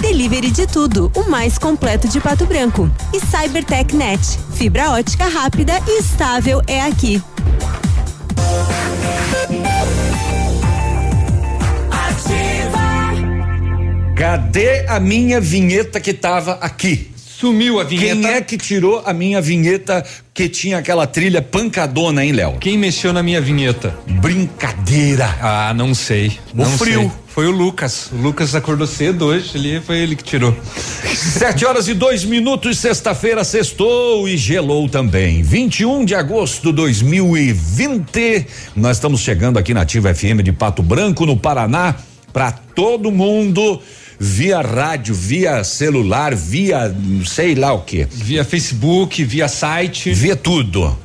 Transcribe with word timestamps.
Delivery 0.00 0.50
de 0.50 0.66
tudo. 0.66 1.10
O 1.14 1.28
mais 1.30 1.58
completo 1.58 2.08
de 2.08 2.20
Pato 2.20 2.46
Branco. 2.46 2.90
E 3.12 3.20
Cybertech 3.20 3.94
Net. 3.94 4.20
Fibra 4.54 4.90
ótica 4.92 5.26
rápida 5.28 5.72
e 5.86 6.00
estável 6.00 6.62
é 6.66 6.82
aqui. 6.82 7.22
Cadê 14.16 14.84
a 14.88 14.98
minha 14.98 15.40
vinheta 15.40 16.00
que 16.00 16.12
tava 16.12 16.54
aqui? 16.54 17.12
Sumiu 17.38 17.78
a 17.78 17.84
vinheta. 17.84 18.20
Quem 18.20 18.26
é 18.26 18.40
que 18.40 18.58
tirou 18.58 19.00
a 19.06 19.12
minha 19.12 19.40
vinheta 19.40 20.04
que 20.34 20.48
tinha 20.48 20.76
aquela 20.76 21.06
trilha 21.06 21.40
pancadona, 21.40 22.24
hein, 22.24 22.32
Léo? 22.32 22.56
Quem 22.58 22.76
mexeu 22.76 23.12
na 23.12 23.22
minha 23.22 23.40
vinheta? 23.40 23.96
Brincadeira. 24.08 25.38
Ah, 25.40 25.72
não 25.72 25.94
sei. 25.94 26.32
O 26.52 26.56
não 26.56 26.76
frio. 26.76 27.02
sei. 27.02 27.10
Foi 27.28 27.46
o 27.46 27.52
Lucas. 27.52 28.10
O 28.10 28.16
Lucas 28.16 28.56
acordou 28.56 28.88
cedo 28.88 29.26
hoje, 29.26 29.52
ali 29.54 29.80
foi 29.80 29.98
ele 29.98 30.16
que 30.16 30.24
tirou. 30.24 30.52
Sete 31.14 31.64
horas 31.64 31.86
e 31.86 31.94
dois 31.94 32.24
minutos, 32.24 32.76
sexta-feira, 32.78 33.44
sextou 33.44 34.28
e 34.28 34.36
gelou 34.36 34.88
também. 34.88 35.40
21 35.40 36.04
de 36.04 36.16
agosto 36.16 36.70
de 36.70 36.72
2020. 36.72 38.46
Nós 38.74 38.96
estamos 38.96 39.20
chegando 39.20 39.60
aqui 39.60 39.72
na 39.72 39.82
Ativa 39.82 40.12
FM 40.12 40.42
de 40.42 40.50
Pato 40.50 40.82
Branco, 40.82 41.24
no 41.24 41.36
Paraná, 41.36 41.94
para 42.32 42.50
todo 42.50 43.12
mundo 43.12 43.80
via 44.18 44.60
rádio, 44.60 45.14
via 45.14 45.62
celular, 45.62 46.34
via 46.34 46.94
sei 47.26 47.54
lá 47.54 47.72
o 47.72 47.82
que. 47.82 48.06
Via 48.10 48.44
Facebook, 48.44 49.22
via 49.24 49.48
site. 49.48 50.12
Via 50.12 50.36
tudo. 50.36 50.96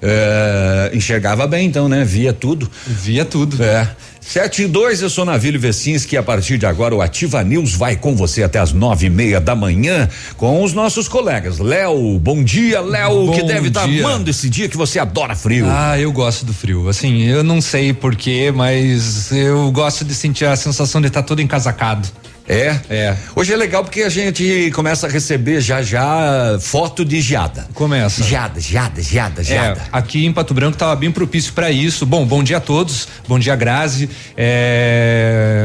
É, 0.00 0.90
enxergava 0.92 1.46
bem 1.46 1.66
então, 1.66 1.88
né? 1.88 2.04
Via 2.04 2.32
tudo. 2.32 2.68
Via 2.86 3.24
tudo. 3.24 3.62
É. 3.62 3.88
Sete 4.20 4.62
e 4.62 4.66
dois, 4.66 5.02
eu 5.02 5.10
sou 5.10 5.24
Navílio 5.24 5.60
Vecinski. 5.60 6.16
A 6.16 6.22
partir 6.22 6.56
de 6.56 6.64
agora, 6.64 6.94
o 6.94 7.02
Ativa 7.02 7.42
News 7.42 7.74
vai 7.74 7.96
com 7.96 8.14
você 8.14 8.42
até 8.42 8.58
as 8.58 8.72
nove 8.72 9.06
e 9.06 9.10
meia 9.10 9.40
da 9.40 9.54
manhã 9.54 10.08
com 10.36 10.62
os 10.62 10.72
nossos 10.72 11.08
colegas. 11.08 11.58
Léo, 11.58 12.18
bom 12.20 12.42
dia, 12.42 12.80
Léo, 12.80 13.32
que 13.32 13.42
deve 13.42 13.68
estar 13.68 13.80
tá 13.82 13.86
amando 13.86 14.30
esse 14.30 14.48
dia 14.48 14.68
que 14.68 14.76
você 14.76 14.98
adora 14.98 15.34
frio. 15.34 15.66
Ah, 15.68 15.98
eu 15.98 16.12
gosto 16.12 16.46
do 16.46 16.54
frio. 16.54 16.88
Assim, 16.88 17.22
eu 17.24 17.42
não 17.42 17.60
sei 17.60 17.92
porquê, 17.92 18.52
mas 18.54 19.30
eu 19.32 19.70
gosto 19.72 20.04
de 20.04 20.14
sentir 20.14 20.46
a 20.46 20.56
sensação 20.56 21.00
de 21.00 21.08
estar 21.08 21.22
tá 21.22 21.28
todo 21.28 21.42
encasacado. 21.42 22.08
É? 22.48 22.76
É. 22.90 23.16
Hoje 23.36 23.52
é 23.52 23.56
legal 23.56 23.84
porque 23.84 24.02
a 24.02 24.08
gente 24.08 24.70
começa 24.74 25.06
a 25.06 25.10
receber 25.10 25.60
já 25.60 25.82
já 25.82 26.58
foto 26.60 27.04
de 27.04 27.20
geada. 27.20 27.66
Começa. 27.74 28.22
Geada, 28.22 28.60
geada, 28.60 29.02
geada, 29.02 29.42
geada. 29.42 29.80
É, 29.80 29.88
aqui 29.92 30.24
em 30.24 30.32
Pato 30.32 30.52
Branco 30.52 30.74
estava 30.74 30.94
bem 30.96 31.10
propício 31.10 31.52
para 31.52 31.70
isso. 31.70 32.04
Bom, 32.04 32.26
bom 32.26 32.42
dia 32.42 32.56
a 32.56 32.60
todos. 32.60 33.08
Bom 33.28 33.38
dia, 33.38 33.54
Grazi. 33.54 34.08
É, 34.36 35.64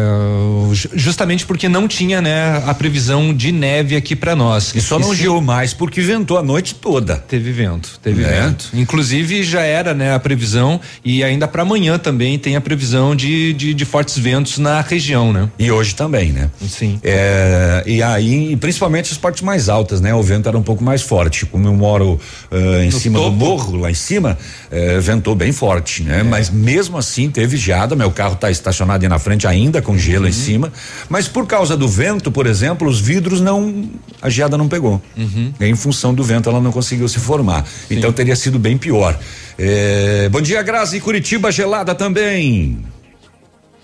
justamente 0.94 1.46
porque 1.46 1.68
não 1.68 1.88
tinha, 1.88 2.22
né, 2.22 2.62
a 2.66 2.74
previsão 2.74 3.34
de 3.34 3.52
neve 3.52 3.96
aqui 3.96 4.16
para 4.16 4.36
nós. 4.36 4.74
E 4.76 4.82
só 4.82 5.00
não 5.00 5.16
geou 5.16 5.42
mais 5.42 5.74
porque 5.74 6.02
ventou 6.02 6.38
a 6.38 6.44
noite 6.44 6.76
toda. 6.76 7.18
Teve 7.18 7.52
vento, 7.52 8.00
teve 8.02 8.24
é. 8.24 8.42
vento. 8.42 8.70
Inclusive 8.74 9.44
já 9.44 9.62
era, 9.62 9.94
né, 9.94 10.14
a 10.14 10.20
previsão 10.20 10.80
e 11.04 11.24
ainda 11.24 11.48
para 11.48 11.64
amanhã 11.64 11.98
também 11.98 12.38
tem 12.38 12.56
a 12.56 12.62
previsão 12.62 13.16
de, 13.16 13.54
de, 13.54 13.74
de 13.74 13.86
fortes 13.86 14.18
ventos 14.18 14.58
na 14.58 14.82
região, 14.82 15.34
né? 15.34 15.50
E 15.58 15.72
hoje 15.72 15.96
também, 15.96 16.32
né? 16.32 16.50
Sim. 16.68 17.00
É, 17.04 17.84
e 17.86 18.02
aí, 18.04 18.56
principalmente 18.58 19.12
as 19.12 19.18
partes 19.18 19.42
mais 19.42 19.70
altas, 19.70 20.02
né? 20.02 20.14
O 20.14 20.22
vento 20.22 20.48
era 20.48 20.58
um 20.58 20.64
pouco 20.64 20.84
mais 20.84 21.02
forte. 21.02 21.46
Como 21.46 21.68
eu 21.68 21.74
moro 21.74 22.20
uh, 22.52 22.82
em 22.82 22.90
no 22.90 23.00
cima 23.00 23.20
topo. 23.20 23.32
do 23.32 23.36
morro, 23.36 23.78
lá 23.78 23.92
em 23.92 23.94
cima, 23.94 24.38
uh, 24.72 25.02
ventou 25.02 25.36
bem 25.36 25.52
forte, 25.52 26.04
né? 26.04 26.20
É. 26.20 26.24
Mas 26.24 26.50
mesmo 26.50 26.98
assim 26.98 27.30
teve 27.30 27.58
geada. 27.58 27.96
Meu 27.96 28.12
carro 28.12 28.34
está 28.34 28.52
estacionado 28.52 29.04
aí 29.04 29.10
na 29.10 29.20
frente 29.20 29.48
ainda 29.48 29.82
com 29.82 29.98
gelo 29.98 30.24
uhum. 30.24 30.30
em 30.30 30.34
cima. 30.34 30.72
Mas 31.10 31.28
por 31.28 31.46
causa 31.48 31.78
do 31.78 31.88
vento, 31.88 32.32
por 32.32 32.48
exemplo, 32.48 32.88
os 32.88 33.00
vidros 33.00 33.42
não. 33.42 33.90
A 34.22 34.30
geada 34.30 34.58
não 34.58 34.68
pegou. 34.68 35.02
Uhum. 35.16 35.54
Em 35.60 35.76
função 35.76 36.14
do 36.14 36.24
vento, 36.24 36.50
ela 36.50 36.60
não 36.60 36.72
conseguiu 36.72 37.08
se 37.08 37.20
formar. 37.20 37.66
Sim. 37.66 37.96
Então 37.96 38.12
teria 38.12 38.36
sido 38.36 38.60
bem 38.60 38.78
pior. 38.78 39.18
É, 39.58 40.30
bom 40.30 40.42
dia, 40.42 40.62
Grazi. 40.62 41.00
Curitiba 41.00 41.52
gelada 41.52 41.96
também. 41.96 42.80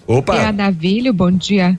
Opa. 0.05 0.33
Bom 0.33 0.39
dia, 0.39 0.51
Davilho. 0.51 1.13
Bom 1.13 1.31
dia. 1.31 1.77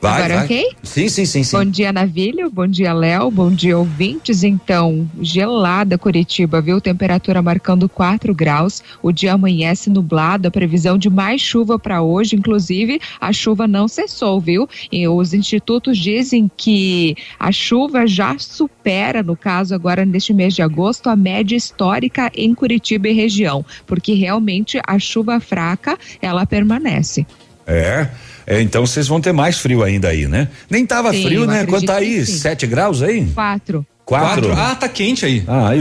Vai, 0.00 0.22
Agora 0.22 0.34
vai. 0.36 0.44
ok? 0.46 0.76
Sim, 0.82 1.08
sim, 1.10 1.26
sim, 1.26 1.42
sim. 1.44 1.56
Bom 1.56 1.64
dia, 1.64 1.92
Navilho. 1.92 2.50
Bom 2.50 2.66
dia, 2.66 2.92
Léo. 2.94 3.30
Bom 3.30 3.50
dia, 3.50 3.76
ouvintes. 3.76 4.42
Então, 4.42 5.06
gelada 5.20 5.98
Curitiba, 5.98 6.60
viu? 6.62 6.80
Temperatura 6.80 7.42
marcando 7.42 7.86
4 7.86 8.34
graus. 8.34 8.82
O 9.02 9.12
dia 9.12 9.34
amanhece 9.34 9.90
nublado. 9.90 10.48
A 10.48 10.50
previsão 10.50 10.96
de 10.96 11.10
mais 11.10 11.42
chuva 11.42 11.78
para 11.78 12.00
hoje. 12.00 12.34
Inclusive, 12.34 12.98
a 13.20 13.30
chuva 13.30 13.68
não 13.68 13.86
cessou, 13.86 14.40
viu? 14.40 14.66
E 14.90 15.06
os 15.06 15.34
institutos 15.34 15.98
dizem 15.98 16.50
que 16.56 17.14
a 17.38 17.52
chuva 17.52 18.06
já 18.06 18.38
supera, 18.38 19.22
no 19.22 19.36
caso, 19.36 19.74
agora 19.74 20.06
neste 20.06 20.32
mês 20.32 20.54
de 20.54 20.62
agosto, 20.62 21.10
a 21.10 21.16
média 21.16 21.54
histórica 21.56 22.32
em 22.34 22.54
Curitiba 22.54 23.08
e 23.08 23.12
região. 23.12 23.62
Porque 23.86 24.14
realmente 24.14 24.80
a 24.86 24.98
chuva 24.98 25.38
fraca, 25.40 25.98
ela 26.22 26.46
permanece. 26.46 27.26
É. 27.66 28.08
É, 28.50 28.60
então 28.60 28.84
vocês 28.84 29.06
vão 29.06 29.20
ter 29.20 29.32
mais 29.32 29.58
frio 29.58 29.84
ainda 29.84 30.08
aí, 30.08 30.26
né? 30.26 30.48
Nem 30.68 30.84
tava 30.84 31.12
sim, 31.12 31.22
frio, 31.22 31.46
né? 31.46 31.64
Quanto 31.64 31.86
tá 31.86 31.98
aí? 31.98 32.26
Sete 32.26 32.66
graus 32.66 33.00
aí? 33.00 33.24
Quatro. 33.26 33.86
Quatro? 34.04 34.48
Quatro? 34.48 34.52
Ah, 34.60 34.74
tá 34.74 34.88
quente 34.88 35.24
aí. 35.24 35.44
Ah, 35.46 35.68
aí. 35.68 35.80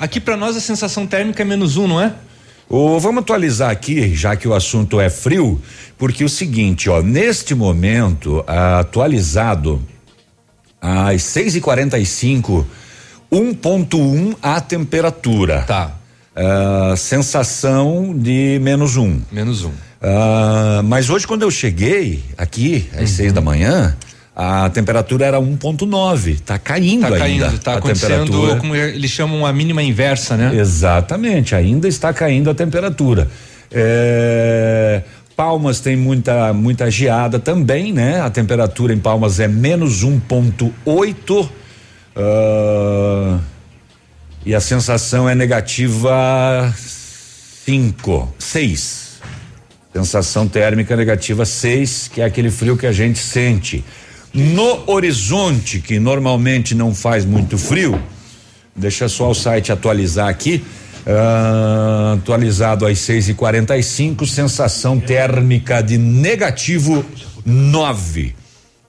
Aqui 0.00 0.18
para 0.18 0.34
nós 0.34 0.56
a 0.56 0.60
sensação 0.60 1.06
térmica 1.06 1.42
é 1.42 1.44
menos 1.44 1.76
um, 1.76 1.86
não 1.86 2.00
é? 2.00 2.14
Oh, 2.66 2.98
vamos 2.98 3.20
atualizar 3.22 3.70
aqui, 3.70 4.14
já 4.14 4.36
que 4.36 4.48
o 4.48 4.54
assunto 4.54 4.98
é 4.98 5.10
frio, 5.10 5.60
porque 5.98 6.24
o 6.24 6.30
seguinte, 6.30 6.88
ó, 6.88 7.02
neste 7.02 7.54
momento, 7.54 8.42
atualizado 8.46 9.82
às 10.80 11.22
6 11.24 11.56
e 11.56 11.60
45 11.60 12.66
1.1 13.30 14.34
a 14.42 14.62
temperatura. 14.62 15.62
Tá. 15.66 15.92
Uh, 16.34 16.96
sensação 16.96 18.16
de 18.16 18.58
menos 18.62 18.96
um. 18.96 19.20
Menos 19.30 19.64
um. 19.64 19.72
Uh, 20.00 20.82
mas 20.84 21.10
hoje, 21.10 21.26
quando 21.26 21.42
eu 21.42 21.50
cheguei 21.50 22.22
aqui, 22.36 22.88
às 22.94 23.00
uhum. 23.00 23.06
seis 23.06 23.32
da 23.32 23.40
manhã, 23.40 23.96
a 24.34 24.70
temperatura 24.70 25.26
era 25.26 25.38
1.9. 25.38 26.40
Tá 26.40 26.58
caindo 26.58 27.00
tá 27.00 27.06
ainda. 27.08 27.46
Caindo, 27.46 27.58
tá 27.58 27.74
acontecendo, 27.74 28.56
como 28.58 28.76
eles 28.76 29.10
chamam 29.10 29.44
a 29.44 29.52
mínima 29.52 29.82
inversa, 29.82 30.36
né? 30.36 30.54
Exatamente, 30.54 31.56
ainda 31.56 31.88
está 31.88 32.12
caindo 32.12 32.48
a 32.48 32.54
temperatura. 32.54 33.28
É, 33.72 35.02
Palmas 35.34 35.80
tem 35.80 35.96
muita, 35.96 36.52
muita 36.52 36.88
geada 36.88 37.40
também, 37.40 37.92
né? 37.92 38.20
A 38.20 38.30
temperatura 38.30 38.94
em 38.94 38.98
Palmas 38.98 39.40
é 39.40 39.48
menos 39.48 40.04
1.8. 40.04 41.48
Uh, 42.16 43.40
e 44.46 44.54
a 44.54 44.60
sensação 44.60 45.28
é 45.28 45.34
negativa 45.34 46.72
5, 46.76 48.34
6. 48.38 49.07
Sensação 49.98 50.46
térmica 50.46 50.94
negativa 50.94 51.44
6, 51.44 52.10
que 52.14 52.20
é 52.20 52.24
aquele 52.24 52.52
frio 52.52 52.76
que 52.76 52.86
a 52.86 52.92
gente 52.92 53.18
sente. 53.18 53.84
No 54.32 54.88
horizonte, 54.88 55.80
que 55.80 55.98
normalmente 55.98 56.72
não 56.72 56.94
faz 56.94 57.24
muito 57.24 57.58
frio, 57.58 58.00
deixa 58.76 59.08
só 59.08 59.28
o 59.28 59.34
site 59.34 59.72
atualizar 59.72 60.28
aqui. 60.28 60.62
Uh, 61.04 62.14
atualizado 62.14 62.86
às 62.86 62.96
6 63.00 63.30
e 63.30 63.34
45 63.34 64.24
sensação 64.24 65.00
térmica 65.00 65.80
de 65.80 65.98
negativo 65.98 67.04
9. 67.44 68.36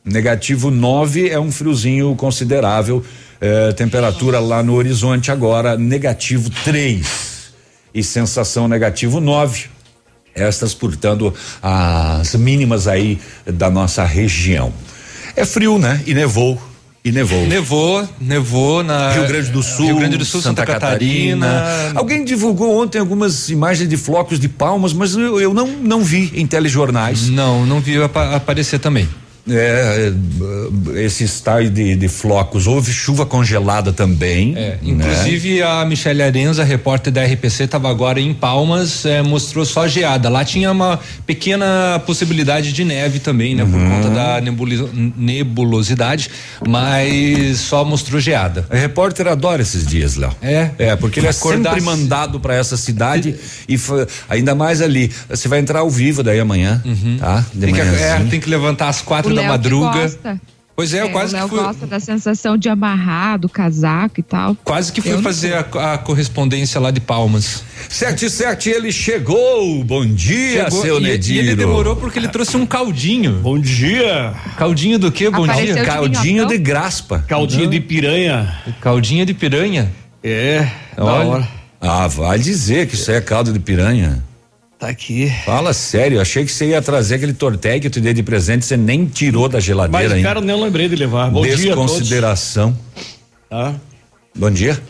Negativo 0.05 0.69
9 0.69 1.27
é 1.27 1.39
um 1.39 1.51
friozinho 1.51 2.15
considerável. 2.15 2.97
Uh, 2.97 3.73
temperatura 3.73 4.39
lá 4.39 4.61
no 4.61 4.75
horizonte 4.75 5.31
agora, 5.31 5.75
negativo 5.75 6.51
3. 6.63 7.51
E 7.95 8.03
sensação 8.03 8.67
negativo 8.67 9.19
9 9.19 9.78
estas, 10.39 10.73
portanto, 10.73 11.33
as 11.61 12.35
mínimas 12.35 12.87
aí 12.87 13.19
da 13.45 13.69
nossa 13.69 14.03
região. 14.03 14.73
É 15.35 15.45
frio, 15.45 15.77
né? 15.77 16.01
E 16.05 16.13
nevou. 16.13 16.61
E 17.03 17.11
nevou. 17.11 17.45
Nevou, 17.45 18.09
nevou 18.19 18.83
na 18.83 19.11
Rio 19.11 19.25
Grande 19.25 19.49
do 19.51 19.63
Sul, 19.63 19.95
Grande 19.95 20.17
do 20.17 20.25
Sul, 20.25 20.41
Santa, 20.41 20.61
Santa 20.61 20.73
Catarina. 20.73 21.47
Catarina. 21.47 21.99
Alguém 21.99 22.25
divulgou 22.25 22.81
ontem 22.81 22.99
algumas 22.99 23.49
imagens 23.49 23.87
de 23.87 23.95
flocos 23.95 24.37
de 24.37 24.49
palmas, 24.49 24.91
mas 24.91 25.15
eu, 25.15 25.39
eu 25.39 25.53
não 25.53 25.67
não 25.67 26.03
vi 26.03 26.31
em 26.35 26.45
telejornais. 26.45 27.29
Não, 27.29 27.65
não 27.65 27.79
vi 27.79 28.01
apa 28.01 28.35
aparecer 28.35 28.79
também. 28.79 29.07
É, 29.49 30.11
é, 30.95 31.01
esse 31.03 31.27
style 31.27 31.69
de, 31.69 31.95
de, 31.95 32.07
flocos. 32.07 32.67
Houve 32.67 32.91
chuva 32.91 33.25
congelada 33.25 33.91
também. 33.91 34.53
É, 34.55 34.69
né? 34.69 34.77
inclusive 34.83 35.61
a 35.61 35.85
Michelle 35.85 36.21
Arenza, 36.21 36.63
repórter 36.63 37.11
da 37.11 37.23
RPC, 37.23 37.63
estava 37.63 37.89
agora 37.89 38.19
em 38.19 38.33
Palmas, 38.33 39.05
é, 39.05 39.21
mostrou 39.21 39.65
só 39.65 39.87
geada. 39.87 40.29
Lá 40.29 40.43
tinha 40.43 40.71
uma 40.71 40.99
pequena 41.25 42.01
possibilidade 42.05 42.71
de 42.71 42.83
neve 42.83 43.19
também, 43.19 43.55
né? 43.55 43.63
Uhum. 43.63 43.71
Por 43.71 43.79
conta 43.89 44.09
da 44.09 44.41
nebulosidade, 45.17 46.29
mas 46.67 47.59
só 47.59 47.83
mostrou 47.83 48.19
geada. 48.19 48.65
A 48.69 48.75
repórter 48.75 49.27
adora 49.27 49.61
esses 49.61 49.85
dias, 49.85 50.15
Léo. 50.15 50.35
É. 50.41 50.71
É, 50.77 50.95
porque 50.95 51.19
ele 51.19 51.27
é 51.27 51.31
sempre 51.31 51.81
mandado 51.81 52.39
para 52.39 52.55
essa 52.55 52.77
cidade 52.77 53.35
e 53.67 53.77
ainda 54.29 54.53
mais 54.55 54.81
ali. 54.81 55.11
Você 55.29 55.47
vai 55.47 55.59
entrar 55.59 55.79
ao 55.79 55.89
vivo 55.89 56.23
daí 56.23 56.39
amanhã, 56.39 56.81
uhum. 56.85 57.17
tá? 57.19 57.45
De 57.53 57.65
tem, 57.65 57.73
que, 57.73 57.81
é, 57.81 58.25
tem 58.29 58.39
que 58.39 58.49
levantar 58.49 58.89
às 58.89 59.01
quatro 59.01 59.33
da 59.33 59.38
madruga. 59.43 60.39
Pois 60.79 60.93
é, 60.93 61.01
eu 61.01 61.07
é, 61.07 61.09
quase 61.09 61.35
o 61.35 61.43
que 61.43 61.49
fui. 61.49 61.59
gosta 61.59 61.85
da 61.85 61.99
sensação 61.99 62.57
de 62.57 62.69
amarrar, 62.69 63.37
do 63.37 63.49
casaco 63.49 64.21
e 64.21 64.23
tal. 64.23 64.55
Quase 64.63 64.93
que 64.93 65.01
fui 65.01 65.11
eu 65.11 65.21
fazer 65.21 65.53
a, 65.53 65.93
a, 65.93 65.97
correspondência 65.97 66.79
lá 66.79 66.89
de 66.89 67.01
Palmas. 67.01 67.65
Sete, 67.89 68.29
sete, 68.29 68.69
ele 68.69 68.89
chegou. 68.89 69.83
Bom 69.83 70.05
dia, 70.05 70.63
chegou, 70.63 70.81
seu 70.81 70.99
Nediro. 71.01 71.35
E 71.35 71.39
ele 71.39 71.55
demorou 71.57 71.97
porque 71.97 72.17
ele 72.17 72.29
trouxe 72.29 72.55
um 72.55 72.65
caldinho. 72.65 73.41
Bom 73.41 73.59
dia. 73.59 74.33
Caldinho 74.55 74.97
do 74.97 75.11
quê? 75.11 75.29
Bom 75.29 75.43
Apareceu 75.43 75.65
dia. 75.65 75.83
De 75.83 75.85
caldinho 75.85 76.45
de 76.45 76.57
graspa. 76.57 77.25
Caldinho 77.27 77.63
Não. 77.65 77.71
de 77.71 77.81
piranha. 77.81 78.61
Caldinho 78.79 79.25
de 79.25 79.33
piranha? 79.33 79.91
É, 80.23 80.65
Olha. 80.97 81.45
Ah, 81.81 82.07
vai 82.07 82.39
dizer 82.39 82.87
que 82.87 82.95
isso 82.95 83.11
aí 83.11 83.17
é 83.17 83.21
caldo 83.21 83.51
de 83.51 83.59
piranha. 83.59 84.23
Tá 84.79 84.87
aqui. 84.87 85.29
Fala 85.45 85.73
sério, 85.73 86.21
achei 86.21 86.45
que 86.45 86.51
você 86.51 86.67
ia 86.69 86.81
trazer 86.81 87.15
aquele 87.15 87.33
torteg 87.33 87.81
que 87.81 87.87
eu 87.87 87.91
te 87.91 87.99
dei 87.99 88.13
de 88.13 88.23
presente, 88.23 88.63
você 88.63 88.77
nem 88.77 89.05
tirou 89.05 89.49
da 89.49 89.59
geladeira 89.59 90.05
Mas, 90.05 90.13
ainda. 90.13 90.27
cara, 90.27 90.39
nem 90.39 90.55
lembrei 90.59 90.87
de 90.87 90.95
levar. 90.95 91.29
Bom 91.29 91.41
Desconsideração. 91.41 92.71
dia 92.95 93.09
Tá. 93.49 93.75
Bom 94.33 94.49
dia. 94.49 94.81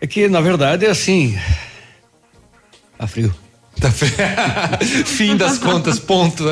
É 0.00 0.06
que, 0.06 0.26
na 0.26 0.40
verdade, 0.40 0.86
é 0.86 0.90
assim. 0.90 1.38
Tá 2.96 3.06
frio. 3.06 3.34
Tá 3.80 3.90
Fim 5.06 5.36
das 5.36 5.58
contas, 5.58 5.98
ponto. 5.98 6.44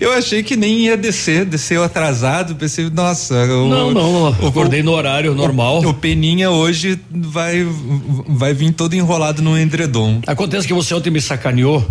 Eu 0.00 0.12
achei 0.12 0.42
que 0.42 0.56
nem 0.56 0.80
ia 0.80 0.96
descer, 0.96 1.44
desceu 1.44 1.84
atrasado, 1.84 2.56
pensei, 2.56 2.90
nossa. 2.90 3.34
O, 3.44 3.68
não, 3.68 3.90
não, 3.92 4.30
o, 4.40 4.48
acordei 4.48 4.82
no 4.82 4.92
horário 4.92 5.34
normal. 5.34 5.82
O, 5.82 5.90
o, 5.90 5.94
Peninha 5.94 6.50
hoje 6.50 6.98
vai, 7.10 7.64
vai 8.26 8.52
vir 8.52 8.72
todo 8.72 8.94
enrolado 8.94 9.40
no 9.40 9.58
endredom. 9.58 10.20
Acontece 10.26 10.66
que 10.66 10.74
você 10.74 10.92
ontem 10.94 11.10
me 11.10 11.20
sacaneou, 11.20 11.88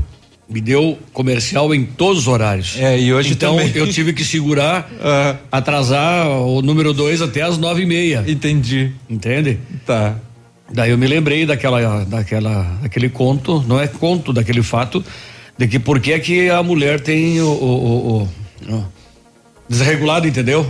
me 0.50 0.60
deu 0.60 0.98
comercial 1.14 1.74
em 1.74 1.86
todos 1.86 2.24
os 2.24 2.28
horários. 2.28 2.76
É, 2.78 3.00
e 3.00 3.14
hoje 3.14 3.34
então 3.34 3.56
também. 3.56 3.72
eu 3.74 3.88
tive 3.88 4.12
que 4.12 4.26
segurar, 4.26 4.90
uh, 4.92 5.38
atrasar 5.52 6.28
o 6.28 6.62
número 6.62 6.94
dois 6.94 7.22
até 7.22 7.42
as 7.42 7.58
nove 7.58 7.84
e 7.84 7.86
meia. 7.86 8.26
Entendi. 8.28 8.92
Entende? 9.10 9.60
Tá. 9.86 10.16
Daí 10.72 10.92
eu 10.92 10.98
me 10.98 11.08
lembrei 11.08 11.46
daquela, 11.46 12.06
daquela, 12.06 12.78
daquele 12.82 13.10
conto, 13.10 13.64
não 13.68 13.80
é 13.80 13.88
conto, 13.88 14.32
daquele 14.32 14.62
fato 14.62 15.04
de 15.58 15.68
que 15.68 15.80
por 15.80 16.00
que 16.00 16.14
é 16.14 16.20
que 16.20 16.50
a 16.50 16.64
mulher 16.64 17.00
tem 17.00 17.42
o, 17.42 17.48
o, 17.48 18.22
o, 18.22 18.30
o 18.72 18.86
desregulado, 19.68 20.28
entendeu? 20.28 20.66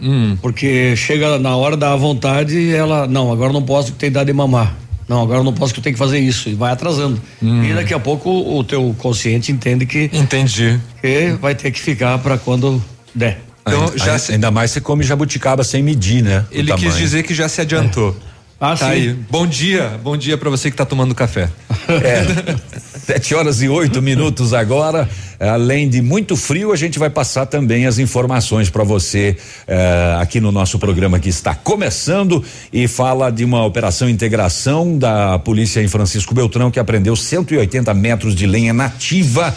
Hum. 0.00 0.36
Porque 0.40 0.96
chega 0.96 1.38
na 1.38 1.54
hora 1.56 1.76
da 1.76 1.94
vontade, 1.94 2.74
ela, 2.74 3.06
não, 3.06 3.30
agora 3.30 3.52
não 3.52 3.62
posso 3.62 3.92
que 3.92 3.98
tem 3.98 4.08
idade 4.08 4.26
de 4.26 4.32
mamar. 4.32 4.74
Não, 5.08 5.20
agora 5.20 5.42
não 5.42 5.52
posso 5.52 5.74
que 5.74 5.80
eu 5.80 5.84
tenho 5.84 5.94
que 5.94 5.98
fazer 5.98 6.18
isso 6.18 6.48
e 6.48 6.54
vai 6.54 6.72
atrasando. 6.72 7.20
Hum. 7.42 7.64
E 7.64 7.74
daqui 7.74 7.92
a 7.92 8.00
pouco 8.00 8.30
o 8.30 8.64
teu 8.64 8.94
consciente 8.98 9.52
entende 9.52 9.84
que 9.84 10.10
Entendi. 10.12 10.80
Que 11.00 11.36
vai 11.40 11.54
ter 11.54 11.70
que 11.70 11.80
ficar 11.80 12.18
para 12.18 12.38
quando 12.38 12.82
der. 13.14 13.40
Então, 13.60 13.84
ainda, 13.84 13.98
já 13.98 14.18
se... 14.18 14.32
ainda 14.32 14.50
mais 14.50 14.70
você 14.70 14.80
come 14.80 15.04
jabuticaba 15.04 15.62
sem 15.62 15.82
medir, 15.82 16.22
né? 16.22 16.46
Ele 16.50 16.72
quis 16.74 16.96
dizer 16.96 17.22
que 17.22 17.34
já 17.34 17.48
se 17.48 17.60
adiantou. 17.60 18.16
É. 18.28 18.31
Ah, 18.62 18.76
tá 18.76 18.86
sim. 18.86 18.92
aí. 18.92 19.12
Bom 19.28 19.44
dia, 19.44 19.98
bom 20.04 20.16
dia 20.16 20.38
para 20.38 20.48
você 20.48 20.70
que 20.70 20.74
está 20.74 20.84
tomando 20.84 21.16
café. 21.16 21.50
É. 21.88 22.24
Sete 23.04 23.34
horas 23.34 23.60
e 23.60 23.68
oito 23.68 24.00
minutos 24.00 24.54
agora. 24.54 25.08
Além 25.40 25.88
de 25.88 26.00
muito 26.00 26.36
frio, 26.36 26.72
a 26.72 26.76
gente 26.76 26.96
vai 26.96 27.10
passar 27.10 27.44
também 27.44 27.86
as 27.86 27.98
informações 27.98 28.70
para 28.70 28.84
você 28.84 29.36
eh, 29.66 30.16
aqui 30.20 30.40
no 30.40 30.52
nosso 30.52 30.78
programa 30.78 31.18
que 31.18 31.28
está 31.28 31.56
começando 31.56 32.42
e 32.72 32.86
fala 32.86 33.30
de 33.30 33.44
uma 33.44 33.64
operação 33.64 34.08
integração 34.08 34.96
da 34.96 35.40
polícia 35.40 35.82
em 35.82 35.88
Francisco 35.88 36.32
Beltrão 36.32 36.70
que 36.70 36.78
apreendeu 36.78 37.16
180 37.16 37.92
metros 37.92 38.32
de 38.32 38.46
lenha 38.46 38.72
nativa 38.72 39.52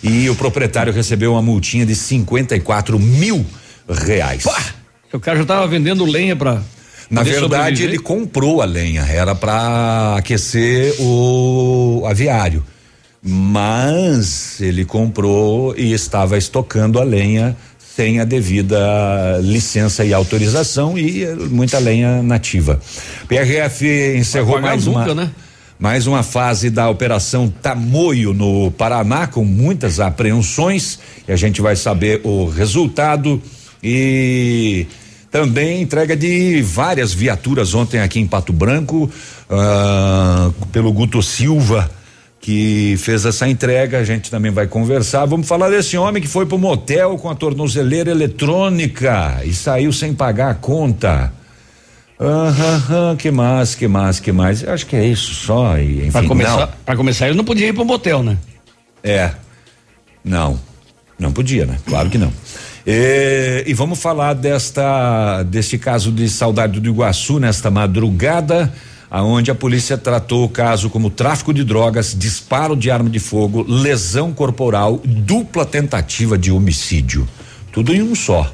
e 0.00 0.30
o 0.30 0.36
proprietário 0.36 0.92
recebeu 0.92 1.32
uma 1.32 1.42
multinha 1.42 1.84
de 1.84 1.96
54 1.96 3.00
mil 3.00 3.44
reais. 3.88 4.44
Pá! 4.44 4.62
O 5.12 5.18
cara 5.18 5.38
já 5.38 5.42
estava 5.42 5.66
vendendo 5.66 6.04
lenha 6.04 6.36
para 6.36 6.62
na 7.10 7.22
verdade, 7.22 7.82
ele 7.82 7.98
comprou 7.98 8.62
a 8.62 8.64
lenha, 8.64 9.02
era 9.02 9.34
para 9.34 10.16
aquecer 10.16 10.94
o 11.00 12.02
aviário. 12.06 12.64
Mas 13.22 14.60
ele 14.60 14.84
comprou 14.84 15.74
e 15.76 15.92
estava 15.92 16.36
estocando 16.36 17.00
a 17.00 17.04
lenha 17.04 17.56
sem 17.96 18.20
a 18.20 18.24
devida 18.24 19.38
licença 19.40 20.04
e 20.04 20.12
autorização 20.12 20.98
e 20.98 21.24
muita 21.50 21.78
lenha 21.78 22.22
nativa. 22.22 22.80
PRF 23.28 24.16
encerrou 24.16 24.60
mais 24.60 24.86
nunca, 24.86 25.12
uma 25.12 25.14
né? 25.14 25.30
mais 25.78 26.06
uma 26.06 26.22
fase 26.22 26.70
da 26.70 26.90
operação 26.90 27.48
Tamoio 27.48 28.34
no 28.34 28.70
Paraná 28.72 29.26
com 29.26 29.44
muitas 29.44 30.00
apreensões 30.00 30.98
e 31.26 31.32
a 31.32 31.36
gente 31.36 31.60
vai 31.60 31.76
saber 31.76 32.20
o 32.24 32.48
resultado 32.48 33.40
e 33.82 34.86
também 35.34 35.82
entrega 35.82 36.16
de 36.16 36.62
várias 36.62 37.12
viaturas 37.12 37.74
ontem 37.74 37.98
aqui 37.98 38.20
em 38.20 38.26
Pato 38.26 38.52
Branco, 38.52 39.10
uh, 39.50 40.66
pelo 40.66 40.92
Guto 40.92 41.20
Silva, 41.24 41.90
que 42.40 42.94
fez 42.98 43.24
essa 43.24 43.48
entrega. 43.48 43.98
A 43.98 44.04
gente 44.04 44.30
também 44.30 44.52
vai 44.52 44.68
conversar. 44.68 45.26
Vamos 45.26 45.48
falar 45.48 45.70
desse 45.70 45.98
homem 45.98 46.22
que 46.22 46.28
foi 46.28 46.46
pro 46.46 46.56
motel 46.56 47.18
com 47.18 47.28
a 47.28 47.34
tornozeleira 47.34 48.12
eletrônica 48.12 49.40
e 49.44 49.52
saiu 49.52 49.92
sem 49.92 50.14
pagar 50.14 50.50
a 50.50 50.54
conta. 50.54 51.32
Aham, 52.20 53.16
que 53.16 53.32
mais, 53.32 53.74
que 53.74 53.88
mais, 53.88 54.20
que 54.20 54.30
mais? 54.30 54.62
Eu 54.62 54.72
acho 54.72 54.86
que 54.86 54.94
é 54.94 55.04
isso 55.04 55.34
só. 55.34 55.76
E, 55.76 55.98
enfim, 55.98 56.10
pra 56.12 56.22
começar, 56.22 56.78
para 56.86 56.96
começar, 56.96 57.26
ele 57.26 57.36
não 57.36 57.44
podia 57.44 57.66
ir 57.66 57.72
pro 57.72 57.84
motel, 57.84 58.22
né? 58.22 58.38
É. 59.02 59.32
Não. 60.24 60.60
Não 61.18 61.32
podia, 61.32 61.66
né? 61.66 61.76
Claro 61.86 62.08
que 62.08 62.18
não. 62.18 62.32
E, 62.86 63.64
e, 63.66 63.72
vamos 63.72 63.98
falar 63.98 64.34
desta 64.34 65.42
deste 65.44 65.78
caso 65.78 66.12
de 66.12 66.28
saudade 66.28 66.80
do 66.80 66.88
Iguaçu 66.90 67.38
nesta 67.38 67.70
madrugada, 67.70 68.70
aonde 69.10 69.50
a 69.50 69.54
polícia 69.54 69.96
tratou 69.96 70.44
o 70.44 70.48
caso 70.50 70.90
como 70.90 71.08
tráfico 71.08 71.54
de 71.54 71.64
drogas, 71.64 72.14
disparo 72.16 72.76
de 72.76 72.90
arma 72.90 73.08
de 73.08 73.18
fogo, 73.18 73.64
lesão 73.66 74.34
corporal, 74.34 75.00
dupla 75.02 75.64
tentativa 75.64 76.36
de 76.36 76.52
homicídio, 76.52 77.26
tudo 77.72 77.94
em 77.94 78.02
um 78.02 78.14
só. 78.14 78.52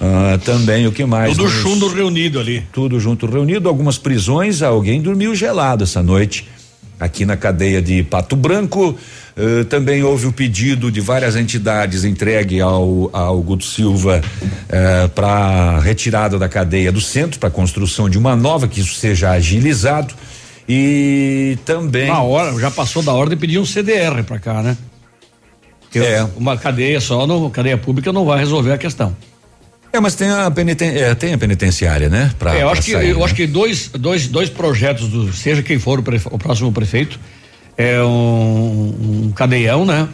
Ah, 0.00 0.38
também 0.42 0.86
o 0.86 0.92
que 0.92 1.04
mais? 1.04 1.36
Tudo 1.36 1.48
junto 1.48 1.88
reunido 1.88 2.38
ali. 2.40 2.64
Tudo 2.72 2.98
junto 2.98 3.26
reunido, 3.26 3.68
algumas 3.68 3.98
prisões, 3.98 4.62
alguém 4.62 5.00
dormiu 5.00 5.34
gelado 5.34 5.84
essa 5.84 6.02
noite 6.02 6.46
aqui 6.98 7.24
na 7.24 7.36
cadeia 7.36 7.80
de 7.80 8.02
Pato 8.02 8.36
Branco. 8.36 8.96
Uh, 9.36 9.64
também 9.66 10.02
houve 10.02 10.26
o 10.26 10.32
pedido 10.32 10.90
de 10.90 11.00
várias 11.00 11.36
entidades 11.36 12.04
entregue 12.04 12.60
ao, 12.60 13.10
ao 13.12 13.40
Guto 13.42 13.64
Silva 13.64 14.22
uh, 14.22 14.46
eh, 14.70 15.08
para 15.08 15.78
retirada 15.80 16.38
da 16.38 16.48
cadeia 16.48 16.90
do 16.90 17.02
centro, 17.02 17.38
para 17.38 17.50
construção 17.50 18.08
de 18.08 18.16
uma 18.16 18.34
nova, 18.34 18.66
que 18.66 18.80
isso 18.80 18.94
seja 18.94 19.30
agilizado. 19.32 20.14
E 20.68 21.58
também. 21.64 22.08
Na 22.08 22.22
hora, 22.22 22.58
já 22.58 22.70
passou 22.70 23.02
da 23.02 23.12
hora 23.12 23.28
de 23.30 23.36
pedir 23.36 23.58
um 23.58 23.66
CDR 23.66 24.24
para 24.24 24.38
cá, 24.38 24.62
né? 24.62 24.76
Porque 25.80 25.98
é. 25.98 26.26
Uma 26.36 26.56
cadeia 26.56 27.00
só, 27.00 27.26
no, 27.26 27.50
cadeia 27.50 27.78
pública 27.78 28.12
não 28.12 28.24
vai 28.24 28.38
resolver 28.38 28.72
a 28.72 28.78
questão. 28.78 29.14
É, 29.96 30.00
mas 30.00 30.14
tem 30.14 30.28
a, 30.28 30.50
peniten 30.50 30.90
é, 30.90 31.14
tem 31.14 31.32
a 31.32 31.38
penitenciária, 31.38 32.10
né? 32.10 32.30
Pra, 32.38 32.54
é, 32.54 32.62
eu 32.62 32.68
acho 32.68 32.82
que 32.82 32.92
sair, 32.92 33.08
eu 33.08 33.18
né? 33.18 33.24
acho 33.24 33.34
que 33.34 33.46
dois, 33.46 33.88
dois, 33.88 34.28
dois 34.28 34.50
projetos 34.50 35.08
do, 35.08 35.32
seja 35.32 35.62
quem 35.62 35.78
for 35.78 36.00
o, 36.00 36.02
prefe, 36.02 36.28
o 36.30 36.38
próximo 36.38 36.70
prefeito, 36.70 37.18
é 37.78 38.02
um, 38.02 39.24
um 39.28 39.32
cadeião, 39.34 39.86
né? 39.86 40.06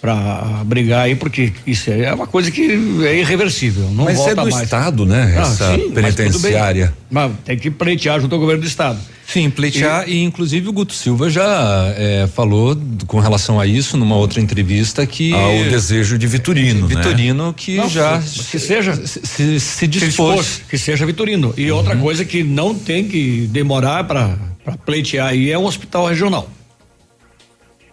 Para 0.00 0.62
brigar 0.64 1.00
aí, 1.00 1.16
porque 1.16 1.52
isso 1.66 1.90
é 1.90 2.14
uma 2.14 2.28
coisa 2.28 2.50
que 2.50 2.70
é 3.04 3.18
irreversível. 3.18 3.90
Não 3.90 4.04
mas 4.04 4.16
volta 4.16 4.30
é 4.30 4.34
do 4.36 4.50
mais. 4.50 4.64
Estado, 4.64 5.04
né? 5.04 5.34
Ah, 5.36 5.40
Essa 5.42 5.74
sim, 5.74 5.90
penitenciária. 5.90 6.94
Mas, 7.10 7.30
mas, 7.30 7.40
tem 7.44 7.58
que 7.58 7.70
pleitear 7.70 8.20
junto 8.20 8.34
ao 8.34 8.40
governo 8.40 8.62
do 8.62 8.68
Estado. 8.68 9.00
Sim, 9.32 9.48
pleitear 9.48 10.08
e, 10.08 10.14
e 10.14 10.22
inclusive 10.24 10.68
o 10.68 10.72
Guto 10.72 10.92
Silva 10.92 11.30
já 11.30 11.94
é, 11.96 12.28
falou 12.34 12.76
com 13.06 13.20
relação 13.20 13.60
a 13.60 13.66
isso 13.66 13.96
numa 13.96 14.16
outra 14.16 14.40
entrevista 14.40 15.06
que. 15.06 15.32
Ao 15.32 15.64
desejo 15.70 16.18
de 16.18 16.26
Vitorino. 16.26 16.88
Né? 16.88 16.96
Vitorino 16.96 17.48
né? 17.48 17.54
que 17.56 17.76
não, 17.76 17.88
já. 17.88 18.18
Que 18.18 18.58
seja. 18.58 18.94
Se, 19.06 19.20
se, 19.24 19.60
se 19.60 19.86
dispôs. 19.86 20.46
Se 20.46 20.60
que 20.64 20.76
seja 20.76 21.06
Vitorino. 21.06 21.54
E 21.56 21.70
uhum. 21.70 21.76
outra 21.76 21.96
coisa 21.96 22.24
que 22.24 22.42
não 22.42 22.74
tem 22.74 23.06
que 23.06 23.46
demorar 23.52 24.04
para 24.04 24.36
pleitear 24.84 25.28
aí 25.28 25.50
é 25.50 25.58
um 25.58 25.64
hospital 25.64 26.06
regional. 26.06 26.50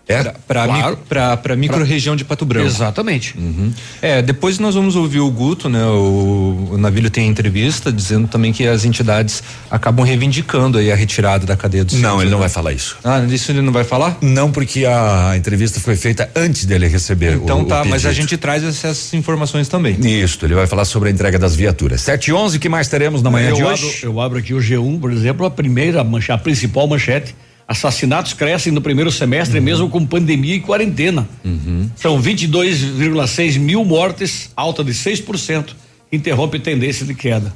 É, 0.07 0.23
para 0.47 0.65
claro. 0.65 0.97
micro, 0.97 1.57
micro 1.57 1.83
região 1.83 2.15
de 2.15 2.23
Pato 2.23 2.45
Branco. 2.45 2.65
Exatamente. 2.65 3.37
Uhum. 3.37 3.73
É, 4.01 4.21
depois 4.21 4.57
nós 4.57 4.73
vamos 4.73 4.95
ouvir 4.95 5.19
o 5.19 5.29
Guto, 5.29 5.67
né? 5.67 5.83
O, 5.83 6.69
o 6.71 6.77
Navilho 6.77 7.09
tem 7.09 7.27
entrevista 7.27 7.91
dizendo 7.91 8.27
também 8.27 8.53
que 8.53 8.65
as 8.65 8.85
entidades 8.85 9.43
acabam 9.69 10.05
reivindicando 10.05 10.77
aí 10.77 10.91
a 10.91 10.95
retirada 10.95 11.45
da 11.45 11.57
cadeia 11.57 11.83
do 11.83 11.97
Não, 11.97 12.21
ele 12.21 12.31
não 12.31 12.39
vai 12.39 12.47
falar 12.47 12.71
isso. 12.71 12.97
Ah, 13.03 13.19
isso 13.29 13.51
ele 13.51 13.61
não 13.61 13.73
vai 13.73 13.83
falar? 13.83 14.17
Não, 14.21 14.49
porque 14.49 14.85
a 14.85 15.33
entrevista 15.35 15.79
foi 15.81 15.97
feita 15.97 16.29
antes 16.33 16.63
dele 16.63 16.87
receber 16.87 17.33
então, 17.33 17.63
o 17.63 17.65
tá, 17.65 17.81
o 17.81 17.87
mas 17.87 18.05
a 18.05 18.13
gente 18.13 18.37
traz 18.37 18.63
essas 18.63 19.13
informações 19.13 19.67
também. 19.67 19.97
Isso, 19.99 20.45
ele 20.45 20.55
vai 20.55 20.67
falar 20.67 20.85
sobre 20.85 21.09
a 21.09 21.11
entrega 21.11 21.37
das 21.37 21.53
viaturas. 21.53 22.01
7 22.01 22.27
e 22.27 22.33
11 22.33 22.59
que 22.59 22.69
mais 22.69 22.87
teremos 22.87 23.21
na 23.21 23.29
manhã 23.29 23.49
eu 23.49 23.55
de 23.55 23.61
abro, 23.61 23.73
hoje? 23.73 23.99
Eu 24.03 24.21
abro 24.21 24.39
aqui 24.39 24.53
o 24.53 24.59
G1, 24.59 24.99
por 24.99 25.11
exemplo, 25.11 25.45
a 25.45 25.51
primeira 25.51 26.01
manchete, 26.03 26.31
a 26.31 26.37
principal 26.37 26.87
manchete 26.87 27.35
Assassinatos 27.67 28.31
crescem 28.31 28.71
no 28.71 28.79
primeiro 28.79 29.11
semestre, 29.11 29.57
uhum. 29.57 29.63
mesmo 29.65 29.89
com 29.89 30.05
pandemia 30.05 30.55
e 30.55 30.61
quarentena. 30.61 31.27
Uhum. 31.43 31.89
São 31.97 32.21
22,6 32.21 33.59
mil 33.59 33.83
mortes, 33.83 34.51
alta 34.55 34.83
de 34.83 34.93
6%, 34.93 35.75
interrompe 36.09 36.59
tendência 36.59 37.05
de 37.05 37.13
queda. 37.13 37.53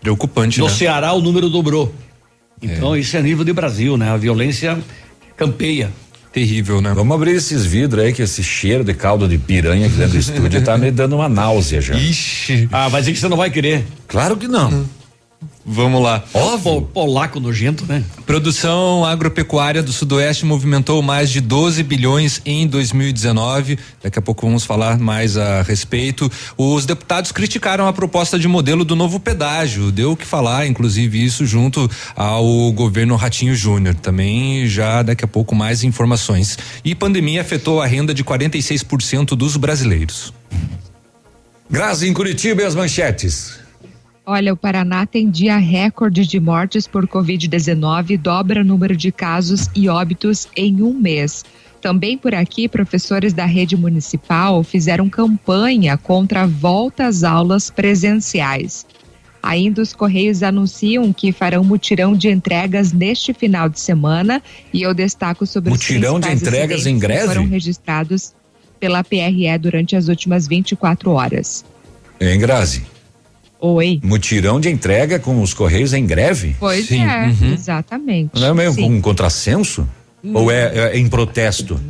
Preocupante, 0.00 0.60
no 0.60 0.66
né? 0.66 0.70
No 0.70 0.76
Ceará 0.76 1.12
o 1.12 1.20
número 1.20 1.50
dobrou. 1.50 1.92
Então 2.62 2.94
é. 2.94 3.00
isso 3.00 3.16
é 3.16 3.22
nível 3.22 3.44
de 3.44 3.52
Brasil, 3.52 3.96
né? 3.96 4.10
A 4.10 4.16
violência 4.16 4.78
campeia. 5.36 5.90
Terrível, 6.32 6.80
né? 6.80 6.92
Vamos 6.94 7.14
abrir 7.16 7.32
esses 7.32 7.64
vidros 7.64 8.04
aí, 8.04 8.12
que 8.12 8.22
esse 8.22 8.44
cheiro 8.44 8.84
de 8.84 8.94
caldo 8.94 9.26
de 9.26 9.38
piranha 9.38 9.86
aqui 9.86 9.96
dentro 9.96 10.12
do 10.12 10.18
estúdio 10.18 10.62
tá 10.62 10.78
me 10.78 10.90
dando 10.90 11.16
uma 11.16 11.28
náusea 11.28 11.80
já. 11.80 11.94
Ixi. 11.94 12.68
Ah, 12.70 12.88
vai 12.88 13.00
dizer 13.00 13.12
que 13.12 13.18
você 13.18 13.28
não 13.28 13.36
vai 13.36 13.50
querer. 13.50 13.84
Claro 14.06 14.36
que 14.36 14.46
não. 14.46 14.70
Uhum. 14.70 14.84
Vamos 15.70 16.02
lá. 16.02 16.24
Óbvio. 16.32 16.80
Polaco 16.80 17.38
nojento, 17.38 17.84
né? 17.86 18.02
Produção 18.24 19.04
agropecuária 19.04 19.82
do 19.82 19.92
Sudoeste 19.92 20.46
movimentou 20.46 21.02
mais 21.02 21.28
de 21.28 21.42
12 21.42 21.82
bilhões 21.82 22.40
em 22.46 22.66
2019. 22.66 23.78
Daqui 24.02 24.18
a 24.18 24.22
pouco 24.22 24.46
vamos 24.46 24.64
falar 24.64 24.98
mais 24.98 25.36
a 25.36 25.60
respeito. 25.60 26.32
Os 26.56 26.86
deputados 26.86 27.32
criticaram 27.32 27.86
a 27.86 27.92
proposta 27.92 28.38
de 28.38 28.48
modelo 28.48 28.82
do 28.82 28.96
novo 28.96 29.20
pedágio. 29.20 29.92
Deu 29.92 30.12
o 30.12 30.16
que 30.16 30.24
falar, 30.24 30.66
inclusive, 30.66 31.22
isso 31.22 31.44
junto 31.44 31.88
ao 32.16 32.72
governo 32.72 33.14
Ratinho 33.14 33.54
Júnior. 33.54 33.94
Também 33.94 34.66
já 34.66 35.02
daqui 35.02 35.24
a 35.26 35.28
pouco 35.28 35.54
mais 35.54 35.84
informações. 35.84 36.56
E 36.82 36.94
pandemia 36.94 37.42
afetou 37.42 37.82
a 37.82 37.86
renda 37.86 38.14
de 38.14 38.24
46% 38.24 39.36
dos 39.36 39.58
brasileiros. 39.58 40.32
Grazi 41.70 42.08
em 42.08 42.14
Curitiba 42.14 42.62
e 42.62 42.64
as 42.64 42.74
manchetes. 42.74 43.67
Olha, 44.30 44.52
o 44.52 44.56
Paraná 44.58 45.06
tem 45.06 45.30
dia 45.30 45.56
recorde 45.56 46.26
de 46.26 46.38
mortes 46.38 46.86
por 46.86 47.08
Covid-19 47.08 48.10
e 48.10 48.16
dobra 48.18 48.60
o 48.60 48.64
número 48.64 48.94
de 48.94 49.10
casos 49.10 49.70
e 49.74 49.88
óbitos 49.88 50.46
em 50.54 50.82
um 50.82 50.92
mês. 50.92 51.46
Também 51.80 52.18
por 52.18 52.34
aqui, 52.34 52.68
professores 52.68 53.32
da 53.32 53.46
rede 53.46 53.74
municipal 53.74 54.62
fizeram 54.62 55.08
campanha 55.08 55.96
contra 55.96 56.42
a 56.42 56.46
volta 56.46 57.06
às 57.06 57.24
aulas 57.24 57.70
presenciais. 57.70 58.84
Ainda 59.42 59.80
os 59.80 59.94
Correios 59.94 60.42
anunciam 60.42 61.10
que 61.10 61.32
farão 61.32 61.64
mutirão 61.64 62.12
de 62.12 62.28
entregas 62.28 62.92
neste 62.92 63.32
final 63.32 63.66
de 63.66 63.80
semana 63.80 64.42
e 64.74 64.82
eu 64.82 64.92
destaco 64.92 65.46
sobre 65.46 65.70
mutirão 65.70 66.16
os 66.16 66.20
de 66.20 66.30
entregas 66.30 66.84
em 66.84 66.98
greve 66.98 67.22
que 67.22 67.28
foram 67.28 67.48
registrados 67.48 68.34
pela 68.78 69.02
PRE 69.02 69.56
durante 69.58 69.96
as 69.96 70.08
últimas 70.08 70.46
24 70.46 71.12
horas. 71.12 71.64
Em 72.20 72.38
Grazi. 72.38 72.97
Oi. 73.60 74.00
Mutirão 74.02 74.60
de 74.60 74.68
entrega 74.68 75.18
com 75.18 75.42
os 75.42 75.52
Correios 75.52 75.92
em 75.92 76.06
greve? 76.06 76.54
Pois 76.60 76.86
Sim. 76.86 77.02
é, 77.02 77.26
uhum. 77.26 77.52
exatamente. 77.52 78.30
Não 78.40 78.48
é 78.48 78.54
meio 78.54 78.72
Sim. 78.72 78.84
um 78.84 79.00
contrassenso? 79.00 79.86
Ou 80.34 80.50
é, 80.50 80.72
é, 80.74 80.98
em 80.98 81.08
protesto? 81.08 81.80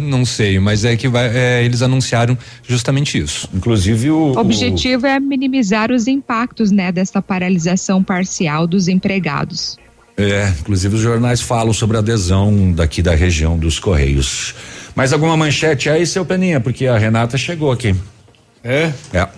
Não 0.00 0.24
sei, 0.26 0.58
mas 0.58 0.84
é 0.84 0.94
que 0.94 1.08
vai, 1.08 1.26
é, 1.34 1.64
eles 1.64 1.80
anunciaram 1.80 2.36
justamente 2.66 3.18
isso. 3.18 3.48
Inclusive 3.54 4.10
o. 4.10 4.34
O 4.34 4.38
objetivo 4.38 5.04
o... 5.04 5.08
é 5.08 5.18
minimizar 5.18 5.90
os 5.90 6.06
impactos, 6.06 6.70
né, 6.70 6.92
dessa 6.92 7.22
paralisação 7.22 8.02
parcial 8.02 8.66
dos 8.66 8.88
empregados. 8.88 9.78
É, 10.18 10.52
inclusive 10.60 10.96
os 10.96 11.00
jornais 11.00 11.40
falam 11.40 11.72
sobre 11.72 11.96
a 11.96 12.00
adesão 12.00 12.72
daqui 12.72 13.00
da 13.00 13.14
região 13.14 13.56
dos 13.56 13.78
Correios. 13.78 14.54
Mais 14.94 15.12
alguma 15.12 15.36
manchete 15.36 15.88
aí, 15.88 16.04
seu 16.04 16.24
Peninha? 16.24 16.60
Porque 16.60 16.86
a 16.86 16.98
Renata 16.98 17.38
chegou 17.38 17.70
aqui. 17.70 17.94
É? 18.62 18.92
É. 19.12 19.28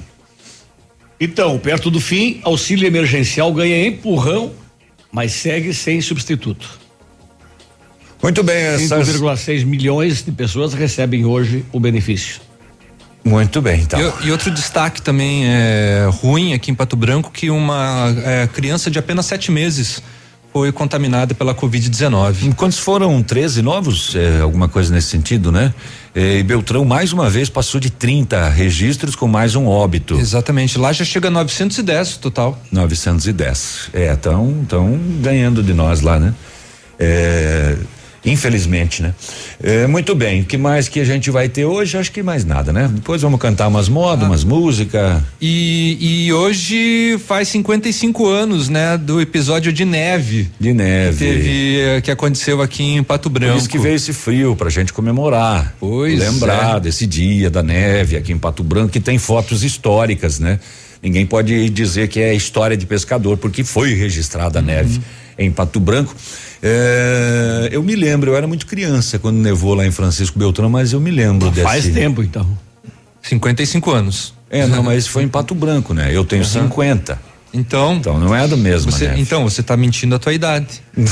Então, 1.21 1.59
perto 1.59 1.91
do 1.91 2.01
fim, 2.01 2.41
auxílio 2.43 2.87
emergencial 2.87 3.53
ganha 3.53 3.87
empurrão, 3.87 4.53
mas 5.13 5.33
segue 5.33 5.75
sem 5.75 6.01
substituto. 6.01 6.81
Muito 8.23 8.43
bem, 8.43 8.57
essas 8.57 9.09
5,6 9.09 9.65
milhões 9.65 10.23
de 10.25 10.33
pessoas 10.33 10.73
recebem 10.73 11.25
hoje 11.25 11.65
o 11.73 11.79
benefício. 11.79 12.41
Muito 13.23 13.61
bem, 13.61 13.83
então. 13.83 14.01
E, 14.23 14.29
e, 14.29 14.33
outro 14.33 14.51
destaque 14.51 15.03
também 15.03 15.47
é 15.47 16.09
ruim 16.11 16.55
aqui 16.55 16.71
em 16.71 16.75
Pato 16.75 16.97
Branco 16.97 17.31
que 17.31 17.51
uma 17.51 18.15
é, 18.25 18.47
criança 18.47 18.91
de 18.91 18.99
apenas 18.99 19.27
sete 19.27 19.51
meses 19.51 20.03
foi 20.53 20.73
contaminada 20.73 21.35
pela 21.35 21.55
Covid-19. 21.55 22.55
Quantos 22.55 22.79
foram 22.79 23.23
13 23.23 23.63
novos? 23.63 24.15
É, 24.15 24.41
alguma 24.41 24.69
coisa 24.69 24.93
nesse 24.93 25.09
sentido, 25.09 25.53
né? 25.53 25.73
É, 26.15 26.39
e 26.39 26.43
Beltrão 26.43 26.85
mais 26.85 27.13
uma 27.13 27.31
vez 27.31 27.49
passou 27.49 27.81
de 27.81 27.91
30 27.91 28.49
registros 28.49 29.15
com 29.15 29.29
mais 29.29 29.55
um 29.55 29.67
óbito. 29.67 30.19
Exatamente, 30.19 30.79
lá 30.79 30.93
já 30.93 31.05
chega 31.05 31.29
a 31.29 31.31
910 31.31 32.17
total. 32.17 32.61
910. 32.73 33.91
É, 33.93 34.13
estão 34.13 34.65
tão 34.69 34.99
ganhando 35.21 35.63
de 35.63 35.73
nós 35.73 36.01
lá, 36.01 36.19
né? 36.19 36.35
É, 36.99 37.77
Infelizmente, 38.25 39.03
né? 39.03 39.15
É, 39.63 39.87
muito 39.87 40.15
bem, 40.15 40.43
o 40.43 40.45
que 40.45 40.59
mais 40.59 40.89
que 40.89 41.01
a 41.01 41.05
gente 41.05 41.31
vai 41.31 41.49
ter 41.49 41.65
hoje? 41.65 41.97
Acho 41.97 42.13
que 42.13 42.23
mais 42.23 42.45
nada, 42.45 42.71
né? 42.71 42.91
Depois 42.93 43.23
vamos 43.23 43.41
cantar 43.41 43.67
umas 43.69 43.89
modas, 43.89 44.25
ah. 44.25 44.29
umas 44.29 44.45
músicas. 44.45 45.23
E, 45.41 46.27
e 46.27 46.33
hoje 46.33 47.19
faz 47.27 47.49
55 47.49 48.29
anos, 48.29 48.69
né? 48.69 48.99
Do 48.99 49.21
episódio 49.23 49.73
de 49.73 49.87
neve. 49.87 50.51
De 50.61 50.75
neve. 50.75 51.17
Que 51.17 51.25
teve, 51.25 51.81
eh, 51.81 52.01
que 52.03 52.11
aconteceu 52.11 52.61
aqui 52.61 52.83
em 52.83 53.03
Pato 53.03 53.31
Branco. 53.31 53.55
Por 53.55 53.59
isso 53.59 53.69
que 53.69 53.79
veio 53.79 53.97
esse 53.97 54.13
frio, 54.13 54.55
pra 54.55 54.69
gente 54.69 54.93
comemorar. 54.93 55.75
Pois 55.81 56.19
Lembrar 56.19 56.77
é. 56.77 56.81
desse 56.81 57.07
dia 57.07 57.49
da 57.49 57.63
neve 57.63 58.17
aqui 58.17 58.33
em 58.33 58.39
Pato 58.39 58.63
Branco, 58.63 58.91
que 58.91 59.01
tem 59.01 59.19
fotos 59.19 59.65
históricas, 59.65 60.39
né? 60.39 60.61
Ninguém 61.03 61.25
pode 61.25 61.71
dizer 61.71 62.09
que 62.09 62.21
é 62.21 62.35
história 62.35 62.77
de 62.77 62.85
pescador, 62.85 63.39
porque 63.39 63.65
foi 63.65 63.95
registrada 63.95 64.59
a 64.59 64.61
uhum. 64.61 64.67
neve 64.67 65.01
em 65.39 65.51
Pato 65.51 65.81
Branco. 65.81 66.15
É, 66.63 67.69
eu 67.73 67.83
me 67.83 67.95
lembro, 67.95 68.31
eu 68.31 68.37
era 68.37 68.47
muito 68.47 68.67
criança 68.67 69.19
quando 69.19 69.37
nevou 69.39 69.75
lá 69.75 69.87
em 69.87 69.91
Francisco 69.91 70.39
Beltrão, 70.39 70.69
mas 70.69 70.93
eu 70.93 71.01
me 71.01 71.11
lembro 71.11 71.47
Não 71.47 71.53
desse. 71.53 71.67
Faz 71.67 71.89
tempo 71.89 72.23
então. 72.23 72.47
55 73.23 73.91
anos. 73.91 74.35
É, 74.51 74.67
não, 74.67 74.83
mas 74.83 75.07
foi 75.07 75.23
em 75.23 75.29
Pato 75.29 75.55
Branco, 75.55 75.95
né? 75.95 76.11
Eu 76.13 76.25
tenho 76.25 76.43
uhum. 76.43 76.49
50. 76.49 77.31
Então, 77.53 77.95
então 77.95 78.19
não 78.19 78.35
é 78.35 78.47
do 78.47 78.57
mesmo, 78.57 78.93
você, 78.93 79.13
Então 79.17 79.43
você 79.43 79.61
está 79.61 79.77
mentindo 79.77 80.15
a 80.15 80.19
tua 80.19 80.33
idade. 80.33 80.83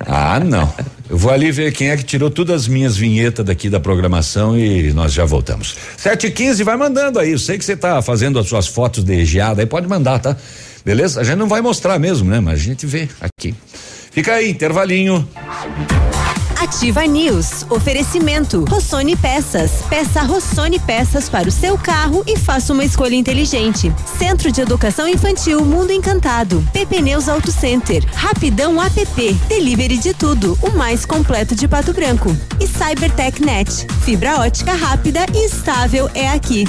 ah, 0.00 0.38
não. 0.40 0.72
Eu 1.08 1.16
vou 1.16 1.32
ali 1.32 1.50
ver 1.50 1.72
quem 1.72 1.88
é 1.88 1.96
que 1.96 2.04
tirou 2.04 2.30
todas 2.30 2.62
as 2.62 2.68
minhas 2.68 2.94
vinhetas 2.94 3.44
daqui 3.44 3.70
da 3.70 3.80
programação 3.80 4.58
e 4.58 4.92
nós 4.92 5.12
já 5.12 5.24
voltamos. 5.24 5.74
Sete 5.96 6.26
e 6.26 6.30
quinze, 6.30 6.62
vai 6.62 6.76
mandando 6.76 7.18
aí. 7.18 7.32
Eu 7.32 7.38
sei 7.38 7.56
que 7.56 7.64
você 7.64 7.72
está 7.72 8.02
fazendo 8.02 8.38
as 8.38 8.46
suas 8.46 8.66
fotos 8.66 9.02
de 9.02 9.24
geada 9.24 9.62
aí, 9.62 9.66
pode 9.66 9.88
mandar, 9.88 10.18
tá? 10.18 10.36
Beleza? 10.88 11.20
A 11.20 11.22
gente 11.22 11.36
não 11.36 11.46
vai 11.46 11.60
mostrar 11.60 11.98
mesmo, 11.98 12.30
né? 12.30 12.40
Mas 12.40 12.60
a 12.60 12.62
gente 12.62 12.86
vê 12.86 13.10
aqui. 13.20 13.54
Fica 14.10 14.32
aí, 14.32 14.48
intervalinho. 14.48 15.28
Ativa 16.58 17.04
News. 17.06 17.66
Oferecimento. 17.68 18.64
Rossoni 18.64 19.14
Peças. 19.14 19.82
Peça 19.90 20.22
Rossoni 20.22 20.80
Peças 20.80 21.28
para 21.28 21.46
o 21.46 21.52
seu 21.52 21.76
carro 21.76 22.24
e 22.26 22.38
faça 22.38 22.72
uma 22.72 22.86
escolha 22.86 23.14
inteligente. 23.14 23.92
Centro 24.18 24.50
de 24.50 24.62
Educação 24.62 25.06
Infantil 25.06 25.62
Mundo 25.62 25.92
Encantado. 25.92 26.66
PP 26.72 27.02
Neus 27.02 27.28
Auto 27.28 27.52
Center. 27.52 28.02
Rapidão 28.14 28.82
app. 28.82 29.34
Delivery 29.46 29.98
de 29.98 30.14
tudo. 30.14 30.58
O 30.62 30.70
mais 30.70 31.04
completo 31.04 31.54
de 31.54 31.68
Pato 31.68 31.92
Branco. 31.92 32.34
E 32.58 32.66
Cybertech 32.66 33.42
Net. 33.44 33.86
Fibra 34.06 34.40
ótica 34.40 34.72
rápida 34.72 35.26
e 35.34 35.44
estável 35.44 36.10
é 36.14 36.30
aqui. 36.30 36.64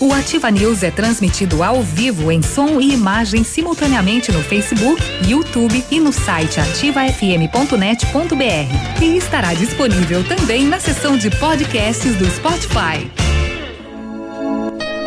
O 0.00 0.12
Ativa 0.12 0.48
News 0.48 0.84
é 0.84 0.92
transmitido 0.92 1.60
ao 1.60 1.82
vivo 1.82 2.30
em 2.30 2.40
som 2.40 2.80
e 2.80 2.92
imagem 2.92 3.42
simultaneamente 3.42 4.30
no 4.30 4.40
Facebook, 4.44 5.02
YouTube 5.26 5.84
e 5.90 5.98
no 5.98 6.12
site 6.12 6.60
ativafm.net.br. 6.60 9.02
E 9.02 9.16
estará 9.16 9.54
disponível 9.54 10.22
também 10.22 10.66
na 10.66 10.78
seção 10.78 11.16
de 11.16 11.30
podcasts 11.30 12.14
do 12.14 12.30
Spotify. 12.30 13.10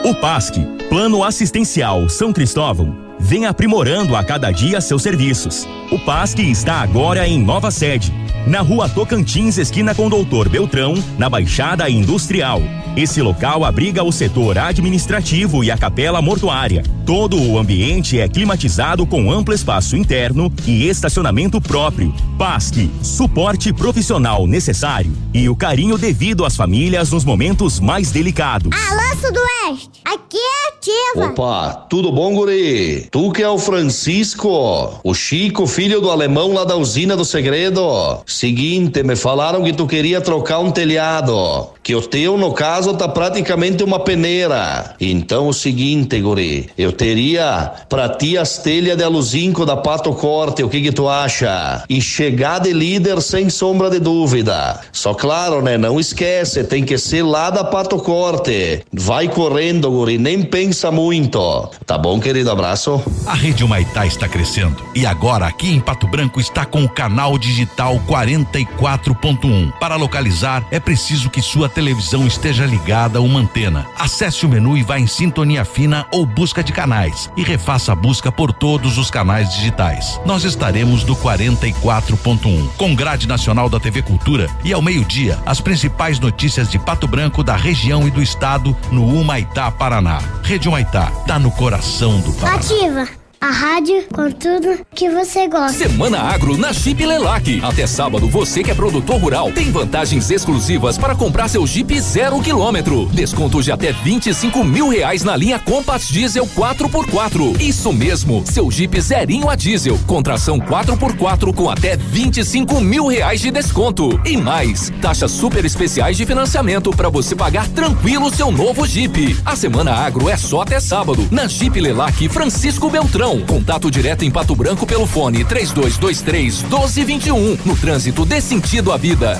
O 0.04 0.14
PASC, 0.16 0.56
Plano 0.90 1.24
Assistencial 1.24 2.10
São 2.10 2.34
Cristóvão, 2.34 3.16
vem 3.18 3.46
aprimorando 3.46 4.14
a 4.14 4.26
cada 4.26 4.52
dia 4.52 4.82
seus 4.82 5.04
serviços. 5.04 5.66
O 5.90 6.00
PASC 6.00 6.40
está 6.40 6.82
agora 6.82 7.26
em 7.26 7.40
nova 7.40 7.72
sede 7.72 8.12
na 8.48 8.62
rua 8.62 8.90
Tocantins, 8.90 9.58
esquina 9.58 9.94
com 9.94 10.10
Doutor 10.10 10.50
Beltrão, 10.50 10.96
na 11.18 11.30
Baixada 11.30 11.90
Industrial. 11.90 12.62
Esse 12.96 13.22
local 13.22 13.64
abriga 13.64 14.04
o 14.04 14.12
setor 14.12 14.58
administrativo 14.58 15.64
e 15.64 15.72
a 15.72 15.78
capela 15.78 16.22
mortuária. 16.22 16.84
Todo 17.06 17.42
o 17.42 17.58
ambiente 17.58 18.20
é 18.20 18.28
climatizado 18.28 19.06
com 19.06 19.32
amplo 19.32 19.54
espaço 19.54 19.96
interno 19.96 20.52
e 20.68 20.88
estacionamento 20.88 21.62
próprio. 21.62 22.14
PASC, 22.38 22.90
suporte 23.02 23.72
profissional 23.72 24.46
necessário 24.46 25.16
e 25.34 25.48
o 25.48 25.56
carinho 25.56 25.98
devido 25.98 26.44
às 26.44 26.56
famílias 26.56 27.12
nos 27.12 27.24
momentos 27.24 27.80
mais 27.80 28.12
delicados. 28.12 28.72
Alô, 28.90 29.16
Sudoeste, 29.22 30.02
aqui 30.04 30.38
é 30.38 30.62
ativa. 30.82 31.28
Opa, 31.28 31.86
tudo 31.90 32.12
bom, 32.12 32.34
guri? 32.34 33.08
Tu 33.12 33.32
que 33.32 33.44
é 33.44 33.50
o 33.50 33.60
Francisco, 33.60 35.00
o 35.04 35.14
Chico, 35.14 35.68
filho 35.68 36.02
do 36.02 36.10
alemão 36.10 36.54
lá 36.54 36.66
da 36.66 36.76
usina 36.76 37.16
do 37.16 37.24
segredo. 37.24 38.22
Seguinte, 38.32 39.04
me 39.04 39.16
falaram 39.18 39.62
que 39.62 39.74
tu 39.74 39.86
queria 39.86 40.22
trocar 40.22 40.60
um 40.60 40.72
telhado, 40.72 41.68
que 41.84 41.94
o 41.94 42.02
teu, 42.02 42.38
no 42.38 42.54
caso, 42.54 42.94
tá 42.94 43.08
praticamente 43.08 43.84
uma 43.84 44.00
peneira. 44.00 44.96
Então, 45.02 45.50
o 45.50 45.54
seguinte, 45.54 46.20
guri, 46.22 46.70
eu 46.78 46.94
teria 46.94 47.72
pra 47.90 48.08
ti 48.08 48.38
as 48.38 48.58
telhas 48.58 48.98
de 48.98 49.04
aluzinco 49.04 49.66
da 49.66 49.76
Pato 49.76 50.14
Corte, 50.14 50.64
o 50.64 50.70
que 50.70 50.82
que 50.82 50.94
tu 50.94 51.10
acha? 51.10 51.84
E 51.90 52.02
chegar 52.02 52.60
de 52.60 52.72
líder 52.72 53.22
sem 53.22 53.50
sombra 53.50 53.90
de 53.90 54.00
dúvida. 54.00 54.80
Só 54.94 55.14
claro, 55.14 55.62
né, 55.62 55.78
não 55.78 56.00
esquece, 56.00 56.64
tem 56.64 56.86
que 56.86 56.98
ser 56.98 57.24
lá 57.24 57.50
da 57.50 57.66
Pato 57.66 57.98
Corte. 57.98 58.82
Vai 58.94 59.28
correndo, 59.28 59.92
guri, 59.92 60.18
nem 60.18 60.42
pensa 60.42 60.90
muito. 60.90 61.70
Tá 61.86 61.98
bom, 61.98 62.18
querido? 62.18 62.50
Abraço. 62.50 63.04
A 63.28 63.34
Rede 63.34 63.64
Humaitá 63.64 64.06
está 64.06 64.28
crescendo 64.28 64.78
e 64.96 65.06
agora 65.06 65.46
aqui 65.46 65.70
em 65.70 65.82
Pato 65.82 66.08
Branco 66.08 66.40
está 66.40 66.66
com 66.66 66.84
o 66.84 66.90
canal 66.90 67.38
digital 67.38 68.00
44.1. 68.26 69.74
Para 69.80 69.96
localizar, 69.96 70.64
é 70.72 70.80
preciso 70.80 71.30
que 71.30 71.42
sua 71.42 71.68
televisão 71.70 72.26
esteja 72.26 72.66
ligada 72.66 73.20
a 73.20 73.22
uma 73.22 73.40
antena. 73.40 73.88
Acesse 73.98 74.46
o 74.46 74.50
menu 74.50 74.78
e 74.78 74.84
vá 74.84 75.00
em 75.00 75.08
sintonia 75.08 75.66
fina 75.66 76.06
ou 76.12 76.26
busca 76.26 76.64
de 76.64 76.72
canais 76.72 77.30
e 77.36 77.44
refaça 77.44 77.92
a 77.92 77.96
busca 77.96 78.32
por 78.32 78.54
todos 78.54 78.98
os 78.98 79.10
canais 79.10 79.54
digitais. 79.54 80.20
Nós 80.26 80.44
estaremos 80.44 81.04
do 81.04 81.16
44.1, 81.16 82.70
com 82.78 82.96
grade 82.96 83.28
nacional 83.28 83.70
da 83.70 83.80
TV 83.80 84.02
Cultura 84.02 84.50
e 84.64 84.74
ao 84.74 84.82
meio-dia, 84.82 85.40
as 85.46 85.62
principais 85.62 86.20
notícias 86.20 86.70
de 86.70 86.80
Pato 86.80 87.08
Branco, 87.08 87.44
da 87.44 87.56
região 87.56 88.08
e 88.08 88.12
do 88.12 88.22
estado 88.22 88.76
no 88.92 89.06
Humaitá, 89.06 89.72
Paraná. 89.72 90.20
Rede 90.44 90.68
Humaitá, 90.68 91.12
tá 91.26 91.38
no 91.40 91.52
coração 91.52 92.20
do 92.20 92.34
Paraná. 92.34 92.58
Ativa. 92.58 93.21
A 93.44 93.50
rádio 93.50 94.04
com 94.14 94.30
tudo 94.30 94.86
que 94.94 95.10
você 95.10 95.48
gosta. 95.48 95.76
Semana 95.76 96.20
Agro 96.20 96.56
na 96.56 96.72
Jeep 96.72 97.04
Lelac. 97.04 97.60
Até 97.64 97.88
sábado, 97.88 98.30
você 98.30 98.62
que 98.62 98.70
é 98.70 98.76
produtor 98.76 99.20
rural 99.20 99.52
tem 99.52 99.72
vantagens 99.72 100.30
exclusivas 100.30 100.96
para 100.96 101.16
comprar 101.16 101.48
seu 101.48 101.66
Jeep 101.66 102.00
zero 102.00 102.40
quilômetro. 102.40 103.08
Desconto 103.08 103.64
de 103.64 103.72
até 103.72 103.92
25 103.92 104.64
mil 104.64 104.90
reais 104.90 105.24
na 105.24 105.36
linha 105.36 105.58
Compass 105.58 106.08
Diesel 106.08 106.46
4x4. 106.46 107.60
Isso 107.60 107.92
mesmo, 107.92 108.44
seu 108.46 108.70
Jeep 108.70 109.02
zerinho 109.02 109.50
a 109.50 109.56
diesel. 109.56 109.98
Contração 110.06 110.60
4x4 110.60 111.52
com 111.52 111.68
até 111.68 111.98
25 111.98 112.80
mil 112.80 113.08
reais 113.08 113.42
de 113.42 113.50
desconto. 113.50 114.22
E 114.24 114.38
mais, 114.38 114.92
taxas 115.02 115.32
super 115.32 115.66
especiais 115.66 116.16
de 116.16 116.28
financiamento 116.28 116.92
para 116.92 117.10
você 117.10 117.36
pagar 117.36 117.68
tranquilo 117.70 118.30
seu 118.30 118.52
novo 118.52 118.86
Jeep. 118.86 119.36
A 119.44 119.56
Semana 119.56 119.94
Agro 119.94 120.30
é 120.30 120.38
só 120.38 120.62
até 120.62 120.80
sábado. 120.80 121.28
Na 121.32 121.48
Jeep 121.48 121.82
Lelac 121.82 122.30
Francisco 122.30 122.88
Beltrão. 122.88 123.31
Contato 123.40 123.90
direto 123.90 124.26
em 124.26 124.32
Pato 124.32 124.54
Branco 124.56 124.86
pelo 124.86 125.08
fone 125.08 125.46
3223 125.46 126.64
1221. 126.64 127.58
No 127.64 127.78
trânsito 127.78 128.26
dê 128.26 128.42
sentido 128.42 128.92
à 128.92 128.98
vida. 128.98 129.40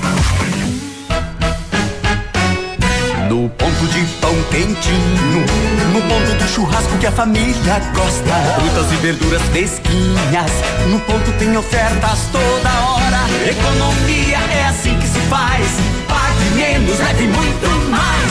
No 3.28 3.50
ponto 3.50 3.88
de 3.88 4.06
pão 4.22 4.34
quentinho, 4.50 5.46
no 5.94 6.02
ponto 6.04 6.38
do 6.38 6.48
churrasco 6.50 6.98
que 7.00 7.08
a 7.08 7.12
família 7.12 7.80
gosta. 7.94 8.34
Frutas 8.56 8.92
e 8.94 8.96
verduras 8.96 9.42
fresquinhas, 9.44 10.52
no 10.90 11.00
ponto 11.02 11.32
tem 11.38 11.58
ofertas 11.58 12.20
toda 12.32 12.70
hora. 12.70 13.50
Economia 13.50 14.38
é 14.38 14.68
assim 14.70 14.98
que 14.98 15.08
se 15.08 15.20
faz. 15.30 15.68
Pague 16.08 16.56
menos, 16.56 16.98
leve 16.98 17.28
muito 17.28 17.90
mais. 17.90 18.31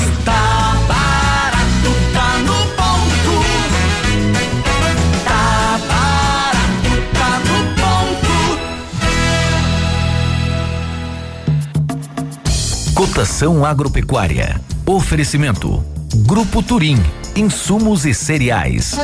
Cotação 13.01 13.65
agropecuária. 13.65 14.61
Oferecimento. 14.85 15.83
Grupo 16.17 16.63
Turim. 16.63 16.99
Insumos 17.35 18.05
e 18.05 18.13
cereais. 18.13 18.95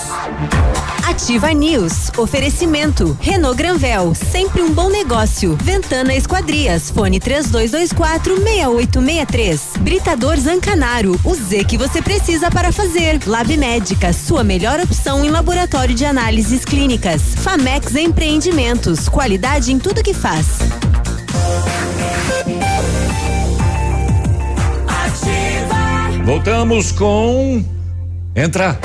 Ativa 1.05 1.53
News. 1.53 2.09
Oferecimento. 2.17 3.17
Renault 3.21 3.57
Granvel. 3.57 4.15
Sempre 4.15 4.61
um 4.61 4.73
bom 4.73 4.89
negócio. 4.89 5.57
Ventana 5.61 6.15
Esquadrias. 6.15 6.89
Fone 6.89 7.19
3224 7.19 8.37
6863. 8.37 9.61
Britador 9.81 10.37
Zancanaro. 10.37 11.19
O 11.23 11.35
Z 11.35 11.65
que 11.65 11.77
você 11.77 12.01
precisa 12.01 12.49
para 12.49 12.71
fazer. 12.71 13.19
Lab 13.33 13.57
Médica. 13.57 14.13
Sua 14.13 14.43
melhor 14.43 14.79
opção 14.79 15.25
em 15.25 15.31
laboratório 15.31 15.95
de 15.95 16.05
análises 16.05 16.63
clínicas. 16.63 17.33
Famex 17.37 17.95
Empreendimentos. 17.95 19.09
Qualidade 19.09 19.73
em 19.73 19.79
tudo 19.79 20.03
que 20.03 20.13
faz. 20.13 20.45
Voltamos 26.23 26.91
com 26.91 27.65
Entra. 28.35 28.79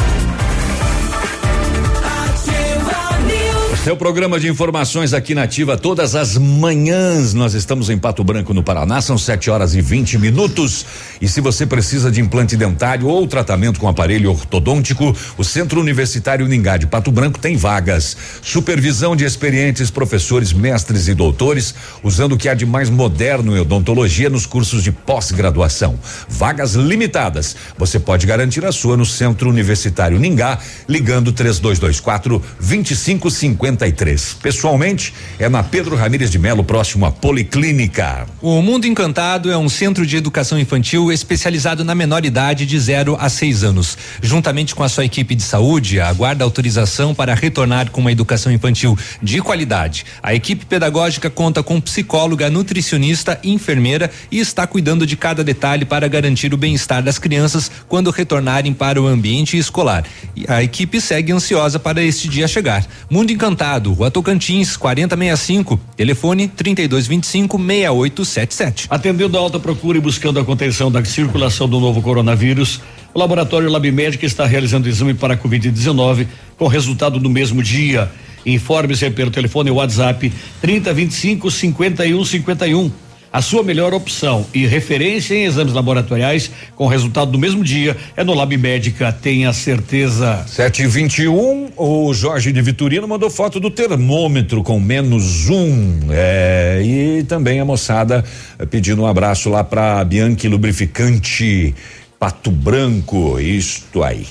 News. 3.88 3.88
Seu 3.88 3.96
programa 3.96 4.38
de 4.38 4.46
informações 4.46 5.14
aqui 5.14 5.34
na 5.34 5.44
Ativa 5.44 5.74
todas 5.74 6.14
as 6.14 6.36
manhãs. 6.36 7.32
Nós 7.32 7.54
estamos 7.54 7.88
em 7.88 7.96
Pato 7.96 8.22
Branco, 8.22 8.52
no 8.52 8.62
Paraná, 8.62 9.00
são 9.00 9.16
7 9.16 9.48
horas 9.48 9.74
e 9.74 9.80
20 9.80 10.18
minutos. 10.18 10.84
E 11.22 11.26
se 11.26 11.40
você 11.40 11.64
precisa 11.64 12.10
de 12.10 12.20
implante 12.20 12.54
dentário 12.54 13.06
ou 13.06 13.26
tratamento 13.26 13.80
com 13.80 13.88
aparelho 13.88 14.30
ortodôntico, 14.30 15.16
o 15.38 15.42
Centro 15.42 15.80
Universitário 15.80 16.46
Ningá 16.46 16.76
de 16.76 16.86
Pato 16.86 17.10
Branco 17.10 17.38
tem 17.38 17.56
vagas. 17.56 18.14
Supervisão 18.42 19.16
de 19.16 19.24
experientes 19.24 19.90
professores, 19.90 20.52
mestres 20.52 21.08
e 21.08 21.14
doutores, 21.14 21.74
usando 22.02 22.32
o 22.32 22.36
que 22.36 22.50
há 22.50 22.52
de 22.52 22.66
mais 22.66 22.90
moderno 22.90 23.56
em 23.56 23.60
odontologia 23.60 24.28
nos 24.28 24.44
cursos 24.44 24.82
de 24.82 24.92
pós-graduação. 24.92 25.98
Vagas 26.28 26.74
limitadas. 26.74 27.56
Você 27.78 27.98
pode 27.98 28.26
garantir 28.26 28.66
a 28.66 28.72
sua 28.72 28.98
no 28.98 29.06
Centro 29.06 29.48
Universitário 29.48 30.18
Ningá, 30.18 30.58
ligando 30.86 31.32
3224 31.32 32.42
2550 32.60 33.77
43. 33.78 34.36
Pessoalmente, 34.42 35.14
é 35.38 35.48
na 35.48 35.62
Pedro 35.62 35.94
Ramires 35.94 36.30
de 36.30 36.38
Melo, 36.38 36.64
próximo 36.64 37.06
à 37.06 37.12
Policlínica. 37.12 38.26
O 38.42 38.60
Mundo 38.60 38.86
Encantado 38.86 39.50
é 39.50 39.56
um 39.56 39.68
centro 39.68 40.04
de 40.04 40.16
educação 40.16 40.58
infantil 40.58 41.12
especializado 41.12 41.84
na 41.84 41.94
menor 41.94 42.24
idade 42.24 42.66
de 42.66 42.78
0 42.78 43.16
a 43.18 43.28
6 43.28 43.64
anos. 43.64 43.96
Juntamente 44.20 44.74
com 44.74 44.82
a 44.82 44.88
sua 44.88 45.04
equipe 45.04 45.34
de 45.34 45.42
saúde, 45.42 46.00
aguarda 46.00 46.44
autorização 46.44 47.14
para 47.14 47.34
retornar 47.34 47.90
com 47.90 48.00
uma 48.00 48.10
educação 48.10 48.50
infantil 48.50 48.98
de 49.22 49.40
qualidade. 49.40 50.04
A 50.22 50.34
equipe 50.34 50.66
pedagógica 50.66 51.30
conta 51.30 51.62
com 51.62 51.80
psicóloga, 51.80 52.50
nutricionista, 52.50 53.38
enfermeira 53.44 54.10
e 54.30 54.40
está 54.40 54.66
cuidando 54.66 55.06
de 55.06 55.16
cada 55.16 55.44
detalhe 55.44 55.84
para 55.84 56.08
garantir 56.08 56.52
o 56.52 56.56
bem-estar 56.56 57.02
das 57.02 57.18
crianças 57.18 57.70
quando 57.88 58.10
retornarem 58.10 58.72
para 58.72 59.00
o 59.00 59.06
ambiente 59.06 59.56
escolar. 59.56 60.04
E 60.34 60.44
a 60.48 60.62
equipe 60.62 61.00
segue 61.00 61.32
ansiosa 61.32 61.78
para 61.78 62.02
este 62.02 62.28
dia 62.28 62.48
chegar. 62.48 62.84
Mundo 63.08 63.30
Encantado, 63.30 63.67
Rua 63.76 64.10
Tocantins, 64.10 64.76
4065, 64.76 65.78
telefone 65.96 66.48
3225 66.48 67.58
6877. 67.58 68.86
Atendendo 68.88 69.36
a 69.36 69.40
alta 69.40 69.60
procura 69.60 69.98
e 69.98 70.00
buscando 70.00 70.40
a 70.40 70.44
contenção 70.44 70.90
da 70.90 71.04
circulação 71.04 71.68
do 71.68 71.78
novo 71.78 72.00
coronavírus, 72.00 72.80
o 73.12 73.18
laboratório 73.18 73.70
Lab 73.70 73.90
Médica 73.90 74.24
está 74.24 74.46
realizando 74.46 74.88
exame 74.88 75.12
para 75.12 75.34
a 75.34 75.36
Covid-19 75.36 76.26
com 76.56 76.66
resultado 76.66 77.20
no 77.20 77.28
mesmo 77.28 77.62
dia. 77.62 78.10
Informe-se 78.46 79.10
pelo 79.10 79.30
telefone 79.30 79.70
WhatsApp 79.70 80.32
3025 80.60 81.50
5151. 81.50 83.07
A 83.38 83.40
sua 83.40 83.62
melhor 83.62 83.94
opção 83.94 84.44
e 84.52 84.66
referência 84.66 85.32
em 85.32 85.44
exames 85.44 85.72
laboratoriais 85.72 86.50
com 86.74 86.88
resultado 86.88 87.30
do 87.30 87.38
mesmo 87.38 87.62
dia 87.62 87.96
é 88.16 88.24
no 88.24 88.34
Lab 88.34 88.56
Médica, 88.56 89.12
tenha 89.12 89.52
certeza. 89.52 90.44
721, 90.48 91.32
um, 91.32 91.68
o 91.76 92.12
Jorge 92.12 92.50
de 92.50 92.60
Vitorino 92.60 93.06
mandou 93.06 93.30
foto 93.30 93.60
do 93.60 93.70
termômetro 93.70 94.64
com 94.64 94.80
menos 94.80 95.48
um. 95.48 96.08
É, 96.10 96.82
e 96.82 97.22
também 97.28 97.60
a 97.60 97.64
moçada 97.64 98.24
eh, 98.58 98.66
pedindo 98.66 99.02
um 99.02 99.06
abraço 99.06 99.48
lá 99.48 99.62
para 99.62 100.02
Bianchi 100.02 100.48
Lubrificante 100.48 101.76
Pato 102.18 102.50
Branco, 102.50 103.38
isto 103.38 104.02
aí. 104.02 104.26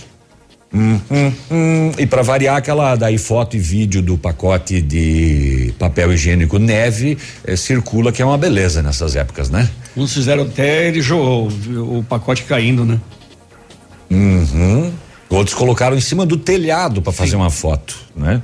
Hum, 0.73 0.99
hum, 1.10 1.34
hum. 1.49 1.91
E 1.97 2.06
para 2.06 2.21
variar 2.21 2.58
aquela 2.58 2.95
daí 2.95 3.17
foto 3.17 3.56
e 3.56 3.60
vídeo 3.60 4.01
do 4.01 4.17
pacote 4.17 4.82
de 4.82 5.73
papel 5.80 6.13
higiênico 6.13 6.60
neve 6.60 7.17
eh, 7.45 7.56
circula 7.56 8.12
que 8.12 8.21
é 8.21 8.25
uma 8.25 8.38
beleza 8.38 8.82
nessas 8.82 9.15
épocas, 9.15 9.49
né? 9.49 9.69
Uns 9.95 10.13
fizeram 10.13 10.43
até 10.43 10.88
ele 10.88 11.01
jogou 11.01 11.47
o 11.47 12.03
pacote 12.03 12.43
caindo, 12.43 12.84
né? 12.84 12.99
Uhum. 14.12 14.91
Outros 15.30 15.56
colocaram 15.56 15.95
em 15.95 16.01
cima 16.01 16.25
do 16.25 16.38
telhado 16.38 17.01
para 17.01 17.13
fazer 17.13 17.36
uma 17.36 17.49
foto, 17.49 17.95
né? 18.15 18.41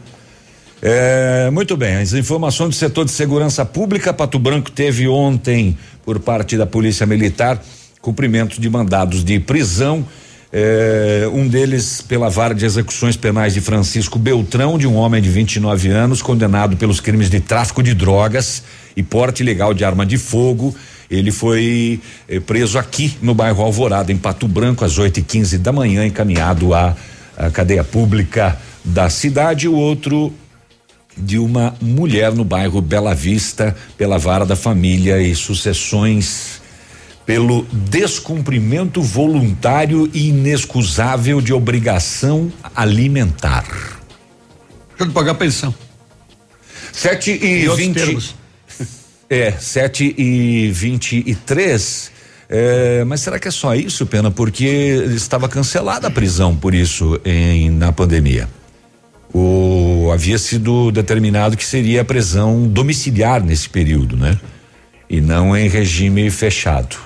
É, 0.81 1.49
muito 1.49 1.77
bem, 1.77 1.95
as 1.95 2.11
informações 2.13 2.69
do 2.69 2.75
setor 2.75 3.05
de 3.05 3.11
segurança 3.11 3.63
pública, 3.63 4.13
Pato 4.13 4.37
Branco 4.37 4.69
teve 4.69 5.07
ontem, 5.07 5.77
por 6.03 6.19
parte 6.19 6.57
da 6.57 6.65
Polícia 6.65 7.05
Militar, 7.05 7.61
cumprimento 8.01 8.59
de 8.59 8.69
mandados 8.69 9.23
de 9.23 9.39
prisão 9.39 10.05
é, 10.55 11.27
um 11.33 11.47
deles 11.47 11.99
pela 11.99 12.29
vara 12.29 12.53
de 12.53 12.63
execuções 12.63 13.17
penais 13.17 13.55
de 13.55 13.59
Francisco 13.59 14.19
Beltrão, 14.19 14.77
de 14.77 14.85
um 14.85 14.95
homem 14.95 15.19
de 15.19 15.27
29 15.27 15.89
anos, 15.89 16.21
condenado 16.21 16.77
pelos 16.77 16.99
crimes 16.99 17.27
de 17.27 17.39
tráfico 17.39 17.81
de 17.81 17.95
drogas 17.95 18.61
e 18.95 19.01
porte 19.01 19.41
ilegal 19.41 19.73
de 19.73 19.83
arma 19.83 20.05
de 20.05 20.15
fogo. 20.15 20.75
Ele 21.09 21.31
foi 21.31 21.99
eh, 22.29 22.39
preso 22.39 22.77
aqui 22.77 23.17
no 23.19 23.33
bairro 23.33 23.63
Alvorada, 23.63 24.11
em 24.11 24.17
Pato 24.17 24.47
Branco, 24.47 24.85
às 24.85 24.99
8 24.99 25.21
e 25.21 25.23
15 25.23 25.57
da 25.57 25.71
manhã, 25.71 26.05
encaminhado 26.05 26.71
à, 26.71 26.95
à 27.35 27.49
cadeia 27.49 27.83
pública 27.83 28.55
da 28.85 29.09
cidade. 29.09 29.67
O 29.67 29.73
outro 29.73 30.31
de 31.17 31.39
uma 31.39 31.75
mulher 31.81 32.31
no 32.31 32.43
bairro 32.43 32.79
Bela 32.79 33.15
Vista, 33.15 33.75
pela 33.97 34.19
vara 34.19 34.45
da 34.45 34.55
família 34.55 35.19
e 35.19 35.33
sucessões 35.33 36.61
pelo 37.25 37.65
descumprimento 37.71 39.01
voluntário 39.01 40.09
e 40.13 40.29
inexcusável 40.29 41.39
de 41.39 41.53
obrigação 41.53 42.51
alimentar. 42.75 43.65
Deixa 44.89 45.09
eu 45.09 45.11
pagar 45.11 45.35
pensão. 45.35 45.73
Sete 46.91 47.31
e 47.31 47.67
vinte. 47.75 48.35
É, 49.29 49.51
sete 49.53 50.13
e 50.17 50.69
vinte 50.71 51.23
e 51.25 51.33
três. 51.33 52.11
É, 52.49 53.03
mas 53.05 53.21
será 53.21 53.39
que 53.39 53.47
é 53.47 53.51
só 53.51 53.73
isso, 53.73 54.05
Pena? 54.05 54.29
Porque 54.29 54.65
estava 55.15 55.49
cancelada 55.49 56.07
a 56.07 56.11
prisão 56.11 56.55
por 56.55 56.75
isso 56.75 57.19
em, 57.25 57.71
na 57.71 57.91
pandemia. 57.91 58.47
O, 59.33 60.11
havia 60.13 60.37
sido 60.37 60.91
determinado 60.91 61.57
que 61.57 61.65
seria 61.65 62.01
a 62.01 62.05
prisão 62.05 62.67
domiciliar 62.67 63.43
nesse 63.43 63.67
período, 63.67 64.15
né? 64.15 64.37
E 65.09 65.19
não 65.19 65.57
em 65.57 65.67
regime 65.67 66.29
fechado. 66.29 66.97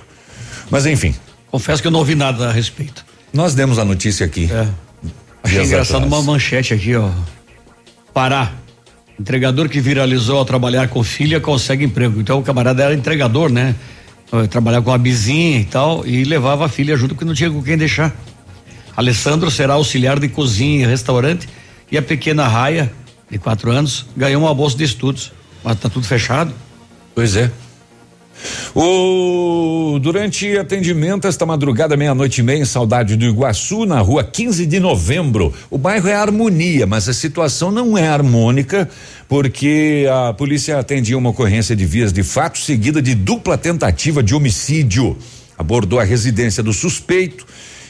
Mas 0.69 0.85
enfim. 0.85 1.15
Confesso 1.49 1.81
que 1.81 1.87
eu 1.87 1.91
não 1.91 1.99
ouvi 1.99 2.15
nada 2.15 2.49
a 2.49 2.51
respeito. 2.51 3.05
Nós 3.33 3.53
demos 3.53 3.79
a 3.79 3.85
notícia 3.85 4.25
aqui. 4.25 4.49
É. 4.51 4.67
Achei 5.43 5.63
engraçado 5.63 6.03
atrás. 6.03 6.13
uma 6.13 6.21
manchete 6.21 6.73
aqui, 6.73 6.95
ó. 6.95 7.09
Pará. 8.13 8.51
Entregador 9.19 9.67
que 9.69 9.79
viralizou 9.79 10.37
ao 10.37 10.45
trabalhar 10.45 10.89
com 10.89 11.03
filha 11.03 11.39
consegue 11.39 11.83
emprego. 11.83 12.19
Então 12.19 12.39
o 12.39 12.43
camarada 12.43 12.83
era 12.83 12.93
entregador, 12.93 13.51
né? 13.51 13.75
Trabalhava 14.49 14.83
com 14.83 14.91
a 14.91 14.97
vizinha 14.97 15.59
e 15.59 15.63
tal 15.63 16.05
e 16.05 16.23
levava 16.23 16.65
a 16.65 16.69
filha 16.69 16.95
junto 16.97 17.15
porque 17.15 17.25
não 17.25 17.33
tinha 17.33 17.49
com 17.49 17.63
quem 17.63 17.77
deixar. 17.77 18.13
Alessandro 18.95 19.49
será 19.49 19.75
auxiliar 19.75 20.19
de 20.19 20.27
cozinha 20.27 20.83
em 20.83 20.87
restaurante 20.87 21.47
e 21.91 21.97
a 21.97 22.01
pequena 22.01 22.47
Raia, 22.47 22.91
de 23.29 23.37
quatro 23.37 23.71
anos, 23.71 24.05
ganhou 24.15 24.41
uma 24.41 24.53
bolsa 24.53 24.77
de 24.77 24.83
estudos. 24.83 25.31
Mas 25.63 25.79
tá 25.79 25.89
tudo 25.89 26.05
fechado. 26.05 26.53
Pois 27.15 27.35
é. 27.35 27.51
O, 28.75 29.99
durante 29.99 30.57
atendimento 30.57 31.27
esta 31.27 31.45
madrugada, 31.45 31.97
meia-noite 31.97 32.41
e 32.41 32.43
meia, 32.43 32.61
em 32.61 32.65
Saudade 32.65 33.15
do 33.15 33.25
Iguaçu, 33.25 33.85
na 33.85 33.99
rua 33.99 34.23
15 34.23 34.65
de 34.65 34.79
novembro. 34.79 35.53
O 35.69 35.77
bairro 35.77 36.07
é 36.07 36.15
harmonia, 36.15 36.85
mas 36.85 37.09
a 37.09 37.13
situação 37.13 37.71
não 37.71 37.97
é 37.97 38.07
harmônica, 38.07 38.89
porque 39.27 40.05
a 40.11 40.33
polícia 40.33 40.79
atendia 40.79 41.17
uma 41.17 41.29
ocorrência 41.29 41.75
de 41.75 41.85
vias 41.85 42.13
de 42.13 42.23
fato 42.23 42.59
seguida 42.59 43.01
de 43.01 43.15
dupla 43.15 43.57
tentativa 43.57 44.21
de 44.21 44.35
homicídio. 44.35 45.17
Abordou 45.57 45.99
a 45.99 46.03
residência 46.03 46.61
do 46.61 46.71
suspeito 46.71 47.45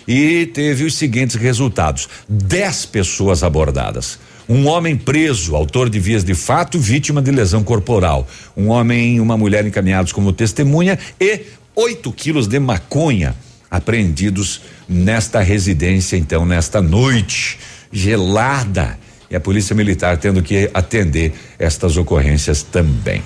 e 0.08 0.46
teve 0.48 0.86
os 0.86 0.96
seguintes 0.96 1.36
resultados: 1.36 2.08
dez 2.30 2.86
pessoas 2.86 3.44
abordadas. 3.44 4.18
Um 4.50 4.68
homem 4.68 4.96
preso, 4.96 5.56
autor 5.56 5.90
de 5.90 6.00
vias 6.00 6.24
de 6.24 6.34
fato, 6.34 6.80
vítima 6.80 7.22
de 7.22 7.32
lesão 7.32 7.64
corporal. 7.64 8.26
Um 8.56 8.70
homem 8.70 9.16
e 9.16 9.20
uma 9.20 9.38
mulher 9.38 9.66
encaminhados 9.66 10.14
como 10.14 10.32
testemunha 10.32 10.98
e 11.20 11.42
8 11.76 12.12
quilos 12.14 12.48
de 12.48 12.60
maconha 12.60 13.36
apreendidos 13.70 14.62
nesta 14.88 15.42
residência, 15.42 16.16
então, 16.16 16.46
nesta 16.46 16.82
noite 16.82 17.60
gelada. 17.92 18.98
E 19.30 19.36
a 19.36 19.40
Polícia 19.40 19.76
Militar 19.76 20.18
tendo 20.18 20.42
que 20.42 20.72
atender 20.74 21.34
estas 21.60 21.98
ocorrências 21.98 22.64
também. 22.64 23.22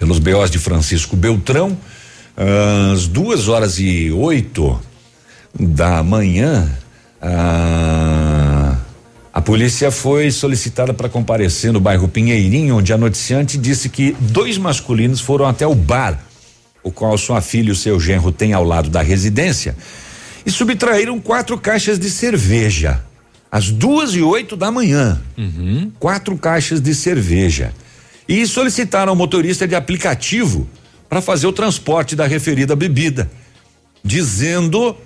Pelos 0.00 0.18
BOs 0.18 0.50
de 0.50 0.58
Francisco 0.58 1.16
Beltrão, 1.16 1.78
às 2.92 3.06
duas 3.06 3.48
horas 3.48 3.78
e 3.78 4.10
oito 4.10 4.80
da 5.58 6.02
manhã, 6.02 6.68
ah, 7.22 8.57
a 9.38 9.40
polícia 9.40 9.92
foi 9.92 10.32
solicitada 10.32 10.92
para 10.92 11.08
comparecer 11.08 11.72
no 11.72 11.78
bairro 11.78 12.08
Pinheirinho, 12.08 12.78
onde 12.78 12.92
a 12.92 12.98
noticiante 12.98 13.56
disse 13.56 13.88
que 13.88 14.16
dois 14.18 14.58
masculinos 14.58 15.20
foram 15.20 15.46
até 15.46 15.64
o 15.64 15.76
bar, 15.76 16.20
o 16.82 16.90
qual 16.90 17.16
sua 17.16 17.40
filha 17.40 17.68
e 17.68 17.70
o 17.70 17.76
seu 17.76 18.00
genro 18.00 18.32
têm 18.32 18.52
ao 18.52 18.64
lado 18.64 18.90
da 18.90 19.00
residência, 19.00 19.76
e 20.44 20.50
subtraíram 20.50 21.20
quatro 21.20 21.56
caixas 21.56 22.00
de 22.00 22.10
cerveja. 22.10 23.00
Às 23.48 23.70
duas 23.70 24.12
e 24.16 24.22
oito 24.22 24.56
da 24.56 24.72
manhã. 24.72 25.22
Uhum. 25.36 25.92
Quatro 26.00 26.36
caixas 26.36 26.80
de 26.80 26.92
cerveja. 26.92 27.72
E 28.28 28.44
solicitaram 28.44 29.10
ao 29.10 29.16
motorista 29.16 29.68
de 29.68 29.76
aplicativo 29.76 30.68
para 31.08 31.20
fazer 31.20 31.46
o 31.46 31.52
transporte 31.52 32.16
da 32.16 32.26
referida 32.26 32.74
bebida, 32.74 33.30
dizendo 34.02 34.96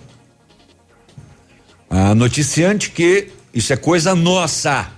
a 1.90 2.14
noticiante 2.14 2.90
que 2.90 3.28
isso 3.52 3.72
é 3.72 3.76
coisa 3.76 4.14
nossa. 4.14 4.88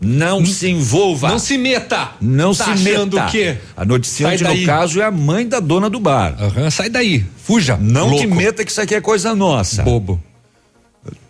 Não 0.00 0.38
hum, 0.38 0.46
se 0.46 0.68
envolva. 0.68 1.28
Não 1.28 1.38
se 1.38 1.56
meta. 1.56 2.10
Não 2.20 2.54
tá 2.54 2.76
se 2.76 2.82
meta. 2.82 3.26
o 3.26 3.30
quê? 3.30 3.56
A 3.76 3.84
noticiante, 3.84 4.44
no 4.44 4.66
caso, 4.66 5.00
é 5.00 5.04
a 5.04 5.10
mãe 5.10 5.46
da 5.46 5.60
dona 5.60 5.88
do 5.88 5.98
bar. 5.98 6.36
Uhum, 6.40 6.70
sai 6.70 6.90
daí. 6.90 7.24
Fuja. 7.42 7.78
Não 7.80 8.08
louco. 8.08 8.20
te 8.20 8.26
meta 8.26 8.64
que 8.64 8.70
isso 8.70 8.80
aqui 8.80 8.94
é 8.94 9.00
coisa 9.00 9.34
nossa. 9.34 9.82
Bobo. 9.82 10.20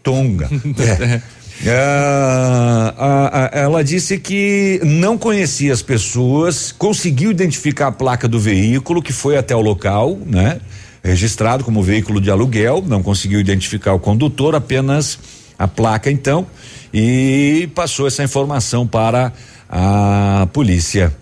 Tonga. 0.03 0.49
é. 1.64 1.68
Ah, 1.68 2.94
a, 2.99 3.59
a, 3.59 3.61
ela 3.61 3.85
disse 3.85 4.18
que 4.18 4.81
não 4.85 5.16
conhecia 5.16 5.73
as 5.73 5.83
pessoas, 5.83 6.73
conseguiu 6.73 7.31
identificar 7.31 7.88
a 7.88 7.92
placa 7.92 8.27
do 8.27 8.40
veículo 8.40 9.01
que 9.01 9.12
foi 9.12 9.37
até 9.37 9.55
o 9.55 9.61
local, 9.61 10.18
né? 10.27 10.61
Registrado 11.03 11.62
como 11.64 11.83
veículo 11.83 12.20
de 12.20 12.31
aluguel, 12.31 12.83
não 12.87 13.03
conseguiu 13.03 13.38
identificar 13.38 13.92
o 13.92 14.01
condutor, 14.01 14.55
apenas 14.55 15.18
a 15.59 15.69
placa 15.69 16.11
então 16.11 16.47
e 16.93 17.69
passou 17.75 18.07
essa 18.07 18.23
informação 18.23 18.87
para 18.87 19.33
a 19.69 20.49
polícia. 20.53 21.14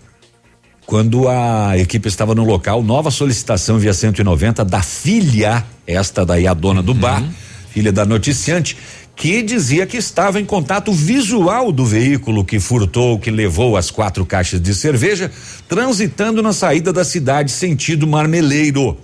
Quando 0.85 1.27
a 1.29 1.77
equipe 1.77 2.07
estava 2.07 2.35
no 2.35 2.43
local, 2.43 2.83
nova 2.83 3.09
solicitação 3.09 3.79
via 3.79 3.93
190 3.93 4.65
da 4.65 4.81
filha, 4.81 5.65
esta 5.87 6.25
daí 6.25 6.45
a 6.45 6.53
dona 6.53 6.83
do 6.83 6.93
bar, 6.93 7.23
filha 7.71 7.91
da 7.91 8.05
noticiante, 8.05 8.77
que 9.15 9.41
dizia 9.41 9.85
que 9.85 9.97
estava 9.97 10.39
em 10.41 10.45
contato 10.45 10.91
visual 10.91 11.71
do 11.71 11.85
veículo 11.85 12.43
que 12.43 12.59
furtou, 12.59 13.17
que 13.17 13.31
levou 13.31 13.77
as 13.77 13.89
quatro 13.89 14.25
caixas 14.25 14.61
de 14.61 14.73
cerveja, 14.73 15.31
transitando 15.67 16.41
na 16.41 16.51
saída 16.51 16.91
da 16.91 17.03
cidade 17.03 17.51
sentido 17.51 18.05
Marmeleiro 18.05 18.97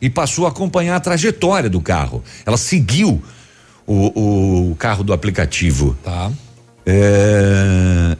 e 0.00 0.08
passou 0.08 0.46
a 0.46 0.50
acompanhar 0.50 0.96
a 0.96 1.00
trajetória 1.00 1.68
do 1.68 1.80
carro. 1.80 2.22
Ela 2.46 2.56
seguiu 2.56 3.22
o, 3.86 4.70
o 4.70 4.76
carro 4.76 5.04
do 5.04 5.12
aplicativo. 5.12 5.96
Tá. 6.02 6.30
É, 6.86 8.16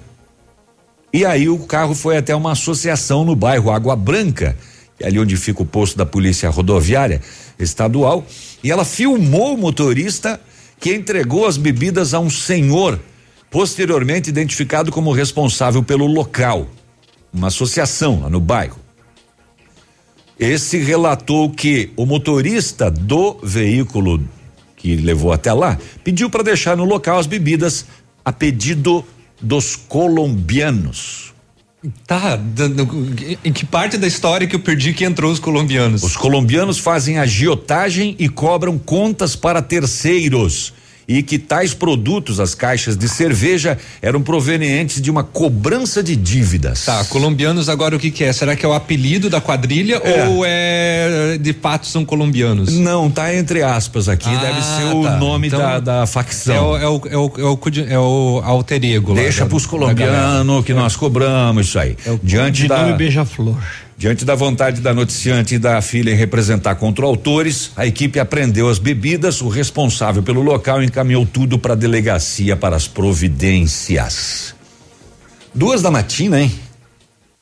e 1.12 1.24
aí 1.24 1.48
o 1.48 1.59
carro 1.61 1.94
foi 1.94 2.16
até 2.16 2.35
uma 2.35 2.53
associação 2.53 3.24
no 3.24 3.37
bairro 3.37 3.70
Água 3.70 3.94
Branca, 3.94 4.57
que 4.98 5.05
é 5.05 5.07
ali 5.07 5.18
onde 5.18 5.37
fica 5.37 5.62
o 5.62 5.66
posto 5.66 5.96
da 5.96 6.05
Polícia 6.05 6.50
Rodoviária 6.50 7.20
Estadual, 7.59 8.27
e 8.62 8.70
ela 8.70 8.85
filmou 8.85 9.55
o 9.55 9.59
motorista 9.59 10.40
que 10.81 10.92
entregou 10.92 11.46
as 11.46 11.57
bebidas 11.57 12.14
a 12.14 12.20
um 12.20 12.29
senhor, 12.29 12.98
posteriormente 13.50 14.29
identificado 14.29 14.90
como 14.90 15.12
responsável 15.12 15.83
pelo 15.83 16.07
local, 16.07 16.68
uma 17.33 17.46
associação 17.46 18.22
lá 18.22 18.29
no 18.29 18.40
bairro. 18.40 18.79
Esse 20.38 20.79
relatou 20.79 21.48
que 21.48 21.92
o 21.96 22.05
motorista 22.05 22.90
do 22.90 23.38
veículo 23.40 24.20
que 24.85 24.97
levou 24.97 25.33
até 25.33 25.51
lá 25.51 25.79
pediu 26.05 26.29
para 26.29 26.42
deixar 26.42 26.77
no 26.77 26.85
local 26.85 27.18
as 27.18 27.27
bebidas 27.27 27.87
a 28.23 28.31
pedido 28.31 29.03
dos 29.40 29.77
colombianos. 29.77 31.33
Tá, 32.07 32.38
em 33.42 33.53
que 33.53 33.64
parte 33.64 33.97
da 33.97 34.07
história 34.07 34.47
que 34.47 34.57
eu 34.57 34.61
perdi 34.61 34.92
que 34.92 35.05
entrou 35.05 35.31
os 35.33 35.38
colombianos? 35.38 36.03
Os 36.03 36.16
colombianos 36.16 36.79
fazem 36.79 37.18
agiotagem 37.18 38.14
e 38.18 38.29
cobram 38.29 38.79
contas 38.79 39.35
para 39.35 39.62
terceiros 39.62 40.73
e 41.07 41.23
que 41.23 41.38
tais 41.38 41.75
produtos, 41.75 42.40
as 42.40 42.55
caixas 42.55 42.97
de 42.97 43.09
cerveja, 43.09 43.79
eram 44.01 44.23
provenientes 44.23 45.01
de 45.01 45.11
uma 45.11 45.23
cobrança 45.23 46.03
de 46.03 46.17
dívidas. 46.17 46.85
Tá, 46.85 47.05
colombianos 47.05 47.69
agora 47.69 47.97
o 47.97 47.99
que, 47.99 48.11
que 48.11 48.25
é? 48.25 48.33
Será 48.33 48.57
que 48.57 48.64
é 48.64 48.69
o 48.69 48.73
apelido 48.73 49.29
da 49.29 49.40
quadrilha 49.40 49.97
é. 49.97 50.29
ou 50.29 50.45
é 50.47 51.38
de 51.40 51.53
fato 51.53 51.87
são 51.87 52.05
colombianos? 52.05 52.73
Não, 52.73 53.11
tá 53.11 53.35
entre 53.35 53.62
aspas 53.62 54.09
aqui, 54.09 54.29
ah, 54.29 54.38
deve 54.38 54.62
ser 54.62 54.95
o 54.95 55.03
tá. 55.03 55.17
nome 55.17 55.49
então, 55.49 55.59
da, 55.59 55.81
da 55.81 56.07
facção. 56.07 56.55
É 56.55 56.61
o, 56.61 56.77
é 56.77 56.88
o, 56.88 57.03
é 57.09 57.17
o, 57.17 57.33
é 57.38 57.45
o, 57.45 57.59
é 57.90 57.99
o 57.99 58.43
alter 58.45 58.85
ego 58.85 59.14
Deixa 59.14 59.45
lá, 59.45 59.49
pros 59.49 59.67
colombianos 59.67 60.64
que 60.64 60.75
nós 60.75 60.97
cobramos 60.97 61.69
isso 61.69 61.79
aí. 61.79 61.97
É 62.05 62.11
o 62.11 62.21
Diante 62.23 62.67
da 62.67 62.93
beija-flor. 62.93 63.57
Diante 63.96 64.24
da 64.24 64.35
vontade 64.35 64.80
da 64.80 64.92
noticiante 64.92 65.54
e 65.54 65.59
da 65.59 65.80
filha 65.80 66.11
em 66.11 66.16
representar 66.16 66.74
contra 66.74 67.04
autores, 67.04 67.70
a 67.76 67.87
equipe 67.87 68.18
apreendeu 68.18 68.68
as 68.68 68.78
bebidas. 68.78 69.40
O 69.40 69.48
responsável 69.48 70.22
pelo 70.22 70.42
local 70.42 70.83
encaminhou 70.83 71.24
tudo 71.24 71.59
para 71.59 71.74
a 71.74 71.76
delegacia 71.76 72.57
para 72.57 72.74
as 72.74 72.88
providências. 72.88 74.54
Duas 75.54 75.80
da 75.80 75.90
matina, 75.90 76.40
hein? 76.40 76.52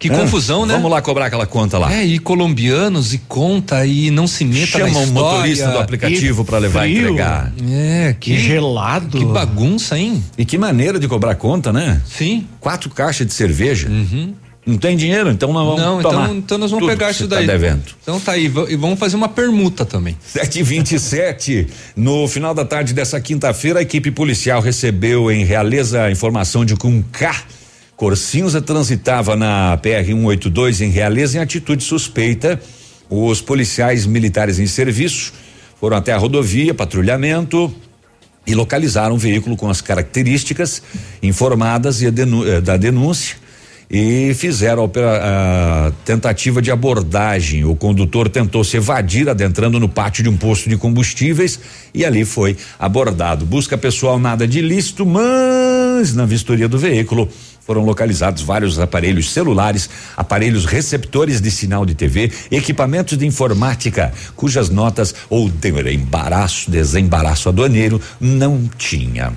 Que 0.03 0.09
ah, 0.09 0.19
confusão, 0.19 0.67
né? 0.67 0.75
Vamos 0.75 0.91
lá 0.91 1.01
cobrar 1.01 1.27
aquela 1.27 1.47
conta 1.47 1.79
lá. 1.79 1.95
É, 1.95 2.05
e 2.05 2.19
colombianos 2.19 3.15
e 3.15 3.19
conta 3.19 3.87
e 3.87 4.11
não 4.11 4.27
se 4.27 4.45
meta 4.45 4.67
Chama 4.67 4.85
na 4.87 4.91
história. 4.91 5.11
o 5.11 5.13
motorista 5.13 5.71
do 5.71 5.79
aplicativo 5.79 6.45
para 6.45 6.59
levar 6.59 6.89
e 6.89 6.99
entregar. 6.99 7.53
É, 7.71 8.17
que, 8.19 8.35
que, 8.35 8.41
gelado. 8.41 9.17
Que 9.17 9.25
bagunça, 9.25 9.97
hein? 9.97 10.23
E 10.37 10.45
que 10.45 10.59
maneira 10.59 10.99
de 10.99 11.07
cobrar 11.07 11.37
conta, 11.37 11.73
né? 11.73 12.03
Sim. 12.05 12.49
Quatro 12.59 12.91
caixas 12.91 13.25
de 13.25 13.33
cerveja. 13.33 13.89
Uhum. 13.89 14.35
Não 14.65 14.79
tem 14.79 14.97
dinheiro, 14.97 15.29
então 15.29 15.53
nós 15.53 15.67
vamos 15.67 15.83
Não, 15.83 15.99
então, 15.99 16.11
tomar 16.13 16.31
então 16.31 16.57
nós 16.57 16.71
vamos 16.71 16.87
pegar 16.87 17.11
isso 17.11 17.27
daí. 17.27 17.45
Tá 17.45 17.53
devendo. 17.53 17.83
Então 18.01 18.21
tá 18.21 18.33
aí, 18.33 18.45
e 18.45 18.77
vamos 18.77 18.97
fazer 18.97 19.17
uma 19.17 19.29
permuta 19.29 19.85
também. 19.85 20.17
727. 20.25 21.67
no 21.97 22.29
final 22.29 22.55
da 22.55 22.65
tarde 22.65 22.95
dessa 22.95 23.21
quinta-feira, 23.21 23.81
a 23.81 23.83
equipe 23.83 24.13
policial 24.13 24.61
recebeu 24.61 25.33
em 25.33 25.45
Realeza 25.45 26.05
a 26.05 26.13
informação 26.13 26.65
de 26.65 26.77
que 26.77 26.87
um 26.87 27.03
carro 27.03 27.43
cor 27.97 28.17
cinza 28.17 28.61
transitava 28.61 29.37
na 29.37 29.77
PR 29.79 30.07
182 30.07 30.81
em 30.81 30.91
Realeza 30.91 31.39
em 31.39 31.41
atitude 31.41 31.83
suspeita. 31.83 32.61
Os 33.11 33.41
policiais 33.41 34.07
militares 34.07 34.61
em 34.61 34.67
serviço 34.67 35.33
foram 35.81 35.97
até 35.97 36.13
a 36.13 36.19
rodovia, 36.19 36.73
patrulhamento, 36.73 37.75
e 38.47 38.55
localizaram 38.55 39.17
um 39.17 39.19
veículo 39.19 39.57
com 39.57 39.69
as 39.69 39.81
características 39.81 40.83
informadas 41.21 42.01
e 42.01 42.11
denú 42.11 42.47
eh, 42.47 42.61
da 42.61 42.77
denúncia 42.77 43.42
e 43.93 44.33
fizeram 44.33 44.85
a, 44.85 45.89
a, 45.89 45.93
tentativa 46.03 46.63
de 46.63 46.71
abordagem. 46.71 47.67
O 47.67 47.77
condutor 47.77 48.31
tentou 48.31 48.65
se 48.65 48.79
evadir 48.79 49.29
adentrando 49.29 49.79
no 49.79 49.89
pátio 49.89 50.23
de 50.23 50.31
um 50.31 50.37
posto 50.37 50.71
de 50.71 50.79
combustíveis 50.79 51.61
e 51.93 52.03
ali 52.03 52.25
foi 52.25 52.57
abordado. 52.79 53.45
Busca 53.45 53.77
pessoal 53.77 54.19
nada 54.19 54.49
de 54.49 54.61
ilícito, 54.61 55.05
mas 55.05 56.15
na 56.15 56.25
vistoria 56.25 56.67
do 56.67 56.79
veículo 56.79 57.29
foram 57.67 57.85
localizados 57.85 58.43
vários 58.43 58.79
aparelhos 58.79 59.31
celulares, 59.31 59.91
aparelhos 60.17 60.65
receptores 60.65 61.41
de 61.41 61.51
sinal 61.51 61.85
de 61.85 61.95
TV, 61.95 62.33
equipamentos 62.51 63.19
de 63.19 63.27
informática, 63.27 64.13
cujas 64.35 64.71
notas 64.71 65.15
ou 65.29 65.51
embaraço, 65.93 66.71
desembaraço 66.71 67.49
aduaneiro 67.51 68.01
não 68.19 68.69
tinha. 68.79 69.33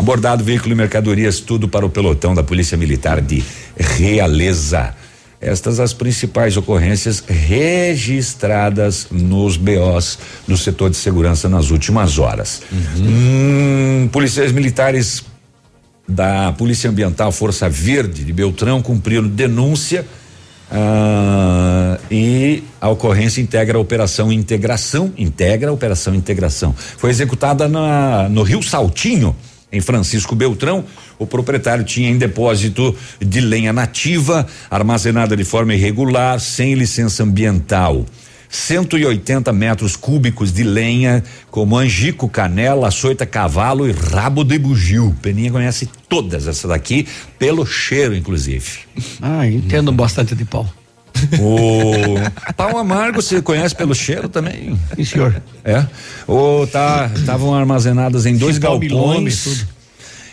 Abordado 0.00 0.42
veículo 0.42 0.72
e 0.72 0.74
mercadorias, 0.74 1.40
tudo 1.40 1.68
para 1.68 1.84
o 1.84 1.90
pelotão 1.90 2.34
da 2.34 2.42
Polícia 2.42 2.74
Militar 2.74 3.20
de 3.20 3.44
Realeza. 3.76 4.94
Estas 5.38 5.78
as 5.78 5.92
principais 5.92 6.56
ocorrências 6.56 7.22
registradas 7.28 9.08
nos 9.10 9.58
BOs 9.58 10.18
do 10.48 10.56
setor 10.56 10.88
de 10.88 10.96
segurança 10.96 11.50
nas 11.50 11.70
últimas 11.70 12.18
horas. 12.18 12.62
Uhum. 12.72 12.78
Hum, 14.04 14.08
policiais 14.10 14.52
militares 14.52 15.22
da 16.08 16.50
Polícia 16.52 16.88
Ambiental 16.88 17.30
Força 17.30 17.68
Verde 17.68 18.24
de 18.24 18.32
Beltrão 18.32 18.80
cumpriram 18.80 19.28
denúncia 19.28 20.06
ah, 20.72 21.98
e 22.10 22.64
a 22.80 22.88
ocorrência 22.88 23.42
integra 23.42 23.76
a 23.76 23.80
operação 23.82 24.32
integração, 24.32 25.12
integra 25.18 25.68
a 25.68 25.74
operação 25.74 26.14
integração. 26.14 26.74
Foi 26.74 27.10
executada 27.10 27.68
na, 27.68 28.30
no 28.30 28.42
Rio 28.42 28.62
Saltinho 28.62 29.36
em 29.72 29.80
Francisco 29.80 30.34
Beltrão, 30.34 30.84
o 31.18 31.26
proprietário 31.26 31.84
tinha 31.84 32.08
em 32.08 32.18
depósito 32.18 32.96
de 33.20 33.40
lenha 33.40 33.72
nativa, 33.72 34.46
armazenada 34.70 35.36
de 35.36 35.44
forma 35.44 35.74
irregular, 35.74 36.40
sem 36.40 36.74
licença 36.74 37.22
ambiental. 37.22 38.04
180 38.48 39.52
metros 39.52 39.94
cúbicos 39.94 40.52
de 40.52 40.64
lenha, 40.64 41.22
como 41.52 41.78
angico, 41.78 42.28
canela, 42.28 42.88
açoita, 42.88 43.24
cavalo 43.24 43.88
e 43.88 43.92
rabo 43.92 44.42
de 44.42 44.58
bugio. 44.58 45.16
Peninha 45.22 45.52
conhece 45.52 45.88
todas 46.08 46.48
essas 46.48 46.68
daqui, 46.68 47.06
pelo 47.38 47.64
cheiro, 47.64 48.14
inclusive. 48.14 48.80
Ah, 49.22 49.46
entendo 49.46 49.92
bastante 49.92 50.34
de 50.34 50.44
pau. 50.44 50.68
O 51.40 52.52
pau 52.54 52.78
amargo 52.78 53.20
você 53.20 53.40
conhece 53.42 53.74
pelo 53.74 53.94
cheiro 53.94 54.28
também? 54.28 54.78
Sim, 54.96 55.04
senhor. 55.04 55.42
É. 55.64 55.84
O 56.26 56.66
tá 56.66 57.10
estavam 57.14 57.54
armazenadas 57.54 58.26
em 58.26 58.36
dois 58.36 58.58
galpões. 58.58 59.66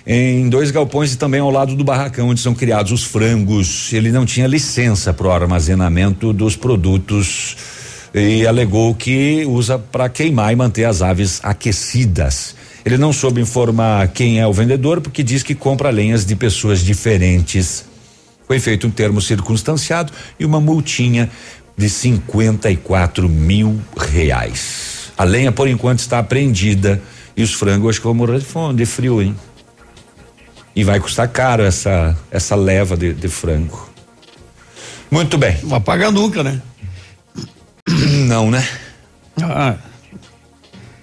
Em 0.05 0.47
dois 0.47 0.71
galpões 0.71 1.13
e 1.13 1.17
também 1.17 1.41
ao 1.41 1.51
lado 1.51 1.75
do 1.75 1.83
barracão 1.83 2.29
onde 2.29 2.39
são 2.39 2.53
criados 2.53 2.91
os 2.91 3.03
frangos. 3.03 3.91
Ele 3.91 4.11
não 4.11 4.25
tinha 4.25 4.47
licença 4.47 5.13
para 5.13 5.27
o 5.27 5.31
armazenamento 5.31 6.31
dos 6.31 6.55
produtos 6.55 7.57
e 8.13 8.47
alegou 8.47 8.95
que 8.95 9.45
usa 9.45 9.77
para 9.77 10.07
queimar 10.07 10.53
e 10.53 10.55
manter 10.55 10.85
as 10.85 11.01
aves 11.01 11.39
aquecidas. 11.43 12.55
Ele 12.85 12.97
não 12.97 13.11
soube 13.11 13.41
informar 13.41 14.07
quem 14.07 14.39
é 14.39 14.47
o 14.47 14.53
vendedor 14.53 15.01
porque 15.01 15.21
diz 15.21 15.43
que 15.43 15.53
compra 15.53 15.89
lenhas 15.89 16.25
de 16.25 16.35
pessoas 16.37 16.79
diferentes 16.79 17.83
foi 18.47 18.59
feito 18.59 18.87
um 18.87 18.91
termo 18.91 19.21
circunstanciado 19.21 20.11
e 20.39 20.45
uma 20.45 20.61
multinha 20.61 21.29
de 21.75 21.89
54 21.89 23.27
mil 23.27 23.79
reais. 23.95 25.11
A 25.17 25.23
lenha, 25.23 25.51
por 25.51 25.67
enquanto, 25.67 25.99
está 25.99 26.19
apreendida 26.19 27.01
e 27.35 27.43
os 27.43 27.53
frangos 27.53 27.89
acho 27.89 27.99
que 27.99 28.05
vão 28.05 28.13
morrer 28.13 28.39
de 28.39 28.45
fome, 28.45 28.77
de 28.77 28.85
frio, 28.85 29.21
hein? 29.21 29.35
E 30.75 30.83
vai 30.83 30.99
custar 30.99 31.27
caro 31.27 31.63
essa 31.63 32.17
essa 32.31 32.55
leva 32.55 32.95
de, 32.95 33.13
de 33.13 33.27
frango. 33.27 33.89
Muito 35.09 35.37
bem. 35.37 35.57
Vai 35.63 35.79
pagar 35.79 36.11
nunca, 36.11 36.43
né? 36.43 36.61
Não, 38.27 38.51
né? 38.51 38.67
Ah. 39.41 39.75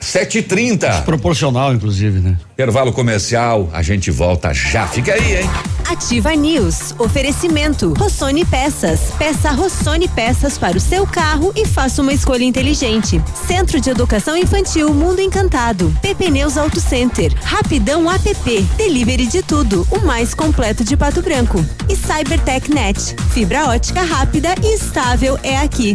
Sete 0.05 0.39
e 0.39 0.43
trinta. 0.43 1.01
Proporcional, 1.03 1.73
inclusive, 1.73 2.21
né? 2.21 2.37
Intervalo 2.53 2.93
comercial, 2.93 3.71
a 3.73 3.81
gente 3.81 4.11
volta 4.11 4.53
já. 4.53 4.87
Fica 4.87 5.15
aí, 5.15 5.39
hein? 5.39 5.51
Ativa 5.91 6.35
News. 6.37 6.95
Oferecimento. 6.99 7.95
Rossoni 7.95 8.45
Peças. 8.45 9.01
Peça 9.19 9.51
Rossoni 9.51 10.07
Peças 10.07 10.59
para 10.59 10.77
o 10.77 10.81
seu 10.81 11.07
carro 11.07 11.53
e 11.57 11.67
faça 11.67 12.03
uma 12.03 12.13
escolha 12.13 12.45
inteligente. 12.45 13.21
Centro 13.47 13.81
de 13.81 13.89
Educação 13.89 14.37
Infantil 14.37 14.93
Mundo 14.93 15.21
Encantado. 15.21 15.93
PP 16.03 16.31
Neus 16.31 16.59
Auto 16.59 16.81
Center. 16.81 17.33
Rapidão 17.43 18.09
app. 18.11 18.63
Delivery 18.77 19.27
de 19.27 19.43
tudo. 19.43 19.87
O 19.91 20.01
mais 20.05 20.35
completo 20.35 20.85
de 20.85 20.99
Pato 20.99 21.23
Branco. 21.23 21.65
E 21.89 21.97
Cybertech 21.97 22.71
Net. 22.71 23.17
Fibra 23.33 23.69
ótica 23.71 24.03
rápida 24.03 24.55
e 24.63 24.75
estável 24.75 25.39
é 25.43 25.57
aqui. 25.57 25.95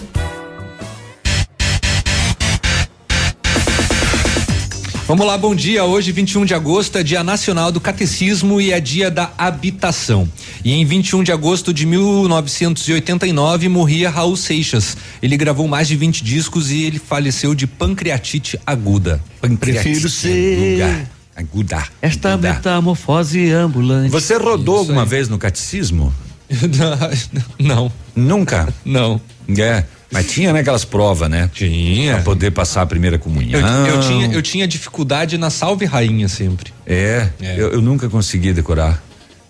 Vamos 5.11 5.27
lá, 5.27 5.37
bom 5.37 5.53
dia. 5.53 5.83
Hoje, 5.83 6.09
21 6.13 6.45
de 6.45 6.53
agosto, 6.53 6.97
é 6.97 7.03
Dia 7.03 7.21
Nacional 7.21 7.69
do 7.69 7.81
Catecismo 7.81 8.61
e 8.61 8.71
é 8.71 8.79
Dia 8.79 9.11
da 9.11 9.29
Habitação. 9.37 10.25
E 10.63 10.71
em 10.71 10.85
21 10.85 11.21
de 11.21 11.33
agosto 11.33 11.73
de 11.73 11.85
1989 11.85 13.67
morria 13.67 14.09
Raul 14.09 14.37
Seixas. 14.37 14.95
Ele 15.21 15.35
gravou 15.35 15.67
mais 15.67 15.89
de 15.89 15.97
20 15.97 16.23
discos 16.23 16.71
e 16.71 16.83
ele 16.83 16.97
faleceu 16.97 17.53
de 17.53 17.67
pancreatite 17.67 18.57
aguda. 18.65 19.21
Pancreatite 19.41 19.83
Prefiro 19.83 20.07
ser 20.09 21.05
aguda. 21.35 21.83
Esta 22.01 22.31
aguda. 22.31 22.53
metamorfose 22.53 23.51
ambulante. 23.51 24.11
Você 24.11 24.37
rodou 24.37 24.75
Isso 24.75 24.83
alguma 24.83 25.03
aí. 25.03 25.09
vez 25.09 25.27
no 25.27 25.37
catecismo? 25.37 26.13
Não. 27.59 27.91
Nunca? 28.15 28.73
Não. 28.85 29.19
É. 29.57 29.83
Mas 30.11 30.29
tinha, 30.29 30.51
né, 30.51 30.59
aquelas 30.59 30.83
provas, 30.83 31.29
né? 31.29 31.49
Tinha. 31.53 32.15
Pra 32.15 32.23
poder 32.23 32.51
passar 32.51 32.81
a 32.81 32.85
primeira 32.85 33.17
comunhão. 33.17 33.61
Eu, 33.87 33.95
eu 33.95 33.99
tinha, 34.01 34.27
eu 34.27 34.41
tinha 34.41 34.67
dificuldade 34.67 35.37
na 35.37 35.49
salve 35.49 35.85
rainha 35.85 36.27
sempre. 36.27 36.73
É, 36.85 37.29
é. 37.41 37.55
Eu, 37.57 37.71
eu, 37.71 37.81
nunca 37.81 38.09
consegui 38.09 38.51
decorar. 38.51 39.01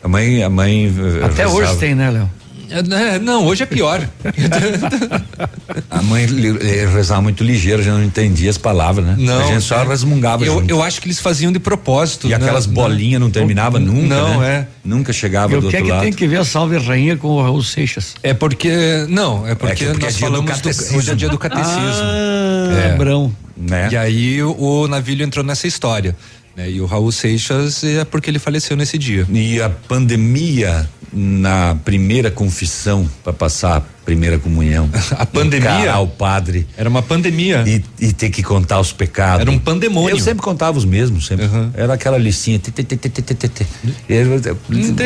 A 0.04 0.08
mãe, 0.08 0.44
a 0.44 0.50
mãe. 0.50 0.86
Eh, 0.86 1.26
Até 1.26 1.44
rezava. 1.44 1.56
hoje 1.56 1.78
tem, 1.78 1.96
né, 1.96 2.12
Léo? 2.12 2.30
É, 2.72 3.20
não, 3.20 3.46
hoje 3.46 3.64
é 3.64 3.66
pior. 3.66 4.08
a 5.90 6.02
mãe 6.02 6.26
rezava 6.94 7.22
muito 7.22 7.44
ligeiro, 7.44 7.84
já 7.84 7.92
não 7.92 8.04
entendia 8.04 8.50
as 8.50 8.58
palavras, 8.58 9.06
né? 9.06 9.16
Não. 9.20 9.40
A 9.40 9.48
gente 9.48 9.62
só 9.62 9.82
é. 9.82 9.88
resmungava. 9.88 10.46
Eu, 10.46 10.64
eu 10.68 10.82
acho 10.82 11.02
que 11.02 11.08
eles 11.08 11.20
faziam 11.20 11.52
de 11.52 11.60
propósito. 11.60 12.28
E 12.28 12.30
né? 12.30 12.38
aquelas 12.38 12.66
bolinhas 12.66 13.20
não, 13.20 13.28
não 13.28 13.32
terminava 13.32 13.78
nunca. 13.78 14.16
Não, 14.16 14.40
né? 14.40 14.50
é. 14.50 14.68
Nunca 14.84 15.12
chegava 15.12 15.50
do 15.50 15.66
outro 15.66 15.72
lado. 15.72 15.84
O 15.84 15.86
que 15.86 15.92
é 15.92 15.96
que 15.96 16.02
tem 16.02 16.14
que 16.14 16.28
ver 16.28 16.38
a 16.38 16.46
Salve 16.46 16.78
Rainha 16.78 17.18
com 17.18 17.28
o 17.28 17.42
Raul 17.42 17.62
Seixas? 17.62 18.16
É 18.24 18.34
porque. 18.34 19.06
Não, 19.10 19.46
é 19.46 19.54
porque, 19.54 19.84
é 19.84 19.88
porque 19.90 20.06
nós 20.06 20.16
é 20.16 20.20
falamos 20.20 20.62
do, 20.62 20.98
hoje 20.98 21.12
é 21.12 21.16
dia 21.16 21.30
do 21.30 21.38
catecismo. 21.38 21.82
Ah, 21.82 22.94
é. 22.94 22.96
Brão. 22.96 23.36
Né? 23.58 23.90
E 23.92 23.98
aí 23.98 24.42
o, 24.42 24.56
o 24.58 24.88
Navilho 24.88 25.24
entrou 25.24 25.44
nessa 25.44 25.68
história. 25.68 26.16
Né? 26.56 26.72
E 26.72 26.82
o 26.82 26.86
Raul 26.86 27.12
Seixas 27.12 27.84
é 27.84 28.04
porque 28.06 28.30
ele 28.30 28.40
faleceu 28.40 28.76
nesse 28.76 28.98
dia. 28.98 29.28
E 29.30 29.62
a 29.62 29.70
pandemia 29.70 30.90
na 31.14 31.76
primeira 31.84 32.32
confissão 32.32 33.10
para 33.24 33.34
passar 33.34 33.84
primeira 34.12 34.38
comunhão. 34.38 34.90
a 35.18 35.26
pandemia? 35.26 35.98
o 36.00 36.08
padre. 36.08 36.68
Era 36.76 36.90
uma 36.90 37.02
pandemia. 37.02 37.64
E, 37.66 37.82
e, 38.00 38.12
ter 38.12 38.30
que 38.30 38.44
contar 38.44 38.80
os 38.80 38.92
pecados. 38.92 39.42
Era 39.42 39.52
um 39.52 39.58
pandemônio. 39.58 40.18
Eu 40.18 40.20
sempre 40.20 40.44
contava 40.44 40.78
os 40.78 40.84
mesmos, 40.84 41.28
sempre. 41.28 41.46
Uhum. 41.46 41.72
Era 41.74 41.94
aquela 41.94 42.18
listinha. 42.18 42.60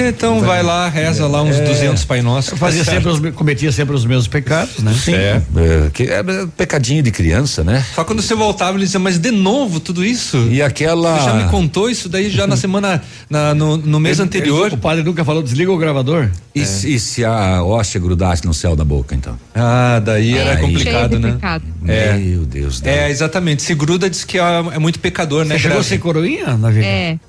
Então 0.10 0.42
vai 0.42 0.64
lá, 0.64 0.90
reza 0.90 1.28
lá 1.28 1.44
uns 1.44 1.56
é, 1.56 1.64
200 1.64 2.04
Pai 2.06 2.22
Nosso. 2.22 2.56
Fazia 2.58 2.82
é 2.82 2.84
sempre 2.84 3.10
os, 3.10 3.20
cometia 3.36 3.72
sempre 3.72 3.96
os 3.96 4.06
mesmos 4.06 4.28
pecados, 4.28 4.80
né? 4.80 4.94
Sim. 4.94 5.14
É. 5.14 5.42
É, 5.56 5.90
que 5.94 6.04
é 6.04 6.24
pecadinho 6.58 7.04
de 7.04 7.12
criança, 7.12 7.64
né? 7.64 7.86
Só 7.94 8.04
quando 8.04 8.22
você 8.22 8.34
voltava 8.34 8.78
ele 8.78 8.86
dizia, 8.86 9.00
mas 9.00 9.20
de 9.20 9.32
novo 9.32 9.80
tudo 9.80 10.04
isso? 10.04 10.38
E 10.50 10.62
aquela. 10.62 11.20
Você 11.20 11.26
já 11.26 11.34
me 11.36 11.50
contou 11.50 11.90
isso 11.90 12.10
daí 12.10 12.30
já 12.30 12.48
na 12.48 12.58
semana, 12.58 13.02
na, 13.30 13.54
no, 13.54 13.78
no 13.78 14.00
mês 14.00 14.20
ele, 14.20 14.28
anterior. 14.28 14.68
Ele, 14.68 14.76
o 14.76 14.80
padre 14.80 15.04
nunca 15.04 15.24
falou, 15.24 15.44
desliga 15.44 15.72
o 15.72 15.78
gravador. 15.78 16.30
E, 16.56 16.62
é. 16.62 16.66
se, 16.66 16.96
e 16.96 17.00
se 17.00 17.24
a 17.24 17.62
hóstia 17.62 18.00
grudasse 18.00 18.46
no 18.46 18.54
céu 18.54 18.76
da 18.76 18.86
boca, 18.86 18.95
então? 19.14 19.38
Ah, 19.54 20.02
daí 20.04 20.38
era 20.38 20.58
complicado, 20.58 21.20
né? 21.20 21.34
Pecado. 21.34 21.64
É. 21.88 22.14
Meu 22.14 22.46
Deus. 22.46 22.80
Deus. 22.80 22.96
É, 22.96 23.10
exatamente. 23.10 23.64
Se 23.64 23.74
gruda 23.74 24.10
diz 24.10 24.24
que 24.24 24.38
é, 24.38 24.42
é 24.74 24.80
muito 24.80 25.00
pecador, 25.00 25.46
né? 25.46 25.56
Você 25.56 25.64
chegou 25.64 25.80
a 25.80 25.84
ser 25.84 26.00
coroinha 26.00 26.58
na 26.58 26.70
vida? 26.70 26.86
É. 26.86 27.20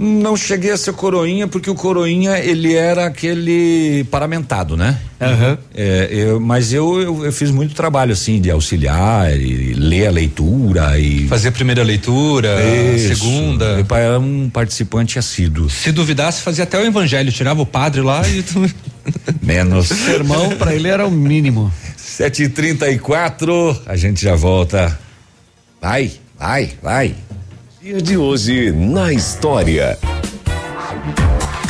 Não 0.00 0.36
cheguei 0.36 0.70
a 0.70 0.76
ser 0.76 0.92
coroinha 0.92 1.48
porque 1.48 1.68
o 1.68 1.74
coroinha 1.74 2.38
ele 2.38 2.72
era 2.72 3.06
aquele 3.06 4.04
paramentado, 4.04 4.76
né? 4.76 4.96
Uhum. 5.20 5.58
É, 5.74 6.08
eu, 6.12 6.38
mas 6.38 6.72
eu, 6.72 7.00
eu, 7.00 7.24
eu, 7.24 7.32
fiz 7.32 7.50
muito 7.50 7.74
trabalho 7.74 8.12
assim 8.12 8.40
de 8.40 8.48
auxiliar, 8.48 9.36
e 9.36 9.74
ler 9.74 10.06
a 10.06 10.10
leitura 10.12 10.96
e 10.96 11.26
fazer 11.26 11.48
a 11.48 11.52
primeira 11.52 11.82
leitura, 11.82 12.48
Isso. 12.94 13.12
a 13.12 13.16
segunda. 13.16 13.74
Meu 13.74 13.84
pai 13.84 14.04
era 14.04 14.20
um 14.20 14.48
participante 14.48 15.18
assíduo. 15.18 15.68
Se 15.68 15.90
duvidasse 15.90 16.42
fazia 16.42 16.62
até 16.62 16.78
o 16.78 16.86
evangelho, 16.86 17.32
tirava 17.32 17.60
o 17.60 17.66
padre 17.66 18.00
lá 18.00 18.22
e 18.28 18.44
menos. 19.42 19.88
Sermão 19.88 20.56
para 20.56 20.74
ele 20.74 20.88
era 20.88 21.06
o 21.06 21.10
mínimo. 21.10 21.72
Sete 21.96 22.44
e 22.44 22.48
trinta 22.48 22.90
e 22.90 22.98
quatro, 22.98 23.80
a 23.86 23.96
gente 23.96 24.22
já 24.22 24.34
volta. 24.34 24.98
Vai, 25.80 26.12
vai, 26.38 26.72
vai. 26.82 27.14
Dia 27.80 28.02
de 28.02 28.16
hoje 28.16 28.72
na 28.72 29.12
história. 29.12 29.98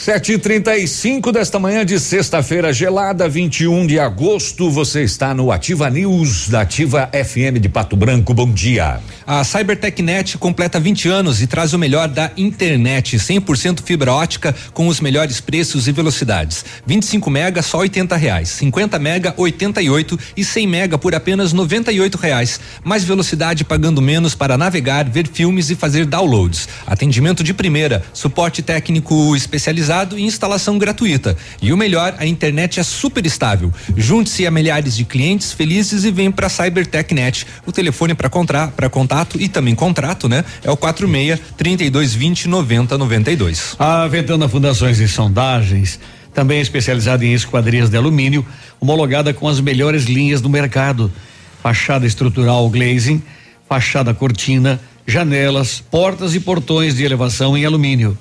Sete 0.00 0.32
e 0.32 0.38
trinta 0.38 0.74
e 0.78 0.88
cinco 0.88 1.30
desta 1.30 1.58
manhã 1.58 1.84
de 1.84 2.00
sexta-feira 2.00 2.72
gelada, 2.72 3.28
21 3.28 3.86
de 3.86 4.00
agosto. 4.00 4.70
Você 4.70 5.02
está 5.02 5.34
no 5.34 5.52
Ativa 5.52 5.90
News 5.90 6.48
da 6.48 6.62
Ativa 6.62 7.10
FM 7.12 7.60
de 7.60 7.68
Pato 7.68 7.96
Branco. 7.96 8.32
Bom 8.32 8.50
dia. 8.50 8.98
A 9.32 9.44
CyberTechNet 9.44 10.38
completa 10.38 10.80
20 10.80 11.08
anos 11.08 11.40
e 11.40 11.46
traz 11.46 11.72
o 11.72 11.78
melhor 11.78 12.08
da 12.08 12.32
internet, 12.36 13.16
100% 13.16 13.80
fibra 13.84 14.12
ótica 14.12 14.52
com 14.74 14.88
os 14.88 15.00
melhores 15.00 15.40
preços 15.40 15.86
e 15.86 15.92
velocidades. 15.92 16.64
25 16.84 17.30
mega 17.30 17.62
só 17.62 17.78
80 17.78 18.16
reais, 18.16 18.48
50 18.48 18.98
mega 18.98 19.32
88 19.36 20.18
e 20.36 20.44
100 20.44 20.66
mega 20.66 20.98
por 20.98 21.14
apenas 21.14 21.52
98 21.52 22.18
reais. 22.18 22.58
Mais 22.82 23.04
velocidade 23.04 23.62
pagando 23.62 24.02
menos 24.02 24.34
para 24.34 24.58
navegar, 24.58 25.08
ver 25.08 25.28
filmes 25.28 25.70
e 25.70 25.76
fazer 25.76 26.06
downloads. 26.06 26.68
Atendimento 26.84 27.44
de 27.44 27.54
primeira, 27.54 28.02
suporte 28.12 28.62
técnico 28.62 29.36
especializado 29.36 30.18
e 30.18 30.24
instalação 30.24 30.76
gratuita. 30.76 31.36
E 31.62 31.72
o 31.72 31.76
melhor, 31.76 32.16
a 32.18 32.26
internet 32.26 32.80
é 32.80 32.82
super 32.82 33.24
estável. 33.24 33.72
Junte-se 33.96 34.44
a 34.44 34.50
milhares 34.50 34.96
de 34.96 35.04
clientes 35.04 35.52
felizes 35.52 36.02
e 36.02 36.10
vem 36.10 36.32
para 36.32 36.48
CyberTechNet. 36.48 37.46
O 37.64 37.70
telefone 37.70 38.12
para 38.12 38.28
para 38.74 38.90
e 39.38 39.48
também 39.48 39.74
contrato, 39.74 40.28
né? 40.28 40.44
É 40.62 40.70
o 40.70 40.76
46 40.76 41.40
3220 41.56 42.48
9092. 42.48 43.76
A 43.78 44.06
Ventana 44.06 44.48
Fundações 44.48 45.00
e 45.00 45.08
Sondagens, 45.08 45.98
também 46.34 46.60
especializada 46.60 47.24
em 47.24 47.32
esquadrias 47.32 47.90
de 47.90 47.96
alumínio, 47.96 48.44
homologada 48.80 49.34
com 49.34 49.48
as 49.48 49.60
melhores 49.60 50.04
linhas 50.04 50.40
do 50.40 50.48
mercado. 50.48 51.12
Fachada 51.62 52.06
estrutural 52.06 52.68
glazing, 52.70 53.22
fachada 53.68 54.14
cortina, 54.14 54.80
janelas, 55.06 55.82
portas 55.90 56.34
e 56.34 56.40
portões 56.40 56.94
de 56.94 57.04
elevação 57.04 57.56
em 57.56 57.64
alumínio. 57.64 58.16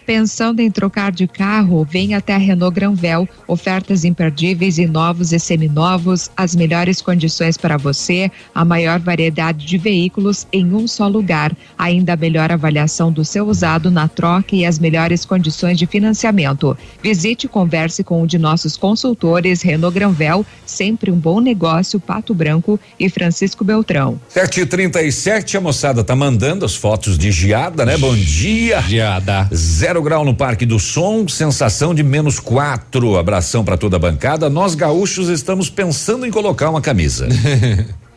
Pensando 0.05 0.59
em 0.59 0.69
trocar 0.69 1.11
de 1.11 1.27
carro? 1.27 1.87
Vem 1.89 2.13
até 2.13 2.33
a 2.33 2.37
Renault 2.37 2.75
Granvel. 2.75 3.27
Ofertas 3.47 4.03
imperdíveis 4.03 4.77
em 4.77 4.85
novos 4.85 5.31
e 5.31 5.39
seminovos, 5.39 6.29
as 6.35 6.55
melhores 6.55 7.01
condições 7.01 7.55
para 7.55 7.77
você, 7.77 8.29
a 8.53 8.65
maior 8.65 8.99
variedade 8.99 9.65
de 9.65 9.77
veículos 9.77 10.45
em 10.51 10.73
um 10.73 10.87
só 10.87 11.07
lugar. 11.07 11.55
Ainda 11.77 12.13
a 12.13 12.17
melhor 12.17 12.51
avaliação 12.51 13.11
do 13.11 13.23
seu 13.23 13.47
usado 13.47 13.89
na 13.89 14.07
troca 14.07 14.55
e 14.55 14.65
as 14.65 14.77
melhores 14.77 15.23
condições 15.23 15.77
de 15.77 15.85
financiamento. 15.85 16.77
Visite 17.01 17.45
e 17.45 17.49
converse 17.49 18.03
com 18.03 18.23
um 18.23 18.25
de 18.25 18.37
nossos 18.37 18.75
consultores 18.75 19.61
Renault 19.61 19.93
Granvel, 19.93 20.45
sempre 20.65 21.11
um 21.11 21.17
bom 21.17 21.39
negócio, 21.39 21.99
Pato 21.99 22.33
Branco 22.33 22.79
e 22.99 23.09
Francisco 23.09 23.63
Beltrão. 23.63 24.19
7h37, 24.33 25.55
a 25.55 25.61
moçada 25.61 26.03
tá 26.03 26.15
mandando 26.15 26.65
as 26.65 26.75
fotos 26.75 27.17
de 27.17 27.31
geada, 27.31 27.85
né? 27.85 27.97
Bom 27.97 28.15
dia. 28.15 28.81
Geada. 28.81 29.47
Zero 29.53 29.92
grau 30.01 30.23
no 30.25 30.33
Parque 30.33 30.65
do 30.65 30.79
Som, 30.79 31.27
sensação 31.27 31.93
de 31.93 32.01
menos 32.03 32.39
quatro. 32.39 33.17
Abração 33.17 33.63
para 33.63 33.77
toda 33.77 33.97
a 33.97 33.99
bancada. 33.99 34.49
Nós 34.49 34.73
gaúchos 34.75 35.27
estamos 35.29 35.69
pensando 35.69 36.25
em 36.25 36.31
colocar 36.31 36.69
uma 36.69 36.81
camisa. 36.81 37.27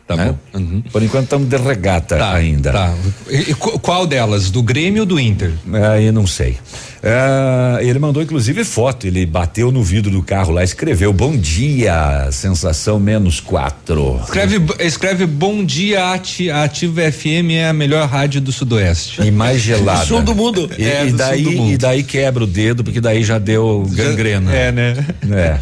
Tá 0.07 0.15
né? 0.15 0.33
bom. 0.53 0.59
Uhum. 0.61 0.81
Por 0.89 1.03
enquanto 1.03 1.25
estamos 1.25 1.49
de 1.49 1.57
regata 1.57 2.15
Tá, 2.15 2.31
ainda. 2.33 2.71
Tá. 2.71 2.93
E, 3.29 3.51
e 3.51 3.53
qu- 3.53 3.77
qual 3.77 4.07
delas? 4.07 4.49
Do 4.49 4.63
Grêmio 4.63 5.01
ou 5.01 5.05
do 5.05 5.19
Inter? 5.19 5.51
Aí 5.93 6.09
não 6.13 6.25
sei. 6.25 6.57
É, 7.03 7.83
ele 7.85 7.99
mandou 7.99 8.21
inclusive 8.21 8.63
foto. 8.63 9.07
Ele 9.07 9.25
bateu 9.25 9.71
no 9.71 9.83
vidro 9.83 10.11
do 10.11 10.21
carro 10.23 10.51
lá, 10.51 10.63
escreveu: 10.63 11.11
Bom 11.13 11.35
dia, 11.37 12.29
sensação 12.31 12.99
menos 12.99 13.39
quatro. 13.39 14.19
Escreve, 14.23 14.61
escreve 14.79 15.25
bom 15.25 15.63
dia, 15.63 16.13
Ati, 16.13 16.49
a 16.49 16.63
Ativa 16.63 17.11
FM 17.11 17.51
é 17.51 17.67
a 17.69 17.73
melhor 17.73 18.07
rádio 18.07 18.41
do 18.41 18.51
Sudoeste. 18.51 19.21
E 19.21 19.31
mais 19.31 19.61
gelada. 19.61 20.05
Sul 20.05 20.21
do 20.21 20.33
mundo. 20.35 20.69
E, 20.77 20.83
É, 20.83 21.05
e 21.07 21.11
do 21.11 21.17
daí, 21.17 21.43
do 21.43 21.51
mundo. 21.51 21.71
e 21.71 21.77
daí 21.77 22.03
quebra 22.03 22.43
o 22.43 22.47
dedo, 22.47 22.83
porque 22.83 23.01
daí 23.01 23.23
já 23.23 23.37
deu 23.37 23.85
gangrena. 23.91 24.53
É, 24.53 24.71
né? 24.71 25.05
É. 25.31 25.57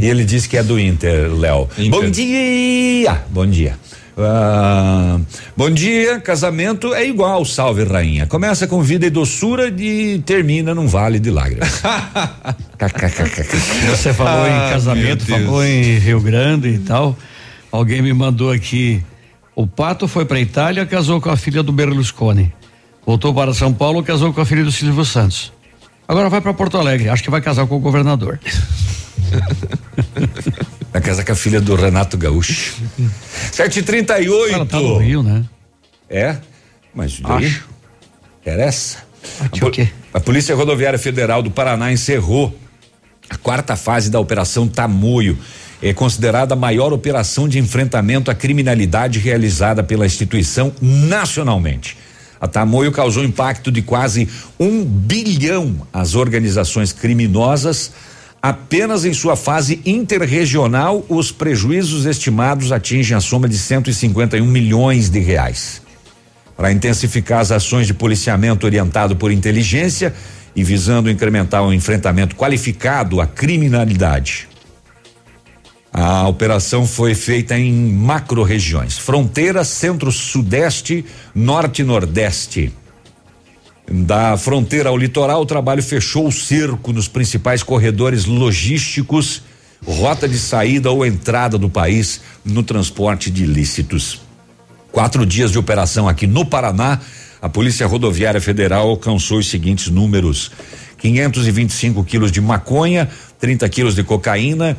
E 0.00 0.08
ele 0.08 0.24
disse 0.24 0.48
que 0.48 0.56
é 0.56 0.62
do 0.62 0.78
Inter, 0.78 1.30
Léo. 1.34 1.68
Bom 1.90 2.08
dia! 2.08 3.22
Bom 3.30 3.46
dia. 3.46 3.74
Ah, 4.18 5.18
bom 5.56 5.70
dia, 5.70 6.20
casamento 6.20 6.92
é 6.94 7.06
igual, 7.06 7.44
salve 7.44 7.84
rainha. 7.84 8.26
Começa 8.26 8.66
com 8.66 8.82
vida 8.82 9.06
e 9.06 9.10
doçura 9.10 9.68
e 9.68 10.18
termina 10.20 10.74
num 10.74 10.86
vale 10.86 11.18
de 11.18 11.30
lágrimas. 11.30 11.80
Você 13.88 14.12
falou 14.12 14.44
Ah, 14.44 14.48
em 14.48 14.72
casamento, 14.72 15.24
falou 15.24 15.64
em 15.64 15.98
Rio 15.98 16.20
Grande 16.20 16.68
e 16.68 16.78
tal. 16.78 17.16
Alguém 17.70 18.02
me 18.02 18.12
mandou 18.12 18.50
aqui. 18.50 19.02
O 19.54 19.66
Pato 19.66 20.08
foi 20.08 20.24
para 20.24 20.40
Itália, 20.40 20.84
casou 20.86 21.20
com 21.20 21.30
a 21.30 21.36
filha 21.36 21.62
do 21.62 21.72
Berlusconi. 21.72 22.52
Voltou 23.06 23.32
para 23.34 23.54
São 23.54 23.72
Paulo, 23.72 24.02
casou 24.02 24.32
com 24.32 24.40
a 24.40 24.46
filha 24.46 24.64
do 24.64 24.72
Silvio 24.72 25.04
Santos. 25.04 25.52
Agora 26.06 26.28
vai 26.28 26.40
para 26.40 26.52
Porto 26.52 26.76
Alegre, 26.76 27.08
acho 27.08 27.22
que 27.22 27.30
vai 27.30 27.40
casar 27.40 27.66
com 27.66 27.76
o 27.76 27.80
governador. 27.80 28.38
Vai 30.92 31.00
casar 31.00 31.24
com 31.24 31.32
a 31.32 31.36
filha 31.36 31.60
do 31.60 31.74
Renato 31.74 32.16
Gaúcho. 32.18 32.82
7h38. 33.52 34.52
Ela 34.52 34.66
tá 34.66 34.80
no 34.80 34.98
Rio, 34.98 35.22
né? 35.22 35.44
É? 36.08 36.36
Mas 36.94 37.20
daí? 37.20 37.46
Acho. 37.46 37.68
Interessa? 38.40 38.98
Acho 39.52 39.66
o 39.66 39.70
quê? 39.70 39.88
A 40.12 40.18
Polícia 40.18 40.54
Rodoviária 40.54 40.98
Federal 40.98 41.42
do 41.42 41.50
Paraná 41.50 41.92
encerrou 41.92 42.56
a 43.28 43.36
quarta 43.36 43.76
fase 43.76 44.10
da 44.10 44.18
Operação 44.18 44.66
Tamoio. 44.66 45.38
É 45.82 45.92
considerada 45.94 46.54
a 46.54 46.56
maior 46.56 46.92
operação 46.92 47.48
de 47.48 47.58
enfrentamento 47.58 48.30
à 48.30 48.34
criminalidade 48.34 49.18
realizada 49.18 49.82
pela 49.82 50.04
instituição 50.04 50.72
nacionalmente. 50.80 51.96
A 52.40 52.48
Tamoio 52.48 52.90
causou 52.90 53.22
impacto 53.22 53.70
de 53.70 53.82
quase 53.82 54.28
um 54.58 54.84
bilhão 54.84 55.86
às 55.92 56.14
organizações 56.14 56.92
criminosas. 56.92 57.92
Apenas 58.42 59.04
em 59.04 59.12
sua 59.12 59.36
fase 59.36 59.82
interregional, 59.84 61.04
os 61.08 61.30
prejuízos 61.30 62.06
estimados 62.06 62.72
atingem 62.72 63.16
a 63.16 63.20
soma 63.20 63.48
de 63.48 63.58
151 63.58 64.46
milhões 64.46 65.10
de 65.10 65.20
reais 65.20 65.82
para 66.56 66.72
intensificar 66.72 67.40
as 67.40 67.50
ações 67.50 67.86
de 67.86 67.94
policiamento 67.94 68.66
orientado 68.66 69.16
por 69.16 69.32
inteligência 69.32 70.14
e 70.54 70.62
visando 70.62 71.10
incrementar 71.10 71.62
o 71.62 71.72
enfrentamento 71.72 72.36
qualificado 72.36 73.18
à 73.18 73.26
criminalidade. 73.26 74.46
A 75.92 76.28
operação 76.28 76.86
foi 76.86 77.14
feita 77.14 77.58
em 77.58 77.72
macro-regiões: 77.72 78.98
fronteira, 78.98 79.64
centro-sudeste, 79.64 81.04
norte 81.34 81.80
e 81.80 81.84
nordeste. 81.84 82.72
Da 83.90 84.36
fronteira 84.36 84.88
ao 84.88 84.96
litoral, 84.96 85.42
o 85.42 85.46
trabalho 85.46 85.82
fechou 85.82 86.28
o 86.28 86.32
cerco 86.32 86.92
nos 86.92 87.08
principais 87.08 87.60
corredores 87.60 88.24
logísticos, 88.24 89.42
rota 89.84 90.28
de 90.28 90.38
saída 90.38 90.92
ou 90.92 91.04
entrada 91.04 91.58
do 91.58 91.68
país 91.68 92.20
no 92.44 92.62
transporte 92.62 93.32
de 93.32 93.42
ilícitos. 93.42 94.20
Quatro 94.92 95.26
dias 95.26 95.50
de 95.50 95.58
operação 95.58 96.08
aqui 96.08 96.24
no 96.24 96.44
Paraná, 96.44 97.00
a 97.42 97.48
Polícia 97.48 97.84
Rodoviária 97.84 98.40
Federal 98.40 98.88
alcançou 98.88 99.38
os 99.38 99.48
seguintes 99.48 99.88
números: 99.88 100.52
525 100.98 102.04
quilos 102.04 102.30
de 102.30 102.40
maconha, 102.40 103.08
30 103.40 103.68
quilos 103.68 103.96
de 103.96 104.04
cocaína, 104.04 104.76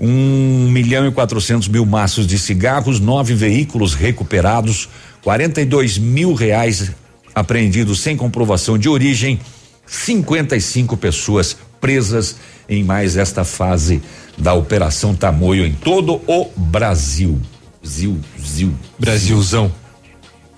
um 0.00 0.70
milhão 0.70 1.06
e 1.06 1.12
quatrocentos 1.12 1.68
mil 1.68 1.84
maços 1.84 2.26
de 2.26 2.38
cigarros, 2.38 2.98
nove 2.98 3.34
veículos 3.34 3.92
recuperados, 3.92 4.88
42 5.22 5.98
mil 5.98 6.32
reais 6.32 6.90
apreendidos 7.34 8.00
sem 8.00 8.16
comprovação 8.16 8.78
de 8.78 8.88
origem, 8.88 9.40
55 9.86 10.96
pessoas 10.96 11.56
presas 11.80 12.36
em 12.68 12.82
mais 12.82 13.16
esta 13.16 13.44
fase 13.44 14.02
da 14.38 14.54
Operação 14.54 15.14
Tamoio 15.14 15.66
em 15.66 15.72
todo 15.72 16.20
o 16.26 16.50
Brasil. 16.56 17.40
Zil, 17.84 18.18
zil. 18.40 18.72
Brasilzão. 18.98 19.70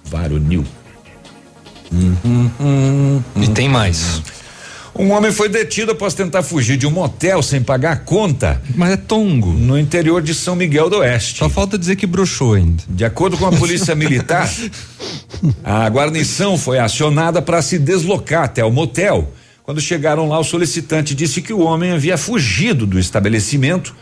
Varonil. 0.04 0.64
E 3.34 3.48
tem 3.48 3.68
mais. 3.68 4.22
Um 4.98 5.10
homem 5.12 5.30
foi 5.30 5.48
detido 5.48 5.92
após 5.92 6.14
tentar 6.14 6.42
fugir 6.42 6.76
de 6.76 6.86
um 6.86 6.90
motel 6.90 7.42
sem 7.42 7.62
pagar 7.62 7.92
a 7.92 7.96
conta. 7.96 8.60
Mas 8.74 8.92
é 8.92 8.96
tongo. 8.96 9.52
No 9.52 9.78
interior 9.78 10.22
de 10.22 10.34
São 10.34 10.56
Miguel 10.56 10.88
do 10.88 10.98
Oeste. 10.98 11.38
Só 11.38 11.48
falta 11.48 11.78
dizer 11.78 11.96
que 11.96 12.06
broxou 12.06 12.54
ainda. 12.54 12.82
De 12.88 13.04
acordo 13.04 13.36
com 13.36 13.46
a 13.46 13.52
polícia 13.52 13.94
militar, 13.94 14.50
a 15.62 15.86
guarnição 15.88 16.56
foi 16.56 16.78
acionada 16.78 17.42
para 17.42 17.60
se 17.60 17.78
deslocar 17.78 18.44
até 18.44 18.64
o 18.64 18.70
motel. 18.70 19.32
Quando 19.62 19.80
chegaram 19.80 20.28
lá, 20.28 20.38
o 20.38 20.44
solicitante 20.44 21.14
disse 21.14 21.42
que 21.42 21.52
o 21.52 21.60
homem 21.60 21.92
havia 21.92 22.16
fugido 22.16 22.86
do 22.86 22.98
estabelecimento 22.98 23.94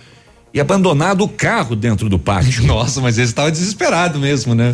e 0.55 0.61
abandonado 0.61 1.25
o 1.25 1.29
carro 1.29 1.75
dentro 1.75 2.09
do 2.09 2.17
pátio. 2.17 2.63
Nossa, 2.65 3.01
mas 3.01 3.19
ele 3.19 3.27
estava 3.27 3.51
desesperado 3.51 4.21
mesmo, 4.21 4.55
né? 4.55 4.73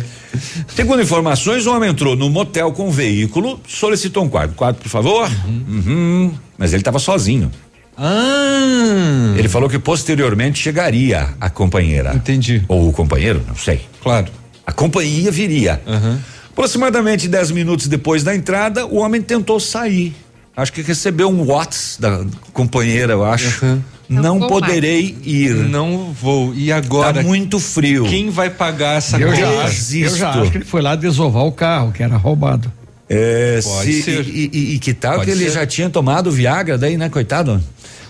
Segundo 0.75 1.01
informações, 1.01 1.65
o 1.65 1.75
homem 1.75 1.89
entrou 1.89 2.15
no 2.15 2.29
motel 2.29 2.71
com 2.71 2.87
o 2.87 2.91
veículo, 2.91 3.59
solicitou 3.67 4.23
um 4.23 4.29
quarto. 4.29 4.53
Quarto, 4.53 4.77
por 4.77 4.89
favor? 4.89 5.29
Uhum. 5.47 6.31
Mas 6.55 6.71
ele 6.71 6.81
estava 6.81 6.99
sozinho. 6.99 7.51
Ah. 7.97 9.33
Ele 9.35 9.49
falou 9.49 9.67
que 9.67 9.79
posteriormente 9.79 10.59
chegaria 10.59 11.29
a 11.41 11.49
companheira. 11.49 12.13
Entendi. 12.13 12.63
Ou 12.67 12.89
o 12.89 12.93
companheiro, 12.93 13.43
não 13.47 13.55
sei. 13.55 13.81
Claro. 14.03 14.27
A 14.65 14.71
companhia 14.71 15.31
viria. 15.31 15.81
Aproximadamente 16.51 17.27
10 17.27 17.51
minutos 17.51 17.87
depois 17.87 18.23
da 18.23 18.35
entrada, 18.35 18.85
o 18.85 18.97
homem 18.97 19.21
tentou 19.21 19.59
sair. 19.59 20.15
Acho 20.55 20.71
que 20.73 20.81
recebeu 20.81 21.29
um 21.29 21.43
WhatsApp 21.43 22.01
da 22.01 22.25
companheira, 22.53 23.13
eu 23.13 23.25
acho. 23.25 23.65
Não, 24.11 24.39
poderei 24.39 25.15
ir. 25.23 25.53
Não 25.55 26.11
vou. 26.13 26.53
E 26.53 26.71
agora? 26.71 27.15
Tá 27.15 27.23
muito 27.23 27.59
frio. 27.59 28.05
Quem 28.05 28.29
vai 28.29 28.49
pagar 28.49 28.97
essa 28.97 29.17
Eu 29.17 29.29
conta? 29.29 29.39
já, 29.39 29.63
acho, 29.63 29.95
eu 29.97 30.15
já 30.17 30.29
acho 30.31 30.51
que 30.51 30.57
ele 30.57 30.65
foi 30.65 30.81
lá 30.81 30.95
desovar 30.95 31.45
o 31.45 31.51
carro, 31.51 31.91
que 31.91 32.03
era 32.03 32.17
roubado. 32.17 32.71
É, 33.09 33.59
Pode 33.63 33.91
se- 33.93 34.01
ser. 34.03 34.25
E, 34.27 34.49
e- 34.53 34.73
e 34.75 34.79
que 34.79 34.93
tal 34.93 35.15
Pode 35.15 35.25
que 35.25 35.31
ele 35.31 35.45
ser. 35.45 35.51
já 35.51 35.65
tinha 35.65 35.89
tomado 35.89 36.29
Viagra 36.31 36.77
daí, 36.77 36.97
né, 36.97 37.09
coitado? 37.09 37.61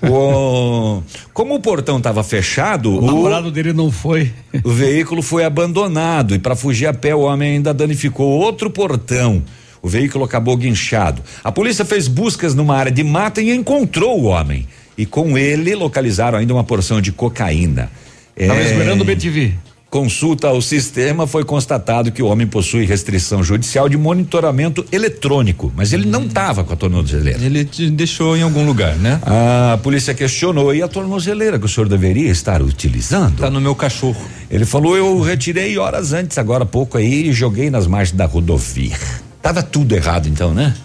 O- 0.03 1.01
como 1.33 1.55
o 1.55 1.59
portão 1.59 1.97
estava 1.97 2.23
fechado, 2.23 2.97
O 2.97 3.05
namorado 3.05 3.51
dele 3.51 3.73
não 3.73 3.91
foi. 3.91 4.31
o 4.63 4.69
veículo 4.71 5.21
foi 5.21 5.43
abandonado 5.43 6.33
e 6.35 6.39
para 6.39 6.55
fugir 6.55 6.87
a 6.87 6.93
pé 6.93 7.13
o 7.15 7.21
homem 7.21 7.53
ainda 7.55 7.73
danificou 7.73 8.27
outro 8.27 8.69
portão. 8.69 9.43
O 9.81 9.87
veículo 9.89 10.23
acabou 10.25 10.55
guinchado. 10.55 11.23
A 11.43 11.51
polícia 11.51 11.83
fez 11.83 12.07
buscas 12.07 12.53
numa 12.53 12.75
área 12.77 12.91
de 12.91 13.03
mata 13.03 13.41
e 13.41 13.49
encontrou 13.51 14.19
o 14.21 14.25
homem. 14.25 14.67
E 15.01 15.05
com 15.07 15.35
ele 15.35 15.73
localizaram 15.73 16.37
ainda 16.37 16.53
uma 16.53 16.63
porção 16.63 17.01
de 17.01 17.11
cocaína. 17.11 17.89
Tava 18.37 18.59
É, 18.59 18.65
esperando 18.65 19.01
o 19.01 19.03
BTV. 19.03 19.53
Consulta 19.89 20.47
ao 20.47 20.61
sistema 20.61 21.25
foi 21.25 21.43
constatado 21.43 22.11
que 22.11 22.21
o 22.21 22.27
homem 22.27 22.45
possui 22.45 22.85
restrição 22.85 23.43
judicial 23.43 23.89
de 23.89 23.97
monitoramento 23.97 24.85
eletrônico, 24.91 25.73
mas 25.75 25.91
ele 25.91 26.05
não 26.05 26.25
estava 26.25 26.63
com 26.63 26.71
a 26.71 26.75
tornozeleira. 26.75 27.43
Ele 27.43 27.65
te 27.65 27.89
deixou 27.89 28.37
em 28.37 28.43
algum 28.43 28.63
lugar, 28.63 28.95
né? 28.95 29.19
A 29.25 29.79
polícia 29.81 30.13
questionou 30.13 30.73
e 30.73 30.83
a 30.83 30.87
tornozeleira 30.87 31.57
que 31.57 31.65
o 31.65 31.67
senhor 31.67 31.89
deveria 31.89 32.29
estar 32.29 32.61
utilizando? 32.61 33.37
Tá 33.37 33.49
no 33.49 33.59
meu 33.59 33.73
cachorro. 33.73 34.21
Ele 34.51 34.65
falou: 34.65 34.95
eu 34.95 35.19
retirei 35.19 35.75
horas 35.79 36.13
antes, 36.13 36.37
agora 36.37 36.63
há 36.63 36.67
pouco 36.67 36.97
aí, 36.97 37.27
e 37.27 37.33
joguei 37.33 37.71
nas 37.71 37.87
margens 37.87 38.15
da 38.15 38.25
rodovia. 38.25 38.95
Tava 39.41 39.63
tudo 39.63 39.95
errado 39.95 40.29
então, 40.29 40.53
né? 40.53 40.75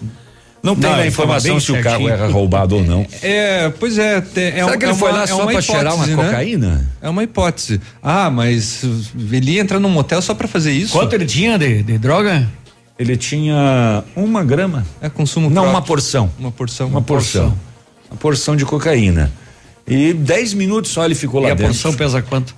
Não 0.67 0.75
tem 0.75 0.83
Não, 0.83 0.89
a 0.89 0.95
tava 0.97 1.07
informação 1.07 1.59
se 1.61 1.71
o 1.71 1.81
carro 1.81 2.09
era 2.09 2.27
roubado 2.27 2.75
ou 2.75 2.83
não. 2.83 3.07
É, 3.21 3.69
pois 3.79 3.97
é. 3.97 4.17
é 4.17 4.21
Será 4.21 4.65
um- 4.65 4.77
que 4.77 4.83
ele 4.83 4.91
é 4.91 4.95
foi 4.95 5.09
uma- 5.11 5.17
lá 5.19 5.23
é 5.23 5.27
só 5.27 5.41
uma 5.43 5.51
pra 5.53 5.61
cheirar 5.61 5.95
uma 5.95 6.05
né? 6.05 6.15
cocaína? 6.15 6.91
É 7.01 7.09
uma 7.09 7.23
hipótese. 7.23 7.79
Ah, 8.03 8.29
mas 8.29 8.83
ele 9.31 9.57
entra 9.57 9.79
num 9.79 9.87
motel 9.89 10.21
só 10.21 10.33
pra 10.33 10.45
fazer 10.45 10.73
isso? 10.73 10.91
Quanto 10.91 11.13
ele 11.13 11.25
tinha 11.25 11.57
de, 11.57 11.83
de 11.83 11.97
droga? 11.97 12.45
Ele 12.99 13.15
tinha 13.15 14.03
uma 14.13 14.43
grama. 14.43 14.85
É 15.01 15.07
consumo 15.07 15.47
Não, 15.47 15.53
próprio. 15.61 15.71
uma 15.73 15.81
porção. 15.81 16.29
Uma 16.37 16.51
porção. 16.51 16.87
Uma 16.89 17.01
porção. 17.01 17.57
Uma 18.11 18.17
porção 18.17 18.55
de 18.57 18.65
cocaína. 18.65 19.31
E 19.87 20.11
10 20.13 20.53
minutos 20.53 20.91
só 20.91 21.05
ele 21.05 21.15
ficou 21.15 21.39
lá 21.39 21.47
E 21.47 21.51
a 21.51 21.53
dentro. 21.53 21.71
porção 21.71 21.93
pesa 21.93 22.21
quanto? 22.21 22.53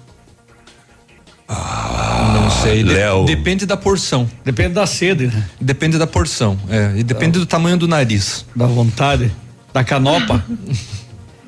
Não 1.50 2.50
sei. 2.52 2.84
de- 2.84 2.94
Léo. 2.94 3.26
Depende 3.26 3.66
da 3.66 3.76
porção. 3.78 4.30
Depende 4.46 4.74
da 4.74 4.86
sede, 4.86 5.28
né? 5.28 5.50
Depende 5.60 5.98
da 5.98 6.06
porção. 6.08 6.58
É, 6.70 6.94
e 6.98 7.04
depende 7.04 7.40
do 7.40 7.46
tamanho 7.46 7.78
do 7.78 7.88
nariz. 7.88 8.46
Da 8.56 8.66
vontade. 8.68 9.32
Da 9.74 9.84
canopa. 9.84 10.44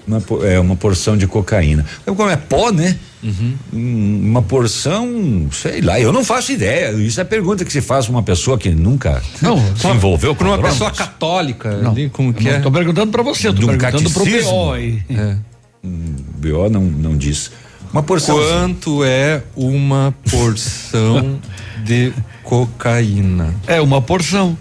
Uma, 0.08 0.22
é 0.48 0.60
uma 0.60 0.76
porção 0.76 1.16
de 1.16 1.28
cocaína. 1.28 1.86
Como 2.06 2.30
é 2.30 2.36
pó, 2.36 2.72
né? 2.72 2.98
Hum, 3.24 3.56
Uma 3.72 4.42
porção, 4.42 5.48
sei 5.52 5.80
lá, 5.82 6.00
eu 6.00 6.12
não 6.12 6.26
faço 6.26 6.52
ideia. 6.52 6.92
Isso 6.94 7.22
é 7.22 7.24
pergunta 7.24 7.64
que 7.64 7.72
se 7.72 7.80
faz 7.82 8.06
pra 8.06 8.16
uma 8.16 8.24
pessoa 8.24 8.58
que 8.58 8.70
nunca 8.72 9.22
Não, 9.42 9.58
se 9.76 9.88
envolveu 9.88 10.34
com 10.34 10.40
Por 10.40 10.48
uma 10.48 10.58
drogas. 10.58 10.74
pessoa 10.74 10.90
católica, 10.92 11.78
Não, 11.78 11.92
ali, 11.92 12.10
como 12.10 12.34
que 12.34 12.48
Eu 12.48 12.52
é? 12.52 12.56
não 12.56 12.64
tô 12.64 12.72
perguntando 12.72 13.12
pra 13.12 13.22
você, 13.22 13.48
eu 13.48 13.54
tô 13.54 13.62
um 13.62 13.68
perguntando 13.78 14.10
pro 14.10 14.24
catecismo. 14.24 14.50
BO 14.52 14.72
aí. 14.74 15.04
É. 15.12 15.36
BO 15.84 16.70
não, 16.70 16.82
não 16.82 17.16
diz. 17.16 17.52
Uma 17.92 18.02
porção. 18.04 18.38
Quanto 18.38 19.04
é 19.04 19.44
uma 19.56 20.14
porção 20.30 21.40
de 21.84 22.14
cocaína? 22.44 23.54
É 23.68 23.82
uma 23.82 24.02
porção. 24.02 24.58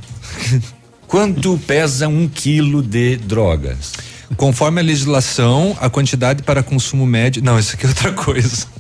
Quanto 1.07 1.59
pesa 1.66 2.09
um 2.09 2.28
quilo 2.28 2.83
de 2.83 3.16
drogas? 3.16 3.93
Conforme 4.37 4.81
a 4.81 4.85
legislação, 4.85 5.76
a 5.81 5.91
quantidade 5.91 6.43
para 6.43 6.62
consumo 6.62 7.05
médio. 7.07 7.43
Não, 7.43 7.59
isso 7.59 7.74
aqui 7.74 7.87
é 7.87 7.89
outra 7.89 8.12
coisa. 8.12 8.66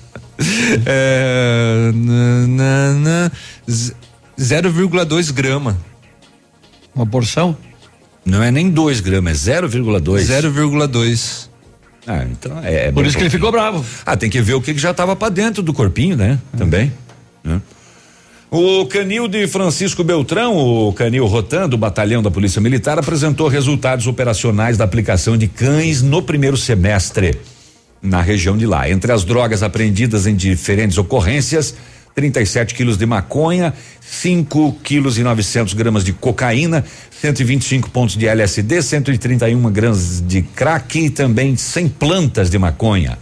É, 0.86 1.90
na, 1.92 2.46
na, 2.46 2.94
na, 2.94 3.30
z- 3.70 3.92
0,2 4.38 5.30
grama. 5.34 5.76
Uma 6.94 7.04
porção? 7.04 7.54
Não 8.24 8.42
é 8.42 8.50
nem 8.50 8.70
2 8.70 9.00
gramas, 9.00 9.46
é 9.46 9.60
0,2. 9.60 10.00
0,2. 10.22 11.49
Ah, 12.06 12.24
então 12.30 12.58
é. 12.62 12.88
é 12.88 12.92
Por 12.92 13.04
isso 13.04 13.16
que 13.16 13.22
ele 13.24 13.30
pouquinho. 13.30 13.30
ficou 13.30 13.52
bravo. 13.52 13.84
Ah, 14.04 14.16
tem 14.16 14.30
que 14.30 14.40
ver 14.40 14.54
o 14.54 14.60
que, 14.60 14.72
que 14.74 14.80
já 14.80 14.90
estava 14.90 15.14
para 15.14 15.28
dentro 15.28 15.62
do 15.62 15.72
corpinho, 15.72 16.16
né? 16.16 16.38
Também. 16.56 16.92
né? 17.44 17.60
O 18.50 18.84
canil 18.86 19.28
de 19.28 19.46
Francisco 19.46 20.02
Beltrão, 20.02 20.56
o 20.56 20.92
canil 20.92 21.24
Rotan 21.26 21.68
do 21.68 21.78
Batalhão 21.78 22.20
da 22.20 22.30
Polícia 22.32 22.60
Militar, 22.60 22.98
apresentou 22.98 23.46
resultados 23.46 24.08
operacionais 24.08 24.76
da 24.76 24.84
aplicação 24.84 25.36
de 25.36 25.46
cães 25.46 26.02
no 26.02 26.20
primeiro 26.20 26.56
semestre 26.56 27.38
na 28.02 28.20
região 28.20 28.56
de 28.56 28.66
lá. 28.66 28.90
Entre 28.90 29.12
as 29.12 29.24
drogas 29.24 29.62
apreendidas 29.62 30.26
em 30.26 30.34
diferentes 30.34 30.98
ocorrências, 30.98 31.76
37 32.14 32.74
quilos 32.74 32.98
de 32.98 33.06
maconha, 33.06 33.72
5 34.00 34.78
quilos 34.82 35.18
e 35.18 35.22
900 35.22 35.74
gramas 35.74 36.04
de 36.04 36.12
cocaína, 36.12 36.84
125 37.20 37.90
pontos 37.90 38.16
de 38.16 38.26
LSD, 38.26 38.82
131 38.82 39.70
gramas 39.70 40.22
de 40.26 40.42
crack 40.42 40.98
e 40.98 41.10
também 41.10 41.56
100 41.56 41.88
plantas 41.88 42.50
de 42.50 42.58
maconha. 42.58 43.18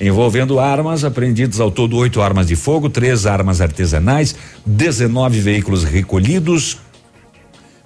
Envolvendo 0.00 0.60
armas, 0.60 1.02
apreendidas 1.02 1.58
ao 1.58 1.72
todo 1.72 1.96
oito 1.96 2.22
armas 2.22 2.46
de 2.46 2.54
fogo, 2.54 2.88
três 2.88 3.26
armas 3.26 3.60
artesanais, 3.60 4.36
19 4.64 5.40
veículos 5.40 5.82
recolhidos, 5.82 6.78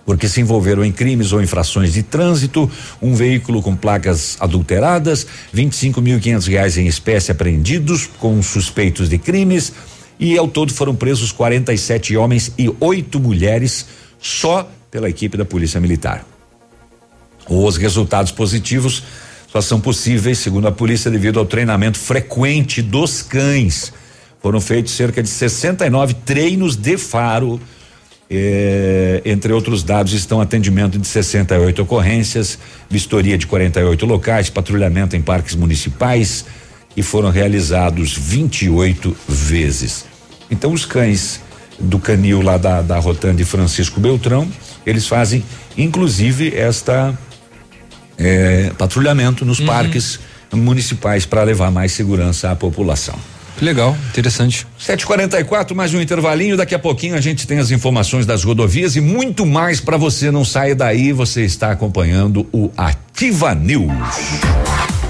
porque 0.05 0.29
se 0.29 0.41
envolveram 0.41 0.85
em 0.85 0.93
crimes 0.93 1.33
ou 1.33 1.41
infrações 1.41 1.95
de 1.95 2.03
trânsito, 2.03 2.71
um 3.01 3.15
veículo 3.15 3.63
com 3.63 3.75
placas 3.75 4.37
adulteradas, 4.41 5.27
25.500 5.55 6.49
reais 6.49 6.77
em 6.77 6.87
espécie 6.87 7.33
apreendidos 7.33 8.07
com 8.19 8.43
suspeitos 8.43 9.09
de 9.09 9.17
crimes 9.17 9.73
e 10.23 10.39
ao 10.39 10.47
todo 10.47 10.73
foram 10.73 10.95
presos 10.95 11.33
47 11.33 12.17
homens 12.17 12.53
e 12.57 12.73
oito 12.79 13.19
mulheres 13.19 13.87
só 14.21 14.71
pela 14.89 15.11
equipe 15.11 15.37
da 15.37 15.45
Polícia 15.45 15.81
Militar. 15.81 16.25
Os 17.49 17.77
resultados 17.77 18.31
positivos 18.31 19.03
só 19.51 19.61
são 19.61 19.81
possíveis, 19.81 20.39
segundo 20.39 20.69
a 20.69 20.73
polícia, 20.73 21.11
devido 21.11 21.41
ao 21.41 21.45
treinamento 21.45 21.99
frequente 21.99 22.81
dos 22.81 23.21
cães. 23.21 23.93
Foram 24.41 24.61
feitos 24.61 24.93
cerca 24.93 25.21
de 25.25 25.29
69 25.29 26.15
treinos 26.25 26.77
de 26.77 26.97
faro. 26.97 27.61
eh, 28.31 29.21
entre 29.25 29.53
outros 29.53 29.83
dados, 29.83 30.13
estão 30.13 30.41
atendimento 30.41 31.01
de 31.01 31.07
68 31.07 31.83
ocorrências, 31.83 32.59
vistoria 32.89 33.37
de 33.37 33.47
48 33.47 34.07
locais, 34.07 34.49
patrulhamento 34.49 35.17
em 35.17 35.21
parques 35.21 35.57
municipais 35.57 36.45
e 36.97 37.03
foram 37.03 37.29
realizados 37.29 38.17
28 38.17 39.17
vezes. 39.29 40.12
Então, 40.53 40.71
os 40.73 40.85
cães 40.85 41.41
do 41.81 41.99
canil 41.99 42.43
lá 42.43 42.59
da, 42.59 42.83
da 42.83 42.99
Rotan 42.99 43.35
de 43.35 43.45
Francisco 43.45 43.99
Beltrão, 43.99 44.47
eles 44.87 45.09
fazem, 45.09 45.43
inclusive, 45.77 46.55
esta 46.55 47.19
eh, 48.19 48.71
patrulhamento 48.77 49.47
nos 49.47 49.59
parques 49.59 50.21
municipais 50.53 51.25
para 51.25 51.43
levar 51.43 51.71
mais 51.71 51.93
segurança 51.93 52.51
à 52.51 52.55
população. 52.55 53.19
Legal, 53.61 53.97
interessante. 54.11 54.67
744, 54.79 55.75
mais 55.75 55.95
um 55.95 56.01
intervalinho. 56.01 56.57
Daqui 56.57 56.75
a 56.75 56.79
pouquinho 56.79 57.15
a 57.15 57.21
gente 57.21 57.47
tem 57.47 57.59
as 57.59 57.71
informações 57.71 58.27
das 58.27 58.45
rodovias 58.45 58.95
e 58.95 59.01
muito 59.01 59.47
mais 59.47 59.81
para 59.81 59.97
você. 59.97 60.31
Não 60.31 60.45
saia 60.45 60.75
daí, 60.75 61.13
você 61.13 61.45
está 61.45 61.71
acompanhando 61.71 62.47
o 62.53 62.71
Ativa 62.77 63.55
News. 63.55 63.91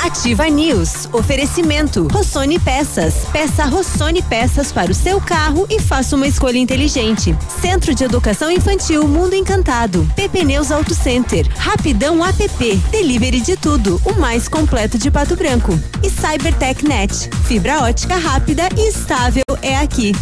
Ativa 0.03 0.49
News. 0.49 1.09
Oferecimento. 1.13 2.09
Rossoni 2.11 2.59
Peças. 2.59 3.15
Peça 3.33 3.65
Rossoni 3.65 4.21
Peças 4.21 4.73
para 4.73 4.91
o 4.91 4.95
seu 4.95 5.21
carro 5.21 5.65
e 5.71 5.81
faça 5.81 6.17
uma 6.17 6.27
escolha 6.27 6.59
inteligente. 6.59 7.37
Centro 7.61 7.95
de 7.95 8.03
Educação 8.03 8.51
Infantil 8.51 9.07
Mundo 9.07 9.35
Encantado. 9.35 10.05
PP 10.17 10.45
Neus 10.45 10.73
Auto 10.73 10.93
Center. 10.93 11.47
Rapidão 11.57 12.25
app. 12.25 12.77
Delivery 12.91 13.41
de 13.41 13.57
tudo. 13.57 14.03
O 14.05 14.15
mais 14.15 14.49
completo 14.49 14.99
de 14.99 15.09
Pato 15.09 15.37
Branco. 15.37 15.79
E 16.03 16.11
Cybertech 16.11 16.85
Net. 16.85 17.31
Fibra 17.47 17.83
ótica 17.83 18.17
rápida 18.17 18.69
e 18.77 18.89
estável 18.89 19.45
é 19.63 19.77
aqui. 19.77 20.13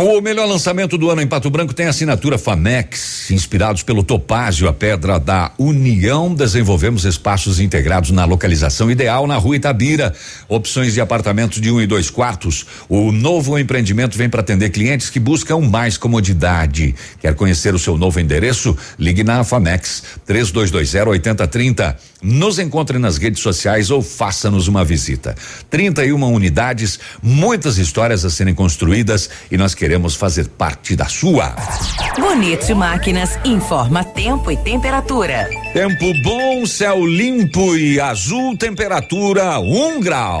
O 0.00 0.20
melhor 0.20 0.46
lançamento 0.46 0.96
do 0.96 1.10
ano 1.10 1.22
em 1.22 1.26
Pato 1.26 1.50
Branco 1.50 1.74
tem 1.74 1.86
assinatura 1.86 2.38
Famex. 2.38 3.32
Inspirados 3.32 3.82
pelo 3.82 4.04
Topázio, 4.04 4.68
a 4.68 4.72
pedra 4.72 5.18
da 5.18 5.50
União, 5.58 6.32
desenvolvemos 6.32 7.04
espaços 7.04 7.58
integrados 7.58 8.12
na 8.12 8.24
localização 8.24 8.92
ideal 8.92 9.26
na 9.26 9.36
rua 9.36 9.56
Itabira. 9.56 10.14
Opções 10.48 10.94
de 10.94 11.00
apartamentos 11.00 11.60
de 11.60 11.68
um 11.72 11.80
e 11.80 11.86
dois 11.88 12.10
quartos. 12.10 12.64
O 12.88 13.10
novo 13.10 13.58
empreendimento 13.58 14.16
vem 14.16 14.28
para 14.28 14.40
atender 14.40 14.70
clientes 14.70 15.10
que 15.10 15.18
buscam 15.18 15.58
mais 15.62 15.98
comodidade. 15.98 16.94
Quer 17.20 17.34
conhecer 17.34 17.74
o 17.74 17.78
seu 17.78 17.98
novo 17.98 18.20
endereço? 18.20 18.78
Ligue 19.00 19.24
na 19.24 19.42
Famex 19.42 20.04
3220 20.24 21.08
8030. 21.08 21.98
Nos 22.20 22.58
encontre 22.58 22.98
nas 22.98 23.16
redes 23.16 23.40
sociais 23.40 23.90
ou 23.90 24.02
faça-nos 24.02 24.66
uma 24.66 24.84
visita. 24.84 25.36
31 25.70 26.20
unidades, 26.32 26.98
muitas 27.22 27.78
histórias 27.78 28.24
a 28.24 28.30
serem 28.30 28.54
construídas 28.54 29.30
e 29.50 29.56
nós 29.56 29.74
queremos 29.74 30.16
fazer 30.16 30.48
parte 30.48 30.96
da 30.96 31.06
sua. 31.06 31.54
Bonito 32.18 32.74
Máquinas 32.74 33.38
informa 33.44 34.02
tempo 34.02 34.50
e 34.50 34.56
temperatura. 34.56 35.48
Tempo 35.72 36.12
bom, 36.24 36.66
céu 36.66 37.06
limpo 37.06 37.76
e 37.76 38.00
azul, 38.00 38.56
temperatura 38.56 39.60
1 39.60 39.86
um 39.86 40.00
grau. 40.00 40.40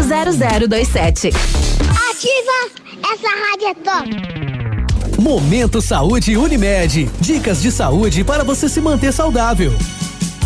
0027. 0.00 1.28
Ativa! 1.28 2.58
Essa 3.12 3.28
rádio 3.28 3.66
é 3.68 3.74
top! 3.74 5.22
Momento 5.22 5.80
Saúde 5.80 6.36
Unimed. 6.36 7.10
Dicas 7.20 7.62
de 7.62 7.70
saúde 7.70 8.24
para 8.24 8.42
você 8.42 8.68
se 8.68 8.80
manter 8.80 9.12
saudável. 9.12 9.72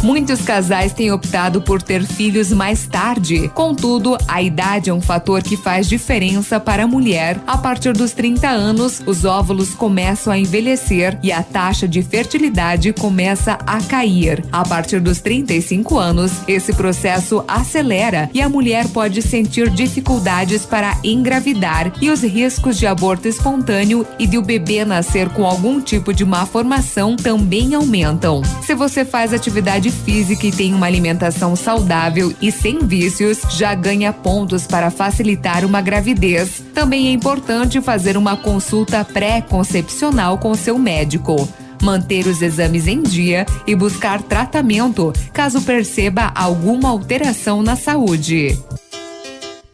Muitos 0.03 0.43
casais 0.43 0.93
têm 0.93 1.11
optado 1.11 1.61
por 1.61 1.83
ter 1.83 2.05
filhos 2.05 2.53
mais 2.53 2.87
tarde. 2.87 3.49
Contudo, 3.55 4.17
a 4.29 4.41
idade 4.43 4.91
é 4.91 4.95
um 4.95 5.01
fator 5.01 5.43
que 5.43 5.57
faz 5.57 5.89
diferença 5.89 6.61
para 6.61 6.85
a 6.85 6.87
mulher. 6.87 7.41
A 7.47 7.59
partir 7.59 7.93
dos 7.93 8.13
30 8.13 8.49
anos, 8.49 9.03
os 9.07 9.25
óvulos 9.25 9.75
começam 9.75 10.33
a 10.33 10.39
envelhecer 10.39 11.19
e 11.23 11.33
a 11.33 11.43
taxa 11.43 11.89
de 11.89 12.03
fertilidade 12.03 12.93
começa 12.93 13.59
a 13.67 13.81
cair. 13.83 14.45
A 14.53 14.65
partir 14.65 15.01
dos 15.01 15.21
35 15.21 15.99
anos, 15.99 16.33
esse 16.47 16.73
processo 16.73 17.45
acelera 17.49 18.31
e 18.33 18.41
a 18.41 18.49
mulher 18.49 18.87
pode 18.89 19.23
sentir 19.23 19.71
dificuldades 19.71 20.65
para 20.65 20.99
engravidar 21.03 21.93
e 22.01 22.11
os 22.11 22.23
riscos 22.23 22.79
de 22.79 22.87
aborto 22.87 23.27
espontâneo 23.29 24.07
e 24.19 24.27
de 24.27 24.39
o 24.39 24.43
bebê 24.43 24.85
nascer 24.85 25.29
com 25.31 25.45
algum 25.45 25.81
tipo 25.81 26.13
de 26.13 26.25
má 26.25 26.47
formação 26.47 27.17
também 27.17 27.75
aumentam. 27.75 28.43
Se 28.63 28.75
você 28.75 29.05
faz 29.05 29.33
atividade 29.33 29.86
física 29.91 30.47
e 30.47 30.53
tem 30.53 30.75
uma 30.75 30.87
alimentação 30.87 31.57
saudável 31.57 32.33
e 32.41 32.51
sem 32.53 32.79
vícios, 32.87 33.41
já 33.51 33.75
ganha 33.75 34.13
pontos 34.13 34.67
para 34.67 34.91
facilitar 34.91 35.65
uma 35.65 35.81
gravidez. 35.81 36.63
Também 36.75 37.09
é 37.09 37.13
importante 37.13 37.81
fazer 37.81 38.17
uma 38.17 38.37
consulta 38.37 39.05
pré-concepcional 39.05 40.39
com 40.39 40.55
seu 40.55 40.79
médico 40.79 41.49
manter 41.83 42.27
os 42.27 42.43
exames 42.43 42.87
em 42.87 43.03
dia 43.03 43.47
e 43.67 43.75
buscar 43.75 44.23
tratamento 44.23 45.13
caso 45.33 45.61
perceba 45.63 46.33
alguma 46.35 46.89
alteração 46.89 47.63
na 47.63 47.77
saúde. 47.77 48.59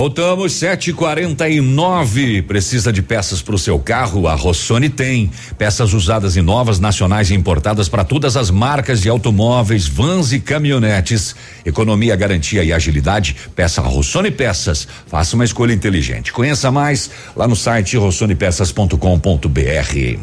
Voltamos, 0.00 0.54
7h49. 0.54 2.46
Precisa 2.46 2.90
de 2.90 3.02
peças 3.02 3.42
para 3.42 3.54
o 3.54 3.58
seu 3.58 3.78
carro? 3.78 4.28
A 4.28 4.34
Rossoni 4.34 4.88
tem. 4.88 5.30
Peças 5.58 5.92
usadas 5.92 6.36
e 6.36 6.40
novas, 6.40 6.80
nacionais 6.80 7.30
e 7.30 7.34
importadas 7.34 7.86
para 7.86 8.02
todas 8.02 8.34
as 8.34 8.50
marcas 8.50 9.02
de 9.02 9.10
automóveis, 9.10 9.86
vans 9.86 10.32
e 10.32 10.40
caminhonetes. 10.40 11.36
Economia, 11.66 12.16
garantia 12.16 12.64
e 12.64 12.72
agilidade. 12.72 13.36
Peça 13.54 13.82
a 13.82 13.84
Rossoni 13.84 14.30
Peças. 14.30 14.88
Faça 15.06 15.36
uma 15.36 15.44
escolha 15.44 15.74
inteligente. 15.74 16.32
Conheça 16.32 16.70
mais 16.70 17.10
lá 17.36 17.46
no 17.46 17.54
site 17.54 17.98
rossonepeças.com.br. 17.98 20.18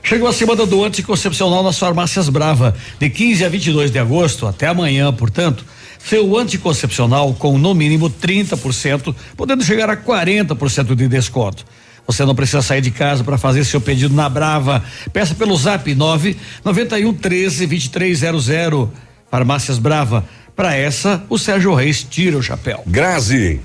Chegou 0.00 0.28
a 0.28 0.32
semana 0.32 0.64
do 0.64 0.84
anticoncepcional 0.84 1.64
nas 1.64 1.76
farmácias 1.76 2.28
Brava. 2.28 2.72
De 3.00 3.10
15 3.10 3.44
a 3.44 3.48
22 3.48 3.90
de 3.90 3.98
agosto, 3.98 4.46
até 4.46 4.68
amanhã, 4.68 5.12
portanto, 5.12 5.64
seu 6.08 6.36
anticoncepcional 6.36 7.34
com 7.34 7.58
no 7.58 7.74
mínimo 7.74 8.08
30%, 8.08 9.14
podendo 9.36 9.64
chegar 9.64 9.90
a 9.90 9.96
40% 9.96 10.94
de 10.94 11.08
desconto. 11.08 11.64
Você 12.06 12.24
não 12.24 12.34
precisa 12.34 12.62
sair 12.62 12.80
de 12.80 12.92
casa 12.92 13.24
para 13.24 13.36
fazer 13.36 13.64
seu 13.64 13.80
pedido 13.80 14.14
na 14.14 14.28
Brava. 14.28 14.84
Peça 15.12 15.34
pelo 15.34 15.56
Zap 15.56 15.92
9 15.92 16.36
91 16.64 17.12
13 17.14 17.66
2300. 17.66 18.88
Farmácias 19.28 19.78
Brava. 19.78 20.24
Para 20.54 20.74
essa, 20.74 21.24
o 21.28 21.36
Sérgio 21.36 21.74
Reis 21.74 22.06
tira 22.08 22.38
o 22.38 22.42
chapéu. 22.42 22.82
Grazi. 22.86 23.60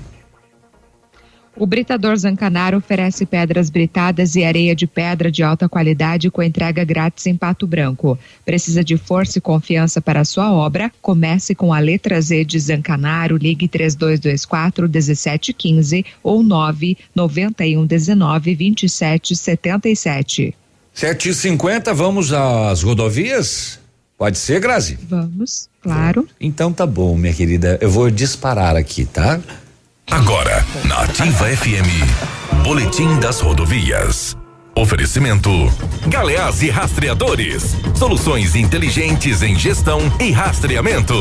O 1.62 1.66
Britador 1.66 2.16
Zancanaro 2.16 2.78
oferece 2.78 3.24
pedras 3.24 3.70
britadas 3.70 4.34
e 4.34 4.42
areia 4.42 4.74
de 4.74 4.84
pedra 4.84 5.30
de 5.30 5.44
alta 5.44 5.68
qualidade 5.68 6.28
com 6.28 6.42
entrega 6.42 6.82
grátis 6.82 7.24
em 7.28 7.36
Pato 7.36 7.68
Branco. 7.68 8.18
Precisa 8.44 8.82
de 8.82 8.96
força 8.96 9.38
e 9.38 9.40
confiança 9.40 10.00
para 10.00 10.22
a 10.22 10.24
sua 10.24 10.52
obra? 10.52 10.90
Comece 11.00 11.54
com 11.54 11.72
a 11.72 11.78
letra 11.78 12.20
Z 12.20 12.44
de 12.46 12.58
Zancanaro, 12.58 13.36
ligue 13.36 13.68
3224 13.68 14.88
1715 14.88 16.04
ou 16.20 16.42
991 16.42 17.86
19 17.86 18.54
27 18.56 19.36
77. 19.36 20.56
7h50, 20.96 21.94
vamos 21.94 22.32
às 22.32 22.82
rodovias? 22.82 23.78
Pode 24.18 24.36
ser, 24.36 24.60
Grazi? 24.60 24.98
Vamos, 25.08 25.68
claro. 25.80 26.26
Então 26.40 26.72
tá 26.72 26.86
bom, 26.86 27.16
minha 27.16 27.32
querida. 27.32 27.78
Eu 27.80 27.88
vou 27.88 28.10
disparar 28.10 28.74
aqui, 28.74 29.04
tá? 29.04 29.40
Agora, 30.10 30.64
na 30.86 31.02
Ativa 31.02 31.46
FM, 31.46 32.62
Boletim 32.64 33.18
das 33.18 33.40
Rodovias. 33.40 34.36
Oferecimento: 34.76 35.50
Galeás 36.08 36.62
e 36.62 36.70
Rastreadores. 36.70 37.76
Soluções 37.94 38.54
inteligentes 38.54 39.42
em 39.42 39.58
gestão 39.58 40.00
e 40.20 40.30
rastreamento. 40.30 41.14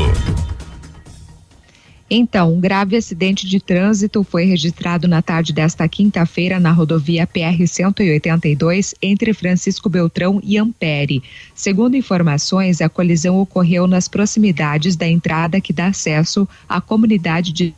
Então, 2.13 2.53
um 2.53 2.59
grave 2.59 2.97
acidente 2.97 3.47
de 3.47 3.61
trânsito 3.61 4.21
foi 4.21 4.43
registrado 4.43 5.07
na 5.07 5.21
tarde 5.21 5.53
desta 5.53 5.88
quinta-feira 5.88 6.59
na 6.59 6.73
rodovia 6.73 7.25
PR-182 7.25 8.93
entre 9.01 9.34
Francisco 9.34 9.88
Beltrão 9.88 10.41
e 10.43 10.57
Ampere. 10.57 11.23
Segundo 11.55 11.95
informações, 11.95 12.82
a 12.82 12.89
colisão 12.89 13.39
ocorreu 13.39 13.88
nas 13.88 14.09
proximidades 14.09 14.97
da 14.97 15.07
entrada 15.07 15.61
que 15.61 15.71
dá 15.71 15.88
acesso 15.88 16.45
à 16.67 16.82
comunidade 16.82 17.53
de 17.53 17.73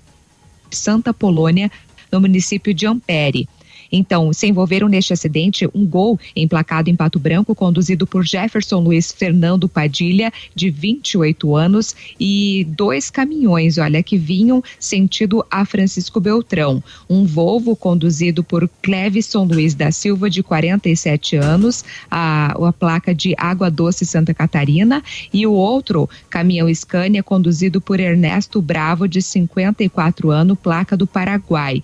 Santa 0.75 1.13
Polônia, 1.13 1.71
no 2.11 2.21
município 2.21 2.73
de 2.73 2.85
Ampere. 2.85 3.47
Então, 3.95 4.33
se 4.33 4.47
envolveram 4.47 4.89
neste 4.89 5.13
acidente 5.13 5.69
um 5.71 5.85
gol 5.85 6.19
emplacado 6.35 6.89
em 6.89 6.95
Pato 6.95 7.19
Branco, 7.19 7.53
conduzido 7.53 8.07
por 8.07 8.25
Jefferson 8.25 8.79
Luiz 8.79 9.11
Fernando 9.11 9.69
Padilha, 9.69 10.33
de 10.55 10.71
28 10.71 11.55
anos, 11.55 11.95
e 12.19 12.65
dois 12.69 13.11
caminhões, 13.11 13.77
olha, 13.77 14.01
que 14.01 14.17
vinham 14.17 14.63
sentido 14.79 15.45
a 15.51 15.63
Francisco 15.63 16.19
Beltrão. 16.19 16.83
Um 17.07 17.23
Volvo 17.23 17.75
conduzido 17.75 18.43
por 18.43 18.67
Clevison 18.81 19.43
Luiz 19.43 19.75
da 19.75 19.91
Silva, 19.91 20.27
de 20.27 20.41
47 20.41 21.35
anos, 21.35 21.85
a, 22.09 22.53
a 22.53 22.73
placa 22.73 23.13
de 23.13 23.35
Água 23.37 23.69
Doce 23.69 24.07
Santa 24.07 24.33
Catarina, 24.33 25.03
e 25.31 25.45
o 25.45 25.53
outro 25.53 26.09
caminhão 26.31 26.73
Scania 26.73 27.21
conduzido 27.21 27.79
por 27.79 27.99
Ernesto 27.99 28.59
Bravo, 28.59 29.07
de 29.07 29.21
54 29.21 30.31
anos, 30.31 30.57
placa 30.57 30.97
do 30.97 31.05
Paraguai. 31.05 31.83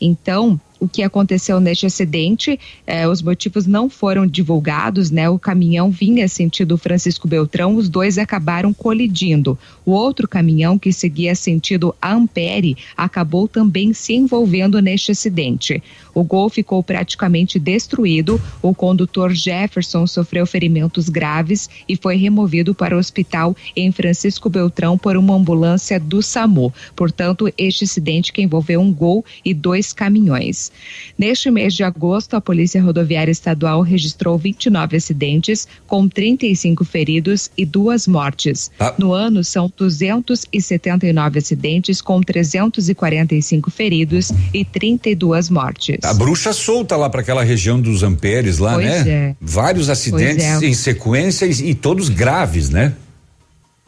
Então, 0.00 0.58
o 0.80 0.88
que 0.88 1.02
aconteceu 1.02 1.60
neste 1.60 1.86
acidente. 1.86 2.58
Eh, 2.86 3.06
os 3.06 3.22
motivos 3.22 3.66
não 3.66 3.90
foram 3.90 4.26
divulgados, 4.26 5.10
né? 5.10 5.28
O 5.28 5.38
caminhão 5.38 5.90
vinha 5.90 6.26
sentido 6.26 6.78
Francisco 6.78 7.28
Beltrão, 7.28 7.76
os 7.76 7.88
dois 7.88 8.16
acabaram 8.16 8.72
colidindo. 8.72 9.58
O 9.84 9.92
outro 9.92 10.26
caminhão 10.26 10.78
que 10.78 10.92
seguia 10.92 11.34
sentido 11.34 11.94
Ampere 12.02 12.76
acabou 12.96 13.46
também 13.46 13.92
se 13.92 14.14
envolvendo 14.14 14.80
neste 14.80 15.12
acidente. 15.12 15.82
O 16.14 16.22
Gol 16.22 16.48
ficou 16.48 16.82
praticamente 16.82 17.58
destruído. 17.58 18.40
O 18.62 18.74
condutor 18.74 19.32
Jefferson 19.32 20.06
sofreu 20.06 20.46
ferimentos 20.46 21.08
graves 21.08 21.68
e 21.88 21.96
foi 21.96 22.16
removido 22.16 22.74
para 22.74 22.96
o 22.96 22.98
hospital 22.98 23.56
em 23.76 23.90
Francisco 23.92 24.48
Beltrão 24.48 24.96
por 24.96 25.16
uma 25.16 25.34
ambulância 25.34 25.98
do 25.98 26.22
SAMU. 26.22 26.72
Portanto, 26.94 27.52
este 27.56 27.84
acidente 27.84 28.32
que 28.32 28.42
envolveu 28.42 28.80
um 28.80 28.92
Gol 28.92 29.24
e 29.44 29.54
dois 29.54 29.92
caminhões. 29.92 30.72
Neste 31.16 31.50
mês 31.50 31.74
de 31.74 31.84
agosto, 31.84 32.34
a 32.34 32.40
Polícia 32.40 32.82
Rodoviária 32.82 33.30
Estadual 33.30 33.82
registrou 33.82 34.36
29 34.36 34.96
acidentes, 34.96 35.68
com 35.86 36.08
35 36.08 36.84
feridos 36.84 37.50
e 37.56 37.64
duas 37.64 38.06
mortes. 38.06 38.70
Ah. 38.78 38.94
No 38.98 39.12
ano, 39.12 39.44
são 39.44 39.72
279 39.76 41.38
acidentes, 41.38 42.00
com 42.00 42.20
345 42.20 43.70
feridos 43.70 44.32
e 44.52 44.64
32 44.64 45.50
mortes. 45.50 45.99
A 46.04 46.14
bruxa 46.14 46.52
solta 46.52 46.96
lá 46.96 47.08
para 47.10 47.20
aquela 47.20 47.42
região 47.44 47.80
dos 47.80 48.02
Amperes 48.02 48.58
lá, 48.58 48.74
Pois 48.74 48.86
né? 48.86 49.08
é. 49.10 49.36
Vários 49.40 49.88
acidentes 49.90 50.44
é. 50.44 50.66
em 50.66 50.74
sequência 50.74 51.46
e, 51.46 51.70
e 51.70 51.74
todos 51.74 52.08
graves, 52.08 52.70
né? 52.70 52.94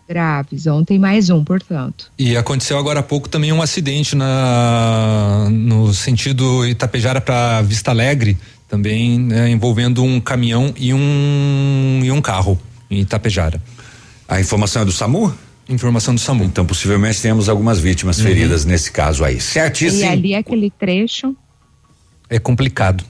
Graves. 0.08 0.66
Ontem 0.66 0.98
mais 0.98 1.30
um, 1.30 1.42
portanto. 1.44 2.10
E 2.18 2.36
aconteceu 2.36 2.76
agora 2.78 3.00
há 3.00 3.02
pouco 3.02 3.28
também 3.28 3.52
um 3.52 3.62
acidente 3.62 4.14
na 4.16 5.48
no 5.50 5.94
sentido 5.94 6.66
Itapejara 6.66 7.20
para 7.20 7.62
Vista 7.62 7.90
Alegre, 7.92 8.36
também 8.68 9.18
né, 9.18 9.48
envolvendo 9.50 10.02
um 10.02 10.20
caminhão 10.20 10.74
e 10.76 10.92
um 10.92 12.00
e 12.02 12.10
um 12.10 12.20
carro 12.20 12.60
em 12.90 13.00
Itapejara. 13.00 13.60
A 14.28 14.40
informação 14.40 14.82
é 14.82 14.84
do 14.84 14.92
SAMU? 14.92 15.32
Informação 15.68 16.14
do 16.14 16.20
SAMU. 16.20 16.44
Então, 16.44 16.66
possivelmente 16.66 17.22
temos 17.22 17.48
algumas 17.48 17.78
vítimas 17.78 18.18
Uhum. 18.18 18.24
feridas 18.24 18.64
nesse 18.64 18.90
caso 18.90 19.24
aí. 19.24 19.40
Sete 19.40 19.86
e 19.86 20.04
ali 20.04 20.34
aquele 20.34 20.70
trecho. 20.70 21.34
É 22.32 22.38
complicado. 22.38 23.04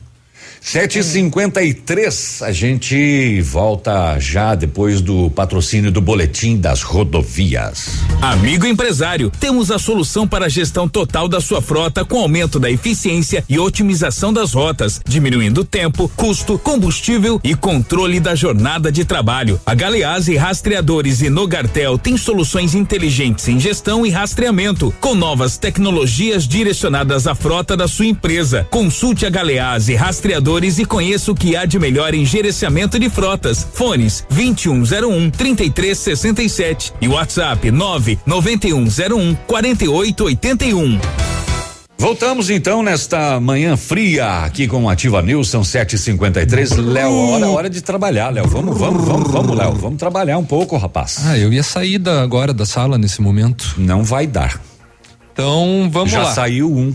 7h53, 0.64 2.40
a 2.46 2.52
gente 2.52 3.42
volta 3.42 4.16
já 4.20 4.54
depois 4.54 5.00
do 5.00 5.28
patrocínio 5.28 5.90
do 5.90 6.00
boletim 6.00 6.56
das 6.56 6.82
rodovias. 6.82 7.98
Amigo 8.22 8.64
empresário, 8.64 9.28
temos 9.28 9.72
a 9.72 9.78
solução 9.78 10.26
para 10.26 10.46
a 10.46 10.48
gestão 10.48 10.88
total 10.88 11.26
da 11.26 11.40
sua 11.40 11.60
frota 11.60 12.04
com 12.04 12.20
aumento 12.20 12.60
da 12.60 12.70
eficiência 12.70 13.44
e 13.48 13.58
otimização 13.58 14.32
das 14.32 14.52
rotas, 14.52 15.00
diminuindo 15.04 15.64
tempo, 15.64 16.08
custo, 16.16 16.56
combustível 16.56 17.40
e 17.42 17.56
controle 17.56 18.20
da 18.20 18.36
jornada 18.36 18.92
de 18.92 19.04
trabalho. 19.04 19.60
A 19.66 19.74
Galeazzi 19.74 20.36
Rastreadores 20.36 21.22
e 21.22 21.28
Nogartel 21.28 21.98
tem 21.98 22.16
soluções 22.16 22.72
inteligentes 22.76 23.48
em 23.48 23.58
gestão 23.58 24.06
e 24.06 24.10
rastreamento, 24.10 24.94
com 25.00 25.16
novas 25.16 25.58
tecnologias 25.58 26.46
direcionadas 26.46 27.26
à 27.26 27.34
frota 27.34 27.76
da 27.76 27.88
sua 27.88 28.06
empresa. 28.06 28.64
Consulte 28.70 29.26
a 29.26 29.30
Galeazzi 29.30 29.96
Rastreadores 29.96 30.51
e 30.78 30.84
conheça 30.84 31.32
o 31.32 31.34
que 31.34 31.56
há 31.56 31.64
de 31.64 31.78
melhor 31.78 32.14
em 32.14 32.24
gerenciamento 32.26 32.98
de 32.98 33.08
frotas. 33.08 33.66
Fones 33.72 34.26
2101 34.30 35.30
3367 35.30 36.92
e 37.00 37.08
WhatsApp 37.08 37.70
99101 37.70 39.34
4881. 39.46 41.00
Voltamos 42.02 42.50
então 42.50 42.82
nesta 42.82 43.38
manhã 43.40 43.76
fria 43.76 44.44
aqui 44.44 44.66
com 44.66 44.84
o 44.84 44.88
Ativa 44.88 45.22
News, 45.22 45.48
são 45.48 45.62
7h53. 45.62 46.76
Léo, 46.84 47.12
hora, 47.12 47.48
hora 47.48 47.70
de 47.70 47.80
trabalhar, 47.80 48.28
Léo. 48.30 48.46
Vamos, 48.48 48.76
vamos, 48.76 49.04
vamos, 49.04 49.30
vamos, 49.30 49.56
Léo. 49.56 49.72
Vamos 49.74 49.98
trabalhar 49.98 50.36
um 50.36 50.44
pouco, 50.44 50.76
rapaz. 50.76 51.20
Ah, 51.24 51.38
eu 51.38 51.52
ia 51.52 51.62
sair 51.62 51.98
da, 51.98 52.20
agora 52.20 52.52
da 52.52 52.66
sala 52.66 52.98
nesse 52.98 53.22
momento. 53.22 53.74
Não 53.78 54.02
vai 54.02 54.26
dar. 54.26 54.60
Então 55.32 55.88
vamos 55.92 56.10
Já 56.10 56.24
lá. 56.24 56.34
saiu 56.34 56.70
um. 56.70 56.92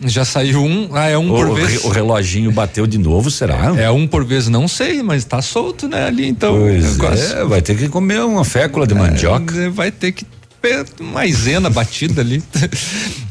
Já 0.00 0.24
saiu 0.24 0.62
um. 0.62 0.90
Ah, 0.92 1.08
é 1.08 1.16
um 1.16 1.32
o, 1.32 1.36
por 1.36 1.54
vez. 1.54 1.84
o 1.84 1.88
reloginho 1.88 2.50
bateu 2.50 2.86
de 2.86 2.98
novo, 2.98 3.30
será? 3.30 3.74
É 3.76 3.90
um 3.90 4.06
por 4.06 4.24
vez, 4.24 4.48
não 4.48 4.66
sei, 4.66 5.02
mas 5.02 5.24
tá 5.24 5.40
solto, 5.40 5.88
né? 5.88 6.06
Ali 6.06 6.26
então. 6.28 6.56
Pois 6.58 7.30
é, 7.32 7.44
vai 7.44 7.62
ter 7.62 7.76
que 7.76 7.88
comer 7.88 8.20
uma 8.20 8.44
fécula 8.44 8.86
de 8.86 8.94
mandioca. 8.94 9.54
É, 9.56 9.68
vai 9.68 9.90
ter 9.90 10.12
que 10.12 10.26
maisena 11.00 11.68
batida 11.68 12.20
ali. 12.20 12.42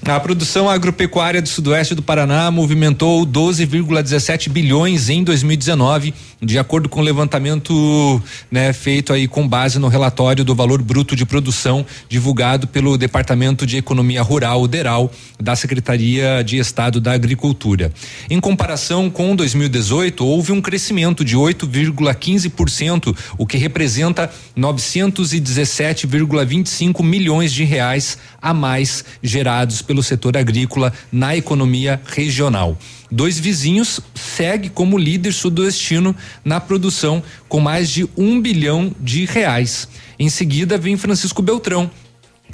A 0.05 0.19
produção 0.19 0.69
agropecuária 0.69 1.41
do 1.41 1.47
Sudoeste 1.47 1.95
do 1.95 2.03
Paraná 2.03 2.51
movimentou 2.51 3.25
12,17 3.25 4.49
bilhões 4.49 5.07
em 5.09 5.23
2019, 5.23 6.13
de 6.41 6.59
acordo 6.59 6.89
com 6.89 6.99
o 6.99 7.03
levantamento 7.03 8.21
né, 8.51 8.73
feito 8.73 9.13
aí 9.13 9.29
com 9.29 9.47
base 9.47 9.79
no 9.79 9.87
relatório 9.87 10.43
do 10.43 10.53
valor 10.53 10.81
bruto 10.81 11.15
de 11.15 11.25
produção 11.25 11.85
divulgado 12.09 12.67
pelo 12.67 12.97
Departamento 12.97 13.65
de 13.65 13.77
Economia 13.77 14.21
Rural, 14.21 14.61
o 14.61 14.67
DERAL, 14.67 15.09
da 15.39 15.55
Secretaria 15.55 16.43
de 16.43 16.57
Estado 16.57 16.99
da 16.99 17.13
Agricultura. 17.13 17.89
Em 18.29 18.41
comparação 18.41 19.09
com 19.09 19.33
2018, 19.35 20.25
houve 20.25 20.51
um 20.51 20.61
crescimento 20.61 21.23
de 21.23 21.37
8,15%, 21.37 23.15
o 23.37 23.47
que 23.47 23.57
representa 23.57 24.29
917,25 24.57 27.01
milhões 27.01 27.22
de 27.53 27.63
reais 27.63 28.17
a 28.41 28.53
mais 28.53 29.03
gerados 29.21 29.81
pelo 29.81 29.93
pelo 29.93 30.03
setor 30.03 30.35
agrícola 30.35 30.91
na 31.11 31.35
economia 31.35 32.01
regional. 32.05 32.77
Dois 33.11 33.39
vizinhos 33.39 34.01
segue 34.15 34.69
como 34.69 34.97
líder 34.97 35.31
sudoestino 35.31 36.15
na 36.43 36.59
produção 36.59 37.21
com 37.47 37.59
mais 37.59 37.89
de 37.89 38.09
um 38.17 38.41
bilhão 38.41 38.91
de 38.99 39.25
reais. 39.25 39.87
Em 40.17 40.29
seguida 40.29 40.77
vem 40.77 40.97
Francisco 40.97 41.41
Beltrão 41.41 41.89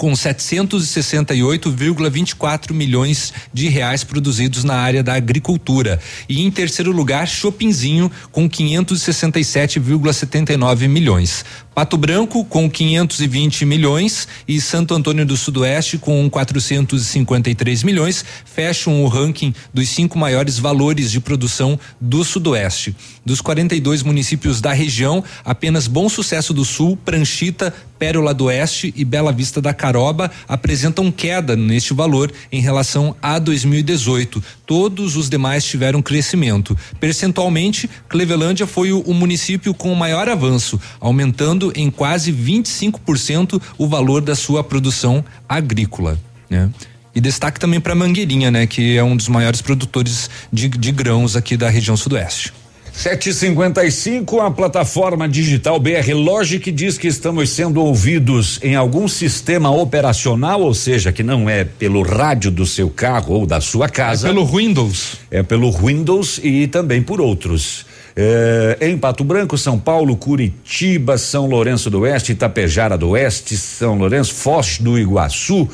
com 0.00 0.10
768,24 0.12 2.72
milhões 2.72 3.34
de 3.52 3.68
reais 3.68 4.02
produzidos 4.02 4.64
na 4.64 4.76
área 4.76 5.02
da 5.02 5.12
agricultura. 5.12 6.00
E 6.26 6.40
em 6.40 6.50
terceiro 6.50 6.90
lugar, 6.90 7.28
Chopinzinho 7.28 8.10
com 8.32 8.48
567,79 8.48 10.88
milhões. 10.88 11.44
Pato 11.74 11.98
Branco 11.98 12.44
com 12.46 12.68
520 12.68 13.64
milhões 13.64 14.26
e 14.46 14.60
Santo 14.60 14.94
Antônio 14.94 15.24
do 15.24 15.36
Sudoeste 15.36 15.96
com 15.98 16.28
453 16.28 17.82
milhões 17.82 18.24
fecham 18.44 19.02
o 19.04 19.08
ranking 19.08 19.54
dos 19.72 19.88
cinco 19.88 20.18
maiores 20.18 20.58
valores 20.58 21.12
de 21.12 21.20
produção 21.20 21.78
do 22.00 22.24
Sudoeste. 22.24 22.96
Dos 23.30 23.40
42 23.40 24.02
municípios 24.02 24.60
da 24.60 24.72
região, 24.72 25.22
apenas 25.44 25.86
Bom 25.86 26.08
Sucesso 26.08 26.52
do 26.52 26.64
Sul, 26.64 26.96
Pranchita, 26.96 27.72
Pérola 27.96 28.34
do 28.34 28.46
Oeste 28.46 28.92
e 28.96 29.04
Bela 29.04 29.30
Vista 29.30 29.62
da 29.62 29.72
Caroba 29.72 30.28
apresentam 30.48 31.12
queda 31.12 31.54
neste 31.54 31.94
valor 31.94 32.32
em 32.50 32.60
relação 32.60 33.14
a 33.22 33.38
2018. 33.38 34.42
Todos 34.66 35.14
os 35.14 35.30
demais 35.30 35.64
tiveram 35.64 36.02
crescimento. 36.02 36.76
Percentualmente, 36.98 37.88
Clevelândia 38.08 38.66
foi 38.66 38.92
o, 38.92 39.14
município 39.14 39.72
com 39.72 39.92
o 39.92 39.96
maior 39.96 40.28
avanço, 40.28 40.80
aumentando 40.98 41.72
em 41.76 41.88
quase 41.88 42.32
25% 42.32 43.62
o 43.78 43.86
valor 43.86 44.22
da 44.22 44.34
sua 44.34 44.64
produção 44.64 45.24
agrícola. 45.48 46.18
Né? 46.50 46.68
E 47.14 47.20
destaque 47.20 47.60
também 47.60 47.80
para 47.80 47.94
Mangueirinha, 47.94 48.50
né, 48.50 48.66
que 48.66 48.96
é 48.96 49.04
um 49.04 49.16
dos 49.16 49.28
maiores 49.28 49.62
produtores 49.62 50.28
de, 50.52 50.68
de 50.68 50.90
grãos 50.90 51.36
aqui 51.36 51.56
da 51.56 51.70
região 51.70 51.96
sudoeste. 51.96 52.52
755, 53.00 54.42
a 54.42 54.50
plataforma 54.50 55.26
digital 55.26 55.80
BR 55.80 56.12
Logic 56.12 56.70
diz 56.70 56.98
que 56.98 57.08
estamos 57.08 57.48
sendo 57.48 57.82
ouvidos 57.82 58.60
em 58.62 58.76
algum 58.76 59.08
sistema 59.08 59.70
operacional, 59.70 60.60
ou 60.60 60.74
seja, 60.74 61.10
que 61.10 61.22
não 61.22 61.48
é 61.48 61.64
pelo 61.64 62.02
rádio 62.02 62.50
do 62.50 62.66
seu 62.66 62.90
carro 62.90 63.36
ou 63.36 63.46
da 63.46 63.58
sua 63.58 63.88
casa. 63.88 64.28
É 64.28 64.30
pelo 64.30 64.44
Windows. 64.44 65.14
É 65.30 65.42
pelo 65.42 65.72
Windows 65.72 66.40
e 66.44 66.66
também 66.66 67.00
por 67.00 67.22
outros. 67.22 67.86
É, 68.14 68.76
em 68.82 68.98
Pato 68.98 69.24
Branco, 69.24 69.56
São 69.56 69.78
Paulo, 69.78 70.14
Curitiba, 70.14 71.16
São 71.16 71.46
Lourenço 71.46 71.88
do 71.88 72.00
Oeste, 72.00 72.32
Itapejara 72.32 72.98
do 72.98 73.08
Oeste, 73.08 73.56
São 73.56 73.96
Lourenço, 73.96 74.34
Foz 74.34 74.76
do 74.78 74.98
Iguaçu, 74.98 75.66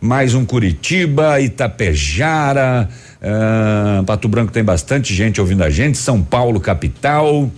mais 0.00 0.32
um 0.32 0.44
Curitiba, 0.44 1.40
Itapejara, 1.40 2.88
uh, 3.22 4.04
Pato 4.04 4.28
Branco 4.28 4.52
tem 4.52 4.64
bastante 4.64 5.14
gente 5.14 5.40
ouvindo 5.40 5.62
a 5.62 5.70
gente, 5.70 5.98
São 5.98 6.22
Paulo, 6.22 6.60
capital. 6.60 7.50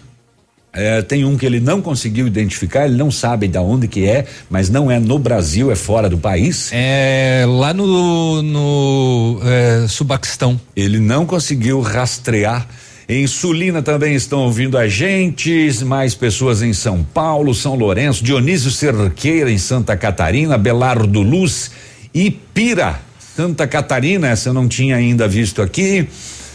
É, 0.72 1.02
tem 1.02 1.24
um 1.24 1.36
que 1.36 1.44
ele 1.44 1.58
não 1.58 1.82
conseguiu 1.82 2.28
identificar, 2.28 2.86
ele 2.86 2.96
não 2.96 3.11
sabe 3.11 3.48
de 3.48 3.58
onde 3.58 3.88
que 3.88 4.06
é, 4.06 4.24
mas 4.48 4.70
não 4.70 4.88
é 4.88 5.00
no 5.00 5.18
Brasil, 5.18 5.70
é 5.70 5.74
fora 5.74 6.08
do 6.08 6.16
país. 6.16 6.70
É 6.72 7.44
lá 7.46 7.74
no, 7.74 8.40
no 8.40 9.40
é, 9.44 9.88
Subaquistão. 9.88 10.61
Ele 10.76 11.00
não 11.00 11.26
conseguiu 11.26 11.80
rastrear. 11.80 12.68
Em 13.08 13.26
Sulina 13.26 13.82
também 13.82 14.14
estão 14.14 14.42
ouvindo 14.42 14.78
a 14.78 14.86
gente, 14.86 15.68
mais 15.84 16.14
pessoas 16.14 16.62
em 16.62 16.72
São 16.72 17.02
Paulo, 17.02 17.52
São 17.52 17.74
Lourenço, 17.74 18.22
Dionísio 18.22 18.70
Cerqueira 18.70 19.50
em 19.50 19.58
Santa 19.58 19.96
Catarina, 19.96 20.56
Belardo 20.56 21.20
Luz 21.20 21.72
e 22.14 22.30
Pira, 22.30 23.00
Santa 23.41 23.66
Catarina, 23.66 24.28
essa 24.28 24.51
eu 24.51 24.53
não 24.53 24.68
tinha 24.68 24.97
ainda 24.97 25.26
visto 25.26 25.62
aqui. 25.62 26.07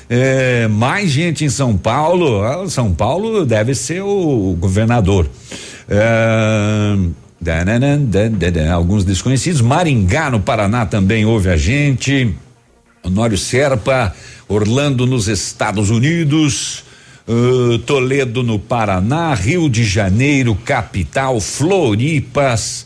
É, 0.08 0.68
mais 0.68 1.10
gente 1.10 1.44
em 1.44 1.50
São 1.50 1.76
Paulo. 1.76 2.44
Ah, 2.44 2.70
São 2.70 2.94
Paulo 2.94 3.44
deve 3.44 3.74
ser 3.74 4.04
o 4.04 4.56
governador. 4.60 5.28
É, 5.90 6.96
alguns 8.72 9.04
desconhecidos. 9.04 9.62
Maringá, 9.62 10.30
no 10.30 10.40
Paraná, 10.40 10.86
também 10.86 11.26
ouve 11.26 11.50
a 11.50 11.58
gente. 11.58 12.36
Honório 13.04 13.36
Serpa, 13.36 14.14
Orlando, 14.48 15.08
nos 15.08 15.28
Estados 15.28 15.90
Unidos. 15.90 16.84
Uh, 17.28 17.80
Toledo, 17.80 18.44
no 18.44 18.60
Paraná. 18.60 19.34
Rio 19.34 19.68
de 19.72 19.84
Janeiro, 19.84 20.54
capital. 20.54 21.42
Floripas. 21.42 22.86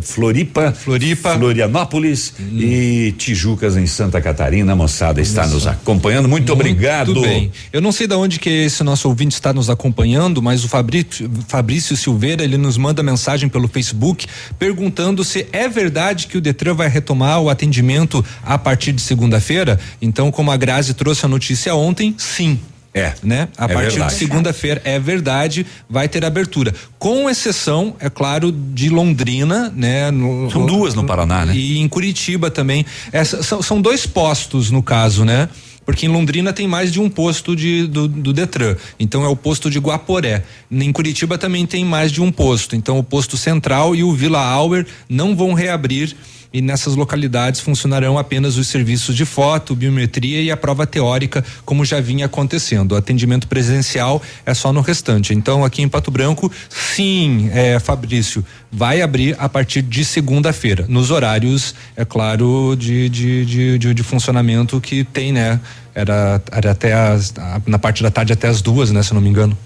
Floripa, 0.00 0.72
Floripa, 0.72 1.34
Florianópolis 1.34 2.34
hum. 2.38 2.58
e 2.58 3.12
Tijucas 3.12 3.76
em 3.76 3.86
Santa 3.86 4.20
Catarina. 4.20 4.72
A 4.72 4.76
moçada 4.76 5.20
está 5.20 5.44
Isso. 5.44 5.54
nos 5.54 5.66
acompanhando. 5.66 6.28
Muito, 6.28 6.48
Muito 6.48 6.52
obrigado. 6.52 7.20
Bem. 7.20 7.50
Eu 7.72 7.80
não 7.80 7.92
sei 7.92 8.06
de 8.06 8.14
onde 8.14 8.38
que 8.38 8.48
esse 8.48 8.82
nosso 8.82 9.08
ouvinte 9.08 9.34
está 9.34 9.52
nos 9.52 9.70
acompanhando, 9.70 10.42
mas 10.42 10.64
o 10.64 10.68
Fabrício, 10.68 11.30
Fabrício 11.46 11.96
Silveira 11.96 12.42
ele 12.42 12.56
nos 12.56 12.76
manda 12.76 13.02
mensagem 13.02 13.48
pelo 13.48 13.68
Facebook 13.68 14.26
perguntando 14.58 15.24
se 15.24 15.46
é 15.52 15.68
verdade 15.68 16.26
que 16.26 16.38
o 16.38 16.40
Detran 16.40 16.74
vai 16.74 16.88
retomar 16.88 17.40
o 17.40 17.48
atendimento 17.48 18.24
a 18.42 18.58
partir 18.58 18.92
de 18.92 19.00
segunda-feira. 19.00 19.78
Então, 20.00 20.30
como 20.30 20.50
a 20.50 20.56
Grazi 20.56 20.94
trouxe 20.94 21.24
a 21.24 21.28
notícia 21.28 21.74
ontem, 21.74 22.14
sim. 22.18 22.58
É. 22.98 23.14
Né? 23.22 23.48
A 23.56 23.64
é 23.64 23.68
partir 23.68 23.90
verdade. 23.90 24.12
de 24.12 24.18
segunda-feira 24.18 24.82
é 24.84 24.98
verdade, 24.98 25.66
vai 25.88 26.08
ter 26.08 26.24
abertura. 26.24 26.74
Com 26.98 27.28
exceção, 27.30 27.96
é 28.00 28.10
claro, 28.10 28.50
de 28.52 28.88
Londrina, 28.88 29.72
né? 29.74 30.10
No, 30.10 30.50
são 30.50 30.66
duas 30.66 30.94
no 30.94 31.04
Paraná, 31.04 31.46
né? 31.46 31.54
E 31.54 31.78
em 31.78 31.88
Curitiba 31.88 32.50
também. 32.50 32.84
Essa, 33.12 33.42
são, 33.42 33.62
são 33.62 33.80
dois 33.80 34.06
postos 34.06 34.70
no 34.70 34.82
caso, 34.82 35.24
né? 35.24 35.48
porque 35.88 36.04
em 36.04 36.10
Londrina 36.10 36.52
tem 36.52 36.68
mais 36.68 36.92
de 36.92 37.00
um 37.00 37.08
posto 37.08 37.56
de, 37.56 37.86
do, 37.86 38.06
do, 38.06 38.30
Detran. 38.30 38.76
Então 39.00 39.24
é 39.24 39.28
o 39.28 39.34
posto 39.34 39.70
de 39.70 39.78
Guaporé. 39.78 40.44
Em 40.70 40.92
Curitiba 40.92 41.38
também 41.38 41.64
tem 41.64 41.82
mais 41.82 42.12
de 42.12 42.20
um 42.20 42.30
posto. 42.30 42.76
Então 42.76 42.98
o 42.98 43.02
posto 43.02 43.38
central 43.38 43.96
e 43.96 44.04
o 44.04 44.12
Vila 44.12 44.38
Auer 44.38 44.86
não 45.08 45.34
vão 45.34 45.54
reabrir 45.54 46.14
e 46.52 46.62
nessas 46.62 46.96
localidades 46.96 47.60
funcionarão 47.60 48.18
apenas 48.18 48.56
os 48.56 48.68
serviços 48.68 49.14
de 49.14 49.24
foto, 49.24 49.74
biometria 49.74 50.40
e 50.40 50.50
a 50.50 50.56
prova 50.56 50.86
teórica, 50.86 51.44
como 51.64 51.84
já 51.84 52.00
vinha 52.00 52.26
acontecendo. 52.26 52.92
O 52.92 52.96
atendimento 52.96 53.46
presencial 53.46 54.22
é 54.46 54.54
só 54.54 54.72
no 54.72 54.80
restante. 54.80 55.34
Então, 55.34 55.64
aqui 55.64 55.82
em 55.82 55.88
Pato 55.88 56.10
Branco, 56.10 56.50
sim, 56.68 57.50
é, 57.52 57.78
Fabrício, 57.78 58.44
vai 58.72 59.02
abrir 59.02 59.36
a 59.38 59.48
partir 59.48 59.82
de 59.82 60.04
segunda-feira, 60.04 60.86
nos 60.88 61.10
horários, 61.10 61.74
é 61.96 62.04
claro, 62.04 62.74
de, 62.76 63.08
de, 63.08 63.44
de, 63.44 63.78
de, 63.78 63.94
de 63.94 64.02
funcionamento 64.02 64.80
que 64.80 65.04
tem, 65.04 65.32
né? 65.32 65.60
Era, 65.94 66.40
era 66.52 66.70
até 66.70 66.92
as, 66.92 67.34
na 67.66 67.78
parte 67.78 68.02
da 68.02 68.10
tarde 68.10 68.32
até 68.32 68.46
as 68.48 68.62
duas, 68.62 68.90
né? 68.90 69.02
Se 69.02 69.12
não 69.12 69.20
me 69.20 69.28
engano. 69.28 69.56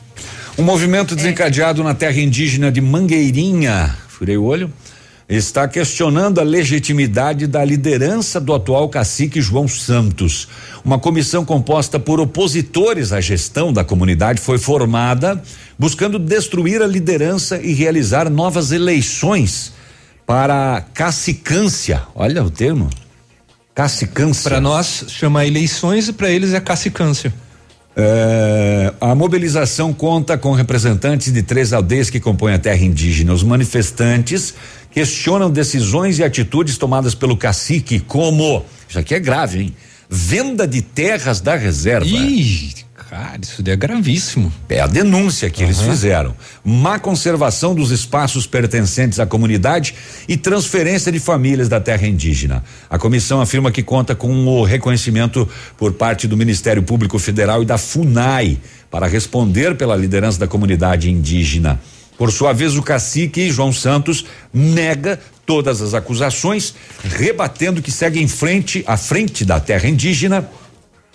Um 0.56 0.62
movimento 0.62 1.14
desencadeado 1.14 1.82
na 1.82 1.94
terra 1.94 2.20
indígena 2.20 2.70
de 2.70 2.80
Mangueirinha. 2.80 3.96
Furei 4.08 4.36
o 4.36 4.44
olho 4.44 4.72
está 5.36 5.66
questionando 5.66 6.40
a 6.40 6.44
legitimidade 6.44 7.46
da 7.46 7.64
liderança 7.64 8.38
do 8.38 8.52
atual 8.52 8.88
cacique 8.88 9.40
João 9.40 9.66
Santos. 9.66 10.46
Uma 10.84 10.98
comissão 10.98 11.42
composta 11.42 11.98
por 11.98 12.20
opositores 12.20 13.12
à 13.12 13.20
gestão 13.20 13.72
da 13.72 13.82
comunidade 13.82 14.42
foi 14.42 14.58
formada 14.58 15.42
buscando 15.78 16.18
destruir 16.18 16.82
a 16.82 16.86
liderança 16.86 17.58
e 17.62 17.72
realizar 17.72 18.28
novas 18.28 18.72
eleições 18.72 19.72
para 20.26 20.84
cacicância. 20.92 22.02
Olha 22.14 22.44
o 22.44 22.50
termo. 22.50 22.90
Cacicância. 23.74 24.50
Para 24.50 24.60
nós 24.60 25.06
chama 25.08 25.46
eleições 25.46 26.08
e 26.08 26.12
para 26.12 26.30
eles 26.30 26.52
é 26.52 26.60
cacicância. 26.60 27.32
É, 27.94 28.92
a 29.00 29.14
mobilização 29.14 29.92
conta 29.92 30.38
com 30.38 30.52
representantes 30.52 31.32
de 31.32 31.42
três 31.42 31.72
aldeias 31.72 32.08
que 32.08 32.18
compõem 32.18 32.54
a 32.54 32.58
terra 32.58 32.82
indígena. 32.82 33.32
Os 33.32 33.42
manifestantes 33.42 34.54
questionam 34.90 35.50
decisões 35.50 36.18
e 36.18 36.24
atitudes 36.24 36.78
tomadas 36.78 37.14
pelo 37.14 37.36
cacique, 37.36 38.00
como. 38.00 38.64
Isso 38.88 38.98
aqui 38.98 39.14
é 39.14 39.20
grave, 39.20 39.60
hein? 39.60 39.74
Venda 40.08 40.66
de 40.66 40.82
terras 40.82 41.40
da 41.40 41.56
reserva. 41.56 42.06
Ih, 42.06 42.81
cara, 43.12 43.38
isso 43.42 43.62
é 43.66 43.76
gravíssimo. 43.76 44.50
É 44.70 44.80
a 44.80 44.86
denúncia 44.86 45.50
que 45.50 45.62
uhum. 45.62 45.68
eles 45.68 45.82
fizeram. 45.82 46.34
Má 46.64 46.98
conservação 46.98 47.74
dos 47.74 47.90
espaços 47.90 48.46
pertencentes 48.46 49.20
à 49.20 49.26
comunidade 49.26 49.94
e 50.26 50.34
transferência 50.34 51.12
de 51.12 51.20
famílias 51.20 51.68
da 51.68 51.78
terra 51.78 52.06
indígena. 52.06 52.64
A 52.88 52.98
comissão 52.98 53.42
afirma 53.42 53.70
que 53.70 53.82
conta 53.82 54.14
com 54.14 54.46
o 54.46 54.64
reconhecimento 54.64 55.46
por 55.76 55.92
parte 55.92 56.26
do 56.26 56.38
Ministério 56.38 56.82
Público 56.82 57.18
Federal 57.18 57.62
e 57.62 57.66
da 57.66 57.76
FUNAI 57.76 58.58
para 58.90 59.06
responder 59.06 59.76
pela 59.76 59.94
liderança 59.94 60.38
da 60.38 60.46
comunidade 60.46 61.10
indígena. 61.10 61.78
Por 62.16 62.32
sua 62.32 62.54
vez, 62.54 62.76
o 62.76 62.82
cacique 62.82 63.50
João 63.50 63.74
Santos 63.74 64.24
nega 64.54 65.20
todas 65.44 65.82
as 65.82 65.92
acusações, 65.92 66.74
rebatendo 67.02 67.82
que 67.82 67.90
segue 67.90 68.22
em 68.22 68.28
frente, 68.28 68.82
à 68.86 68.96
frente 68.96 69.44
da 69.44 69.60
terra 69.60 69.86
indígena. 69.86 70.48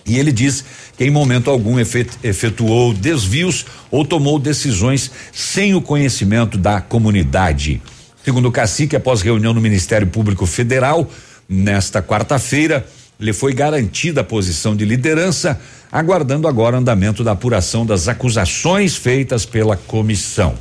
E 0.06 0.18
ele 0.18 0.32
diz 0.32 0.64
que 0.96 1.04
em 1.04 1.10
momento 1.10 1.50
algum 1.50 1.78
efetuou 1.78 2.94
desvios 2.94 3.66
ou 3.90 4.04
tomou 4.04 4.38
decisões 4.38 5.10
sem 5.32 5.74
o 5.74 5.82
conhecimento 5.82 6.56
da 6.56 6.80
comunidade. 6.80 7.82
Segundo 8.24 8.48
o 8.48 8.52
cacique, 8.52 8.96
após 8.96 9.22
reunião 9.22 9.54
no 9.54 9.60
Ministério 9.60 10.06
Público 10.06 10.46
Federal, 10.46 11.10
nesta 11.48 12.02
quarta-feira. 12.02 12.86
Lhe 13.18 13.32
foi 13.32 13.52
garantida 13.52 14.20
a 14.20 14.24
posição 14.24 14.76
de 14.76 14.84
liderança, 14.84 15.60
aguardando 15.90 16.46
agora 16.46 16.76
andamento 16.76 17.24
da 17.24 17.32
apuração 17.32 17.84
das 17.84 18.06
acusações 18.06 18.94
feitas 18.94 19.44
pela 19.44 19.76
comissão. 19.76 20.54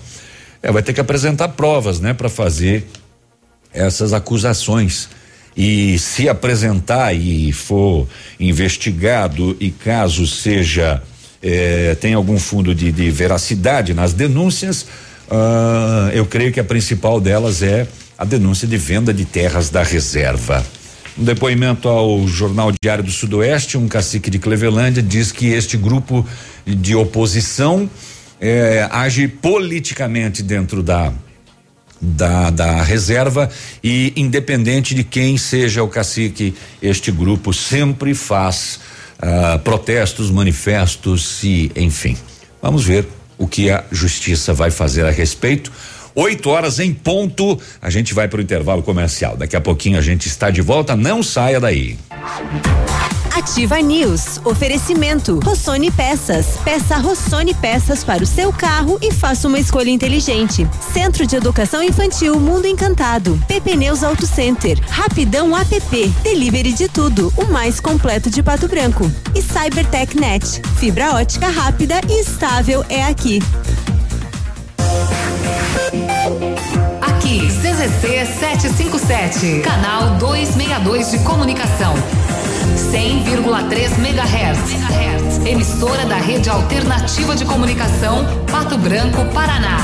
É, 0.63 0.71
vai 0.71 0.81
ter 0.81 0.93
que 0.93 1.01
apresentar 1.01 1.49
provas, 1.49 1.99
né, 1.99 2.13
para 2.13 2.29
fazer 2.29 2.87
essas 3.71 4.11
acusações. 4.11 5.07
E 5.57 5.97
se 5.97 6.29
apresentar 6.29 7.13
e 7.13 7.51
for 7.51 8.07
investigado 8.39 9.57
e 9.59 9.71
caso 9.71 10.27
seja 10.27 11.01
eh, 11.41 11.95
tem 11.99 12.13
algum 12.13 12.37
fundo 12.37 12.73
de, 12.73 12.91
de 12.91 13.09
veracidade 13.09 13.93
nas 13.93 14.13
denúncias, 14.13 14.83
uh, 15.29 16.09
eu 16.13 16.25
creio 16.25 16.51
que 16.51 16.59
a 16.59 16.63
principal 16.63 17.21
delas 17.21 17.61
é 17.61 17.87
a 18.17 18.25
denúncia 18.25 18.67
de 18.67 18.77
venda 18.77 19.13
de 19.13 19.23
terras 19.23 19.69
da 19.69 19.83
reserva. 19.83 20.65
Um 21.17 21.23
depoimento 21.23 21.87
ao 21.87 22.27
Jornal 22.27 22.71
Diário 22.81 23.03
do 23.03 23.11
Sudoeste, 23.11 23.77
um 23.77 23.87
cacique 23.87 24.29
de 24.29 24.39
Clevelândia 24.39 25.01
diz 25.01 25.31
que 25.31 25.47
este 25.47 25.77
grupo 25.77 26.25
de 26.65 26.95
oposição 26.95 27.89
eh, 28.39 28.87
age 28.91 29.27
politicamente 29.27 30.43
dentro 30.43 30.83
da 30.83 31.11
da, 32.01 32.49
da 32.49 32.81
reserva 32.83 33.49
e 33.83 34.13
independente 34.15 34.93
de 34.93 35.03
quem 35.03 35.37
seja 35.37 35.83
o 35.83 35.87
cacique, 35.87 36.55
este 36.81 37.11
grupo 37.11 37.53
sempre 37.53 38.13
faz 38.13 38.79
uh, 39.17 39.59
protestos, 39.59 40.29
manifestos 40.29 41.43
e 41.43 41.71
enfim. 41.75 42.17
Vamos 42.61 42.83
ver 42.83 43.07
o 43.37 43.47
que 43.47 43.69
a 43.69 43.83
justiça 43.91 44.53
vai 44.53 44.71
fazer 44.71 45.05
a 45.05 45.11
respeito. 45.11 45.71
8 46.15 46.49
horas 46.49 46.79
em 46.79 46.91
ponto, 46.93 47.59
a 47.79 47.91
gente 47.91 48.13
vai 48.13 48.27
para 48.27 48.39
o 48.39 48.41
intervalo 48.41 48.81
comercial. 48.81 49.37
Daqui 49.37 49.55
a 49.55 49.61
pouquinho 49.61 49.99
a 49.99 50.01
gente 50.01 50.27
está 50.27 50.49
de 50.49 50.61
volta, 50.61 50.95
não 50.95 51.21
saia 51.21 51.59
daí. 51.59 51.97
Ativa 53.37 53.79
News. 53.79 54.39
Oferecimento. 54.43 55.39
Rossoni 55.43 55.91
Peças. 55.91 56.57
Peça 56.63 56.97
Rossoni 56.97 57.53
Peças 57.53 58.03
para 58.03 58.23
o 58.23 58.25
seu 58.25 58.51
carro 58.51 58.97
e 59.01 59.11
faça 59.11 59.47
uma 59.47 59.59
escolha 59.59 59.89
inteligente. 59.89 60.67
Centro 60.91 61.25
de 61.25 61.35
Educação 61.35 61.83
Infantil 61.83 62.39
Mundo 62.39 62.65
Encantado. 62.65 63.39
PP 63.47 63.75
Neus 63.75 64.03
Auto 64.03 64.25
Center. 64.25 64.79
Rapidão 64.89 65.55
app. 65.55 66.07
Delivery 66.23 66.73
de 66.73 66.89
tudo. 66.89 67.31
O 67.37 67.45
mais 67.45 67.79
completo 67.79 68.29
de 68.29 68.41
Pato 68.41 68.67
Branco. 68.67 69.11
E 69.35 69.41
Cybertech 69.41 70.19
Net. 70.19 70.61
Fibra 70.79 71.13
ótica 71.13 71.47
rápida 71.47 72.01
e 72.09 72.21
estável 72.21 72.83
é 72.89 73.03
aqui. 73.03 73.39
CZC 77.77 78.25
757, 78.39 79.61
canal 79.61 80.17
262 80.17 81.11
de 81.11 81.19
comunicação. 81.19 81.93
100,3 82.91 83.99
MHz. 83.99 85.45
Emissora 85.45 86.03
da 86.07 86.15
Rede 86.15 86.49
Alternativa 86.49 87.35
de 87.35 87.45
Comunicação, 87.45 88.25
Pato 88.51 88.79
Branco, 88.79 89.23
Paraná. 89.31 89.77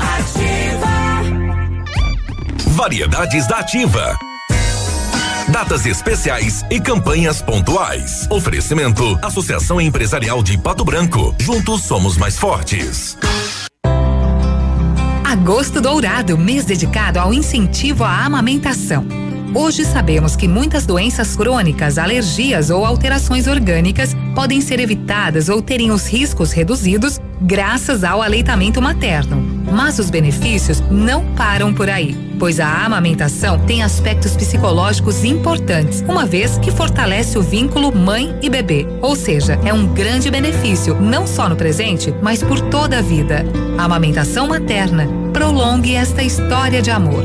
Ativa. 0.00 0.88
Variedades 2.70 3.46
da 3.46 3.58
Ativa. 3.58 4.18
Datas 5.46 5.86
especiais 5.86 6.64
e 6.68 6.80
campanhas 6.80 7.40
pontuais. 7.40 8.26
Oferecimento: 8.28 9.16
Associação 9.22 9.80
Empresarial 9.80 10.42
de 10.42 10.58
Pato 10.58 10.84
Branco. 10.84 11.32
Juntos 11.38 11.82
somos 11.82 12.16
mais 12.16 12.36
fortes. 12.36 13.16
Agosto 15.36 15.82
Dourado, 15.82 16.38
mês 16.38 16.64
dedicado 16.64 17.18
ao 17.18 17.32
incentivo 17.32 18.04
à 18.04 18.24
amamentação. 18.24 19.25
Hoje 19.58 19.86
sabemos 19.86 20.36
que 20.36 20.46
muitas 20.46 20.84
doenças 20.84 21.34
crônicas, 21.34 21.96
alergias 21.96 22.68
ou 22.68 22.84
alterações 22.84 23.46
orgânicas 23.46 24.14
podem 24.34 24.60
ser 24.60 24.78
evitadas 24.80 25.48
ou 25.48 25.62
terem 25.62 25.90
os 25.90 26.06
riscos 26.06 26.52
reduzidos 26.52 27.18
graças 27.40 28.04
ao 28.04 28.20
aleitamento 28.20 28.82
materno. 28.82 29.42
Mas 29.72 29.98
os 29.98 30.10
benefícios 30.10 30.82
não 30.90 31.24
param 31.34 31.72
por 31.72 31.88
aí, 31.88 32.14
pois 32.38 32.60
a 32.60 32.84
amamentação 32.84 33.58
tem 33.60 33.82
aspectos 33.82 34.36
psicológicos 34.36 35.24
importantes, 35.24 36.04
uma 36.06 36.26
vez 36.26 36.58
que 36.58 36.70
fortalece 36.70 37.38
o 37.38 37.42
vínculo 37.42 37.96
mãe 37.96 38.36
e 38.42 38.50
bebê. 38.50 38.86
Ou 39.00 39.16
seja, 39.16 39.58
é 39.64 39.72
um 39.72 39.86
grande 39.86 40.30
benefício, 40.30 41.00
não 41.00 41.26
só 41.26 41.48
no 41.48 41.56
presente, 41.56 42.14
mas 42.20 42.42
por 42.42 42.60
toda 42.60 42.98
a 42.98 43.02
vida. 43.02 43.42
A 43.78 43.84
amamentação 43.84 44.48
materna 44.48 45.08
prolongue 45.32 45.94
esta 45.94 46.22
história 46.22 46.82
de 46.82 46.90
amor. 46.90 47.24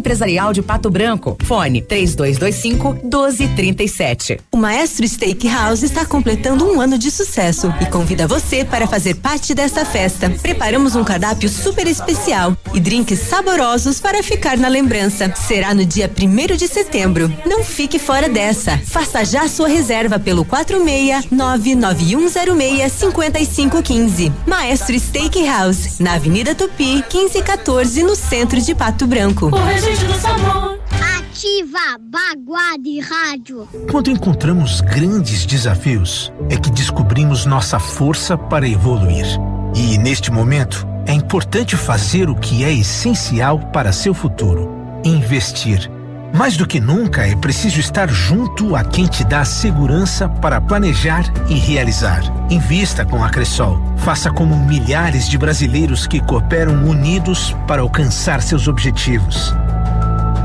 Empresarial 0.00 0.52
de 0.52 0.62
Pato 0.62 0.90
Branco. 0.90 1.36
Fone 1.44 1.82
3225 1.82 2.94
1237. 3.04 4.40
O 4.50 4.56
Maestro 4.56 5.06
Steakhouse 5.06 5.84
está 5.84 6.04
completando 6.06 6.64
um 6.64 6.80
ano 6.80 6.98
de 6.98 7.10
sucesso 7.10 7.72
e 7.80 7.86
convida 7.86 8.26
você 8.26 8.64
para 8.64 8.86
fazer 8.86 9.16
parte 9.16 9.54
dessa 9.54 9.84
festa. 9.84 10.30
Preparamos 10.30 10.96
um 10.96 11.04
cardápio 11.04 11.48
super 11.48 11.86
especial 11.86 12.56
e 12.72 12.80
drinks 12.80 13.18
saborosos 13.20 14.00
para 14.00 14.22
ficar 14.22 14.56
na 14.56 14.68
lembrança. 14.68 15.32
Será 15.36 15.74
no 15.74 15.84
dia 15.84 16.10
1 16.10 16.56
de 16.56 16.66
setembro. 16.66 17.32
Não 17.44 17.62
fique 17.62 17.98
fora 17.98 18.28
dessa. 18.28 18.78
Faça 18.78 19.24
já 19.24 19.46
sua 19.48 19.68
reserva 19.68 20.18
pelo 20.18 20.44
46 20.44 21.30
99106 21.30 22.92
5515. 22.92 24.32
Maestro 24.46 24.98
Steakhouse, 24.98 26.02
na 26.02 26.14
Avenida 26.14 26.54
Tupi, 26.54 27.04
1514, 27.12 28.02
no 28.02 28.16
centro 28.16 28.60
de 28.60 28.74
Pato 28.74 29.06
Branco. 29.06 29.46
O 29.46 29.58
registro 29.90 30.12
do 30.12 30.20
sabor. 30.20 30.80
Ativa 31.18 31.98
Baguá 32.00 32.76
de 32.80 33.00
Rádio. 33.00 33.68
Quando 33.90 34.08
encontramos 34.08 34.80
grandes 34.80 35.44
desafios, 35.44 36.32
é 36.48 36.56
que 36.56 36.70
descobrimos 36.70 37.44
nossa 37.44 37.80
força 37.80 38.38
para 38.38 38.68
evoluir. 38.68 39.26
E 39.74 39.98
neste 39.98 40.30
momento, 40.30 40.86
é 41.06 41.12
importante 41.12 41.76
fazer 41.76 42.30
o 42.30 42.36
que 42.36 42.64
é 42.64 42.72
essencial 42.72 43.58
para 43.72 43.92
seu 43.92 44.14
futuro: 44.14 44.70
investir. 45.04 45.90
Mais 46.32 46.56
do 46.56 46.68
que 46.68 46.78
nunca, 46.78 47.26
é 47.26 47.34
preciso 47.34 47.80
estar 47.80 48.08
junto 48.08 48.76
a 48.76 48.84
quem 48.84 49.06
te 49.06 49.24
dá 49.24 49.44
segurança 49.44 50.28
para 50.28 50.60
planejar 50.60 51.24
e 51.48 51.54
realizar. 51.54 52.22
Invista 52.48 53.04
com 53.04 53.24
a 53.24 53.28
Cressol. 53.28 53.82
Faça 53.96 54.30
como 54.30 54.56
milhares 54.56 55.28
de 55.28 55.36
brasileiros 55.36 56.06
que 56.06 56.20
cooperam 56.20 56.84
unidos 56.88 57.56
para 57.66 57.82
alcançar 57.82 58.40
seus 58.40 58.68
objetivos. 58.68 59.52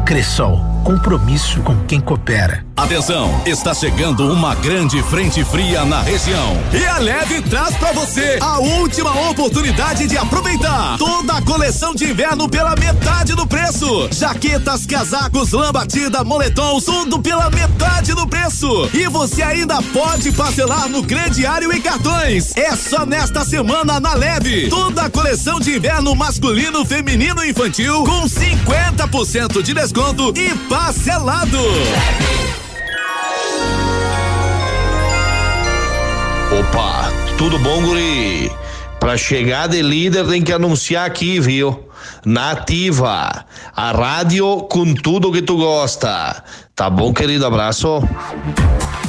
Cressol, 0.06 0.74
compromisso 0.86 1.62
com 1.62 1.76
quem 1.88 2.00
coopera. 2.00 2.64
Atenção, 2.78 3.42
está 3.46 3.74
chegando 3.74 4.32
uma 4.32 4.54
grande 4.54 5.02
frente 5.02 5.44
fria 5.46 5.84
na 5.84 6.02
região. 6.02 6.58
E 6.72 6.86
a 6.86 7.00
Leve 7.00 7.42
traz 7.42 7.76
para 7.78 7.94
você 7.94 8.38
a 8.40 8.60
última 8.60 9.12
oportunidade 9.30 10.06
de 10.06 10.16
aproveitar 10.16 10.98
toda 10.98 11.34
a 11.34 11.42
coleção 11.42 11.96
de 11.96 12.04
inverno 12.12 12.48
pela 12.48 12.76
metade 12.76 13.34
do 13.34 13.48
preço. 13.48 14.10
Jaquetas, 14.12 14.86
casacos, 14.86 15.54
lã 15.54 15.72
batida, 15.72 16.24
moletom, 16.24 16.80
tudo 16.80 17.20
pela 17.20 17.50
metade 17.50 18.14
do 18.14 18.28
preço. 18.28 18.90
E 18.94 19.08
você 19.08 19.42
ainda 19.42 19.82
pode 19.82 20.34
parcelar 20.34 20.88
no 20.88 21.02
crediário 21.04 21.74
e 21.74 21.80
cartões. 21.80 22.56
É 22.56 22.76
só 22.76 23.06
nesta 23.06 23.44
semana 23.44 24.00
na 24.00 24.14
Leve. 24.14 24.70
Toda 24.70 25.04
a 25.04 25.10
coleção 25.10 25.60
de 25.60 25.78
inverno 25.78 26.14
masculino, 26.14 26.86
feminino 26.86 27.44
e 27.44 27.50
infantil 27.50 28.04
com 28.04 28.26
50% 28.26 29.64
de 29.64 29.74
desconto 29.74 30.34
e 30.36 30.54
parcelado. 30.76 31.57
Opa, 36.59 37.09
tudo 37.38 37.57
bom, 37.59 37.82
guri? 37.82 38.51
Pra 38.99 39.15
chegar 39.15 39.67
de 39.67 39.82
líder 39.82 40.28
tem 40.28 40.41
que 40.41 40.51
anunciar 40.51 41.05
aqui, 41.05 41.39
viu? 41.39 41.85
Nativa, 42.26 43.45
a 43.76 43.91
rádio 43.91 44.64
com 44.64 44.93
tudo 44.93 45.32
que 45.32 45.41
tu 45.41 45.58
gosta. 45.58 46.43
Tá 46.76 46.89
bom, 46.89 47.14
querido? 47.14 47.45
Abraço. 47.45 48.03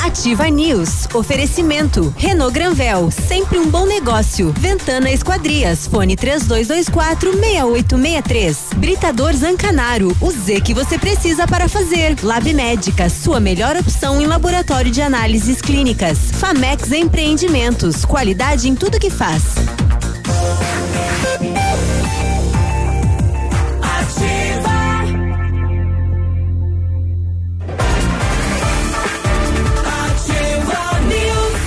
Ativa 0.07 0.49
News. 0.49 1.09
Oferecimento. 1.13 2.15
Renault 2.17 2.55
Granvel. 2.55 3.11
Sempre 3.11 3.59
um 3.59 3.69
bom 3.69 3.85
negócio. 3.85 4.55
Ventana 4.57 5.11
Esquadrias. 5.11 5.89
Fone 5.89 6.15
3224 6.15 7.33
6863. 7.33 8.57
Britador 8.77 9.35
Zancanaro. 9.35 10.17
O 10.21 10.31
Z 10.31 10.61
que 10.61 10.73
você 10.73 10.97
precisa 10.97 11.45
para 11.49 11.69
fazer. 11.69 12.17
Lab 12.23 12.55
Médica. 12.55 13.09
Sua 13.11 13.41
melhor 13.41 13.77
opção 13.77 14.21
em 14.21 14.27
laboratório 14.27 14.93
de 14.93 15.03
análises 15.03 15.61
clínicas. 15.61 16.31
Famex 16.35 16.93
Empreendimentos. 16.93 18.05
Qualidade 18.05 18.69
em 18.69 18.77
tudo 18.77 19.01
que 19.01 19.11
faz. 19.11 19.43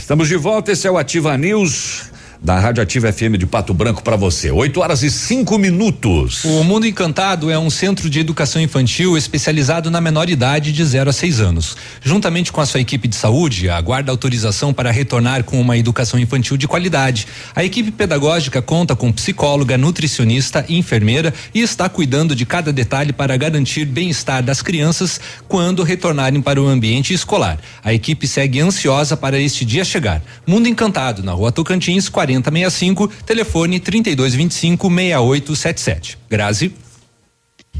Estamos 0.10 0.28
de 0.28 0.38
volta, 0.38 0.72
esse 0.72 0.88
é 0.88 0.92
o 0.92 0.98
Ativa 0.98 1.38
News 1.38 2.10
da 2.42 2.58
Rádio 2.58 2.82
Ativa 2.82 3.12
FM 3.12 3.36
de 3.38 3.46
Pato 3.46 3.74
Branco 3.74 4.02
para 4.02 4.16
você. 4.16 4.50
8 4.50 4.80
horas 4.80 5.04
e 5.04 5.12
cinco 5.12 5.58
minutos. 5.58 6.46
O 6.46 6.64
Mundo 6.64 6.88
Encantado 6.88 7.52
é 7.52 7.60
um 7.60 7.70
centro 7.70 8.10
de 8.10 8.18
educação 8.20 8.62
infantil 8.62 9.18
especializado 9.18 9.92
na 9.92 10.00
menor 10.00 10.30
idade 10.30 10.72
de 10.72 10.86
0 10.86 11.10
a 11.10 11.14
6 11.14 11.42
anos. 11.42 11.76
Juntamente 12.02 12.52
com 12.52 12.62
a 12.62 12.66
sua 12.66 12.80
equipe 12.80 13.10
de 13.10 13.16
saúde, 13.16 13.70
aguarda 13.70 14.12
autorização 14.12 14.74
para 14.74 14.90
retornar 14.90 15.44
com 15.44 15.60
uma 15.60 15.78
educação 15.78 16.18
infantil 16.18 16.56
de 16.56 16.68
qualidade. 16.68 17.28
A 17.54 17.64
equipe 17.64 17.92
pedagógica 17.92 18.62
conta 18.62 18.96
com 18.96 19.12
psicóloga, 19.12 19.78
nutricionista 19.78 20.64
enfermeira 20.70 21.34
e 21.54 21.60
está 21.60 21.90
cuidando 21.90 22.34
de 22.34 22.46
cada 22.46 22.72
detalhe 22.72 23.12
para 23.12 23.36
garantir 23.36 23.84
bem-estar 23.84 24.42
das 24.42 24.62
crianças 24.62 25.20
quando 25.48 25.84
retornarem 25.84 26.42
para 26.42 26.62
o 26.62 26.68
ambiente 26.68 27.14
escolar. 27.14 27.60
A 27.84 27.94
equipe 27.94 28.26
segue 28.28 28.62
ansiosa 28.62 29.18
para 29.18 29.38
este 29.38 29.66
dia 29.66 29.84
chegar. 29.84 30.22
Mundo 30.48 30.70
Encantado, 30.70 31.22
na 31.22 31.34
rua 31.34 31.52
Tocantins, 31.52 32.08
40 32.08 32.29
4065, 32.34 33.10
telefone 33.26 33.80
3225 33.80 34.78
6877. 34.78 36.18
Grazi. 36.30 36.72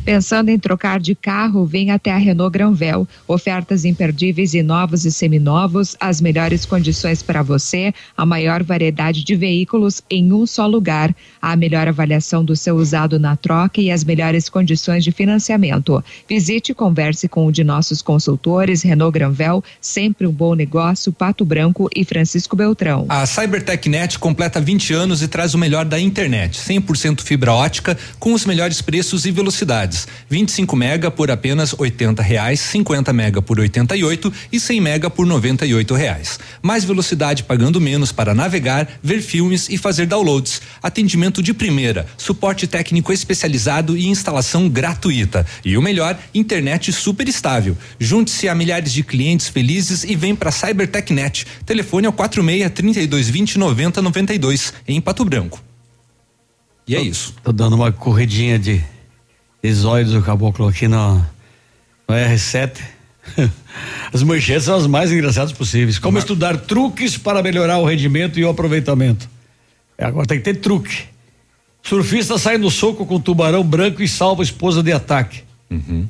Pensando 0.06 0.50
em 0.50 0.58
trocar 0.58 1.00
de 1.00 1.14
carro, 1.14 1.66
vem 1.66 1.92
até 1.92 2.12
a 2.12 2.18
Renault 2.18 2.52
Granvel. 2.52 3.08
Ofertas 3.28 3.86
imperdíveis 3.86 4.54
e 4.54 4.64
novos 4.64 5.06
e 5.06 5.12
seminovos, 5.12 5.96
as 6.00 6.22
melhores 6.22 6.66
condições 6.66 7.22
para 7.22 7.44
você, 7.44 7.94
a 8.18 8.26
maior 8.26 8.64
variedade 8.64 9.24
de 9.24 9.36
veículos 9.36 10.02
em 10.10 10.34
um 10.34 10.48
só 10.48 10.66
lugar, 10.66 11.14
a 11.42 11.56
melhor 11.56 11.88
avaliação 11.88 12.44
do 12.44 12.56
seu 12.56 12.78
usado 12.78 13.20
na 13.20 13.36
troca 13.36 13.82
e 13.82 13.92
as 13.92 14.04
melhores 14.04 14.50
condições 14.50 15.04
de 15.04 15.12
financiamento. 15.12 16.04
Visite 16.28 16.72
e 16.72 16.76
converse 16.76 17.28
com 17.28 17.48
um 17.48 17.52
de 17.52 17.64
nossos 17.64 18.02
consultores, 18.02 18.82
Renault 18.82 19.14
Granvel, 19.14 19.64
sempre 19.82 20.26
um 20.26 20.32
bom 20.32 20.56
negócio, 20.56 21.12
Pato 21.12 21.46
Branco 21.46 21.90
e 21.96 22.04
Francisco 22.04 22.56
Beltrão. 22.56 23.06
A 23.10 23.26
CyberTechNet 23.26 24.18
completa 24.18 24.60
20 24.60 24.94
anos 24.94 25.22
e 25.22 25.28
traz 25.28 25.54
o 25.54 25.58
melhor 25.58 25.86
da 25.86 26.00
internet, 26.00 26.58
100% 26.58 27.22
fibra 27.22 27.54
ótica 27.54 27.98
com 28.18 28.34
os 28.34 28.46
melhores 28.46 28.82
preços 28.82 29.26
e 29.26 29.32
velocidade 29.32 29.89
velocidades. 29.90 30.08
25 30.30 30.76
mega 30.76 31.12
por 31.12 31.32
apenas 31.32 31.74
oitenta 31.78 32.22
reais, 32.22 32.60
50 32.60 33.12
mega 33.12 33.42
por 33.42 33.60
88 33.60 34.32
e 34.52 34.60
100 34.60 34.82
mega 34.82 35.10
por 35.10 35.26
98 35.26 35.96
reais. 35.96 36.40
Mais 36.62 36.84
velocidade 36.84 37.44
pagando 37.44 37.82
menos 37.82 38.12
para 38.12 38.36
navegar, 38.36 38.88
ver 39.02 39.22
filmes 39.22 39.68
e 39.70 39.78
fazer 39.78 40.06
downloads. 40.06 40.62
Atendimento 40.82 41.42
de 41.42 41.54
primeira, 41.54 42.06
suporte 42.18 42.68
técnico 42.68 43.12
especializado 43.12 43.98
e 43.98 44.08
instalação 44.08 44.70
gratuita. 44.70 45.46
E 45.66 45.78
o 45.78 45.82
melhor, 45.82 46.18
internet 46.34 46.92
super 46.94 47.28
estável. 47.28 47.76
Junte-se 48.00 48.48
a 48.48 48.56
milhares 48.56 48.94
de 48.94 49.04
clientes 49.04 49.50
felizes 49.50 50.04
e 50.04 50.16
vem 50.16 50.36
para 50.36 50.52
CyberTechNet. 50.52 51.46
Telefone 51.66 52.06
é 52.06 52.10
o 52.10 52.14
46 52.14 52.72
3220 52.72 53.58
9092 53.58 54.74
em 54.88 55.02
Pato 55.02 55.26
Branco. 55.26 55.62
E 56.88 56.96
é 56.96 57.02
isso. 57.02 57.36
Tô 57.44 57.52
dando 57.52 57.76
uma 57.76 57.92
corridinha 57.92 58.58
de 58.58 58.84
Exóides 59.62 60.14
do 60.14 60.22
caboclo 60.22 60.68
aqui 60.68 60.88
no, 60.88 61.16
no 62.08 62.16
R7. 62.16 62.80
As 64.14 64.24
manchetes 64.24 64.64
são 64.64 64.76
as 64.76 64.88
mais 64.88 65.12
engraçadas 65.12 65.52
possíveis. 65.52 66.00
Como 66.00 66.18
estudar 66.18 66.58
truques 66.58 67.16
para 67.18 67.44
melhorar 67.44 67.78
o 67.78 67.86
rendimento 67.86 68.40
e 68.40 68.44
o 68.44 68.50
aproveitamento. 68.50 69.30
É, 69.98 70.06
agora 70.06 70.26
tem 70.26 70.40
que 70.40 70.44
ter 70.44 70.56
truque. 70.56 71.04
Surfista 71.84 72.38
sai 72.38 72.58
no 72.58 72.72
soco 72.72 73.06
com 73.06 73.20
tubarão 73.20 73.64
branco 73.64 74.02
e 74.02 74.08
salva 74.08 74.42
a 74.42 74.46
esposa 74.46 74.82
de 74.82 74.92
ataque. 74.92 75.44
Uhum. 75.70 76.08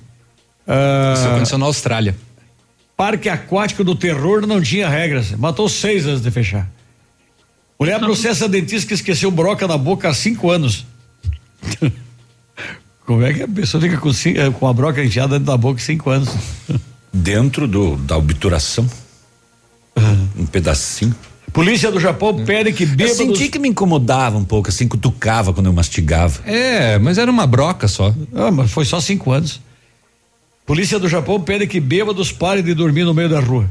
Ah, 0.66 1.14
Isso 1.18 1.28
aconteceu 1.28 1.58
na 1.58 1.66
Austrália. 1.66 2.16
Parque 2.95 3.28
aquático 3.30 3.84
do 3.84 3.95
terror 3.95 4.45
não 4.45 4.62
tinha 4.62 4.88
regras. 4.88 5.32
Matou 5.32 5.68
seis 5.68 6.06
antes 6.06 6.22
de 6.22 6.32
fechar. 6.32 6.70
Mulher 7.80 8.00
processa 8.00 8.47
dentista 8.47 8.88
que 8.88 8.93
esqueceu 8.93 9.32
broca 9.32 9.68
na 9.68 9.78
boca 9.78 10.10
há 10.10 10.14
cinco 10.14 10.50
anos. 10.50 10.86
Como 13.10 13.26
é 13.26 13.34
que 13.34 13.41
a 13.41 13.47
pessoa 13.47 13.82
fica 13.82 13.97
com, 13.97 14.14
cinco, 14.14 14.39
eh, 14.39 14.51
com 14.51 14.68
a 14.68 14.72
broca 14.72 15.03
enfiada 15.03 15.39
dentro 15.39 15.51
da 15.51 15.57
boca 15.57 15.80
cinco 15.80 16.12
anos? 16.12 16.30
Dentro 17.12 17.68
do, 17.68 17.95
da 17.95 18.16
obturação. 18.16 18.88
Uhum. 19.95 20.28
Um 20.38 20.45
pedacinho. 20.45 21.16
Polícia 21.51 21.89
do 21.89 21.99
Japão 21.99 22.45
pede 22.45 22.72
que 22.72 22.86
bêbados... 22.86 23.20
Eu 23.20 23.26
senti 23.26 23.49
que 23.49 23.57
me 23.57 23.68
incomodava 23.68 24.38
um 24.38 24.45
pouco, 24.45 24.70
assim, 24.70 24.88
cutucava 24.88 25.51
quando 25.51 25.66
eu 25.66 25.74
mastigava. 25.74 26.47
É, 26.47 26.99
mas 26.99 27.18
era 27.18 27.32
uma 27.32 27.47
broca 27.47 27.88
só. 27.88 28.14
Ah, 28.32 28.51
mas 28.51 28.70
foi 28.70 28.86
só 28.86 29.01
cinco 29.01 29.32
anos. 29.32 29.60
Polícia 30.64 30.99
do 30.99 31.10
Japão 31.10 31.41
pede 31.41 31.66
que 31.66 31.80
bêbados 31.80 32.32
parem 32.32 32.64
de 32.64 32.76
dormir 32.76 33.05
no 33.05 33.14
meio 33.16 33.28
da 33.28 33.39
rua. 33.39 33.68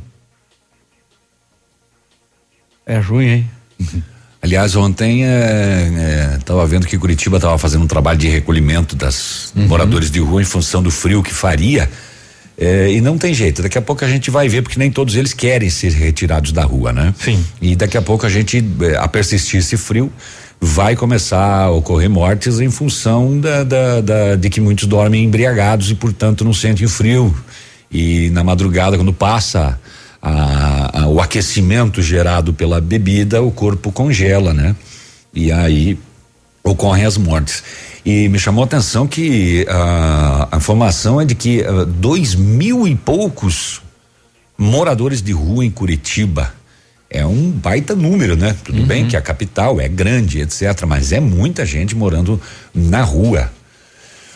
É 2.84 2.99
ruim, 2.99 3.26
hein? 3.28 3.51
Aliás, 4.41 4.76
ontem 4.76 5.22
estava 6.39 6.62
é, 6.62 6.64
é, 6.64 6.66
vendo 6.66 6.86
que 6.86 6.97
Curitiba 6.97 7.36
estava 7.39 7.59
fazendo 7.59 7.82
um 7.82 7.89
trabalho 7.89 8.18
de 8.18 8.28
recolhimento 8.28 8.95
das 8.95 9.53
uhum. 9.55 9.66
moradores 9.66 10.11
de 10.11 10.20
rua 10.20 10.41
em 10.41 10.45
função 10.45 10.82
do 10.82 10.91
frio 10.91 11.22
que 11.22 11.34
faria. 11.34 11.91
É, 12.57 12.91
e 12.91 13.01
não 13.01 13.16
tem 13.16 13.32
jeito, 13.32 13.62
daqui 13.62 13.78
a 13.78 13.82
pouco 13.82 14.05
a 14.05 14.09
gente 14.09 14.32
vai 14.32 14.49
ver, 14.49 14.62
porque 14.62 14.78
nem 14.78 14.91
todos 14.91 15.14
eles 15.14 15.32
querem 15.32 15.70
ser 15.70 15.93
retirados 15.93 16.51
da 16.51 16.64
rua, 16.64 16.93
né? 16.93 17.14
Sim. 17.16 17.45
E 17.62 17.76
daqui 17.76 17.97
a 17.97 18.03
pouco 18.03 18.26
a 18.26 18.28
gente, 18.28 18.64
é, 18.80 18.97
a 18.97 19.07
persistir 19.07 19.61
esse 19.61 19.76
frio, 19.76 20.12
vai 20.61 20.97
começar 20.97 21.62
a 21.64 21.70
ocorrer 21.70 22.11
mortes 22.11 22.59
em 22.59 22.70
função 22.70 23.39
da, 23.39 23.62
da, 23.62 24.01
da, 24.01 24.36
de 24.36 24.51
que 24.51 24.61
muitos 24.61 24.86
dormem 24.86 25.24
embriagados 25.24 25.91
e, 25.91 25.95
portanto, 25.95 26.45
não 26.45 26.53
sentem 26.53 26.84
o 26.84 26.89
frio. 26.89 27.32
E 27.91 28.28
na 28.30 28.43
madrugada, 28.43 28.97
quando 28.97 29.12
passa 29.12 29.78
a, 30.21 31.03
a, 31.03 31.09
o 31.09 31.21
aquecimento 31.21 32.03
gerado 32.03 32.53
pela 32.53 32.81
bebida, 32.81 33.43
o 33.43 33.51
corpo 33.51 33.93
congela, 33.93 34.53
né? 34.53 34.75
E 35.33 35.53
aí 35.53 35.99
ocorrem 36.62 37.05
as 37.05 37.16
mortes. 37.16 37.62
E 38.05 38.29
me 38.29 38.39
chamou 38.39 38.62
a 38.62 38.66
atenção 38.66 39.07
que 39.07 39.66
a, 39.69 40.49
a 40.53 40.57
informação 40.57 41.21
é 41.21 41.25
de 41.25 41.35
que 41.35 41.61
uh, 41.61 41.85
dois 41.85 42.35
mil 42.35 42.87
e 42.87 42.95
poucos 42.95 43.83
moradores 44.57 45.23
de 45.23 45.33
rua 45.33 45.64
em 45.64 45.71
Curitiba. 45.71 46.53
É 47.11 47.25
um 47.25 47.51
baita 47.51 47.95
número, 47.95 48.37
né? 48.37 48.55
Tudo 48.64 48.81
uhum. 48.81 48.87
bem 48.87 49.07
que 49.07 49.16
a 49.16 49.23
capital 49.23 49.81
é 49.81 49.89
grande, 49.89 50.41
etc., 50.41 50.85
mas 50.87 51.11
é 51.11 51.21
muita 51.21 51.64
gente 51.64 51.97
morando 51.97 52.41
na 52.75 53.03
rua. 53.03 53.51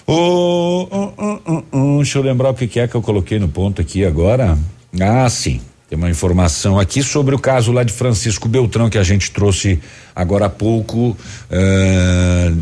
Oh, 0.07 0.89
oh, 0.91 1.13
oh, 1.17 1.63
oh, 1.71 1.97
deixa 1.99 2.19
eu 2.19 2.23
lembrar 2.23 2.51
o 2.51 2.55
que, 2.55 2.67
que 2.67 2.81
é 2.81 2.89
que 2.89 2.95
eu 2.95 3.03
coloquei 3.03 3.39
no 3.39 3.49
ponto 3.49 3.81
aqui 3.81 4.05
agora. 4.05 4.59
Ah, 5.01 5.29
sim. 5.29 5.61
Tem 5.93 5.99
uma 5.99 6.09
informação 6.09 6.81
aqui 6.81 7.03
sobre 7.03 7.35
o 7.35 7.39
caso 7.39 7.71
lá 7.71 7.85
de 7.85 7.93
Francisco 7.93 8.49
Beltrão 8.49 8.89
que 8.89 8.97
a 8.97 9.03
gente 9.03 9.31
trouxe 9.31 9.79
agora 10.17 10.47
há 10.47 10.49
pouco 10.49 11.09
uh, 11.09 12.57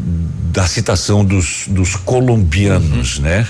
da 0.52 0.66
citação 0.66 1.24
dos, 1.24 1.66
dos 1.68 1.94
colombianos, 1.94 3.18
uhum. 3.18 3.22
né? 3.22 3.46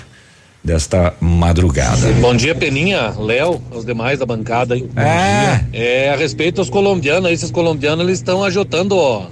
Desta 0.63 1.15
madrugada. 1.19 2.13
Bom 2.21 2.37
dia, 2.37 2.55
Peninha, 2.55 3.15
Léo, 3.19 3.63
os 3.71 3.87
demais 3.87 4.19
da 4.19 4.27
bancada 4.27 4.75
aí. 4.75 4.87
É. 4.95 5.65
É, 5.73 6.11
a 6.11 6.17
respeito 6.17 6.57
dos 6.57 6.69
colombianos, 6.69 7.31
esses 7.31 7.51
colombianos 7.51 8.05
eles 8.05 8.19
estão 8.19 8.45
ajotando, 8.45 8.99
ó. 8.99 9.29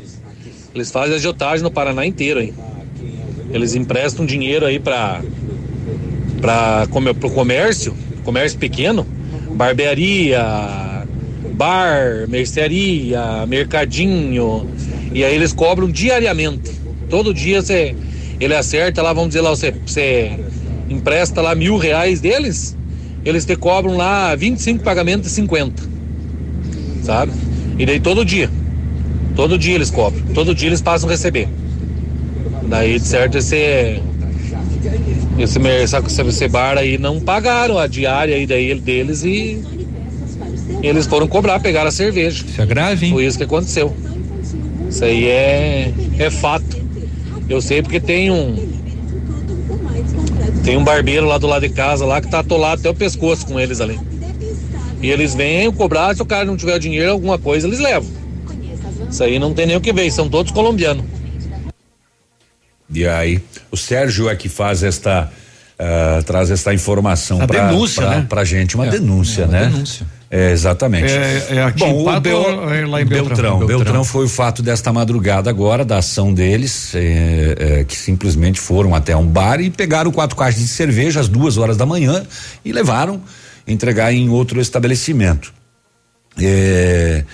Eles 0.74 0.90
fazem 0.90 1.16
agiotagem 1.16 1.62
no 1.62 1.70
Paraná 1.70 2.07
inteiro, 2.07 2.40
hein? 2.40 2.55
Eles 3.53 3.74
emprestam 3.74 4.24
dinheiro 4.24 4.64
aí 4.64 4.78
para 4.78 5.20
para 6.40 6.86
pro 7.20 7.30
comércio, 7.30 7.94
comércio 8.24 8.59
pequeno 8.59 9.18
barbearia, 9.51 11.07
bar, 11.55 12.26
mercearia, 12.28 13.46
mercadinho. 13.46 14.68
E 15.12 15.24
aí 15.24 15.34
eles 15.34 15.53
cobram 15.53 15.90
diariamente. 15.90 16.70
Todo 17.09 17.32
dia 17.32 17.62
você 17.62 17.94
ele 18.40 18.55
acerta 18.55 19.03
lá, 19.03 19.12
vamos 19.12 19.30
dizer 19.30 19.40
lá, 19.40 19.51
você, 19.51 19.72
você 19.84 20.38
empresta 20.88 21.40
lá 21.40 21.55
mil 21.55 21.76
reais 21.76 22.20
deles, 22.20 22.76
eles 23.24 23.44
te 23.44 23.57
cobram 23.57 23.96
lá 23.96 24.34
25 24.34 24.84
pagamentos 24.84 25.28
de 25.28 25.34
50. 25.34 25.82
Sabe? 27.03 27.32
E 27.78 27.84
daí 27.84 27.99
todo 27.99 28.24
dia. 28.24 28.49
Todo 29.34 29.59
dia 29.59 29.74
eles 29.74 29.90
cobram. 29.90 30.24
Todo 30.34 30.55
dia 30.55 30.68
eles 30.68 30.80
passam 30.80 31.09
a 31.09 31.12
receber. 31.12 31.49
Daí, 32.68 32.99
de 32.99 33.07
certo, 33.07 33.38
esse 33.38 34.01
esse, 35.39 35.59
esse, 35.59 36.22
esse 36.22 36.49
bar 36.49 36.79
aí 36.79 36.99
não 36.99 37.20
pagaram 37.20 37.79
a 37.79 37.87
diária 37.87 38.35
aí 38.35 38.47
daí, 38.47 38.74
deles 38.79 39.24
e 39.24 39.62
Eles 40.83 41.07
foram 41.07 41.26
cobrar, 41.26 41.61
pegaram 41.61 41.89
a 41.89 41.93
cerveja. 41.93 42.45
Isso 42.47 42.61
é 42.61 42.66
grave, 42.66 43.07
hein? 43.07 43.12
Foi 43.12 43.24
isso 43.24 43.39
que 43.39 43.45
aconteceu. 43.45 43.95
Isso 44.89 45.05
aí 45.05 45.27
é, 45.27 45.93
é 46.19 46.31
fato. 46.31 46.77
Eu 47.48 47.61
sei 47.61 47.82
porque 47.82 48.01
tem 48.01 48.31
um. 48.31 48.69
Tem 50.65 50.77
um 50.77 50.85
barbeiro 50.85 51.27
lá 51.27 51.39
do 51.39 51.47
lado 51.47 51.66
de 51.66 51.73
casa 51.73 52.05
lá 52.05 52.20
que 52.20 52.28
tá 52.28 52.40
atolado 52.40 52.81
até 52.81 52.90
o 52.90 52.94
pescoço 52.94 53.47
com 53.47 53.59
eles 53.59 53.81
ali. 53.81 53.98
E 55.01 55.11
eles 55.11 55.35
vêm 55.35 55.70
cobrar, 55.73 56.15
se 56.15 56.23
o 56.23 56.27
cara 56.27 56.44
não 56.44 56.57
tiver 56.57 56.78
dinheiro, 56.78 57.12
alguma 57.12 57.39
coisa, 57.39 57.66
eles 57.66 57.78
levam. 57.78 58.11
Isso 59.11 59.23
aí 59.23 59.39
não 59.39 59.55
tem 59.55 59.66
nem 59.66 59.77
o 59.77 59.81
que 59.81 59.93
ver, 59.93 60.11
são 60.11 60.28
todos 60.28 60.52
colombianos. 60.52 61.05
E 62.93 63.06
aí, 63.06 63.40
o 63.70 63.77
Sérgio 63.77 64.28
é 64.28 64.36
que 64.36 64.48
faz 64.48 64.82
esta. 64.82 65.31
Uh, 65.81 66.23
traz 66.24 66.51
esta 66.51 66.74
informação 66.74 67.39
para 67.47 67.70
né? 68.10 68.27
pra 68.28 68.43
gente, 68.43 68.74
uma 68.74 68.86
É, 68.89 68.90
denúncia, 68.90 69.43
é 69.43 69.44
uma 69.44 69.52
né? 69.52 69.66
denúncia. 69.66 70.05
É, 70.28 70.51
exatamente. 70.51 71.06
É- 71.12 71.47
é 71.51 71.62
aqui 71.62 71.78
Bom, 71.78 72.05
o 72.16 72.20
Bel- 72.20 72.70
é 72.74 72.85
lá 72.85 73.01
em 73.01 73.05
Beltrão? 73.06 73.28
Beltrão. 73.28 73.59
Beltrão. 73.59 73.66
Beltrão 73.78 74.05
foi 74.05 74.24
o 74.24 74.28
fato 74.28 74.60
desta 74.60 74.93
madrugada 74.93 75.48
agora, 75.48 75.85
da 75.85 75.98
ação 75.98 76.35
deles, 76.35 76.93
é, 76.97 77.55
é, 77.81 77.85
que 77.85 77.97
simplesmente 77.97 78.59
foram 78.59 78.93
até 78.93 79.16
um 79.16 79.24
bar 79.24 79.60
e 79.60 79.70
pegaram 79.70 80.10
quatro 80.10 80.35
caixas 80.35 80.60
de 80.60 80.66
cerveja 80.69 81.20
às 81.20 81.28
duas 81.28 81.56
horas 81.56 81.77
da 81.77 81.86
manhã 81.86 82.24
e 82.65 82.73
levaram 82.73 83.23
entregar 83.66 84.12
em 84.12 84.28
outro 84.28 84.60
estabelecimento. 84.60 85.55
É, 86.40 87.24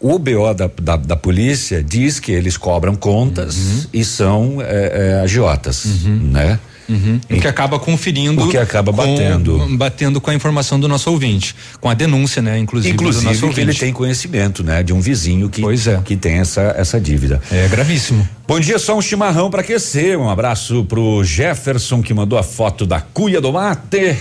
o 0.00 0.18
BO 0.18 0.54
da, 0.54 0.70
da, 0.80 0.96
da 0.96 1.16
polícia 1.16 1.82
diz 1.82 2.20
que 2.20 2.30
eles 2.32 2.56
cobram 2.56 2.94
contas 2.94 3.88
e 3.92 4.04
são 4.04 4.62
é, 4.62 5.16
é, 5.18 5.20
agiotas, 5.22 5.84
né? 6.04 6.58
Uhum. 6.88 7.20
O 7.30 7.38
que 7.38 7.46
acaba 7.46 7.78
conferindo. 7.78 8.44
O 8.44 8.48
que 8.48 8.56
acaba 8.56 8.90
com- 8.92 8.96
batendo. 9.14 9.76
batendo 9.76 10.20
com 10.22 10.30
a 10.30 10.34
informação 10.34 10.80
do 10.80 10.88
nosso 10.88 11.10
ouvinte. 11.10 11.54
Com 11.82 11.90
a 11.90 11.92
denúncia, 11.92 12.40
né? 12.40 12.58
Inclusive, 12.58 12.96
do 12.96 13.04
nosso 13.04 13.18
Inclusive 13.18 13.38
que 13.40 13.44
ouvinte. 13.44 13.60
ele 13.70 13.78
tem 13.78 13.92
conhecimento, 13.92 14.64
né? 14.64 14.82
De 14.82 14.94
um 14.94 15.00
vizinho 15.00 15.50
que, 15.50 15.62
que 16.04 16.16
tem 16.16 16.38
essa, 16.38 16.74
essa 16.78 16.98
dívida. 16.98 17.42
É 17.52 17.68
gravíssimo. 17.68 18.26
Bom 18.46 18.58
dia, 18.58 18.78
só 18.78 18.96
um 18.96 19.02
chimarrão 19.02 19.50
para 19.50 19.60
aquecer. 19.60 20.18
Um 20.18 20.30
abraço 20.30 20.82
pro 20.84 21.22
Jefferson 21.22 22.00
que 22.00 22.14
mandou 22.14 22.38
a 22.38 22.42
foto 22.42 22.86
da 22.86 23.02
cuia 23.02 23.38
do 23.38 23.52
mate. 23.52 24.16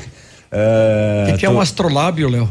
O 0.52 1.32
que, 1.32 1.38
que 1.38 1.46
é 1.46 1.50
um 1.50 1.62
astrolábio, 1.62 2.28
Léo? 2.28 2.50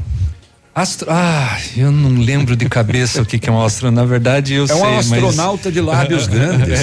Astro... 0.77 1.07
Ah, 1.11 1.57
eu 1.75 1.91
não 1.91 2.21
lembro 2.21 2.55
de 2.55 2.69
cabeça 2.69 3.23
o 3.23 3.25
que, 3.25 3.39
que 3.39 3.49
é 3.49 3.53
um 3.53 3.63
astro. 3.63 3.91
Na 3.91 4.05
verdade, 4.05 4.53
eu 4.53 4.65
É 4.65 4.67
sei. 4.67 4.77
um 4.77 4.81
mas- 4.97 5.11
astronauta 5.11 5.73
de 5.73 5.81
lábios 5.81 6.27
grandes. 6.29 6.79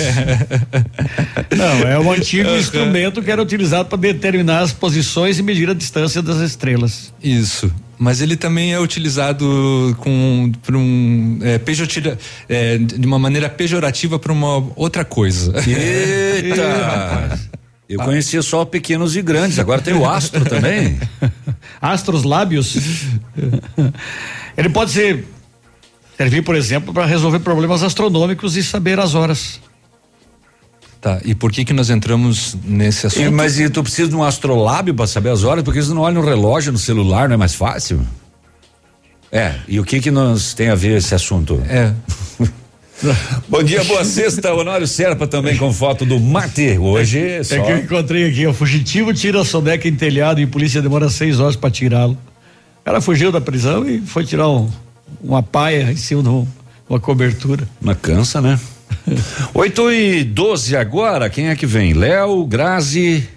Não, 1.56 1.88
é 1.88 2.00
um 2.00 2.12
antigo 2.12 2.50
instrumento 2.56 3.22
que 3.22 3.30
era 3.30 3.40
utilizado 3.40 3.88
para 3.90 4.00
determinar 4.00 4.62
as 4.62 4.72
posições 4.74 5.38
e 5.38 5.44
medir 5.44 5.70
a 5.70 5.76
distância 5.76 6.24
das 6.24 6.38
estrelas. 6.40 7.14
Isso. 7.24 7.72
Mas 8.00 8.20
ele 8.20 8.36
também 8.36 8.74
é 8.74 8.80
utilizado 8.80 9.96
com 10.00 10.52
por 10.64 10.76
um 10.76 11.38
é, 11.44 11.60
pejotira- 11.60 12.18
é, 12.50 12.80
de 12.80 13.06
uma 13.06 13.20
maneira 13.20 13.48
pejorativa 13.48 14.18
para 14.18 14.34
uma 14.34 14.72
outra 14.76 15.06
coisa. 15.06 15.54
Eita! 15.70 17.40
Eu 17.94 18.00
conhecia 18.00 18.42
só 18.42 18.66
pequenos 18.66 19.16
e 19.16 19.22
grandes, 19.22 19.60
agora 19.60 19.82
tem 19.82 19.94
o 19.94 20.10
astro 20.10 20.44
também. 20.46 21.00
Astros 21.80 22.24
lábios. 22.24 22.76
Ele 24.58 24.70
pode 24.70 24.92
ser 24.92 25.26
servir, 26.18 26.42
por 26.42 26.56
exemplo, 26.56 26.94
para 26.94 27.06
resolver 27.06 27.40
problemas 27.40 27.84
astronômicos 27.84 28.58
e 28.58 28.64
saber 28.64 29.00
as 29.00 29.14
horas. 29.14 29.60
Tá. 31.00 31.20
E 31.24 31.36
por 31.36 31.52
que 31.52 31.66
que 31.66 31.74
nós 31.74 31.90
entramos 31.90 32.56
nesse 32.64 33.06
assunto? 33.06 33.28
E, 33.28 33.30
mas 33.30 33.60
e 33.60 33.70
tu 33.70 33.84
precisa 33.84 34.08
de 34.08 34.16
um 34.16 34.24
astrolábio 34.24 34.94
para 34.96 35.06
saber 35.06 35.30
as 35.30 35.44
horas, 35.44 35.64
porque 35.64 35.82
você 35.82 35.94
não 35.94 36.02
olha 36.02 36.16
no 36.16 36.26
relógio, 36.26 36.72
no 36.72 36.78
celular, 36.78 37.28
não 37.28 37.36
é 37.36 37.38
mais 37.38 37.54
fácil? 37.54 38.02
É, 39.30 39.56
e 39.68 39.80
o 39.80 39.84
que 39.84 40.00
que 40.00 40.10
nós 40.10 40.54
tem 40.54 40.70
a 40.70 40.76
ver 40.76 40.98
esse 40.98 41.14
assunto? 41.14 41.62
É. 41.68 41.94
Bom 43.50 43.64
dia, 43.64 43.84
boa 43.84 44.06
sexta, 44.06 44.54
Honório 44.54 44.88
Serpa 44.88 45.28
também 45.28 45.58
com 45.58 45.74
foto 45.74 46.06
do 46.06 46.20
mate. 46.20 46.78
Hoje 46.78 47.20
é 47.20 47.44
só... 47.44 47.56
É 47.56 47.62
que 47.62 47.72
eu 47.72 47.78
encontrei 47.80 48.30
aqui, 48.30 48.48
o 48.48 48.54
fugitivo 48.54 49.14
tira 49.14 49.42
a 49.42 49.46
soneca 49.46 49.88
em 49.88 49.96
telhado 49.96 50.40
e 50.40 50.44
a 50.44 50.48
polícia 50.48 50.82
demora 50.82 51.10
seis 51.10 51.40
horas 51.40 51.56
para 51.56 51.70
tirá-lo. 51.72 52.18
Cara 52.86 53.02
fugiu 53.02 53.32
da 53.32 53.42
prisão 53.42 53.88
e 53.88 54.00
foi 54.00 54.26
tirar 54.26 54.48
um- 54.50 54.70
uma 55.22 55.42
paia 55.44 55.92
em 55.92 55.96
cima 55.96 56.22
de 56.24 56.30
um- 56.30 56.48
uma 56.88 57.00
cobertura. 57.00 57.68
Mas 57.82 57.98
cansa, 58.02 58.40
né? 58.42 58.60
8 59.54 59.92
e 59.92 60.24
12 60.24 60.76
agora, 60.78 61.30
quem 61.30 61.48
é 61.50 61.56
que 61.56 61.66
vem? 61.66 61.94
Léo, 61.94 62.46
Grazi. 62.46 63.28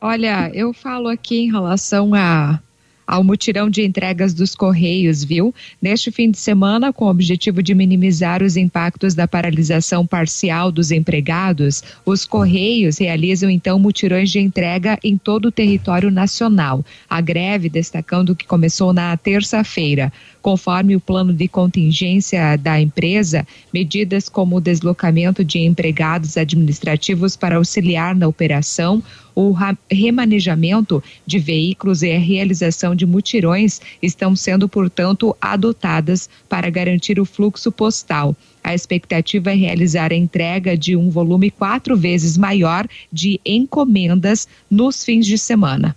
Olha, 0.00 0.50
eu 0.52 0.74
falo 0.74 1.08
aqui 1.08 1.36
em 1.46 1.50
relação 1.52 2.14
a 2.14 2.58
ao 3.06 3.22
mutirão 3.22 3.68
de 3.68 3.82
entregas 3.82 4.34
dos 4.34 4.54
Correios, 4.54 5.22
viu? 5.22 5.54
Neste 5.80 6.10
fim 6.10 6.30
de 6.30 6.38
semana, 6.38 6.92
com 6.92 7.06
o 7.06 7.10
objetivo 7.10 7.62
de 7.62 7.74
minimizar 7.74 8.42
os 8.42 8.56
impactos 8.56 9.14
da 9.14 9.28
paralisação 9.28 10.06
parcial 10.06 10.70
dos 10.72 10.90
empregados, 10.90 11.82
os 12.04 12.24
Correios 12.24 12.98
realizam 12.98 13.50
então 13.50 13.78
mutirões 13.78 14.30
de 14.30 14.38
entrega 14.40 14.98
em 15.02 15.16
todo 15.16 15.46
o 15.46 15.52
território 15.52 16.10
nacional. 16.10 16.84
A 17.08 17.20
greve, 17.20 17.68
destacando 17.68 18.34
que 18.34 18.46
começou 18.46 18.92
na 18.92 19.16
terça-feira. 19.16 20.12
Conforme 20.40 20.94
o 20.94 21.00
plano 21.00 21.32
de 21.32 21.48
contingência 21.48 22.56
da 22.56 22.78
empresa, 22.80 23.46
medidas 23.72 24.28
como 24.28 24.56
o 24.56 24.60
deslocamento 24.60 25.42
de 25.42 25.58
empregados 25.60 26.36
administrativos 26.36 27.34
para 27.34 27.56
auxiliar 27.56 28.14
na 28.14 28.28
operação, 28.28 29.02
o 29.34 29.54
remanejamento 29.90 31.02
de 31.26 31.38
veículos 31.38 32.02
e 32.02 32.12
a 32.12 32.18
realização 32.18 32.94
de 32.94 33.04
mutirões 33.04 33.80
estão 34.00 34.36
sendo, 34.36 34.68
portanto, 34.68 35.36
adotadas 35.40 36.28
para 36.48 36.70
garantir 36.70 37.18
o 37.18 37.24
fluxo 37.24 37.72
postal. 37.72 38.36
A 38.62 38.74
expectativa 38.74 39.50
é 39.50 39.54
realizar 39.54 40.12
a 40.12 40.16
entrega 40.16 40.76
de 40.76 40.96
um 40.96 41.10
volume 41.10 41.50
quatro 41.50 41.96
vezes 41.96 42.38
maior 42.38 42.86
de 43.12 43.40
encomendas 43.44 44.48
nos 44.70 45.04
fins 45.04 45.26
de 45.26 45.36
semana. 45.36 45.94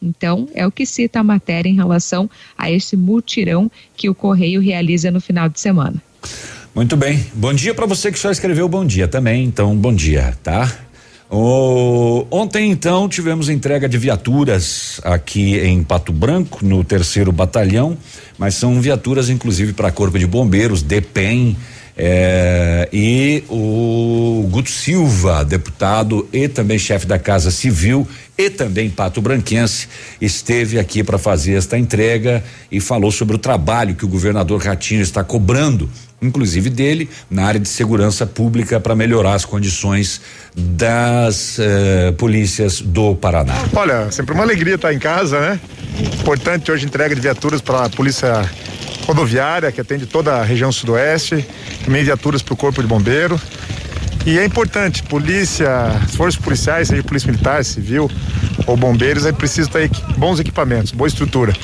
Então, 0.00 0.48
é 0.54 0.66
o 0.66 0.70
que 0.70 0.86
cita 0.86 1.20
a 1.20 1.24
matéria 1.24 1.68
em 1.68 1.74
relação 1.74 2.30
a 2.56 2.70
esse 2.70 2.96
mutirão 2.96 3.70
que 3.96 4.08
o 4.08 4.14
Correio 4.14 4.60
realiza 4.60 5.10
no 5.10 5.20
final 5.20 5.48
de 5.48 5.60
semana. 5.60 6.00
Muito 6.74 6.96
bem. 6.96 7.26
Bom 7.34 7.52
dia 7.52 7.74
para 7.74 7.86
você 7.86 8.12
que 8.12 8.18
só 8.18 8.30
escreveu 8.30 8.68
bom 8.68 8.84
dia 8.84 9.08
também, 9.08 9.44
então 9.44 9.74
bom 9.74 9.92
dia, 9.92 10.36
tá? 10.42 10.87
O- 11.30 12.26
ontem, 12.30 12.70
então, 12.70 13.06
tivemos 13.06 13.50
entrega 13.50 13.86
de 13.88 13.98
viaturas 13.98 14.98
aqui 15.04 15.58
em 15.58 15.82
Pato 15.82 16.10
Branco, 16.12 16.64
no 16.64 16.82
terceiro 16.82 17.30
batalhão, 17.30 17.98
mas 18.38 18.54
são 18.54 18.80
viaturas, 18.80 19.28
inclusive, 19.28 19.74
para 19.74 19.92
Corpo 19.92 20.18
de 20.18 20.26
Bombeiros, 20.26 20.80
DEPEN, 20.82 21.54
eh, 22.00 22.88
e 22.90 23.44
o 23.50 24.48
Guto 24.50 24.70
Silva, 24.70 25.44
deputado 25.44 26.26
e 26.32 26.48
também 26.48 26.78
chefe 26.78 27.06
da 27.06 27.18
Casa 27.18 27.50
Civil 27.50 28.08
e 28.38 28.48
também 28.48 28.88
Pato 28.88 29.20
Branquense, 29.20 29.88
esteve 30.20 30.78
aqui 30.78 31.02
para 31.02 31.18
fazer 31.18 31.54
esta 31.54 31.76
entrega 31.76 32.42
e 32.72 32.80
falou 32.80 33.10
sobre 33.10 33.34
o 33.34 33.38
trabalho 33.38 33.96
que 33.96 34.04
o 34.04 34.08
governador 34.08 34.62
Ratinho 34.62 35.02
está 35.02 35.22
cobrando, 35.24 35.90
inclusive 36.20 36.68
dele, 36.68 37.08
na 37.30 37.44
área 37.44 37.60
de 37.60 37.68
segurança 37.68 38.26
pública 38.26 38.80
para 38.80 38.94
melhorar 38.94 39.34
as 39.34 39.44
condições 39.44 40.20
das 40.54 41.58
eh, 41.58 42.12
polícias 42.18 42.80
do 42.80 43.14
Paraná. 43.14 43.54
Olha, 43.74 44.10
sempre 44.10 44.34
uma 44.34 44.42
alegria 44.42 44.74
estar 44.74 44.92
em 44.92 44.98
casa, 44.98 45.40
né? 45.40 45.60
Importante 46.20 46.72
hoje 46.72 46.86
entrega 46.86 47.14
de 47.14 47.20
viaturas 47.20 47.60
para 47.60 47.84
a 47.84 47.90
Polícia 47.90 48.48
Rodoviária, 49.06 49.70
que 49.70 49.80
atende 49.80 50.06
toda 50.06 50.34
a 50.34 50.42
região 50.42 50.70
sudoeste, 50.72 51.46
também 51.84 52.04
viaturas 52.04 52.42
para 52.42 52.54
o 52.54 52.56
Corpo 52.56 52.82
de 52.82 52.88
Bombeiro. 52.88 53.40
E 54.26 54.38
é 54.38 54.44
importante, 54.44 55.02
polícia, 55.04 55.86
as 56.04 56.14
forças 56.14 56.38
policiais, 56.38 56.88
seja 56.88 57.02
polícia 57.02 57.30
militar, 57.30 57.64
civil 57.64 58.10
ou 58.66 58.76
bombeiros, 58.76 59.24
é 59.24 59.32
preciso 59.32 59.70
ter 59.70 59.88
bons 60.18 60.38
equipamentos, 60.38 60.92
boa 60.92 61.08
estrutura. 61.08 61.54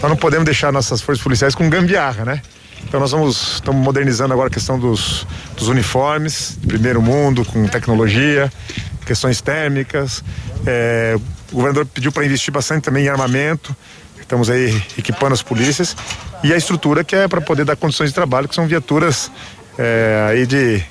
Nós 0.00 0.10
não 0.10 0.16
podemos 0.16 0.44
deixar 0.46 0.72
nossas 0.72 1.02
forças 1.02 1.22
policiais 1.22 1.54
com 1.54 1.68
gambiarra, 1.68 2.24
né? 2.24 2.40
Então 2.86 3.00
nós 3.00 3.10
vamos, 3.10 3.54
estamos 3.54 3.82
modernizando 3.82 4.32
agora 4.32 4.48
a 4.48 4.50
questão 4.50 4.78
dos, 4.78 5.26
dos 5.56 5.66
uniformes, 5.66 6.56
primeiro 6.66 7.02
mundo, 7.02 7.44
com 7.44 7.66
tecnologia, 7.66 8.50
questões 9.04 9.40
térmicas. 9.40 10.22
É, 10.64 11.16
o 11.50 11.56
governador 11.56 11.84
pediu 11.86 12.12
para 12.12 12.24
investir 12.24 12.54
bastante 12.54 12.84
também 12.84 13.06
em 13.06 13.08
armamento. 13.08 13.74
Estamos 14.20 14.48
aí 14.48 14.80
equipando 14.96 15.34
as 15.34 15.42
polícias 15.42 15.96
e 16.44 16.52
a 16.52 16.56
estrutura 16.56 17.02
que 17.02 17.16
é 17.16 17.26
para 17.26 17.40
poder 17.40 17.64
dar 17.64 17.76
condições 17.76 18.10
de 18.10 18.14
trabalho, 18.14 18.48
que 18.48 18.54
são 18.54 18.66
viaturas 18.68 19.32
é, 19.76 20.28
aí 20.30 20.46
de, 20.46 20.82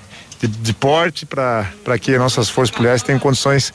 de, 0.42 0.48
de 0.48 0.74
porte 0.74 1.26
para 1.26 1.66
que 2.00 2.18
nossas 2.18 2.50
forças 2.50 2.76
policiais 2.76 3.04
tenham 3.04 3.20
condições 3.20 3.74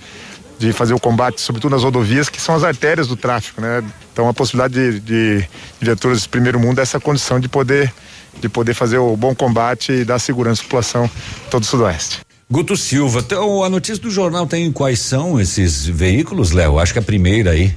de 0.58 0.74
fazer 0.74 0.92
o 0.92 1.00
combate, 1.00 1.40
sobretudo 1.40 1.72
nas 1.72 1.82
rodovias, 1.82 2.28
que 2.28 2.38
são 2.38 2.54
as 2.54 2.64
artérias 2.64 3.08
do 3.08 3.16
tráfico, 3.16 3.62
né? 3.62 3.82
Então 4.12 4.28
a 4.28 4.34
possibilidade 4.34 4.74
de, 4.74 5.00
de, 5.00 5.40
de 5.40 5.48
viaturas 5.80 6.22
de 6.22 6.28
primeiro 6.28 6.60
mundo 6.60 6.80
é 6.80 6.82
essa 6.82 7.00
condição 7.00 7.40
de 7.40 7.48
poder 7.48 7.90
de 8.40 8.48
poder 8.48 8.74
fazer 8.74 8.98
o 8.98 9.16
bom 9.16 9.34
combate 9.34 9.92
e 9.92 10.04
dar 10.04 10.18
segurança 10.18 10.60
à 10.62 10.64
população 10.64 11.10
todo 11.50 11.62
o 11.62 11.66
sudoeste. 11.66 12.20
Guto 12.50 12.76
Silva, 12.76 13.20
então, 13.20 13.62
a 13.62 13.68
notícia 13.68 14.02
do 14.02 14.10
jornal 14.10 14.46
tem 14.46 14.72
quais 14.72 14.98
são 14.98 15.40
esses 15.40 15.86
veículos, 15.86 16.50
Léo? 16.50 16.78
Acho 16.78 16.92
que 16.92 16.98
a 16.98 17.02
primeira 17.02 17.52
aí, 17.52 17.74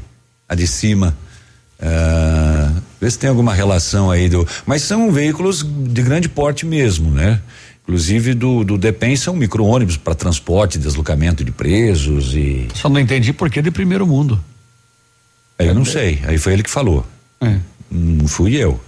a 0.50 0.56
de 0.56 0.66
cima. 0.66 1.16
ah, 1.80 2.72
Vê 3.00 3.12
se 3.12 3.20
tem 3.20 3.30
alguma 3.30 3.54
relação 3.54 4.10
aí 4.10 4.30
do. 4.30 4.48
Mas 4.66 4.82
são 4.82 5.12
veículos 5.12 5.64
de 5.64 6.02
grande 6.02 6.30
porte 6.30 6.66
mesmo, 6.66 7.12
né? 7.12 7.42
Inclusive 7.84 8.34
do, 8.34 8.64
do 8.64 8.78
DEPEN 8.78 9.16
são 9.18 9.36
micro-ônibus 9.36 9.98
para 9.98 10.16
transporte, 10.16 10.80
deslocamento 10.80 11.44
de 11.44 11.52
presos 11.52 12.34
e. 12.34 12.68
Só 12.74 12.88
não 12.88 13.00
entendi 13.00 13.34
por 13.34 13.50
que 13.50 13.62
de 13.62 13.70
primeiro 13.70 14.08
mundo. 14.08 14.42
Aí 15.60 15.68
eu 15.68 15.76
não 15.76 15.84
sei. 15.86 16.22
Aí 16.26 16.38
foi 16.38 16.54
ele 16.54 16.64
que 16.64 16.70
falou. 16.70 17.06
É. 17.42 17.58
Não 17.92 18.28
fui 18.28 18.56
eu. 18.56 18.80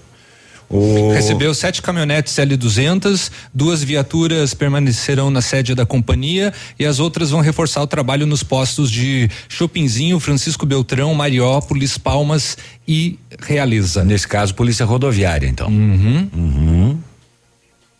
O... 0.69 1.11
Recebeu 1.13 1.53
sete 1.53 1.81
caminhonetes 1.81 2.33
L200, 2.33 3.31
duas 3.53 3.83
viaturas 3.83 4.53
permanecerão 4.53 5.29
na 5.29 5.41
sede 5.41 5.75
da 5.75 5.85
companhia 5.85 6.53
e 6.79 6.85
as 6.85 6.99
outras 6.99 7.29
vão 7.29 7.41
reforçar 7.41 7.81
o 7.81 7.87
trabalho 7.87 8.25
nos 8.25 8.43
postos 8.43 8.89
de 8.89 9.29
Chopinzinho, 9.47 10.19
Francisco 10.19 10.65
Beltrão, 10.65 11.13
Mariópolis, 11.13 11.97
Palmas 11.97 12.57
e 12.87 13.19
Realiza. 13.39 14.03
Nesse 14.03 14.27
caso, 14.27 14.55
Polícia 14.55 14.85
Rodoviária, 14.85 15.47
então. 15.47 15.67
Uhum. 15.67 16.29
Uhum. 16.33 16.99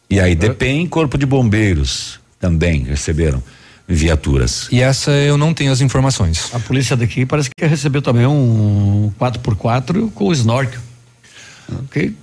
E 0.09 0.19
aí, 0.19 0.35
DEPEN, 0.35 0.87
Corpo 0.87 1.17
de 1.17 1.25
Bombeiros 1.25 2.19
também 2.39 2.83
receberam 2.83 3.41
viaturas. 3.87 4.67
E 4.71 4.81
essa 4.81 5.11
eu 5.11 5.37
não 5.37 5.53
tenho 5.53 5.71
as 5.71 5.81
informações. 5.81 6.49
A 6.53 6.59
polícia 6.59 6.95
daqui 6.95 7.25
parece 7.25 7.49
que 7.55 7.65
recebeu 7.65 8.01
também 8.01 8.25
um 8.25 9.11
4x4 9.19 10.11
com 10.11 10.31
snorkel. 10.31 10.79
Ok? 11.85 12.13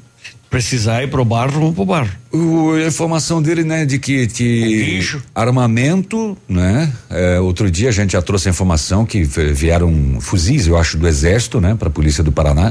Precisar 0.52 1.02
ir 1.02 1.08
pro 1.08 1.24
bar, 1.24 1.50
vamos 1.50 1.74
pro 1.74 1.86
bar. 1.86 2.06
O, 2.30 2.72
a 2.72 2.86
informação 2.86 3.40
dele, 3.40 3.64
né, 3.64 3.86
de 3.86 3.98
que, 3.98 4.26
que 4.26 5.00
armamento, 5.34 6.36
né? 6.46 6.92
É, 7.08 7.40
outro 7.40 7.70
dia 7.70 7.88
a 7.88 7.92
gente 7.92 8.12
já 8.12 8.20
trouxe 8.20 8.48
a 8.48 8.50
informação 8.50 9.06
que 9.06 9.22
vieram 9.24 10.18
fuzis, 10.20 10.66
eu 10.66 10.76
acho, 10.76 10.98
do 10.98 11.08
exército, 11.08 11.58
né, 11.58 11.74
para 11.74 11.88
a 11.88 11.90
polícia 11.90 12.22
do 12.22 12.30
Paraná 12.30 12.70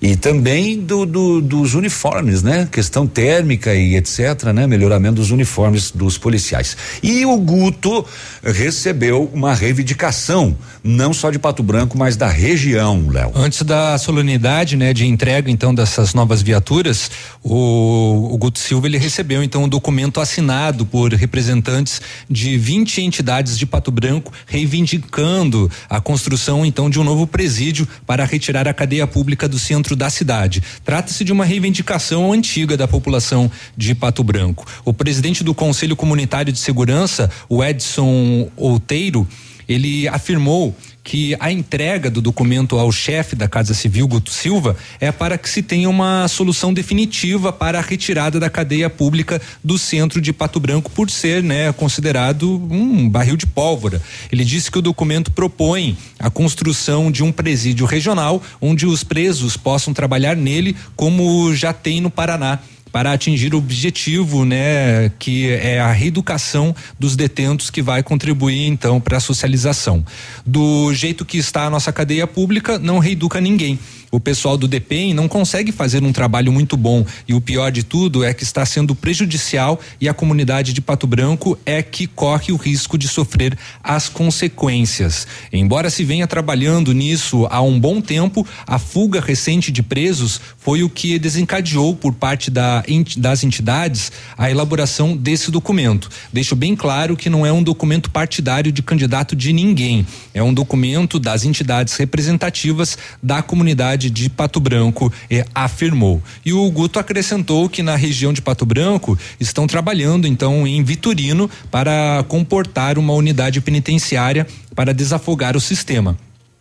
e 0.00 0.16
também 0.16 0.78
do, 0.78 1.04
do, 1.04 1.40
dos 1.40 1.74
uniformes, 1.74 2.42
né? 2.42 2.68
Questão 2.70 3.06
térmica 3.06 3.74
e 3.74 3.96
etc, 3.96 4.52
né? 4.54 4.66
Melhoramento 4.66 5.16
dos 5.16 5.30
uniformes 5.30 5.90
dos 5.90 6.16
policiais. 6.16 6.76
E 7.02 7.26
o 7.26 7.36
Guto 7.36 8.04
recebeu 8.42 9.30
uma 9.32 9.54
reivindicação, 9.54 10.56
não 10.82 11.12
só 11.12 11.30
de 11.30 11.38
Pato 11.38 11.62
Branco, 11.62 11.98
mas 11.98 12.16
da 12.16 12.28
região, 12.28 13.08
Léo. 13.08 13.32
Antes 13.34 13.62
da 13.62 13.98
solenidade, 13.98 14.76
né, 14.76 14.92
de 14.92 15.06
entrega 15.06 15.50
então 15.50 15.74
dessas 15.74 16.14
novas 16.14 16.42
viaturas, 16.42 17.10
o, 17.42 18.30
o 18.32 18.38
Guto 18.38 18.58
Silva 18.58 18.86
ele 18.86 18.98
recebeu 18.98 19.42
então 19.42 19.64
um 19.64 19.68
documento 19.68 20.20
assinado 20.20 20.86
por 20.86 21.12
representantes 21.12 22.00
de 22.28 22.56
20 22.56 23.02
entidades 23.02 23.58
de 23.58 23.66
Pato 23.66 23.90
Branco 23.90 24.32
reivindicando 24.46 25.70
a 25.88 26.00
construção 26.00 26.64
então 26.64 26.88
de 26.88 27.00
um 27.00 27.04
novo 27.04 27.26
presídio 27.26 27.86
para 28.06 28.24
retirar 28.24 28.68
a 28.68 28.74
cadeia 28.74 29.06
pública 29.06 29.48
do 29.48 29.58
centro 29.58 29.87
da 29.96 30.10
cidade. 30.10 30.62
Trata-se 30.84 31.24
de 31.24 31.32
uma 31.32 31.44
reivindicação 31.44 32.32
antiga 32.32 32.76
da 32.76 32.88
população 32.88 33.50
de 33.76 33.94
Pato 33.94 34.22
Branco. 34.24 34.66
O 34.84 34.92
presidente 34.92 35.44
do 35.44 35.54
Conselho 35.54 35.96
Comunitário 35.96 36.52
de 36.52 36.58
Segurança, 36.58 37.30
o 37.48 37.62
Edson 37.62 38.50
Outeiro, 38.56 39.26
ele 39.68 40.08
afirmou 40.08 40.74
que 41.08 41.34
a 41.40 41.50
entrega 41.50 42.10
do 42.10 42.20
documento 42.20 42.78
ao 42.78 42.92
chefe 42.92 43.34
da 43.34 43.48
Casa 43.48 43.72
Civil, 43.72 44.06
Guto 44.06 44.30
Silva, 44.30 44.76
é 45.00 45.10
para 45.10 45.38
que 45.38 45.48
se 45.48 45.62
tenha 45.62 45.88
uma 45.88 46.28
solução 46.28 46.70
definitiva 46.70 47.50
para 47.50 47.78
a 47.78 47.80
retirada 47.80 48.38
da 48.38 48.50
cadeia 48.50 48.90
pública 48.90 49.40
do 49.64 49.78
centro 49.78 50.20
de 50.20 50.34
Pato 50.34 50.60
Branco, 50.60 50.90
por 50.90 51.08
ser, 51.08 51.42
né, 51.42 51.72
considerado 51.72 52.62
um 52.70 53.08
barril 53.08 53.38
de 53.38 53.46
pólvora. 53.46 54.02
Ele 54.30 54.44
disse 54.44 54.70
que 54.70 54.78
o 54.78 54.82
documento 54.82 55.32
propõe 55.32 55.96
a 56.18 56.28
construção 56.28 57.10
de 57.10 57.22
um 57.22 57.32
presídio 57.32 57.86
regional 57.86 58.42
onde 58.60 58.84
os 58.84 59.02
presos 59.02 59.56
possam 59.56 59.94
trabalhar 59.94 60.36
nele, 60.36 60.76
como 60.94 61.54
já 61.54 61.72
tem 61.72 62.02
no 62.02 62.10
Paraná 62.10 62.58
para 62.92 63.12
atingir 63.12 63.54
o 63.54 63.58
objetivo, 63.58 64.44
né, 64.44 65.10
que 65.18 65.50
é 65.50 65.80
a 65.80 65.92
reeducação 65.92 66.74
dos 66.98 67.16
detentos 67.16 67.70
que 67.70 67.82
vai 67.82 68.02
contribuir 68.02 68.66
então 68.66 69.00
para 69.00 69.16
a 69.16 69.20
socialização. 69.20 70.04
Do 70.44 70.92
jeito 70.94 71.24
que 71.24 71.38
está 71.38 71.64
a 71.66 71.70
nossa 71.70 71.92
cadeia 71.92 72.26
pública, 72.26 72.78
não 72.78 72.98
reeduca 72.98 73.40
ninguém 73.40 73.78
o 74.10 74.18
pessoal 74.18 74.56
do 74.56 74.66
DPEM 74.66 75.12
não 75.12 75.28
consegue 75.28 75.70
fazer 75.70 76.02
um 76.02 76.12
trabalho 76.12 76.50
muito 76.50 76.76
bom 76.76 77.04
e 77.26 77.34
o 77.34 77.40
pior 77.40 77.70
de 77.70 77.82
tudo 77.82 78.24
é 78.24 78.32
que 78.32 78.42
está 78.42 78.64
sendo 78.64 78.94
prejudicial 78.94 79.78
e 80.00 80.08
a 80.08 80.14
comunidade 80.14 80.72
de 80.72 80.80
Pato 80.80 81.06
Branco 81.06 81.58
é 81.66 81.82
que 81.82 82.06
corre 82.06 82.52
o 82.52 82.56
risco 82.56 82.96
de 82.96 83.06
sofrer 83.06 83.56
as 83.82 84.08
consequências. 84.08 85.26
Embora 85.52 85.90
se 85.90 86.04
venha 86.04 86.26
trabalhando 86.26 86.92
nisso 86.92 87.46
há 87.50 87.60
um 87.60 87.78
bom 87.78 88.00
tempo, 88.00 88.46
a 88.66 88.78
fuga 88.78 89.20
recente 89.20 89.70
de 89.70 89.82
presos 89.82 90.40
foi 90.58 90.82
o 90.82 90.88
que 90.88 91.18
desencadeou 91.18 91.94
por 91.94 92.14
parte 92.14 92.50
da, 92.50 92.82
das 93.16 93.44
entidades 93.44 94.10
a 94.36 94.50
elaboração 94.50 95.16
desse 95.16 95.50
documento. 95.50 96.08
Deixo 96.32 96.56
bem 96.56 96.74
claro 96.74 97.16
que 97.16 97.28
não 97.28 97.44
é 97.44 97.52
um 97.52 97.62
documento 97.62 98.10
partidário 98.10 98.72
de 98.72 98.82
candidato 98.82 99.36
de 99.36 99.52
ninguém, 99.52 100.06
é 100.32 100.42
um 100.42 100.54
documento 100.54 101.18
das 101.18 101.44
entidades 101.44 101.96
representativas 101.96 102.96
da 103.22 103.42
comunidade 103.42 103.97
cidade 103.98 104.10
de 104.10 104.30
Pato 104.30 104.60
Branco 104.60 105.12
eh, 105.28 105.44
afirmou. 105.52 106.22
E 106.44 106.52
o 106.52 106.70
Guto 106.70 106.98
acrescentou 106.98 107.68
que 107.68 107.82
na 107.82 107.96
região 107.96 108.32
de 108.32 108.40
Pato 108.40 108.64
Branco 108.64 109.18
estão 109.40 109.66
trabalhando 109.66 110.26
então 110.26 110.66
em 110.66 110.82
Vitorino 110.84 111.50
para 111.70 112.24
comportar 112.28 112.96
uma 112.96 113.12
unidade 113.12 113.60
penitenciária 113.60 114.46
para 114.74 114.94
desafogar 114.94 115.56
o 115.56 115.60
sistema. 115.60 116.16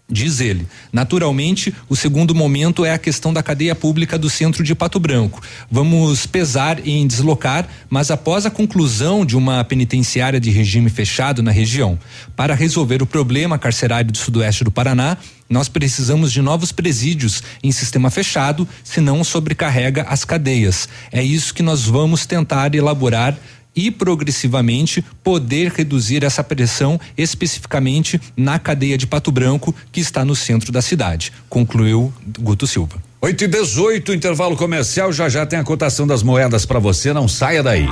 Diz 0.09 0.39
ele. 0.39 0.65
Naturalmente, 0.91 1.73
o 1.89 1.95
segundo 1.95 2.33
momento 2.33 2.85
é 2.85 2.93
a 2.93 2.97
questão 2.97 3.33
da 3.33 3.43
cadeia 3.43 3.75
pública 3.75 4.17
do 4.17 4.29
centro 4.29 4.63
de 4.63 4.73
Pato 4.73 5.01
Branco. 5.01 5.41
Vamos 5.69 6.25
pesar 6.25 6.79
em 6.87 7.05
deslocar, 7.05 7.67
mas 7.89 8.09
após 8.09 8.45
a 8.45 8.49
conclusão 8.49 9.25
de 9.25 9.35
uma 9.35 9.65
penitenciária 9.65 10.39
de 10.39 10.49
regime 10.49 10.89
fechado 10.89 11.43
na 11.43 11.51
região. 11.51 11.99
Para 12.37 12.55
resolver 12.55 13.03
o 13.03 13.05
problema 13.05 13.59
carcerário 13.59 14.09
do 14.09 14.17
sudoeste 14.17 14.63
do 14.63 14.71
Paraná, 14.71 15.17
nós 15.49 15.67
precisamos 15.67 16.31
de 16.31 16.41
novos 16.41 16.71
presídios 16.71 17.41
em 17.63 17.71
sistema 17.71 18.09
fechado, 18.09 18.67
senão 18.83 19.23
sobrecarrega 19.23 20.03
as 20.03 20.25
cadeias. 20.25 20.87
É 21.11 21.23
isso 21.23 21.53
que 21.53 21.63
nós 21.63 21.85
vamos 21.85 22.25
tentar 22.25 22.73
elaborar 22.75 23.37
e 23.75 23.91
progressivamente 23.91 25.05
poder 25.23 25.71
reduzir 25.71 26.23
essa 26.23 26.43
pressão 26.43 26.99
especificamente 27.15 28.19
na 28.35 28.57
cadeia 28.57 28.97
de 28.97 29.05
Pato 29.05 29.31
Branco 29.31 29.73
que 29.91 30.01
está 30.01 30.25
no 30.25 30.35
centro 30.35 30.71
da 30.71 30.81
cidade, 30.81 31.31
concluiu 31.47 32.11
Guto 32.39 32.65
Silva. 32.65 32.97
8 33.21 33.43
e 33.43 33.47
18 33.47 34.13
intervalo 34.13 34.55
comercial, 34.55 35.13
já 35.13 35.29
já 35.29 35.45
tem 35.45 35.59
a 35.59 35.63
cotação 35.63 36.07
das 36.07 36.23
moedas 36.23 36.65
para 36.65 36.79
você, 36.79 37.13
não 37.13 37.27
saia 37.27 37.61
daí. 37.61 37.87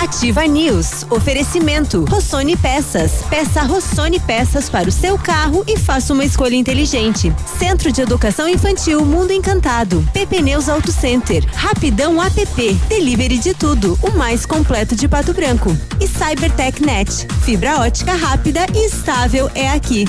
Ativa 0.00 0.46
News. 0.46 1.04
Oferecimento. 1.10 2.04
Rossoni 2.04 2.56
Peças. 2.56 3.24
Peça 3.28 3.62
Rossoni 3.62 4.20
Peças 4.20 4.70
para 4.70 4.88
o 4.88 4.92
seu 4.92 5.18
carro 5.18 5.64
e 5.66 5.76
faça 5.76 6.12
uma 6.12 6.24
escolha 6.24 6.54
inteligente. 6.54 7.34
Centro 7.58 7.90
de 7.90 8.00
Educação 8.00 8.48
Infantil 8.48 9.04
Mundo 9.04 9.32
Encantado. 9.32 10.06
PP 10.12 10.40
Neus 10.42 10.68
Auto 10.68 10.92
Center. 10.92 11.44
Rapidão 11.52 12.22
app. 12.22 12.74
Delivery 12.88 13.38
de 13.38 13.54
tudo. 13.54 13.98
O 14.00 14.16
mais 14.16 14.46
completo 14.46 14.94
de 14.94 15.08
Pato 15.08 15.34
Branco. 15.34 15.76
E 16.00 16.06
Cybertech 16.06 16.80
Net. 16.80 17.26
Fibra 17.44 17.80
ótica 17.80 18.12
rápida 18.12 18.66
e 18.74 18.86
estável 18.86 19.50
é 19.54 19.68
aqui. 19.70 20.04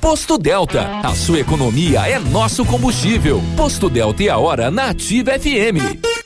Posto 0.00 0.36
Delta, 0.36 1.00
a 1.02 1.14
sua 1.14 1.40
economia 1.40 2.08
é 2.08 2.18
nosso 2.18 2.64
combustível. 2.64 3.42
Posto 3.56 3.88
Delta 3.88 4.22
e 4.22 4.28
a 4.28 4.38
hora 4.38 4.70
na 4.70 4.90
Ativa 4.90 5.32
FM. 5.38 6.17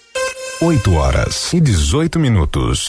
8 0.65 0.95
horas 0.95 1.53
e 1.53 1.61
18 1.61 2.21
minutos. 2.21 2.89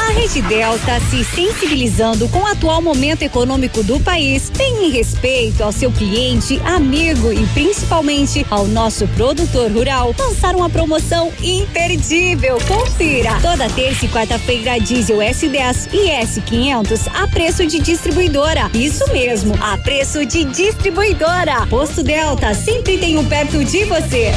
A 0.00 0.10
Rede 0.10 0.42
Delta, 0.42 0.98
se 1.08 1.22
sensibilizando 1.22 2.28
com 2.28 2.40
o 2.40 2.46
atual 2.46 2.82
momento 2.82 3.22
econômico 3.22 3.84
do 3.84 4.00
país, 4.00 4.50
tem 4.50 4.86
em 4.86 4.90
respeito 4.90 5.62
ao 5.62 5.70
seu 5.70 5.92
cliente, 5.92 6.60
amigo 6.64 7.32
e 7.32 7.46
principalmente 7.54 8.44
ao 8.50 8.66
nosso 8.66 9.06
produtor 9.14 9.70
rural, 9.70 10.12
lançar 10.18 10.56
uma 10.56 10.68
promoção 10.68 11.32
imperdível. 11.40 12.58
Confira! 12.66 13.38
Toda 13.40 13.70
terça 13.70 14.04
e 14.04 14.08
quarta-feira, 14.08 14.80
diesel 14.80 15.18
S10 15.18 15.88
e 15.92 16.10
S500 16.10 17.08
a 17.14 17.28
preço 17.28 17.64
de 17.64 17.78
distribuidora. 17.78 18.68
Isso 18.74 19.08
mesmo, 19.12 19.54
a 19.62 19.78
preço 19.78 20.26
de 20.26 20.42
distribuidora. 20.46 21.64
Posto 21.68 22.02
Delta 22.02 22.54
sempre 22.54 22.98
tem 22.98 23.16
um 23.16 23.24
perto 23.24 23.64
de 23.64 23.84
você. 23.84 24.32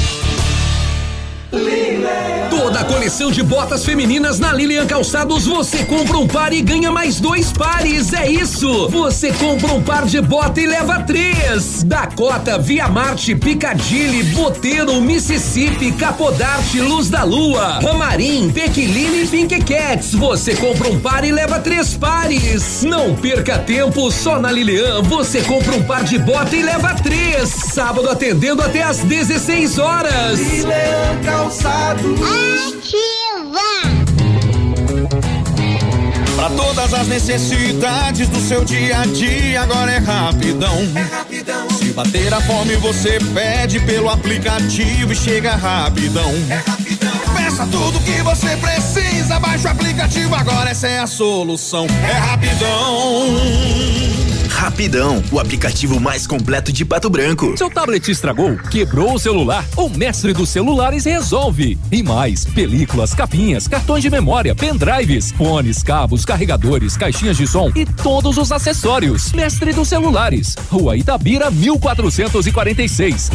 Toda 1.52 2.66
toda 2.76 2.80
a 2.80 2.94
coleção 2.94 3.32
de 3.32 3.42
botas 3.42 3.86
femininas 3.86 4.38
na 4.38 4.52
Lilian 4.52 4.86
Calçados, 4.86 5.46
você 5.46 5.86
compra 5.86 6.18
um 6.18 6.28
par 6.28 6.52
e 6.52 6.62
ganha 6.62 6.92
mais 6.92 7.22
dois 7.22 7.54
pares. 7.54 8.12
É 8.12 8.30
isso! 8.30 8.90
Você 8.90 9.32
compra 9.32 9.72
um 9.72 9.82
par 9.82 10.06
de 10.06 10.20
bota 10.20 10.60
e 10.60 10.66
leva 10.66 11.00
três. 11.04 11.84
Dakota, 11.84 12.58
Via 12.60 12.90
Marte, 12.90 13.34
Piccadilly, 13.34 14.24
Boteiro, 14.34 15.00
Mississippi, 15.00 15.94
Capodarte, 15.94 16.82
Luz 16.82 17.10
da 17.10 17.24
Lua, 17.24 17.80
Ramarim, 17.80 18.52
Pequiline 18.52 19.24
e 19.24 19.28
Pink 19.28 19.64
Cats. 19.64 20.14
Você 20.14 20.54
compra 20.56 20.90
um 20.90 21.00
par 21.00 21.24
e 21.24 21.32
leva 21.32 21.60
três 21.60 21.96
pares. 21.96 22.84
Não 22.84 23.16
perca 23.16 23.58
tempo, 23.58 24.12
só 24.12 24.38
na 24.38 24.52
Lilian 24.52 25.02
você 25.04 25.42
compra 25.44 25.76
um 25.76 25.84
par 25.84 26.04
de 26.04 26.18
bota 26.18 26.54
e 26.54 26.62
leva 26.62 26.94
três. 26.96 27.50
Sábado 27.50 28.10
atendendo 28.10 28.62
até 28.62 28.84
às 28.84 28.98
16 29.00 29.78
horas. 29.78 30.40
Lilian 30.40 31.35
Calçados. 31.36 32.22
Ativa! 32.22 33.60
Para 36.38 36.50
todas 36.52 36.94
as 36.94 37.08
necessidades 37.08 38.30
do 38.30 38.40
seu 38.40 38.64
dia 38.64 39.02
a 39.02 39.06
dia, 39.06 39.62
agora 39.62 39.92
é 39.92 39.98
rapidão. 39.98 40.78
É 40.96 41.02
rapidão. 41.02 41.70
Se 41.72 41.92
bater 41.92 42.34
a 42.34 42.40
fome, 42.40 42.78
você 42.78 43.20
pede 43.34 43.82
pelo 43.82 44.10
aplicativo 44.10 45.12
e 45.12 45.16
chega 45.16 45.58
rapidão. 45.58 46.32
É 46.50 46.56
rapidão. 46.56 47.12
Peça 47.36 47.68
tudo 47.68 48.00
que 48.00 48.22
você 48.22 48.56
precisa, 48.56 49.38
baixa 49.38 49.68
o 49.68 49.72
aplicativo, 49.72 50.34
agora 50.34 50.70
essa 50.70 50.88
é 50.88 51.00
a 51.00 51.08
solução. 51.08 51.86
É 52.10 52.14
rapidão. 52.14 54.25
Rapidão, 54.56 55.22
o 55.34 55.40
aplicativo 55.40 56.00
mais 56.00 56.26
completo 56.26 56.72
de 56.72 56.86
Pato 56.86 57.10
Branco. 57.10 57.56
Seu 57.58 57.70
tablet 57.70 58.10
estragou, 58.10 58.58
quebrou 58.58 59.14
o 59.14 59.20
celular, 59.20 59.66
o 59.76 59.90
mestre 59.90 60.32
dos 60.32 60.48
celulares 60.48 61.04
resolve. 61.04 61.78
E 61.92 62.02
mais, 62.02 62.46
películas, 62.46 63.14
capinhas, 63.14 63.68
cartões 63.68 64.02
de 64.02 64.10
memória, 64.10 64.56
pendrives, 64.56 65.32
fones, 65.34 65.84
cabos, 65.84 66.24
carregadores, 66.24 66.96
caixinhas 66.96 67.36
de 67.36 67.46
som 67.46 67.70
e 67.76 67.86
todos 67.86 68.38
os 68.38 68.50
acessórios. 68.52 69.34
Mestre 69.34 69.74
dos 69.74 69.90
celulares, 69.90 70.56
Rua 70.72 70.96
Itabira 70.96 71.52
1446. 71.52 73.30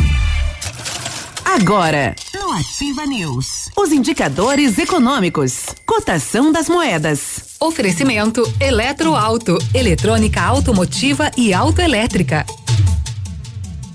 Agora, 1.44 2.16
no 2.34 2.50
Ativa 2.52 3.04
News, 3.04 3.68
os 3.76 3.92
indicadores 3.92 4.78
econômicos, 4.78 5.66
cotação 5.84 6.50
das 6.50 6.68
moedas. 6.68 7.49
Oferecimento 7.62 8.42
Eletroauto, 8.58 9.58
eletrônica 9.74 10.40
automotiva 10.40 11.30
e 11.36 11.52
autoelétrica. 11.52 12.46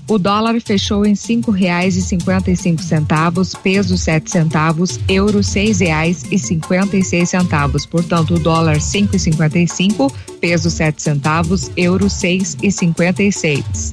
O 0.06 0.18
dólar 0.18 0.60
fechou 0.60 1.04
em 1.04 1.16
cinco 1.16 1.50
reais 1.50 1.96
e 1.96 2.02
cinquenta 2.02 2.48
e 2.48 2.56
cinco 2.56 2.80
centavos, 2.80 3.56
peso 3.56 3.98
sete 3.98 4.30
centavos, 4.30 5.00
euro 5.08 5.42
seis 5.42 5.80
reais 5.80 6.24
e 6.30 6.38
cinquenta 6.38 6.96
e 6.96 7.02
seis 7.02 7.30
centavos. 7.30 7.84
Portanto, 7.84 8.34
o 8.34 8.38
dólar 8.38 8.80
cinco 8.80 9.16
e 9.16 9.18
cinquenta 9.18 9.58
e 9.58 9.66
cinco, 9.66 10.14
peso 10.40 10.70
sete 10.70 11.02
centavos, 11.02 11.68
euro 11.76 12.08
seis 12.08 12.56
e 12.62 12.70
cinquenta 12.70 13.20
e 13.20 13.32
seis. 13.32 13.92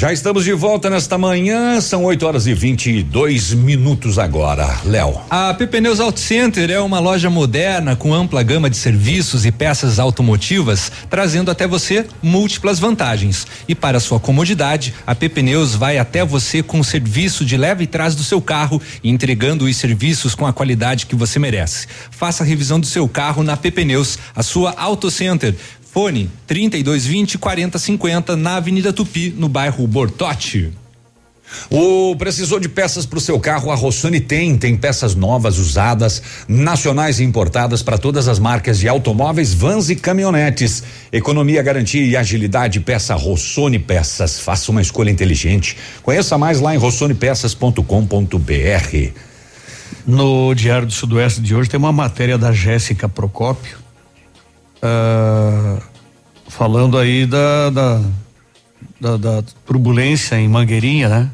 Já 0.00 0.14
estamos 0.14 0.44
de 0.44 0.54
volta 0.54 0.88
nesta 0.88 1.18
manhã, 1.18 1.78
são 1.78 2.04
8 2.04 2.26
horas 2.26 2.46
e 2.46 2.54
22 2.54 3.52
minutos 3.52 4.18
agora. 4.18 4.80
Léo. 4.82 5.20
A 5.28 5.52
PP 5.52 5.78
Neus 5.82 6.00
Auto 6.00 6.18
Center 6.18 6.70
é 6.70 6.80
uma 6.80 6.98
loja 6.98 7.28
moderna 7.28 7.94
com 7.94 8.14
ampla 8.14 8.42
gama 8.42 8.70
de 8.70 8.78
serviços 8.78 9.44
e 9.44 9.52
peças 9.52 9.98
automotivas, 9.98 10.90
trazendo 11.10 11.50
até 11.50 11.66
você 11.66 12.06
múltiplas 12.22 12.78
vantagens. 12.78 13.46
E 13.68 13.74
para 13.74 14.00
sua 14.00 14.18
comodidade, 14.18 14.94
a 15.06 15.14
PP 15.14 15.42
Neus 15.42 15.74
vai 15.74 15.98
até 15.98 16.24
você 16.24 16.62
com 16.62 16.80
o 16.80 16.84
serviço 16.84 17.44
de 17.44 17.58
leve 17.58 17.84
e 17.84 17.86
trás 17.86 18.14
do 18.14 18.24
seu 18.24 18.40
carro, 18.40 18.80
entregando 19.04 19.66
os 19.66 19.76
serviços 19.76 20.34
com 20.34 20.46
a 20.46 20.52
qualidade 20.54 21.04
que 21.04 21.14
você 21.14 21.38
merece. 21.38 21.86
Faça 22.10 22.42
a 22.42 22.46
revisão 22.46 22.80
do 22.80 22.86
seu 22.86 23.06
carro 23.06 23.42
na 23.42 23.54
PP 23.54 23.84
Neus, 23.84 24.18
a 24.34 24.42
sua 24.42 24.72
Auto 24.78 25.10
Center. 25.10 25.54
Fone 25.92 26.30
3220 26.46 27.36
4050 27.36 28.36
na 28.36 28.56
Avenida 28.56 28.92
Tupi, 28.92 29.34
no 29.36 29.48
bairro 29.48 29.84
Bortote. 29.88 30.72
O 31.68 32.14
precisou 32.14 32.60
de 32.60 32.68
peças 32.68 33.04
para 33.04 33.18
o 33.18 33.20
seu 33.20 33.40
carro? 33.40 33.72
A 33.72 33.74
Rossoni 33.74 34.20
tem. 34.20 34.56
Tem 34.56 34.76
peças 34.76 35.16
novas, 35.16 35.58
usadas, 35.58 36.22
nacionais 36.46 37.18
e 37.18 37.24
importadas 37.24 37.82
para 37.82 37.98
todas 37.98 38.28
as 38.28 38.38
marcas 38.38 38.78
de 38.78 38.86
automóveis, 38.86 39.52
vans 39.52 39.90
e 39.90 39.96
caminhonetes. 39.96 40.84
Economia, 41.10 41.60
garantia 41.60 42.04
e 42.04 42.16
agilidade. 42.16 42.78
Peça 42.78 43.16
Rossoni 43.16 43.80
Peças. 43.80 44.38
Faça 44.38 44.70
uma 44.70 44.80
escolha 44.80 45.10
inteligente. 45.10 45.76
Conheça 46.04 46.38
mais 46.38 46.60
lá 46.60 46.72
em 46.72 46.78
rossonepeças.com.br. 46.78 49.12
No 50.06 50.54
Diário 50.54 50.86
do 50.86 50.92
Sudoeste 50.92 51.40
de 51.40 51.52
hoje 51.52 51.68
tem 51.68 51.78
uma 51.78 51.92
matéria 51.92 52.38
da 52.38 52.52
Jéssica 52.52 53.08
Procópio 53.08 53.89
Uh, 54.82 55.82
falando 56.48 56.96
aí 56.96 57.26
da, 57.26 57.70
da, 57.70 58.00
da, 59.00 59.16
da, 59.16 59.42
turbulência 59.66 60.36
em 60.36 60.48
Mangueirinha, 60.48 61.08
né? 61.08 61.30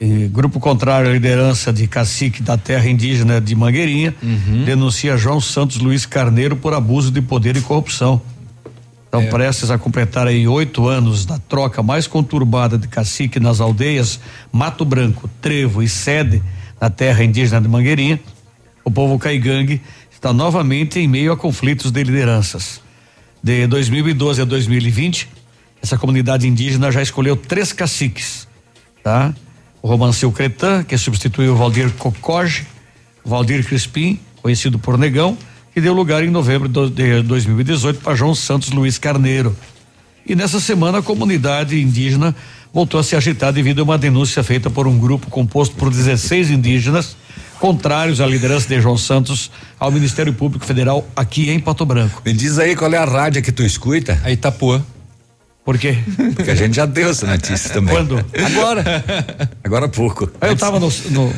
E 0.00 0.28
grupo 0.28 0.60
contrário 0.60 1.10
à 1.10 1.12
liderança 1.12 1.72
de 1.72 1.88
cacique 1.88 2.42
da 2.42 2.56
terra 2.56 2.88
indígena 2.88 3.40
de 3.40 3.54
Mangueirinha 3.54 4.14
uhum. 4.22 4.64
denuncia 4.64 5.16
João 5.16 5.40
Santos 5.40 5.78
Luiz 5.78 6.06
Carneiro 6.06 6.54
por 6.54 6.72
abuso 6.72 7.10
de 7.10 7.20
poder 7.20 7.56
e 7.56 7.60
corrupção. 7.60 8.20
Então, 9.08 9.22
é. 9.22 9.26
prestes 9.26 9.70
a 9.70 9.78
completar 9.78 10.26
aí 10.26 10.46
oito 10.46 10.86
anos 10.86 11.24
da 11.24 11.38
troca 11.38 11.82
mais 11.82 12.06
conturbada 12.06 12.76
de 12.76 12.86
cacique 12.86 13.40
nas 13.40 13.60
aldeias 13.60 14.20
Mato 14.52 14.84
Branco, 14.84 15.28
Trevo 15.40 15.82
e 15.82 15.88
Sede, 15.88 16.42
na 16.80 16.90
terra 16.90 17.24
indígena 17.24 17.60
de 17.60 17.68
Mangueirinha, 17.68 18.20
o 18.84 18.90
povo 18.90 19.18
caigangue 19.18 19.80
está 20.18 20.32
novamente 20.32 20.98
em 20.98 21.06
meio 21.06 21.30
a 21.30 21.36
conflitos 21.36 21.92
de 21.92 22.02
lideranças. 22.02 22.80
De 23.40 23.68
2012 23.68 24.42
a 24.42 24.44
2020, 24.44 25.28
essa 25.80 25.96
comunidade 25.96 26.48
indígena 26.48 26.90
já 26.90 27.00
escolheu 27.00 27.36
três 27.36 27.72
caciques, 27.72 28.48
tá? 29.02 29.32
O 29.80 29.86
Romanceu 29.86 30.32
Cretan, 30.32 30.82
que 30.82 30.98
substituiu 30.98 31.52
o 31.52 31.56
Valdir 31.56 31.92
Cocoge, 31.92 32.66
Valdir 33.24 33.64
Crispim, 33.64 34.18
conhecido 34.42 34.76
por 34.76 34.98
Negão, 34.98 35.38
que 35.72 35.80
deu 35.80 35.94
lugar 35.94 36.24
em 36.24 36.30
novembro 36.30 36.68
de 36.68 37.22
2018 37.22 38.00
para 38.00 38.16
João 38.16 38.34
Santos 38.34 38.70
Luiz 38.70 38.98
Carneiro. 38.98 39.56
E 40.26 40.34
nessa 40.34 40.58
semana 40.58 40.98
a 40.98 41.02
comunidade 41.02 41.80
indígena 41.80 42.34
voltou 42.74 42.98
a 42.98 43.04
se 43.04 43.14
agitar 43.14 43.52
devido 43.52 43.82
a 43.82 43.84
uma 43.84 43.96
denúncia 43.96 44.42
feita 44.42 44.68
por 44.68 44.88
um 44.88 44.98
grupo 44.98 45.30
composto 45.30 45.76
por 45.76 45.90
16 45.90 46.50
indígenas 46.50 47.16
contrários 47.58 48.20
à 48.20 48.26
liderança 48.26 48.68
de 48.68 48.80
João 48.80 48.96
Santos 48.96 49.50
ao 49.78 49.90
Ministério 49.90 50.32
Público 50.32 50.64
Federal 50.64 51.06
aqui 51.14 51.50
em 51.50 51.58
Pato 51.60 51.84
Branco. 51.84 52.22
Me 52.24 52.32
diz 52.32 52.58
aí 52.58 52.74
qual 52.74 52.92
é 52.92 52.98
a 52.98 53.04
rádio 53.04 53.42
que 53.42 53.52
tu 53.52 53.62
escuta? 53.62 54.20
A 54.24 54.30
Itapuã. 54.30 54.82
Por 55.68 55.76
quê? 55.76 55.98
Porque 56.34 56.50
a 56.50 56.54
gente 56.54 56.76
já 56.76 56.86
deu 56.86 57.10
essa 57.10 57.26
notícia 57.26 57.68
também. 57.68 57.94
Quando? 57.94 58.24
Agora. 58.42 59.04
Agora 59.62 59.84
há 59.84 59.88
pouco. 59.90 60.30
Eu 60.40 60.54
estava 60.54 60.80
no, 60.80 60.90
no, 61.10 61.30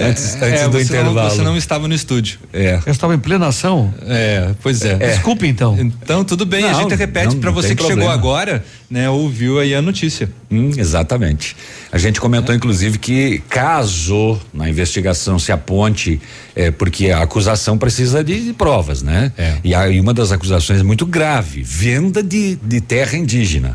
Antes, 0.00 0.34
antes 0.34 0.60
É, 0.62 0.68
do 0.68 0.80
intervalo. 0.80 1.14
Não, 1.14 1.30
você 1.30 1.42
não 1.42 1.56
estava 1.56 1.86
no 1.86 1.94
estúdio. 1.94 2.40
É. 2.52 2.80
Eu 2.84 2.90
estava 2.90 3.14
em 3.14 3.18
plena 3.18 3.46
ação. 3.46 3.94
É, 4.06 4.50
pois 4.62 4.82
é. 4.82 4.96
Desculpe 4.96 5.46
então. 5.46 5.78
Então, 5.78 6.24
tudo 6.24 6.46
bem, 6.46 6.64
a 6.64 6.72
Não, 6.72 6.80
gente 6.80 6.94
repete 6.94 7.36
para 7.36 7.50
você 7.50 7.74
que 7.74 7.82
chegou 7.82 8.06
problema. 8.06 8.12
agora, 8.14 8.64
né, 8.90 9.08
ouviu 9.10 9.58
aí 9.58 9.74
a 9.74 9.82
notícia. 9.82 10.30
Hum, 10.50 10.70
exatamente. 10.76 11.56
A 11.92 11.98
gente 11.98 12.20
comentou, 12.20 12.54
inclusive, 12.54 12.98
que 12.98 13.42
caso 13.48 14.38
na 14.52 14.68
investigação 14.68 15.38
se 15.38 15.52
aponte, 15.52 16.20
é, 16.54 16.70
porque 16.70 17.10
a 17.10 17.22
acusação 17.22 17.76
precisa 17.76 18.22
de, 18.24 18.46
de 18.46 18.52
provas, 18.52 19.02
né? 19.02 19.32
E 19.62 19.74
aí 19.74 20.00
uma 20.00 20.14
das 20.14 20.32
acusações 20.32 20.80
é 20.80 20.82
muito 20.82 21.04
grave, 21.04 21.62
venda 21.62 22.22
de, 22.22 22.56
de 22.56 22.80
terra 22.80 23.16
indígena. 23.16 23.67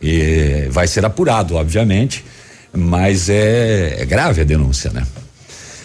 E 0.00 0.68
vai 0.70 0.86
ser 0.86 1.04
apurado, 1.04 1.56
obviamente, 1.56 2.24
mas 2.72 3.28
é, 3.28 4.02
é 4.02 4.04
grave 4.04 4.42
a 4.42 4.44
denúncia, 4.44 4.90
né? 4.90 5.04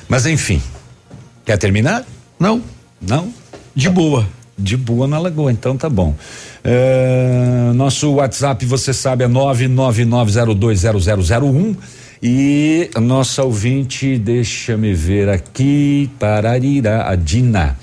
Mas 0.07 0.25
enfim, 0.25 0.61
quer 1.45 1.57
terminar? 1.57 2.05
Não. 2.39 2.61
Não? 3.01 3.33
De 3.73 3.89
boa. 3.89 4.27
De 4.57 4.75
boa 4.77 5.07
na 5.07 5.17
lagoa, 5.17 5.51
então 5.51 5.77
tá 5.77 5.89
bom. 5.89 6.15
É, 6.63 7.71
nosso 7.73 8.13
WhatsApp, 8.13 8.63
você 8.65 8.93
sabe, 8.93 9.23
é 9.23 9.27
999020001 9.27 11.75
e 12.21 12.91
nossa 13.01 13.43
ouvinte, 13.43 14.19
deixa 14.19 14.77
me 14.77 14.93
ver 14.93 15.27
aqui, 15.27 16.07
pararira, 16.19 17.09
a 17.09 17.15
Dina. 17.15 17.75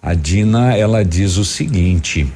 A 0.00 0.14
Dina, 0.14 0.76
ela 0.76 1.04
diz 1.04 1.36
o 1.36 1.44
seguinte: 1.44 2.32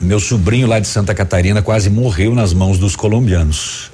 meu 0.00 0.20
sobrinho 0.20 0.66
lá 0.66 0.78
de 0.78 0.86
Santa 0.86 1.14
Catarina 1.14 1.62
quase 1.62 1.90
morreu 1.90 2.34
nas 2.34 2.52
mãos 2.52 2.78
dos 2.78 2.94
colombianos. 2.94 3.90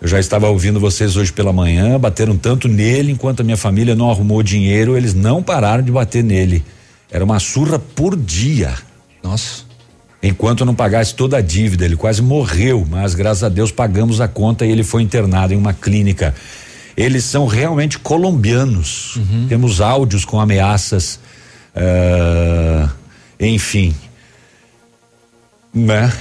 Eu 0.00 0.08
já 0.08 0.18
estava 0.18 0.48
ouvindo 0.48 0.80
vocês 0.80 1.16
hoje 1.16 1.32
pela 1.32 1.52
manhã, 1.52 1.98
bateram 1.98 2.36
tanto 2.36 2.68
nele 2.68 3.12
enquanto 3.12 3.40
a 3.40 3.44
minha 3.44 3.56
família 3.56 3.94
não 3.94 4.10
arrumou 4.10 4.42
dinheiro, 4.42 4.96
eles 4.96 5.14
não 5.14 5.42
pararam 5.42 5.82
de 5.82 5.90
bater 5.90 6.22
nele. 6.22 6.64
Era 7.10 7.24
uma 7.24 7.38
surra 7.38 7.78
por 7.78 8.16
dia. 8.16 8.74
Nossa. 9.22 9.64
Enquanto 10.22 10.60
eu 10.60 10.66
não 10.66 10.74
pagasse 10.74 11.14
toda 11.14 11.36
a 11.36 11.40
dívida, 11.40 11.84
ele 11.84 11.96
quase 11.96 12.22
morreu, 12.22 12.86
mas 12.88 13.14
graças 13.14 13.44
a 13.44 13.48
Deus 13.48 13.70
pagamos 13.70 14.20
a 14.20 14.28
conta 14.28 14.64
e 14.64 14.70
ele 14.70 14.82
foi 14.82 15.02
internado 15.02 15.52
em 15.52 15.56
uma 15.56 15.74
clínica. 15.74 16.34
Eles 16.96 17.24
são 17.24 17.46
realmente 17.46 17.98
colombianos. 17.98 19.18
Temos 19.48 19.80
áudios 19.80 20.24
com 20.24 20.40
ameaças, 20.40 21.20
ah, 21.74 22.88
enfim. 23.38 23.94
Né? 25.74 26.12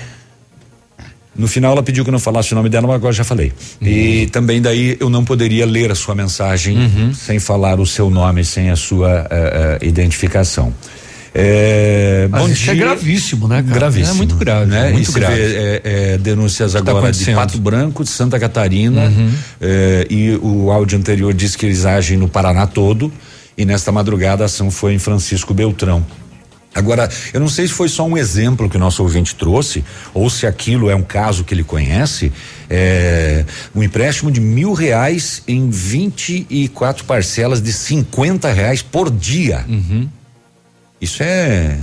No 1.35 1.47
final 1.47 1.71
ela 1.71 1.81
pediu 1.83 2.03
que 2.03 2.09
eu 2.09 2.11
não 2.11 2.19
falasse 2.19 2.53
o 2.53 2.55
nome 2.55 2.69
dela, 2.69 2.85
mas 2.85 2.95
agora 2.95 3.13
já 3.13 3.23
falei. 3.23 3.51
E 3.81 4.27
também 4.31 4.61
daí 4.61 4.97
eu 4.99 5.09
não 5.09 5.25
poderia 5.25 5.65
ler 5.65 5.91
a 5.91 5.95
sua 5.95 6.13
mensagem 6.13 6.77
sem 7.13 7.39
falar 7.39 7.79
o 7.79 7.85
seu 7.85 8.09
nome, 8.09 8.45
sem 8.45 8.69
a 8.69 8.75
sua 8.75 9.27
eh, 9.31 9.79
eh, 9.81 9.87
identificação. 9.87 10.73
É, 11.35 12.27
bom 12.29 12.47
isso 12.47 12.69
é 12.69 12.75
dia. 12.75 12.85
gravíssimo, 12.85 13.47
né, 13.47 13.63
cara? 13.63 13.73
Gravíssimo. 13.79 14.13
É 14.13 14.17
muito 14.17 14.35
grave, 14.35 14.65
Né? 14.69 14.91
muito 14.91 15.09
e 15.09 15.11
se 15.11 15.19
grave. 15.19 15.35
vê, 15.35 15.41
é, 15.41 15.81
é, 15.83 16.17
denúncias 16.19 16.73
tá 16.73 16.79
agora 16.79 16.93
de 16.93 17.07
acontecendo? 17.07 17.35
Pato 17.35 17.57
Branco, 17.57 18.03
de 18.03 18.09
Santa 18.11 18.39
Catarina, 18.39 19.11
é, 19.59 20.05
e 20.11 20.37
o 20.39 20.71
áudio 20.71 20.99
anterior 20.99 21.33
diz 21.33 21.55
que 21.55 21.65
eles 21.65 21.85
agem 21.87 22.17
no 22.17 22.27
Paraná 22.27 22.67
todo, 22.67 23.11
e 23.57 23.65
nesta 23.65 23.91
madrugada 23.91 24.43
a 24.43 24.45
ação 24.45 24.69
foi 24.69 24.93
em 24.93 24.99
Francisco 24.99 25.55
Beltrão. 25.55 26.05
Agora, 26.75 27.09
eu 27.33 27.39
não 27.39 27.47
sei 27.47 27.67
se 27.67 27.73
foi 27.73 27.87
só 27.87 28.05
um 28.05 28.17
exemplo 28.17 28.69
que 28.69 28.77
o 28.77 28.79
nosso 28.79 29.03
ouvinte 29.03 29.35
trouxe, 29.35 29.83
ou 30.13 30.29
se 30.29 30.47
aquilo 30.47 30.89
é 30.89 30.95
um 30.95 31.03
caso 31.03 31.43
que 31.43 31.53
ele 31.53 31.63
conhece. 31.63 32.31
É, 32.69 33.45
um 33.75 33.83
empréstimo 33.83 34.31
de 34.31 34.41
mil 34.41 34.73
reais 34.73 35.43
em 35.47 35.69
24 35.69 37.05
parcelas 37.05 37.61
de 37.61 37.71
50 37.71 38.51
reais 38.51 38.81
por 38.81 39.11
dia. 39.11 39.65
Isso 40.99 41.21
é. 41.21 41.77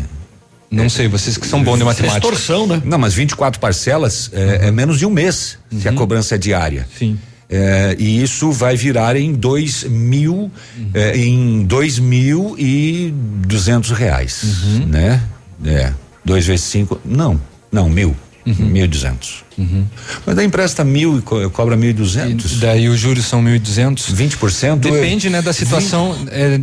Não 0.70 0.88
sei, 0.88 1.08
vocês 1.08 1.36
que 1.36 1.46
são 1.46 1.62
bons 1.62 1.78
de 1.78 1.84
matemática. 1.84 2.18
Extorsão, 2.18 2.66
né? 2.66 2.80
Não, 2.84 2.96
mas 2.96 3.12
24 3.12 3.60
parcelas 3.60 4.30
é, 4.32 4.68
é 4.68 4.70
menos 4.70 4.98
de 4.98 5.06
um 5.06 5.10
mês 5.10 5.58
se 5.80 5.88
a 5.88 5.92
cobrança 5.92 6.36
é 6.36 6.38
diária. 6.38 6.86
Sim. 6.96 7.18
É, 7.50 7.96
e 7.98 8.22
isso 8.22 8.52
vai 8.52 8.76
virar 8.76 9.16
em 9.16 9.32
dois 9.32 9.82
mil, 9.82 10.50
é, 10.94 11.16
em 11.16 11.64
dois 11.64 11.98
mil 11.98 12.54
e 12.56 13.12
duzentos 13.44 13.90
reais, 13.90 14.44
né? 14.86 15.20
É, 15.64 15.92
dois 16.24 16.46
vezes 16.46 16.66
cinco, 16.66 17.00
não, 17.04 17.40
não, 17.72 17.88
mil, 17.88 18.14
mil 18.46 18.84
e 18.84 18.88
duzentos. 18.88 19.44
Mas 20.24 20.34
daí 20.36 20.46
empresta 20.46 20.82
mil 20.82 21.18
e 21.18 21.22
co- 21.22 21.50
cobra 21.50 21.76
mil 21.76 21.90
e 21.90 21.92
duzentos. 21.92 22.58
Daí 22.58 22.88
os 22.88 22.98
juros 22.98 23.26
são 23.26 23.42
1.200. 23.44 24.10
20%? 24.14 24.76
Depende, 24.78 25.28
né, 25.28 25.42
da 25.42 25.52
situação. 25.52 26.16
é, 26.30 26.58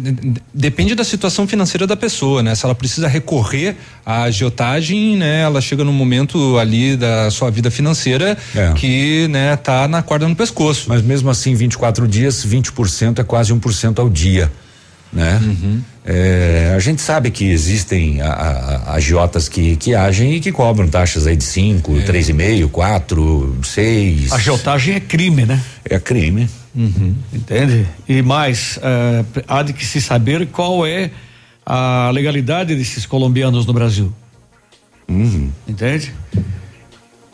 depende 0.54 0.95
da 0.95 1.04
situação 1.04 1.48
financeira 1.48 1.86
da 1.86 1.95
pessoa, 1.95 2.41
né? 2.41 2.56
Se 2.56 2.66
ela 2.66 2.74
precisa 2.74 3.08
recorrer 3.08 3.76
à 4.06 4.24
agiotagem, 4.24 5.16
né? 5.16 5.41
Ela 5.41 5.62
chega 5.62 5.84
num 5.84 5.94
momento 5.94 6.58
ali 6.58 6.95
da 6.98 7.30
sua 7.30 7.52
vida 7.52 7.70
financeira 7.70 8.36
É. 8.56 8.74
que, 8.74 9.28
né, 9.30 9.56
tá 9.58 9.88
na 9.88 10.02
corda 10.02 10.28
no 10.28 10.36
pescoço. 10.36 10.86
Mas 10.88 11.02
mesmo 11.04 11.30
assim, 11.30 11.54
24 11.54 12.08
dias, 12.08 12.44
20% 12.44 13.20
é 13.20 13.24
quase 13.24 13.54
1% 13.54 13.99
ao 13.99 14.10
dia. 14.10 14.52
Né? 15.12 15.40
É, 16.06 16.74
a 16.76 16.80
gente 16.80 17.02
sabe 17.02 17.32
que 17.32 17.46
existem 17.50 18.22
a- 18.22 18.28
a- 18.28 18.76
a- 18.92 18.94
agiotas 18.96 19.48
que, 19.50 19.76
que 19.78 19.96
agem 19.96 20.36
e 20.36 20.40
que 20.40 20.52
cobram 20.52 20.88
taxas 20.88 21.26
aí 21.26 21.36
de 21.36 21.44
5, 21.46 21.94
3,5, 22.06 22.68
4, 22.70 23.58
6. 23.64 24.32
Agiotagem 24.34 24.96
é 24.96 25.00
crime, 25.00 25.46
né? 25.46 25.62
É 25.86 25.98
crime. 26.00 26.50
Entende? 27.34 27.88
E 28.08 28.22
mais, 28.22 28.78
eh, 28.84 29.24
há 29.48 29.64
de 29.64 29.74
que 29.74 29.86
se 29.86 30.00
saber 30.02 30.46
qual 30.48 30.86
é 30.86 31.10
a 31.66 32.12
legalidade 32.14 32.76
desses 32.76 33.06
colombianos 33.06 33.66
no 33.66 33.74
Brasil. 33.74 34.14
Entende? 35.68 36.14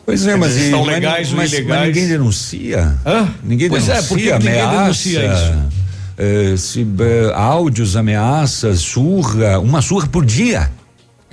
Pois 0.06 0.26
é, 0.28 0.36
mas, 0.36 0.56
estão 0.56 0.86
mas- 0.86 0.94
legais 0.96 1.30
ou 1.32 1.38
mas, 1.38 1.52
mas 1.52 1.60
ilegais? 1.60 1.88
ninguém 1.88 2.08
denuncia. 2.08 2.98
Hã? 3.06 3.28
Ninguém 3.44 3.70
Pois 3.70 3.84
é, 3.90 3.94
denuncia, 3.94 4.08
por 4.10 4.18
que 4.18 4.24
que 4.32 4.50
ninguém 4.50 4.70
denuncia 4.70 5.34
isso? 5.34 5.83
Eh, 6.18 6.56
se, 6.58 6.82
eh, 6.82 7.32
áudios, 7.34 7.96
ameaças, 7.96 8.80
surra, 8.80 9.60
uma 9.60 9.82
surra 9.82 10.08
por 10.08 10.26
dia. 10.26 10.72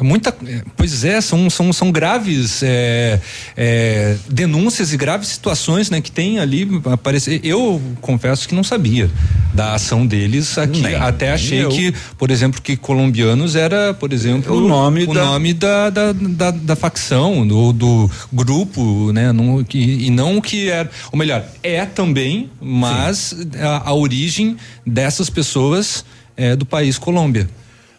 É 0.00 0.02
muita, 0.02 0.34
é, 0.46 0.62
pois 0.76 1.04
é, 1.04 1.20
são, 1.20 1.50
são, 1.50 1.72
são 1.74 1.92
graves 1.92 2.62
é, 2.62 3.20
é, 3.56 4.16
denúncias 4.30 4.92
e 4.94 4.96
graves 4.96 5.28
situações, 5.28 5.90
né, 5.90 6.00
que 6.00 6.10
tem 6.10 6.38
ali 6.38 6.66
aparecer. 6.86 7.40
Eu 7.44 7.80
confesso 8.00 8.48
que 8.48 8.54
não 8.54 8.64
sabia 8.64 9.10
da 9.52 9.74
ação 9.74 10.06
deles 10.06 10.56
aqui. 10.56 10.80
Nem- 10.80 10.94
Até 10.94 11.32
achei 11.32 11.62
eu. 11.64 11.68
que, 11.68 11.92
por 12.16 12.30
exemplo, 12.30 12.62
que 12.62 12.76
colombianos 12.76 13.54
era, 13.56 13.92
por 13.92 14.12
exemplo, 14.12 14.56
O 14.56 14.66
nome 14.66 15.04
o 15.04 15.12
da- 15.12 15.24
nome 15.26 15.52
da, 15.52 15.90
da, 15.90 16.12
da, 16.12 16.50
da 16.50 16.76
facção, 16.76 17.46
do, 17.46 17.72
do 17.72 18.10
grupo, 18.32 19.12
né, 19.12 19.32
não, 19.32 19.62
que, 19.62 19.78
e 19.78 20.08
não 20.10 20.38
o 20.38 20.42
que 20.42 20.68
era. 20.70 20.90
Ou 21.12 21.18
melhor, 21.18 21.44
é 21.62 21.84
também, 21.84 22.48
mas 22.60 23.36
a, 23.60 23.90
a 23.90 23.94
origem 23.94 24.56
dessas 24.86 25.28
pessoas 25.28 26.04
é 26.36 26.56
do 26.56 26.64
país 26.64 26.96
Colômbia. 26.96 27.48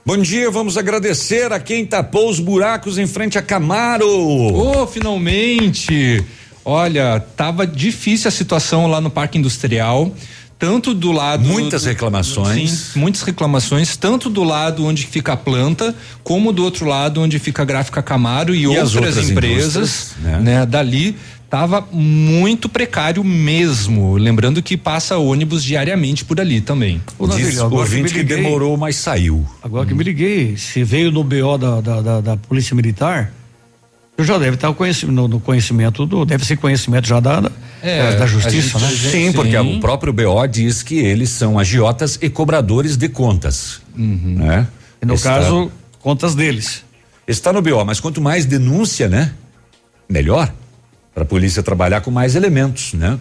Bom 0.04 0.18
dia, 0.18 0.50
vamos 0.50 0.78
agradecer 0.78 1.52
a 1.54 1.60
quem 1.60 1.86
tapou 1.86 2.30
os 2.30 2.40
buracos 2.40 2.98
em 2.98 3.06
frente 3.06 3.38
a 3.38 3.42
Camaro. 3.42 4.08
Oh, 4.10 4.88
finalmente! 4.88 6.24
Olha, 6.66 7.20
tava 7.38 7.66
difícil 7.68 8.28
a 8.28 8.32
situação 8.32 8.88
lá 8.88 9.00
no 9.00 9.10
Parque 9.12 9.38
Industrial. 9.38 10.12
Tanto 10.58 10.94
do 10.94 11.12
lado. 11.12 11.44
Muitas 11.48 11.84
do- 11.84 11.88
reclamações. 11.88 12.70
Sim, 12.94 13.00
muitas 13.00 13.22
reclamações, 13.24 13.96
tanto 13.98 14.30
do 14.30 14.44
lado 14.44 14.86
onde 14.86 15.08
fica 15.08 15.34
a 15.34 15.38
planta, 15.38 15.96
como 16.24 16.52
do 16.52 16.64
outro 16.64 16.86
lado 16.86 17.20
onde 17.20 17.40
fica 17.40 17.64
a 17.64 17.66
Gráfica 17.66 18.02
Camaro 18.04 18.54
e, 18.54 18.62
E 18.66 18.78
as 18.78 18.94
outras, 18.96 19.18
outras 19.18 19.30
empresas, 19.32 20.12
né? 20.20 20.38
né? 20.40 20.66
Dali 20.68 21.16
tava 21.52 21.86
muito 21.92 22.70
precário 22.70 23.22
mesmo. 23.26 24.16
Lembrando 24.16 24.64
que 24.64 24.78
passa 24.78 25.18
ônibus 25.18 25.62
diariamente 25.64 26.24
por 26.24 26.40
ali 26.40 26.62
também. 26.62 27.02
Diz 27.36 27.58
o 27.60 27.66
agora 27.66 27.82
ouvinte 27.82 28.14
que 28.14 28.20
que 28.22 28.24
demorou, 28.24 28.78
mas 28.78 28.96
saiu. 28.96 29.46
Agora 29.62 29.86
que 29.86 29.94
me 29.94 30.02
liguei, 30.04 30.56
se 30.56 30.82
veio 30.84 31.12
no 31.12 31.24
BO 31.26 31.58
da, 31.58 31.82
da, 31.82 32.02
da, 32.02 32.22
da 32.22 32.38
Polícia 32.38 32.74
Militar, 32.74 33.34
eu 34.18 34.24
já 34.24 34.38
deve 34.38 34.56
estar 34.56 34.74
conhecimento, 34.74 35.14
no, 35.16 35.28
no 35.28 35.40
conhecimento 35.42 36.06
do. 36.06 36.24
Deve 36.26 36.46
ser 36.46 36.56
conhecimento 36.56 37.06
já 37.06 37.20
da, 37.20 37.42
da, 37.42 37.52
É, 37.82 38.16
da 38.16 38.26
justiça, 38.26 38.80
gente- 38.80 39.04
né? 39.04 39.12
Sim, 39.12 39.32
porque 39.34 39.58
o 39.58 39.80
próprio 39.82 40.14
BO 40.14 40.48
diz 40.48 40.82
que 40.82 41.00
eles 41.00 41.30
são 41.32 41.60
agiotas 41.60 42.18
e 42.22 42.30
cobradores 42.30 42.96
de 42.96 43.10
contas. 43.10 43.82
Né? 43.94 44.68
E 45.02 45.06
no 45.06 45.16
Está- 45.16 45.40
caso, 45.40 45.70
contas 46.00 46.34
deles. 46.34 46.84
Está 47.28 47.52
no 47.52 47.62
BO, 47.62 47.84
mas 47.84 48.00
quanto 48.00 48.22
mais 48.22 48.46
denúncia, 48.46 49.10
né? 49.10 49.34
Melhor. 50.10 50.54
Para 51.14 51.24
a 51.24 51.26
polícia 51.26 51.62
trabalhar 51.62 52.02
com 52.02 52.12
mais 52.12 52.36
elementos, 52.36 52.94
né? 52.94 53.20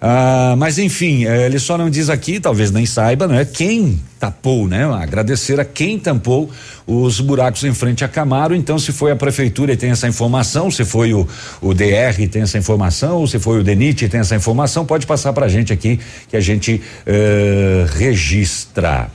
Ah, 0.00 0.54
mas 0.58 0.78
enfim, 0.78 1.24
eh, 1.24 1.46
ele 1.46 1.58
só 1.58 1.76
não 1.78 1.88
diz 1.88 2.10
aqui, 2.10 2.38
talvez 2.38 2.70
nem 2.70 2.84
saiba, 2.84 3.26
né? 3.26 3.44
Quem 3.46 3.98
tapou, 4.20 4.68
né? 4.68 4.84
Agradecer 4.84 5.58
a 5.58 5.64
quem 5.64 5.98
tampou 5.98 6.50
os 6.86 7.18
buracos 7.18 7.64
em 7.64 7.72
frente 7.72 8.04
a 8.04 8.08
Camaro. 8.08 8.54
Então, 8.54 8.78
se 8.78 8.92
foi 8.92 9.10
a 9.10 9.16
prefeitura 9.16 9.72
e 9.72 9.76
tem 9.76 9.90
essa 9.90 10.06
informação, 10.06 10.70
se 10.70 10.84
foi 10.84 11.14
o, 11.14 11.26
o 11.62 11.72
DR 11.74 12.20
e 12.20 12.28
tem 12.28 12.42
essa 12.42 12.58
informação, 12.58 13.16
ou 13.16 13.26
se 13.26 13.38
foi 13.38 13.58
o 13.58 13.64
DENIT 13.64 14.04
e 14.04 14.08
tem 14.08 14.20
essa 14.20 14.36
informação, 14.36 14.84
pode 14.84 15.06
passar 15.06 15.32
pra 15.32 15.48
gente 15.48 15.72
aqui 15.72 15.98
que 16.28 16.36
a 16.36 16.40
gente 16.40 16.80
eh, 17.06 17.86
registra. 17.96 19.10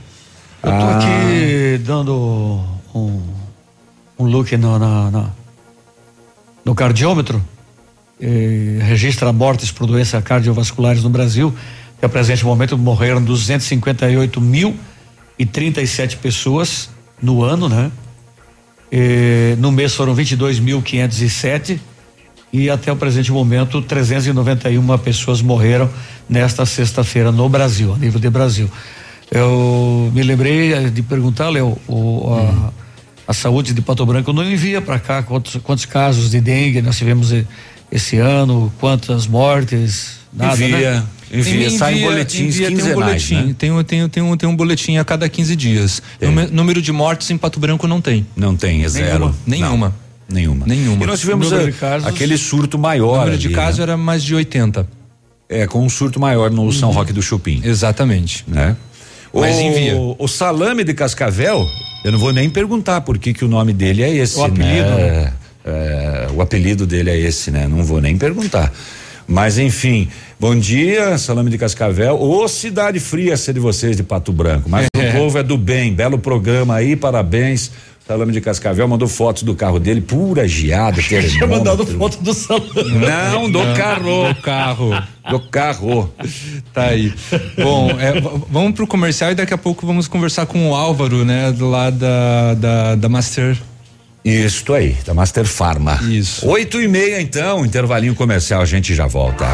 Eu 0.62 0.70
tô 0.70 0.76
Ah, 0.76 0.98
aqui 0.98 1.78
dando 1.86 2.60
um, 2.94 3.20
um 4.18 4.24
look 4.26 4.54
no, 4.56 4.78
na- 4.80 5.10
na- 5.12 5.30
no 6.64 6.74
cardiômetro. 6.74 7.40
Eh, 8.24 8.78
registra 8.80 9.32
mortes 9.32 9.72
por 9.72 9.84
doenças 9.84 10.22
cardiovasculares 10.22 11.02
no 11.02 11.10
Brasil. 11.10 11.52
Até 11.98 12.06
o 12.06 12.10
presente 12.10 12.44
momento 12.44 12.78
morreram 12.78 13.20
258.037 13.24 16.18
pessoas 16.18 16.88
no 17.20 17.42
ano, 17.42 17.68
né? 17.68 17.90
Eh, 18.92 19.56
no 19.58 19.72
mês 19.72 19.92
foram 19.94 20.14
22.507 20.14 21.80
e 22.52 22.70
até 22.70 22.92
o 22.92 22.96
presente 22.96 23.32
momento 23.32 23.82
391 23.82 24.98
pessoas 24.98 25.42
morreram 25.42 25.90
nesta 26.28 26.64
sexta-feira 26.64 27.32
no 27.32 27.48
Brasil, 27.48 27.92
a 27.92 27.98
nível 27.98 28.20
de 28.20 28.30
Brasil. 28.30 28.70
Eu 29.30 30.12
me 30.14 30.22
lembrei 30.22 30.74
eh, 30.74 30.90
de 30.90 31.02
perguntar, 31.02 31.48
Léo, 31.48 31.76
a, 32.28 32.70
a 33.32 33.34
saúde 33.34 33.74
de 33.74 33.80
Pato 33.80 34.06
Branco 34.06 34.32
não 34.32 34.44
envia 34.44 34.80
para 34.80 35.00
cá 35.00 35.24
quantos, 35.24 35.56
quantos 35.56 35.86
casos 35.86 36.30
de 36.30 36.40
dengue 36.40 36.80
nós 36.82 36.96
tivemos 36.96 37.32
esse 37.92 38.16
ano, 38.16 38.72
quantas 38.80 39.26
mortes, 39.26 40.12
nada, 40.32 40.54
Envia, 40.54 40.92
né? 40.92 41.04
envia, 41.30 41.70
sai 41.70 41.98
em 41.98 42.02
boletins 42.02 42.56
envia, 42.56 42.66
tem 42.68 42.74
um 42.74 42.78
quinzenais, 42.78 43.06
boletim, 43.06 43.34
né? 43.34 43.54
tem, 43.58 43.70
um, 43.70 43.84
tem, 43.84 44.02
um, 44.02 44.08
tem, 44.08 44.22
um, 44.22 44.36
tem 44.36 44.48
um 44.48 44.56
boletim 44.56 44.96
a 44.96 45.04
cada 45.04 45.28
15 45.28 45.54
dias. 45.54 46.02
Número, 46.20 46.52
número 46.54 46.82
de 46.82 46.90
mortes 46.90 47.30
em 47.30 47.36
Pato 47.36 47.60
Branco 47.60 47.86
não 47.86 48.00
tem. 48.00 48.26
Não 48.34 48.56
tem, 48.56 48.82
é 48.82 48.88
zero. 48.88 49.34
Nenhuma. 49.46 49.94
Nenhuma. 50.26 50.66
Nenhuma. 50.66 51.04
E 51.04 51.06
nós 51.06 51.20
tivemos 51.20 51.52
eh, 51.52 51.66
de 51.66 51.72
casos- 51.72 52.08
aquele 52.08 52.38
surto 52.38 52.78
maior. 52.78 53.16
O 53.16 53.20
número 53.20 53.36
de 53.38 53.48
ali, 53.48 53.54
casos 53.54 53.78
né? 53.78 53.82
era 53.82 53.96
mais 53.98 54.24
de 54.24 54.34
80. 54.34 54.88
É, 55.50 55.66
com 55.66 55.84
um 55.84 55.90
surto 55.90 56.18
maior 56.18 56.50
no 56.50 56.72
São 56.72 56.90
Roque 56.90 57.12
do 57.12 57.20
Chupim. 57.20 57.60
Exatamente. 57.62 58.42
Né? 58.48 58.74
Mas 59.34 59.56
o, 59.56 59.60
envia. 59.60 59.96
O 60.18 60.26
salame 60.26 60.82
de 60.82 60.94
Cascavel, 60.94 61.66
eu 62.04 62.12
não 62.12 62.18
vou 62.18 62.32
nem 62.32 62.48
perguntar 62.48 63.02
por 63.02 63.18
que 63.18 63.34
que 63.34 63.44
o 63.44 63.48
nome 63.48 63.74
dele 63.74 64.02
é 64.02 64.16
esse, 64.16 64.38
O 64.38 64.44
apelido, 64.44 64.88
né? 64.88 65.34
É, 65.64 66.28
o 66.34 66.40
apelido 66.42 66.86
dele 66.86 67.10
é 67.10 67.18
esse, 67.18 67.50
né? 67.50 67.66
Não 67.68 67.84
vou 67.84 68.00
nem 68.00 68.16
perguntar. 68.16 68.72
Mas 69.28 69.56
enfim, 69.58 70.08
bom 70.38 70.54
dia, 70.58 71.16
salame 71.16 71.48
de 71.50 71.56
Cascavel. 71.56 72.20
Ô 72.20 72.46
cidade 72.48 72.98
fria 72.98 73.36
ser 73.36 73.54
de 73.54 73.60
vocês 73.60 73.96
de 73.96 74.02
Pato 74.02 74.32
Branco. 74.32 74.68
Mas 74.68 74.86
É. 74.94 75.10
o 75.10 75.12
povo 75.12 75.38
é 75.38 75.42
do 75.42 75.56
bem, 75.56 75.92
belo 75.94 76.18
programa 76.18 76.74
aí, 76.76 76.96
parabéns. 76.96 77.70
Salame 78.06 78.32
de 78.32 78.40
Cascavel 78.40 78.86
mandou 78.88 79.06
fotos 79.06 79.44
do 79.44 79.54
carro 79.54 79.78
dele, 79.78 80.00
pura 80.00 80.46
geada, 80.46 81.00
Tinha 81.00 81.20
termômetro. 81.22 81.48
mandado 81.56 81.86
foto 81.86 82.20
do 82.20 82.34
salão. 82.34 82.66
Não, 82.74 83.48
do 83.48 83.62
Não, 83.64 83.74
carro. 83.76 84.28
do 84.34 84.42
carro. 84.42 85.02
Do 85.30 85.40
carro. 85.48 86.14
Tá 86.74 86.86
aí. 86.86 87.14
Bom, 87.62 87.90
é, 88.00 88.20
vamos 88.50 88.72
pro 88.72 88.88
comercial 88.88 89.30
e 89.30 89.36
daqui 89.36 89.54
a 89.54 89.58
pouco 89.58 89.86
vamos 89.86 90.08
conversar 90.08 90.46
com 90.46 90.68
o 90.70 90.74
Álvaro, 90.74 91.24
né? 91.24 91.52
Do 91.52 91.70
lado 91.70 91.96
da, 91.96 92.54
da, 92.54 92.94
da 92.96 93.08
Master. 93.08 93.56
Isto 94.24 94.74
aí, 94.74 94.96
da 95.04 95.12
Master 95.12 95.44
Pharma. 95.44 95.98
Isso. 96.02 96.46
Oito 96.48 96.80
e 96.80 96.86
meia 96.86 97.20
então, 97.20 97.64
intervalinho 97.66 98.14
comercial, 98.14 98.62
a 98.62 98.66
gente 98.66 98.94
já 98.94 99.06
volta. 99.06 99.46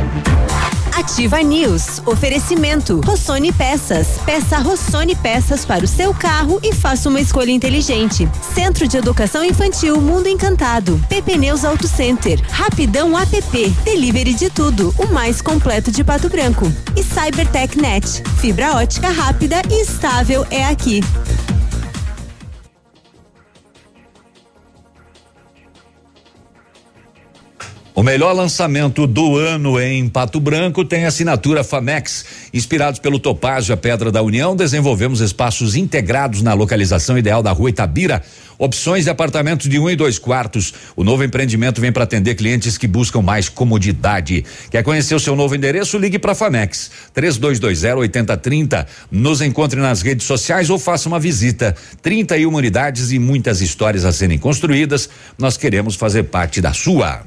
Ativa 0.98 1.40
News. 1.40 2.02
Oferecimento. 2.04 3.00
Rossoni 3.04 3.52
Peças. 3.52 4.18
Peça 4.26 4.58
Rossoni 4.58 5.14
Peças 5.14 5.64
para 5.64 5.84
o 5.84 5.88
seu 5.88 6.12
carro 6.12 6.58
e 6.62 6.74
faça 6.74 7.08
uma 7.08 7.20
escolha 7.20 7.52
inteligente. 7.52 8.28
Centro 8.52 8.88
de 8.88 8.96
Educação 8.96 9.44
Infantil 9.44 10.00
Mundo 10.00 10.28
Encantado. 10.28 11.00
PP 11.08 11.38
Neus 11.38 11.64
Auto 11.64 11.86
Center. 11.86 12.40
Rapidão 12.50 13.16
app. 13.16 13.70
Delivery 13.84 14.34
de 14.34 14.50
tudo. 14.50 14.92
O 14.98 15.06
mais 15.06 15.40
completo 15.40 15.92
de 15.92 16.02
Pato 16.02 16.28
Branco. 16.28 16.70
E 16.96 17.02
Cybertech 17.04 17.78
Net. 17.80 18.22
Fibra 18.40 18.74
ótica 18.74 19.08
rápida 19.08 19.62
e 19.70 19.82
estável 19.82 20.44
é 20.50 20.64
aqui. 20.64 21.00
O 27.98 28.02
melhor 28.04 28.32
lançamento 28.32 29.08
do 29.08 29.36
ano 29.36 29.80
em 29.80 30.08
Pato 30.08 30.38
Branco 30.38 30.84
tem 30.84 31.04
assinatura 31.04 31.64
Famex. 31.64 32.24
Inspirados 32.54 33.00
pelo 33.00 33.18
Topázio, 33.18 33.74
a 33.74 33.76
Pedra 33.76 34.12
da 34.12 34.22
União, 34.22 34.54
desenvolvemos 34.54 35.20
espaços 35.20 35.74
integrados 35.74 36.40
na 36.40 36.54
localização 36.54 37.18
ideal 37.18 37.42
da 37.42 37.50
rua 37.50 37.70
Itabira. 37.70 38.22
Opções 38.56 39.02
de 39.02 39.10
apartamentos 39.10 39.68
de 39.68 39.80
um 39.80 39.90
e 39.90 39.96
dois 39.96 40.16
quartos. 40.16 40.72
O 40.94 41.02
novo 41.02 41.24
empreendimento 41.24 41.80
vem 41.80 41.90
para 41.90 42.04
atender 42.04 42.36
clientes 42.36 42.78
que 42.78 42.86
buscam 42.86 43.20
mais 43.20 43.48
comodidade. 43.48 44.44
Quer 44.70 44.84
conhecer 44.84 45.16
o 45.16 45.20
seu 45.20 45.34
novo 45.34 45.56
endereço? 45.56 45.98
Ligue 45.98 46.20
para 46.20 46.36
Famex 46.36 46.92
3220 47.12 47.98
8030. 47.98 48.86
Nos 49.10 49.42
encontre 49.42 49.80
nas 49.80 50.02
redes 50.02 50.24
sociais 50.24 50.70
ou 50.70 50.78
faça 50.78 51.08
uma 51.08 51.18
visita. 51.18 51.74
31 52.00 52.54
unidades 52.54 53.10
e 53.10 53.18
muitas 53.18 53.60
histórias 53.60 54.04
a 54.04 54.12
serem 54.12 54.38
construídas. 54.38 55.10
Nós 55.36 55.56
queremos 55.56 55.96
fazer 55.96 56.22
parte 56.22 56.60
da 56.60 56.72
sua. 56.72 57.26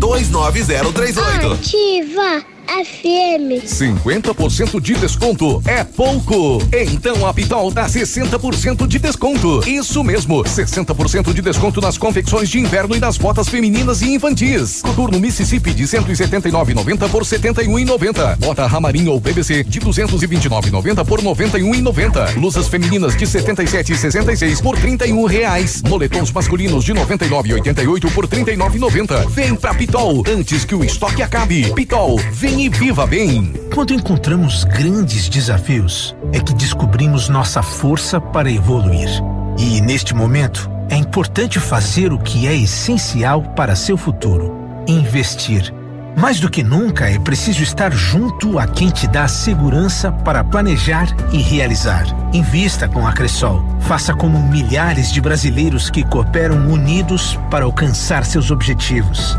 29038. 0.00 1.52
Ativa 1.52 2.44
FM. 2.70 3.66
50% 3.66 4.80
de 4.80 4.94
desconto 4.94 5.60
é 5.66 5.82
pouco. 5.82 6.62
Então 6.92 7.26
a 7.26 7.34
Pitol 7.34 7.72
dá 7.72 7.86
60% 7.86 8.86
de 8.86 9.00
desconto. 9.00 9.68
Isso 9.68 10.04
mesmo, 10.04 10.44
60% 10.44 11.34
de 11.34 11.42
desconto 11.42 11.80
nas 11.80 11.98
confecções 11.98 12.48
de 12.48 12.60
inverno 12.60 12.94
e 12.94 13.00
nas 13.00 13.18
botas 13.18 13.48
femininas 13.48 14.02
e 14.02 14.14
infantis. 14.14 14.82
Coturno 14.82 15.18
Mississippi 15.18 15.74
de 15.74 15.82
179,90 15.82 17.10
por 17.10 17.24
71,90. 17.24 18.36
Bota 18.36 18.66
Ramarim 18.68 19.08
ou 19.08 19.20
PVC 19.20 19.64
de 19.64 19.80
229,90 19.80 21.04
por 21.04 21.20
91,90. 21.20 22.34
Blusas 22.34 22.68
femininas 22.68 23.16
de 23.16 23.26
77,66 23.26 24.62
por 24.62 24.78
31 24.78 25.24
reais. 25.24 25.82
Moletons 25.82 26.30
masculinos 26.30 26.84
de 26.84 26.94
99,88 26.94 28.12
por 28.12 28.28
39,90. 28.28 29.28
Vem 29.28 29.56
pra 29.56 29.74
Pitol 29.74 30.22
antes 30.28 30.64
que 30.64 30.76
o 30.76 30.84
estoque 30.84 31.20
acabe. 31.20 31.72
Pitol, 31.74 32.16
vem 32.32 32.59
e 32.60 32.68
viva 32.68 33.06
bem. 33.06 33.54
Quando 33.74 33.94
encontramos 33.94 34.64
grandes 34.64 35.30
desafios, 35.30 36.14
é 36.30 36.40
que 36.40 36.52
descobrimos 36.52 37.30
nossa 37.30 37.62
força 37.62 38.20
para 38.20 38.50
evoluir. 38.50 39.08
E 39.56 39.80
neste 39.80 40.14
momento, 40.14 40.70
é 40.90 40.94
importante 40.94 41.58
fazer 41.58 42.12
o 42.12 42.18
que 42.18 42.46
é 42.46 42.54
essencial 42.54 43.40
para 43.56 43.74
seu 43.74 43.96
futuro: 43.96 44.54
investir. 44.86 45.72
Mais 46.14 46.38
do 46.38 46.50
que 46.50 46.62
nunca, 46.62 47.08
é 47.08 47.18
preciso 47.18 47.62
estar 47.62 47.92
junto 47.92 48.58
a 48.58 48.66
quem 48.66 48.90
te 48.90 49.06
dá 49.06 49.26
segurança 49.26 50.12
para 50.12 50.44
planejar 50.44 51.08
e 51.32 51.38
realizar. 51.38 52.04
Invista 52.34 52.86
com 52.86 53.06
a 53.06 53.12
Cressol. 53.12 53.64
Faça 53.80 54.12
como 54.12 54.38
milhares 54.38 55.10
de 55.10 55.20
brasileiros 55.22 55.88
que 55.88 56.04
cooperam 56.04 56.70
unidos 56.70 57.38
para 57.50 57.64
alcançar 57.64 58.26
seus 58.26 58.50
objetivos. 58.50 59.38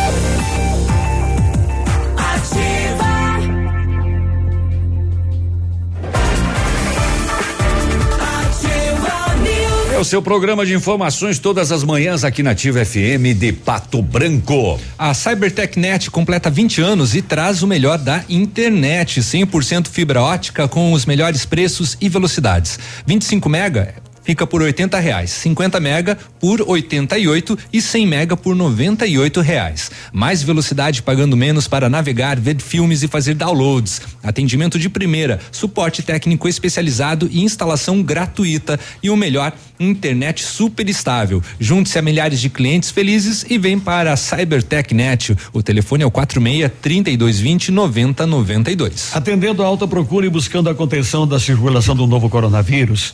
O 10.01 10.05
seu 10.05 10.19
programa 10.19 10.65
de 10.65 10.73
informações 10.73 11.37
todas 11.37 11.71
as 11.71 11.83
manhãs 11.83 12.23
aqui 12.23 12.41
na 12.41 12.51
Ativa 12.51 12.83
FM 12.83 13.37
de 13.37 13.53
Pato 13.53 14.01
Branco. 14.01 14.79
A 14.97 15.13
CyberTechNet 15.13 16.09
completa 16.09 16.49
20 16.49 16.81
anos 16.81 17.13
e 17.13 17.21
traz 17.21 17.61
o 17.61 17.67
melhor 17.67 17.99
da 17.99 18.23
internet, 18.27 19.21
100% 19.21 19.89
fibra 19.89 20.19
ótica 20.19 20.67
com 20.67 20.91
os 20.91 21.05
melhores 21.05 21.45
preços 21.45 21.95
e 22.01 22.09
velocidades. 22.09 22.79
25 23.05 23.47
mega 23.47 23.93
fica 24.23 24.45
por 24.45 24.61
80 24.61 24.99
reais, 24.99 25.31
50 25.31 25.79
mega 25.79 26.17
por 26.39 26.61
88 26.61 27.57
e 27.71 27.81
100 27.81 28.07
mega 28.07 28.37
por 28.37 28.55
98 28.55 29.41
reais. 29.41 29.91
Mais 30.11 30.43
velocidade 30.43 31.01
pagando 31.01 31.37
menos 31.37 31.67
para 31.67 31.89
navegar, 31.89 32.39
ver 32.39 32.59
filmes 32.61 33.03
e 33.03 33.07
fazer 33.07 33.35
downloads. 33.35 34.01
Atendimento 34.23 34.77
de 34.77 34.89
primeira, 34.89 35.39
suporte 35.51 36.01
técnico 36.01 36.47
especializado 36.47 37.29
e 37.31 37.41
instalação 37.41 38.01
gratuita 38.03 38.79
e 39.01 39.09
o 39.09 39.15
melhor, 39.15 39.53
internet 39.79 40.43
super 40.43 40.87
estável. 40.89 41.41
Junte-se 41.59 41.97
a 41.97 42.01
milhares 42.01 42.39
de 42.39 42.49
clientes 42.49 42.91
felizes 42.91 43.45
e 43.49 43.57
vem 43.57 43.79
para 43.79 44.13
a 44.13 44.17
CyberTechNet. 44.17 45.35
O 45.53 45.63
telefone 45.63 46.03
é 46.03 46.05
o 46.05 46.11
46 46.11 46.71
3220 46.81 47.71
9092. 47.71 49.15
Atendendo 49.15 49.63
a 49.63 49.65
alta 49.65 49.87
procura 49.87 50.25
e 50.25 50.29
buscando 50.29 50.69
a 50.69 50.75
contenção 50.75 51.27
da 51.27 51.39
circulação 51.39 51.95
do 51.95 52.07
novo 52.07 52.29
coronavírus. 52.29 53.13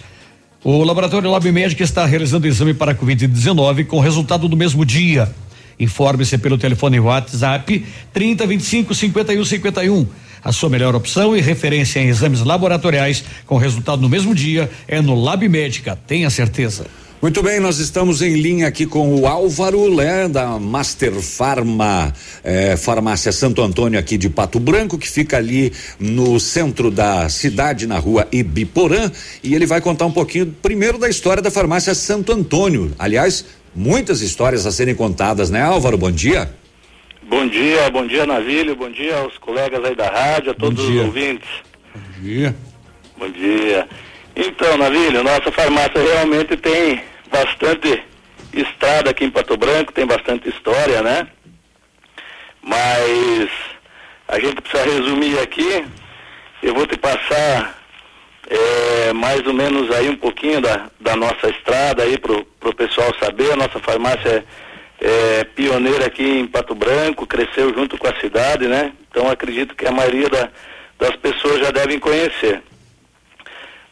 O 0.64 0.84
laboratório 0.84 1.30
Lab 1.30 1.48
está 1.80 2.04
realizando 2.06 2.48
exame 2.48 2.74
para 2.74 2.96
Covid-19 2.96 3.86
com 3.86 4.00
resultado 4.00 4.48
do 4.48 4.58
mesmo 4.58 4.84
dia. 4.84 5.32
Informe-se 5.80 6.38
pelo 6.40 6.58
telefone 6.58 7.00
WhatsApp 7.00 7.86
30 8.12 8.48
25 8.48 8.96
51 8.96 9.46
51. 9.46 10.08
A 10.44 10.52
sua 10.52 10.70
melhor 10.70 10.96
opção 10.96 11.38
e 11.38 11.42
referência 11.42 12.00
em 12.00 12.08
exames 12.08 12.42
laboratoriais 12.42 13.24
com 13.46 13.58
resultado 13.58 14.02
no 14.02 14.10
mesmo 14.10 14.34
dia 14.34 14.70
é 14.88 15.00
no 15.00 15.14
Lab 15.14 15.48
Médica, 15.48 15.98
tenha 16.08 16.30
certeza. 16.30 16.88
Muito 17.19 17.41
bem, 17.41 17.60
nós 17.60 17.80
estamos 17.80 18.22
em 18.22 18.35
linha 18.35 18.68
aqui 18.68 18.85
com 18.85 19.15
o 19.15 19.26
Álvaro, 19.26 19.95
né, 19.95 20.27
da 20.27 20.60
Master 20.60 21.14
Farma, 21.14 22.14
eh, 22.44 22.77
Farmácia 22.77 23.31
Santo 23.31 23.64
Antônio 23.64 23.99
aqui 23.99 24.19
de 24.19 24.30
Pato 24.30 24.60
Branco, 24.60 24.99
que 24.99 25.10
fica 25.10 25.35
ali 25.38 25.73
no 25.99 26.39
centro 26.39 26.91
da 26.91 27.27
cidade, 27.27 27.88
na 27.88 27.98
rua 27.98 28.27
Ibiporã, 28.31 29.11
e 29.44 29.56
ele 29.56 29.65
vai 29.65 29.81
contar 29.81 30.06
um 30.06 30.11
pouquinho 30.11 30.45
primeiro 30.61 30.99
da 30.99 31.10
história 31.10 31.41
da 31.41 31.49
Farmácia 31.49 31.95
Santo 31.95 32.31
Antônio. 32.31 32.94
Aliás, 32.99 33.45
muitas 33.76 34.22
histórias 34.22 34.68
a 34.68 34.72
serem 34.72 34.94
contadas, 34.94 35.49
né, 35.49 35.64
Álvaro? 35.64 35.98
Bom 35.98 36.11
dia. 36.11 36.53
Bom 37.27 37.48
dia, 37.48 37.89
bom 37.89 38.06
dia, 38.06 38.27
Navílio, 38.27 38.76
bom 38.76 38.91
dia 38.91 39.18
aos 39.18 39.35
colegas 39.39 39.84
aí 39.84 39.95
da 39.95 40.07
rádio, 40.07 40.52
a 40.52 40.53
todos 40.53 40.88
os 40.88 40.95
ouvintes. 40.98 41.49
Bom 41.95 42.22
dia. 42.22 42.56
Bom 43.18 43.31
dia. 43.31 43.88
Então, 44.39 44.77
Navílio, 44.77 45.23
nossa 45.23 45.51
farmácia 45.51 45.99
realmente 45.99 46.55
tem 46.57 47.01
bastante 47.31 48.03
estrada 48.53 49.09
aqui 49.09 49.26
em 49.26 49.31
Pato 49.31 49.57
Branco, 49.57 49.91
tem 49.91 50.05
bastante 50.05 50.47
história, 50.47 51.01
né? 51.01 51.27
Mas 52.61 53.49
a 54.27 54.39
gente 54.39 54.61
precisa 54.61 54.84
resumir 54.84 55.39
aqui. 55.39 55.84
Eu 56.61 56.76
vou 56.76 56.85
te 56.85 56.95
passar 56.97 57.81
é, 58.47 59.11
mais 59.11 59.43
ou 59.47 59.53
menos 59.53 59.89
aí 59.95 60.07
um 60.07 60.15
pouquinho 60.15 60.61
da, 60.61 60.85
da 60.99 61.15
nossa 61.15 61.49
estrada 61.49 62.03
aí 62.03 62.19
pro, 62.19 62.45
pro 62.59 62.76
pessoal 62.76 63.11
saber. 63.19 63.53
A 63.53 63.55
nossa 63.55 63.80
farmácia 63.80 64.45
é, 65.01 65.39
é 65.39 65.43
pioneira 65.45 66.05
aqui 66.05 66.23
em 66.23 66.45
Pato 66.45 66.76
Branco, 66.76 67.26
cresceu 67.26 67.73
junto 67.73 67.97
com 67.97 68.07
a 68.07 68.19
cidade, 68.19 68.68
né? 68.68 68.93
Então 69.09 69.27
acredito 69.31 69.73
que 69.73 69.88
a 69.88 69.91
maioria 69.91 70.30
da, 70.30 70.47
das 70.99 71.15
pessoas 71.15 71.59
já 71.59 71.72
devem 71.72 71.97
conhecer. 71.97 72.61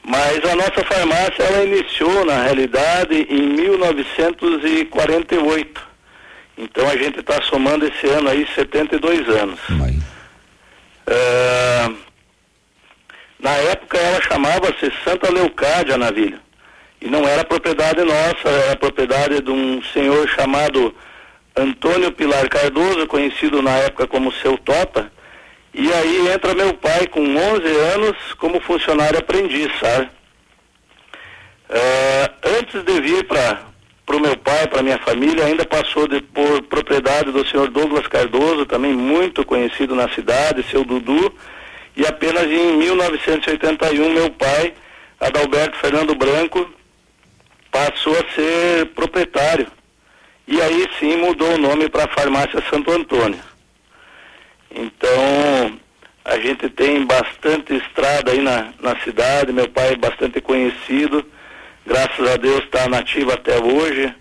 Mas 0.07 0.45
a 0.45 0.55
nossa 0.55 0.83
farmácia 0.83 1.41
ela 1.41 1.63
iniciou 1.63 2.23
na 2.25 2.43
realidade 2.43 3.25
em 3.27 3.41
1948. 3.41 5.81
Então 6.57 6.87
a 6.87 6.95
gente 6.95 7.19
está 7.19 7.41
somando 7.41 7.87
esse 7.87 8.05
ano 8.07 8.29
aí 8.29 8.47
72 8.53 9.27
anos. 9.27 9.59
Uh, 11.07 11.95
na 13.39 13.51
época 13.51 13.97
ela 13.97 14.21
chamava-se 14.21 14.91
Santa 15.03 15.31
Leucádia 15.31 15.97
Navilho. 15.97 16.39
E 17.01 17.09
não 17.09 17.27
era 17.27 17.43
propriedade 17.43 18.03
nossa, 18.03 18.47
era 18.47 18.75
propriedade 18.75 19.41
de 19.41 19.49
um 19.51 19.81
senhor 19.91 20.27
chamado 20.29 20.93
Antônio 21.55 22.11
Pilar 22.11 22.47
Cardoso, 22.47 23.07
conhecido 23.07 23.59
na 23.61 23.71
época 23.71 24.05
como 24.07 24.31
Seu 24.31 24.57
Tota, 24.57 25.11
e 25.77 25.91
aí 25.91 26.31
entra 26.33 26.55
meu 26.55 26.73
pai 26.75 27.05
com 27.07 27.21
11 27.21 27.67
anos 27.93 28.15
como 28.37 28.61
funcionário 28.61 29.19
aprendiz, 29.19 29.69
sabe? 29.77 30.09
Uh, 31.69 32.57
antes 32.59 32.81
de 32.81 33.01
vir 33.01 33.25
para 33.25 33.59
o 34.15 34.19
meu 34.21 34.37
pai, 34.37 34.67
para 34.67 34.81
minha 34.81 34.97
família, 34.99 35.43
ainda 35.43 35.65
passou 35.65 36.07
de, 36.07 36.21
por 36.21 36.61
propriedade 36.63 37.29
do 37.29 37.45
senhor 37.45 37.69
Douglas 37.69 38.07
Cardoso, 38.07 38.65
também 38.65 38.93
muito 38.93 39.43
conhecido 39.43 39.93
na 39.95 40.07
cidade, 40.07 40.63
seu 40.63 40.85
Dudu, 40.85 41.33
e 41.97 42.05
apenas 42.05 42.45
em 42.45 42.77
1981 42.77 44.13
meu 44.13 44.29
pai, 44.29 44.73
Adalberto 45.19 45.77
Fernando 45.77 46.15
Branco, 46.15 46.69
passou 47.69 48.13
a 48.13 48.33
ser 48.33 48.85
proprietário. 48.95 49.67
E 50.47 50.61
aí 50.61 50.87
sim 50.99 51.17
mudou 51.17 51.55
o 51.55 51.57
nome 51.57 51.89
para 51.89 52.07
Farmácia 52.07 52.63
Santo 52.69 52.91
Antônio. 52.91 53.54
Então, 54.71 55.79
a 56.23 56.39
gente 56.39 56.69
tem 56.69 57.05
bastante 57.05 57.75
estrada 57.75 58.31
aí 58.31 58.41
na, 58.41 58.73
na 58.79 58.99
cidade, 59.01 59.53
meu 59.53 59.69
pai 59.69 59.93
é 59.93 59.95
bastante 59.95 60.41
conhecido, 60.41 61.25
graças 61.85 62.27
a 62.27 62.37
Deus 62.37 62.63
está 62.63 62.87
nativo 62.87 63.31
até 63.31 63.57
hoje, 63.57 64.13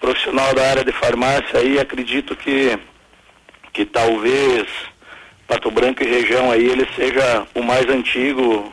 profissional 0.00 0.54
da 0.54 0.70
área 0.70 0.84
de 0.84 0.92
farmácia 0.92 1.58
aí, 1.58 1.78
acredito 1.78 2.36
que, 2.36 2.78
que 3.72 3.84
talvez 3.84 4.66
Pato 5.50 5.70
Branco 5.70 6.02
e 6.04 6.06
região 6.06 6.50
aí 6.50 6.64
ele 6.64 6.86
seja 6.94 7.46
o 7.54 7.62
mais 7.62 7.88
antigo, 7.88 8.72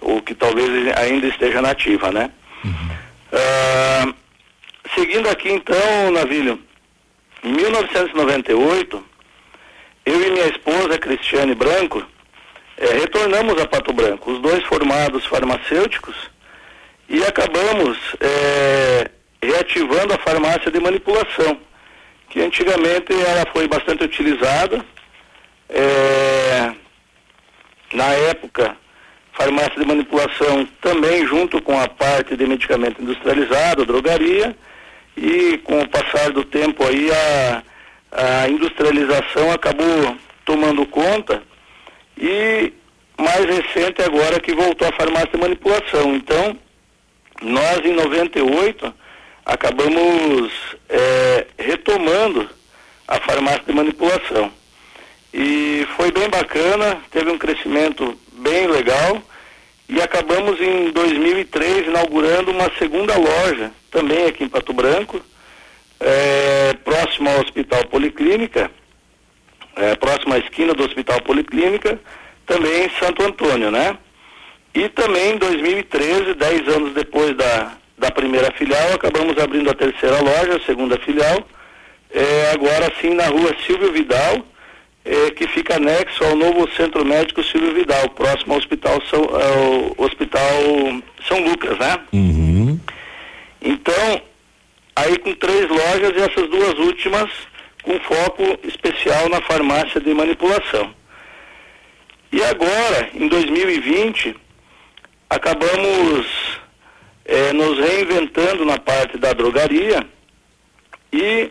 ou 0.00 0.20
que 0.20 0.34
talvez 0.34 0.68
ainda 0.96 1.28
esteja 1.28 1.62
nativa, 1.62 2.10
né? 2.10 2.30
Uhum. 2.64 2.88
Uh, 3.32 4.14
seguindo 4.94 5.28
aqui 5.28 5.48
então, 5.50 6.10
Navilho, 6.10 6.58
em 7.44 7.52
1998, 7.52 9.04
eu 10.08 10.26
e 10.26 10.30
minha 10.30 10.46
esposa, 10.46 10.98
Cristiane 10.98 11.54
Branco, 11.54 12.04
é, 12.78 12.86
retornamos 12.94 13.60
a 13.60 13.66
Pato 13.66 13.92
Branco, 13.92 14.32
os 14.32 14.40
dois 14.40 14.64
formados 14.64 15.26
farmacêuticos, 15.26 16.16
e 17.08 17.22
acabamos 17.24 17.98
é, 18.20 19.10
reativando 19.42 20.14
a 20.14 20.18
farmácia 20.18 20.70
de 20.70 20.80
manipulação, 20.80 21.58
que 22.30 22.40
antigamente 22.40 23.12
ela 23.12 23.44
foi 23.52 23.66
bastante 23.68 24.04
utilizada. 24.04 24.84
É, 25.68 26.72
na 27.92 28.12
época, 28.30 28.76
farmácia 29.32 29.78
de 29.78 29.86
manipulação 29.86 30.66
também 30.80 31.26
junto 31.26 31.60
com 31.62 31.78
a 31.78 31.88
parte 31.88 32.36
de 32.36 32.46
medicamento 32.46 33.02
industrializado, 33.02 33.84
drogaria, 33.84 34.56
e 35.16 35.58
com 35.58 35.80
o 35.80 35.88
passar 35.88 36.30
do 36.30 36.44
tempo 36.44 36.86
aí 36.86 37.10
a 37.10 37.62
a 38.10 38.48
industrialização 38.48 39.52
acabou 39.52 40.16
tomando 40.44 40.86
conta 40.86 41.42
e 42.16 42.72
mais 43.18 43.44
recente 43.44 44.00
agora 44.02 44.40
que 44.40 44.54
voltou 44.54 44.88
a 44.88 44.92
farmácia 44.92 45.30
de 45.32 45.38
manipulação. 45.38 46.14
Então, 46.14 46.56
nós 47.42 47.84
em 47.84 47.92
98 47.92 48.94
acabamos 49.44 50.52
é, 50.88 51.46
retomando 51.58 52.48
a 53.06 53.18
farmácia 53.20 53.64
de 53.66 53.72
manipulação. 53.72 54.50
E 55.32 55.86
foi 55.96 56.10
bem 56.10 56.28
bacana, 56.28 56.98
teve 57.10 57.30
um 57.30 57.38
crescimento 57.38 58.18
bem 58.32 58.66
legal 58.66 59.22
e 59.88 60.00
acabamos 60.00 60.60
em 60.60 60.90
2003 60.90 61.86
inaugurando 61.86 62.50
uma 62.50 62.70
segunda 62.78 63.16
loja, 63.16 63.70
também 63.90 64.26
aqui 64.26 64.44
em 64.44 64.48
Pato 64.48 64.72
Branco, 64.72 65.20
é, 66.00 66.74
próximo 66.84 67.30
ao 67.30 67.40
Hospital 67.40 67.84
Policlínica, 67.86 68.70
é, 69.76 69.94
próximo 69.96 70.34
à 70.34 70.38
esquina 70.38 70.74
do 70.74 70.84
Hospital 70.84 71.20
Policlínica, 71.22 71.98
também 72.46 72.86
em 72.86 72.90
Santo 72.98 73.22
Antônio, 73.22 73.70
né? 73.70 73.96
E 74.74 74.88
também 74.90 75.34
em 75.34 75.38
2013, 75.38 76.34
10 76.34 76.68
anos 76.68 76.94
depois 76.94 77.36
da, 77.36 77.72
da 77.96 78.10
primeira 78.10 78.50
filial, 78.52 78.94
acabamos 78.94 79.36
abrindo 79.38 79.70
a 79.70 79.74
terceira 79.74 80.20
loja, 80.20 80.56
a 80.56 80.66
segunda 80.66 80.98
filial, 80.98 81.46
é, 82.12 82.52
agora 82.52 82.92
sim 83.00 83.14
na 83.14 83.26
rua 83.26 83.54
Silvio 83.66 83.92
Vidal, 83.92 84.44
é, 85.04 85.30
que 85.30 85.46
fica 85.48 85.76
anexo 85.76 86.22
ao 86.24 86.36
novo 86.36 86.68
Centro 86.76 87.04
Médico 87.04 87.42
Silvio 87.42 87.74
Vidal, 87.74 88.08
próximo 88.10 88.52
ao 88.52 88.58
Hospital 88.58 89.02
São, 89.08 89.22
ao 89.22 90.04
Hospital 90.04 90.42
São 91.26 91.40
Lucas, 91.44 91.78
né? 91.78 91.98
Uhum. 92.12 92.78
Então, 93.60 94.22
aí 94.98 95.18
com 95.18 95.32
três 95.34 95.68
lojas 95.68 96.12
e 96.14 96.20
essas 96.20 96.48
duas 96.50 96.78
últimas 96.78 97.30
com 97.82 97.98
foco 98.00 98.58
especial 98.64 99.28
na 99.28 99.40
farmácia 99.42 100.00
de 100.00 100.12
manipulação. 100.12 100.94
E 102.30 102.42
agora, 102.42 103.08
em 103.14 103.28
2020, 103.28 104.36
acabamos 105.30 106.26
é, 107.24 107.52
nos 107.52 107.78
reinventando 107.78 108.64
na 108.64 108.78
parte 108.78 109.16
da 109.16 109.32
drogaria 109.32 110.06
e 111.12 111.50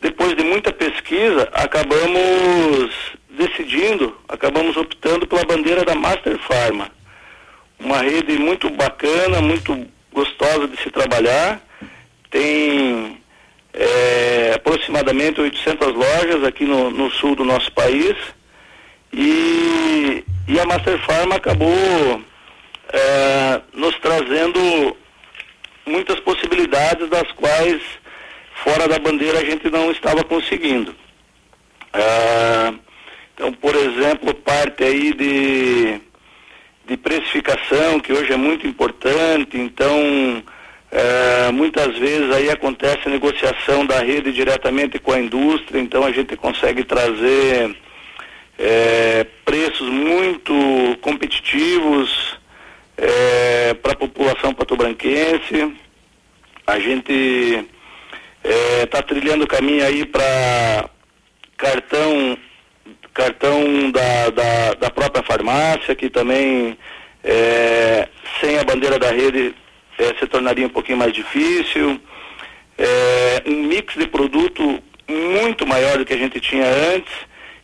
depois 0.00 0.36
de 0.36 0.44
muita 0.44 0.72
pesquisa, 0.72 1.48
acabamos 1.52 2.90
decidindo, 3.30 4.16
acabamos 4.28 4.76
optando 4.76 5.26
pela 5.26 5.44
bandeira 5.44 5.84
da 5.84 5.94
Master 5.94 6.38
Pharma. 6.38 6.90
Uma 7.78 7.98
rede 7.98 8.38
muito 8.38 8.68
bacana, 8.70 9.40
muito 9.40 9.86
gostosa 10.12 10.68
de 10.68 10.76
se 10.78 10.90
trabalhar. 10.90 11.60
Tem 12.30 13.20
é, 13.72 14.52
aproximadamente 14.54 15.40
800 15.40 15.92
lojas 15.92 16.44
aqui 16.44 16.64
no, 16.64 16.90
no, 16.90 17.10
sul 17.10 17.36
do 17.36 17.44
nosso 17.44 17.70
país. 17.72 18.16
E, 19.12 20.24
e 20.48 20.60
a 20.60 20.64
Master 20.64 20.98
Pharma 21.04 21.36
acabou 21.36 22.22
é, 22.92 23.60
nos 23.74 23.94
trazendo 23.98 24.96
muitas 25.86 26.18
possibilidades 26.20 27.08
das 27.08 27.30
quais 27.32 27.80
fora 28.64 28.88
da 28.88 28.98
bandeira 28.98 29.38
a 29.38 29.44
gente 29.44 29.70
não 29.70 29.90
estava 29.90 30.24
conseguindo. 30.24 30.94
Ah, 31.92 32.74
então, 33.34 33.52
por 33.52 33.74
exemplo, 33.74 34.34
parte 34.34 34.82
aí 34.82 35.12
de, 35.14 36.00
de 36.86 36.96
precificação, 36.96 38.00
que 38.00 38.12
hoje 38.12 38.32
é 38.32 38.36
muito 38.36 38.66
importante, 38.66 39.58
então 39.58 40.42
ah, 40.98 41.52
muitas 41.52 41.98
vezes 41.98 42.34
aí 42.34 42.48
acontece 42.48 43.00
a 43.04 43.10
negociação 43.10 43.84
da 43.84 43.98
rede 43.98 44.32
diretamente 44.32 44.98
com 44.98 45.12
a 45.12 45.20
indústria, 45.20 45.78
então 45.78 46.02
a 46.02 46.10
gente 46.10 46.34
consegue 46.36 46.84
trazer 46.84 47.76
é, 48.58 49.26
preços 49.44 49.90
muito 49.90 50.54
competitivos 51.02 52.38
é, 52.96 53.74
para 53.74 53.92
a 53.92 53.96
população 53.96 54.54
patobranquense. 54.54 55.70
A 56.66 56.78
gente 56.78 57.66
está 58.82 58.98
é, 58.98 59.02
trilhando 59.02 59.44
o 59.44 59.48
caminho 59.48 59.84
aí 59.84 60.06
para 60.06 60.88
cartão 61.58 62.38
cartão 63.12 63.90
da, 63.90 64.30
da, 64.30 64.74
da, 64.74 64.90
própria 64.90 65.22
farmácia, 65.22 65.94
que 65.94 66.10
também 66.10 66.76
sem 68.40 68.58
a 68.58 68.64
bandeira 68.64 68.98
da 68.98 69.10
rede 69.10 69.54
é, 69.98 70.14
se 70.18 70.26
tornaria 70.26 70.66
um 70.66 70.70
pouquinho 70.70 70.98
mais 70.98 71.12
difícil. 71.12 72.00
É, 72.78 73.42
um 73.46 73.64
mix 73.64 73.94
de 73.94 74.06
produto 74.06 74.82
muito 75.08 75.66
maior 75.66 75.98
do 75.98 76.04
que 76.04 76.12
a 76.12 76.18
gente 76.18 76.40
tinha 76.40 76.66
antes. 76.94 77.12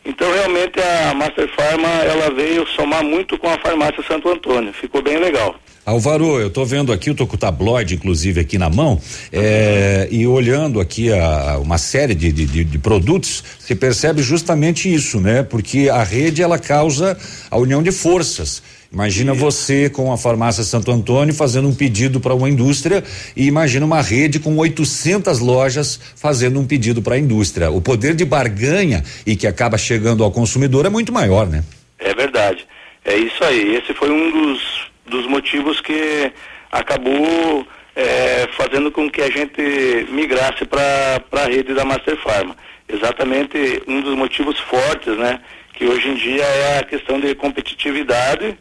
Então 0.05 0.29
realmente 0.31 0.79
a 0.79 1.13
Master 1.13 1.47
Pharma 1.55 1.87
ela 1.87 2.29
veio 2.31 2.67
somar 2.67 3.03
muito 3.03 3.37
com 3.37 3.47
a 3.49 3.57
farmácia 3.59 4.03
Santo 4.03 4.29
Antônio. 4.29 4.73
Ficou 4.73 5.01
bem 5.01 5.17
legal. 5.17 5.55
Alvaro, 5.85 6.39
eu 6.39 6.47
estou 6.47 6.65
vendo 6.65 6.93
aqui, 6.93 7.09
eu 7.09 7.15
tô 7.15 7.27
com 7.27 7.35
o 7.35 7.37
tabloide, 7.37 7.95
inclusive, 7.95 8.39
aqui 8.39 8.57
na 8.57 8.69
mão, 8.69 9.01
é, 9.33 10.07
e 10.09 10.25
olhando 10.25 10.79
aqui 10.79 11.11
a, 11.11 11.57
uma 11.57 11.77
série 11.77 12.15
de, 12.15 12.31
de, 12.31 12.63
de, 12.63 12.79
produtos, 12.79 13.43
se 13.59 13.75
percebe 13.75 14.21
justamente 14.21 14.91
isso, 14.93 15.19
né? 15.19 15.43
Porque 15.43 15.89
a 15.89 16.01
rede 16.01 16.41
ela 16.41 16.57
causa 16.57 17.17
a 17.51 17.57
união 17.57 17.83
de 17.83 17.91
forças. 17.91 18.63
Imagina 18.93 19.33
você 19.33 19.89
com 19.89 20.13
a 20.13 20.17
farmácia 20.17 20.63
Santo 20.63 20.91
Antônio 20.91 21.33
fazendo 21.33 21.67
um 21.67 21.73
pedido 21.73 22.19
para 22.19 22.35
uma 22.35 22.47
indústria 22.47 23.03
e 23.35 23.47
imagina 23.47 23.83
uma 23.83 24.01
rede 24.03 24.39
com 24.39 24.55
800 24.55 25.39
lojas 25.39 25.99
fazendo 26.15 26.59
um 26.59 26.67
pedido 26.67 27.01
para 27.01 27.15
a 27.15 27.17
indústria. 27.17 27.71
O 27.71 27.81
poder 27.81 28.13
de 28.13 28.23
barganha 28.23 29.03
e 29.25 29.35
que 29.35 29.47
acaba 29.47 29.79
chegando 29.79 30.23
ao 30.23 30.31
consumidor 30.31 30.85
é 30.85 30.89
muito 30.89 31.11
maior, 31.11 31.47
né? 31.47 31.63
É 31.97 32.13
verdade. 32.13 32.67
É 33.03 33.15
isso 33.15 33.43
aí. 33.43 33.75
Esse 33.75 33.95
foi 33.95 34.11
um 34.11 34.29
dos 34.29 34.83
dos 35.05 35.27
motivos 35.27 35.81
que 35.81 36.31
acabou 36.71 37.67
é, 37.95 38.47
fazendo 38.57 38.91
com 38.91 39.09
que 39.09 39.21
a 39.21 39.29
gente 39.29 40.07
migrasse 40.09 40.65
para 40.65 41.21
a 41.31 41.45
rede 41.45 41.73
da 41.73 41.83
Master 41.83 42.15
Pharma. 42.17 42.55
Exatamente 42.87 43.81
um 43.87 44.01
dos 44.01 44.15
motivos 44.15 44.59
fortes, 44.59 45.17
né? 45.17 45.39
Que 45.73 45.85
hoje 45.85 46.09
em 46.09 46.15
dia 46.15 46.43
é 46.43 46.79
a 46.79 46.83
questão 46.83 47.19
de 47.19 47.33
competitividade 47.35 48.55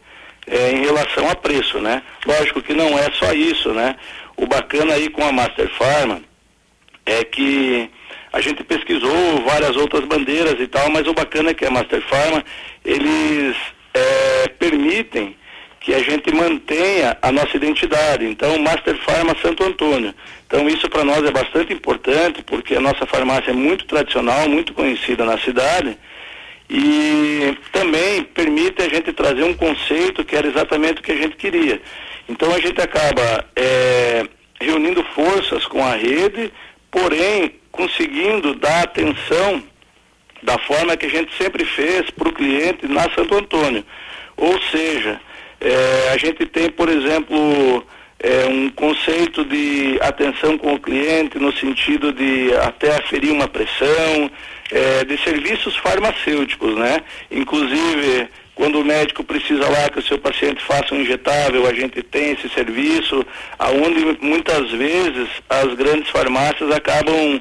é, 0.47 0.73
em 0.73 0.81
relação 0.81 1.29
a 1.29 1.35
preço, 1.35 1.79
né? 1.79 2.03
Lógico 2.27 2.63
que 2.63 2.75
não 2.75 2.99
é 2.99 3.11
só 3.13 3.33
isso, 3.33 3.71
né? 3.71 3.97
O 4.37 4.47
bacana 4.47 4.95
aí 4.95 5.09
com 5.09 5.25
a 5.25 5.33
Master 5.33 5.69
Pharma 5.71 6.21
é 7.05 7.25
que 7.25 7.91
a 8.33 8.41
gente 8.41 8.65
pesquisou 8.65 9.43
várias 9.47 9.77
outras 9.77 10.05
bandeiras 10.05 10.59
e 10.59 10.67
tal, 10.67 10.91
mas 10.91 11.07
o 11.07 11.13
bacana 11.13 11.51
é 11.51 11.55
que 11.55 11.67
a 11.67 11.71
Master 11.71 12.01
Pharma, 12.03 12.45
eles 12.85 13.57
é, 13.93 14.49
permitem 14.59 15.37
que 15.81 15.93
a 15.93 15.99
gente 15.99 16.33
mantenha 16.33 17.19
a 17.21 17.33
nossa 17.33 17.57
identidade. 17.57 18.25
Então, 18.25 18.57
Master 18.59 18.97
Pharma 18.99 19.37
Santo 19.43 19.65
Antônio. 19.65 20.15
Então, 20.47 20.69
isso 20.69 20.89
para 20.89 21.05
nós 21.05 21.25
é 21.25 21.31
bastante 21.31 21.73
importante, 21.73 22.43
porque 22.43 22.75
a 22.75 22.81
nossa 22.81 23.05
farmácia 23.05 23.51
é 23.51 23.55
muito 23.55 23.85
tradicional, 23.87 24.49
muito 24.49 24.73
conhecida 24.73 25.25
na 25.25 25.39
cidade, 25.39 25.99
e 26.73 27.55
também 27.71 28.23
permite 28.23 28.81
a 28.81 28.89
gente 28.89 29.13
trazer 29.13 29.45
um 29.45 29.53
conceito 29.53 30.25
que 30.25 30.35
era 30.35 30.49
exatamente 30.49 31.01
o 31.01 31.03
que 31.03 31.13
a 31.13 31.17
gente 31.17 31.37
queria. 31.37 31.79
Então, 32.27 32.51
a 32.51 32.59
gente 32.59 32.81
acaba 32.81 33.45
é, 33.55 34.27
reunindo 34.59 35.05
forças 35.15 35.67
com 35.67 35.85
a 35.85 35.95
rede, 35.95 36.51
porém, 36.91 37.57
conseguindo 37.71 38.55
dar 38.55 38.85
atenção 38.85 39.63
da 40.43 40.57
forma 40.59 40.97
que 40.97 41.05
a 41.05 41.11
gente 41.11 41.35
sempre 41.37 41.63
fez 41.67 42.11
para 42.11 42.29
o 42.29 42.33
cliente 42.33 42.89
na 42.89 43.03
Santo 43.11 43.35
Antônio. 43.35 43.85
Ou 44.39 44.59
seja, 44.71 45.21
é, 45.61 46.11
a 46.15 46.17
gente 46.17 46.47
tem, 46.47 46.71
por 46.71 46.89
exemplo, 46.89 47.87
é, 48.19 48.47
um 48.47 48.71
conceito 48.71 49.45
de 49.45 49.99
atenção 50.01 50.57
com 50.57 50.73
o 50.73 50.81
cliente 50.81 51.39
no 51.39 51.53
sentido 51.53 52.15
de 52.15 52.55
até 52.57 52.97
aferir 52.97 53.31
uma 53.31 53.47
pressão, 53.47 54.31
é, 54.73 55.05
de 55.05 55.23
serviços 55.23 55.77
farmacêuticos, 55.77 56.75
né? 56.77 57.01
Inclusive, 57.31 58.29
quando 58.55 58.81
o 58.81 58.85
médico 58.85 59.23
precisa 59.23 59.69
lá 59.69 59.91
que 59.91 59.99
o 59.99 60.03
seu 60.03 60.19
paciente 60.19 60.65
faça 60.65 60.95
um 60.95 61.01
injetável, 61.01 61.67
a 61.67 61.75
gente 61.75 62.03
tem 62.03 62.33
esse 62.33 62.49
serviço, 62.49 63.25
aonde 63.59 64.19
muitas 64.21 64.71
vezes 64.71 65.29
as 65.49 65.75
grandes 65.75 66.09
farmácias 66.11 66.71
acabam 66.71 67.41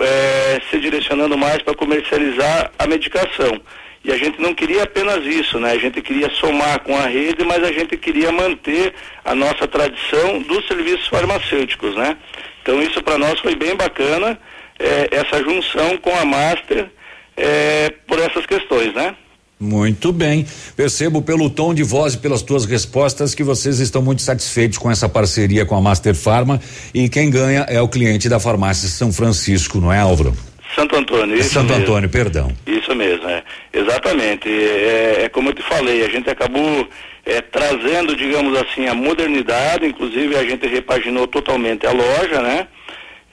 é, 0.00 0.60
se 0.68 0.78
direcionando 0.78 1.38
mais 1.38 1.62
para 1.62 1.74
comercializar 1.74 2.72
a 2.76 2.86
medicação. 2.86 3.60
E 4.04 4.12
a 4.12 4.16
gente 4.16 4.40
não 4.40 4.54
queria 4.54 4.84
apenas 4.84 5.24
isso, 5.24 5.58
né? 5.58 5.72
A 5.72 5.78
gente 5.78 6.00
queria 6.00 6.30
somar 6.30 6.80
com 6.80 6.96
a 6.96 7.06
rede, 7.06 7.44
mas 7.44 7.62
a 7.64 7.72
gente 7.72 7.96
queria 7.96 8.30
manter 8.30 8.94
a 9.24 9.34
nossa 9.34 9.66
tradição 9.66 10.40
dos 10.42 10.66
serviços 10.66 11.08
farmacêuticos, 11.08 11.94
né? 11.96 12.16
Então 12.62 12.80
isso 12.82 13.02
para 13.02 13.18
nós 13.18 13.38
foi 13.40 13.56
bem 13.56 13.74
bacana, 13.74 14.38
é, 14.78 15.08
essa 15.10 15.42
junção 15.42 15.96
com 15.98 16.14
a 16.14 16.24
Master 16.24 16.88
é, 17.36 17.92
por 18.06 18.18
essas 18.18 18.46
questões, 18.46 18.94
né? 18.94 19.14
Muito 19.58 20.12
bem. 20.12 20.46
Percebo 20.76 21.22
pelo 21.22 21.48
tom 21.48 21.72
de 21.72 21.82
voz 21.82 22.12
e 22.12 22.18
pelas 22.18 22.42
tuas 22.42 22.66
respostas 22.66 23.34
que 23.34 23.42
vocês 23.42 23.80
estão 23.80 24.02
muito 24.02 24.20
satisfeitos 24.20 24.76
com 24.76 24.90
essa 24.90 25.08
parceria 25.08 25.64
com 25.64 25.74
a 25.74 25.80
Master 25.80 26.14
Pharma 26.14 26.60
e 26.92 27.08
quem 27.08 27.30
ganha 27.30 27.60
é 27.68 27.80
o 27.80 27.88
cliente 27.88 28.28
da 28.28 28.38
farmácia 28.38 28.86
São 28.88 29.10
Francisco, 29.10 29.78
não 29.78 29.90
é, 29.90 29.98
Álvaro? 29.98 30.34
Santo 30.74 30.94
Antônio. 30.94 31.36
Isso 31.38 31.54
Santo 31.54 31.68
mesmo. 31.68 31.82
Antônio, 31.84 32.10
perdão. 32.10 32.52
Isso 32.66 32.94
mesmo, 32.94 33.26
é. 33.26 33.42
Exatamente. 33.72 34.46
É, 34.46 35.22
é 35.24 35.28
como 35.30 35.48
eu 35.48 35.54
te 35.54 35.62
falei, 35.62 36.04
a 36.04 36.08
gente 36.08 36.28
acabou 36.28 36.86
é, 37.24 37.40
trazendo, 37.40 38.14
digamos 38.14 38.58
assim, 38.58 38.86
a 38.86 38.94
modernidade, 38.94 39.86
inclusive 39.86 40.36
a 40.36 40.44
gente 40.44 40.66
repaginou 40.66 41.26
totalmente 41.26 41.86
a 41.86 41.92
loja, 41.92 42.42
né? 42.42 42.68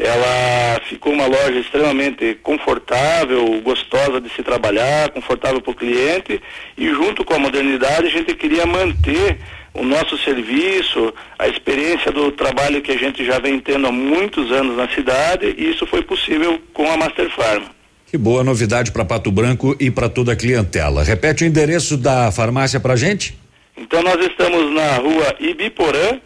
Ela 0.03 0.81
ficou 0.89 1.13
uma 1.13 1.25
loja 1.25 1.57
extremamente 1.57 2.37
confortável, 2.43 3.61
gostosa 3.61 4.19
de 4.19 4.29
se 4.31 4.43
trabalhar, 4.43 5.09
confortável 5.11 5.61
para 5.61 5.71
o 5.71 5.75
cliente 5.75 6.41
e 6.77 6.89
junto 6.89 7.23
com 7.23 7.33
a 7.33 7.39
modernidade 7.39 8.07
a 8.07 8.09
gente 8.09 8.35
queria 8.35 8.65
manter 8.65 9.37
o 9.73 9.81
nosso 9.81 10.17
serviço, 10.17 11.13
a 11.39 11.47
experiência 11.47 12.11
do 12.11 12.33
trabalho 12.33 12.81
que 12.81 12.91
a 12.91 12.97
gente 12.97 13.25
já 13.25 13.39
vem 13.39 13.61
tendo 13.61 13.87
há 13.87 13.93
muitos 13.93 14.51
anos 14.51 14.75
na 14.75 14.89
cidade, 14.89 15.55
e 15.57 15.71
isso 15.71 15.87
foi 15.87 16.03
possível 16.03 16.61
com 16.73 16.91
a 16.91 16.97
Master 16.97 17.29
Pharma. 17.29 17.67
Que 18.05 18.17
boa 18.17 18.43
novidade 18.43 18.91
para 18.91 19.05
Pato 19.05 19.31
Branco 19.31 19.73
e 19.79 19.89
para 19.89 20.09
toda 20.09 20.33
a 20.33 20.35
clientela. 20.35 21.01
Repete 21.01 21.45
o 21.45 21.47
endereço 21.47 21.95
da 21.95 22.29
farmácia 22.29 22.77
para 22.77 22.97
gente? 22.97 23.35
Então 23.75 24.03
nós 24.03 24.23
estamos 24.25 24.69
na 24.73 24.97
rua 24.97 25.33
Ibiporã, 25.39 26.19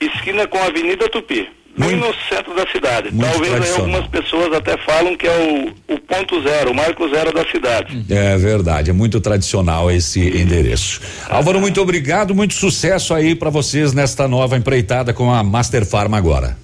esquina 0.00 0.48
com 0.48 0.58
a 0.58 0.66
Avenida 0.66 1.08
Tupi, 1.08 1.48
bem 1.76 1.96
no 1.96 2.12
centro 2.28 2.54
da 2.54 2.66
cidade. 2.70 3.10
Muito 3.12 3.30
Talvez 3.30 3.76
algumas 3.76 4.06
pessoas 4.08 4.52
até 4.52 4.76
falam 4.78 5.16
que 5.16 5.26
é 5.26 5.74
o, 5.88 5.94
o 5.94 5.98
ponto 5.98 6.42
zero, 6.42 6.70
o 6.70 6.74
marco 6.74 7.08
zero 7.08 7.32
da 7.32 7.44
cidade. 7.46 8.04
É 8.10 8.36
verdade, 8.36 8.90
é 8.90 8.92
muito 8.92 9.20
tradicional 9.20 9.90
esse 9.90 10.20
endereço. 10.20 11.00
Álvaro, 11.28 11.60
muito 11.60 11.80
obrigado, 11.80 12.34
muito 12.34 12.54
sucesso 12.54 13.14
aí 13.14 13.34
para 13.34 13.50
vocês 13.50 13.92
nesta 13.92 14.26
nova 14.28 14.56
empreitada 14.56 15.12
com 15.12 15.32
a 15.32 15.42
Master 15.42 15.86
Farma 15.86 16.16
agora. 16.16 16.56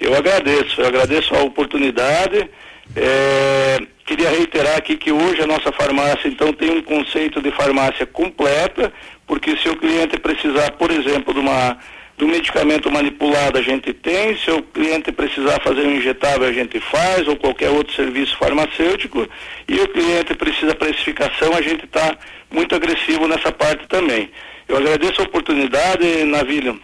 Eu 0.00 0.14
agradeço, 0.14 0.80
eu 0.80 0.86
agradeço 0.86 1.34
a 1.34 1.42
oportunidade. 1.42 2.48
É, 2.96 3.78
queria 4.04 4.30
reiterar 4.30 4.76
aqui 4.76 4.96
que 4.96 5.12
hoje 5.12 5.40
a 5.40 5.46
nossa 5.46 5.72
farmácia 5.72 6.28
então 6.28 6.52
tem 6.52 6.70
um 6.70 6.82
conceito 6.82 7.40
de 7.40 7.50
farmácia 7.52 8.04
completa, 8.04 8.92
porque 9.26 9.56
se 9.56 9.68
o 9.68 9.76
cliente 9.76 10.18
precisar, 10.18 10.72
por 10.72 10.90
exemplo, 10.90 11.32
de 11.32 11.40
uma 11.40 11.78
do 12.16 12.26
medicamento 12.26 12.90
manipulado 12.90 13.58
a 13.58 13.62
gente 13.62 13.92
tem, 13.92 14.36
se 14.36 14.50
o 14.50 14.62
cliente 14.62 15.10
precisar 15.10 15.60
fazer 15.60 15.82
um 15.82 15.96
injetável 15.96 16.46
a 16.46 16.52
gente 16.52 16.78
faz, 16.80 17.26
ou 17.26 17.36
qualquer 17.36 17.70
outro 17.70 17.94
serviço 17.94 18.36
farmacêutico, 18.36 19.26
e 19.66 19.74
o 19.80 19.88
cliente 19.88 20.34
precisa 20.34 20.74
precificação, 20.74 21.54
a 21.54 21.62
gente 21.62 21.84
está 21.84 22.16
muito 22.50 22.74
agressivo 22.74 23.26
nessa 23.26 23.50
parte 23.50 23.86
também. 23.88 24.30
Eu 24.68 24.76
agradeço 24.76 25.20
a 25.20 25.24
oportunidade, 25.24 26.24
Navilho, 26.24 26.80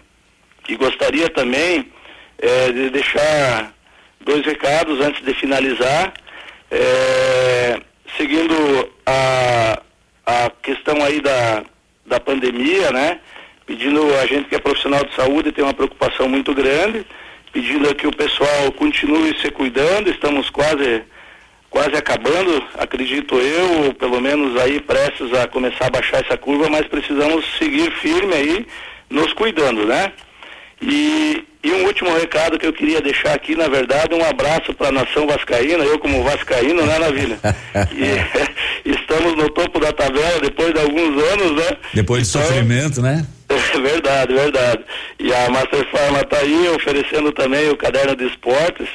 e 0.68 0.76
gostaria 0.76 1.28
também 1.30 1.86
eh, 2.38 2.72
de 2.72 2.90
deixar 2.90 3.72
dois 4.20 4.44
recados 4.44 5.00
antes 5.00 5.24
de 5.24 5.32
finalizar. 5.34 6.12
Eh, 6.70 7.80
seguindo 8.16 8.90
a, 9.06 9.82
a 10.26 10.50
questão 10.62 11.02
aí 11.02 11.20
da, 11.20 11.64
da 12.06 12.20
pandemia, 12.20 12.90
né? 12.90 13.20
Pedindo 13.68 14.00
a 14.14 14.24
gente 14.24 14.48
que 14.48 14.54
é 14.54 14.58
profissional 14.58 15.04
de 15.04 15.14
saúde 15.14 15.52
tem 15.52 15.62
uma 15.62 15.74
preocupação 15.74 16.26
muito 16.26 16.54
grande, 16.54 17.04
pedindo 17.52 17.94
que 17.94 18.06
o 18.06 18.16
pessoal 18.16 18.72
continue 18.72 19.38
se 19.42 19.50
cuidando, 19.50 20.08
estamos 20.08 20.48
quase 20.48 21.02
quase 21.68 21.94
acabando, 21.94 22.64
acredito 22.78 23.34
eu, 23.34 23.84
ou 23.84 23.94
pelo 23.94 24.22
menos 24.22 24.58
aí 24.58 24.80
prestes 24.80 25.34
a 25.34 25.46
começar 25.46 25.88
a 25.88 25.90
baixar 25.90 26.24
essa 26.24 26.34
curva, 26.34 26.70
mas 26.70 26.86
precisamos 26.86 27.44
seguir 27.58 27.90
firme 27.92 28.32
aí, 28.32 28.66
nos 29.10 29.34
cuidando, 29.34 29.84
né? 29.84 30.12
E, 30.80 31.44
e 31.68 31.72
um 31.72 31.84
último 31.84 32.16
recado 32.16 32.58
que 32.58 32.66
eu 32.66 32.72
queria 32.72 33.00
deixar 33.00 33.34
aqui, 33.34 33.54
na 33.54 33.68
verdade, 33.68 34.14
um 34.14 34.24
abraço 34.24 34.72
para 34.72 34.88
a 34.88 34.92
nação 34.92 35.26
vascaína, 35.26 35.84
eu 35.84 35.98
como 35.98 36.22
vascaíno, 36.22 36.84
né, 36.86 36.98
Navilha? 36.98 37.38
E 38.84 38.90
estamos 38.90 39.36
no 39.36 39.50
topo 39.50 39.78
da 39.78 39.92
tabela 39.92 40.40
depois 40.40 40.72
de 40.72 40.80
alguns 40.80 41.22
anos, 41.32 41.62
né? 41.62 41.76
Depois 41.94 42.22
de 42.22 42.28
sofrimento, 42.28 43.02
né? 43.02 43.26
verdade, 43.82 44.34
verdade. 44.34 44.80
E 45.18 45.32
a 45.32 45.50
Master 45.50 45.86
Pharma 45.90 46.20
está 46.20 46.38
aí 46.38 46.68
oferecendo 46.74 47.32
também 47.32 47.68
o 47.70 47.76
caderno 47.76 48.16
de 48.16 48.26
esportes. 48.26 48.88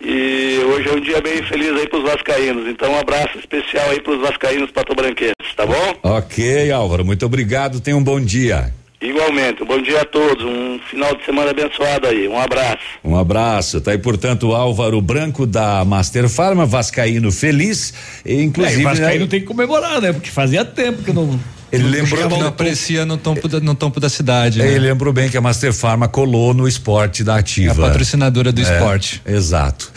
E 0.00 0.60
hoje 0.64 0.88
é 0.88 0.92
um 0.92 1.00
dia 1.00 1.20
bem 1.20 1.42
feliz 1.42 1.70
aí 1.70 1.88
para 1.88 1.98
os 1.98 2.04
vascaínos. 2.04 2.68
Então 2.68 2.92
um 2.92 2.98
abraço 2.98 3.38
especial 3.38 3.90
aí 3.90 4.00
para 4.00 4.12
os 4.12 4.20
vascaínos 4.20 4.70
patobranquenses, 4.70 5.54
tá 5.56 5.66
bom? 5.66 5.94
Ok, 6.02 6.70
Álvaro, 6.70 7.04
muito 7.04 7.26
obrigado, 7.26 7.80
tenha 7.80 7.96
um 7.96 8.04
bom 8.04 8.20
dia. 8.20 8.72
Igualmente, 9.00 9.62
um 9.62 9.66
bom 9.66 9.80
dia 9.80 10.00
a 10.00 10.04
todos, 10.04 10.44
um 10.44 10.80
final 10.90 11.14
de 11.14 11.24
semana 11.24 11.52
abençoado 11.52 12.08
aí, 12.08 12.26
um 12.26 12.36
abraço. 12.36 12.82
Um 13.04 13.16
abraço. 13.16 13.80
Tá 13.80 13.92
aí, 13.92 13.98
portanto, 13.98 14.48
o 14.48 14.54
Álvaro 14.54 15.00
Branco 15.00 15.46
da 15.46 15.84
Master 15.84 16.28
Farma, 16.28 16.66
Vascaíno 16.66 17.30
feliz. 17.30 17.94
E, 18.26 18.42
inclusive. 18.42 18.82
É, 18.82 18.84
o 18.84 18.88
Vascaíno 18.88 19.24
né, 19.24 19.30
tem 19.30 19.40
que 19.40 19.46
comemorar, 19.46 20.00
né? 20.00 20.12
Porque 20.12 20.30
fazia 20.30 20.64
tempo 20.64 21.04
que 21.04 21.12
não. 21.12 21.38
Ele 21.70 21.84
lembrou 21.88 22.26
que 22.28 22.34
ao 22.34 22.40
não 22.40 22.46
aparecia 22.48 23.04
no 23.04 23.16
topo 23.16 23.46
da, 23.48 23.60
no 23.60 23.74
topo 23.74 24.00
da 24.00 24.08
cidade. 24.08 24.58
né? 24.58 24.66
Ele 24.68 24.78
lembrou 24.78 25.12
bem 25.12 25.28
que 25.28 25.36
a 25.36 25.40
Master 25.40 25.72
Farma 25.72 26.08
colou 26.08 26.54
no 26.54 26.66
esporte 26.66 27.22
da 27.22 27.36
ativa. 27.36 27.82
É 27.82 27.86
a 27.86 27.88
patrocinadora 27.88 28.50
do 28.52 28.60
É, 28.60 28.64
esporte. 28.64 29.20
Exato. 29.26 29.92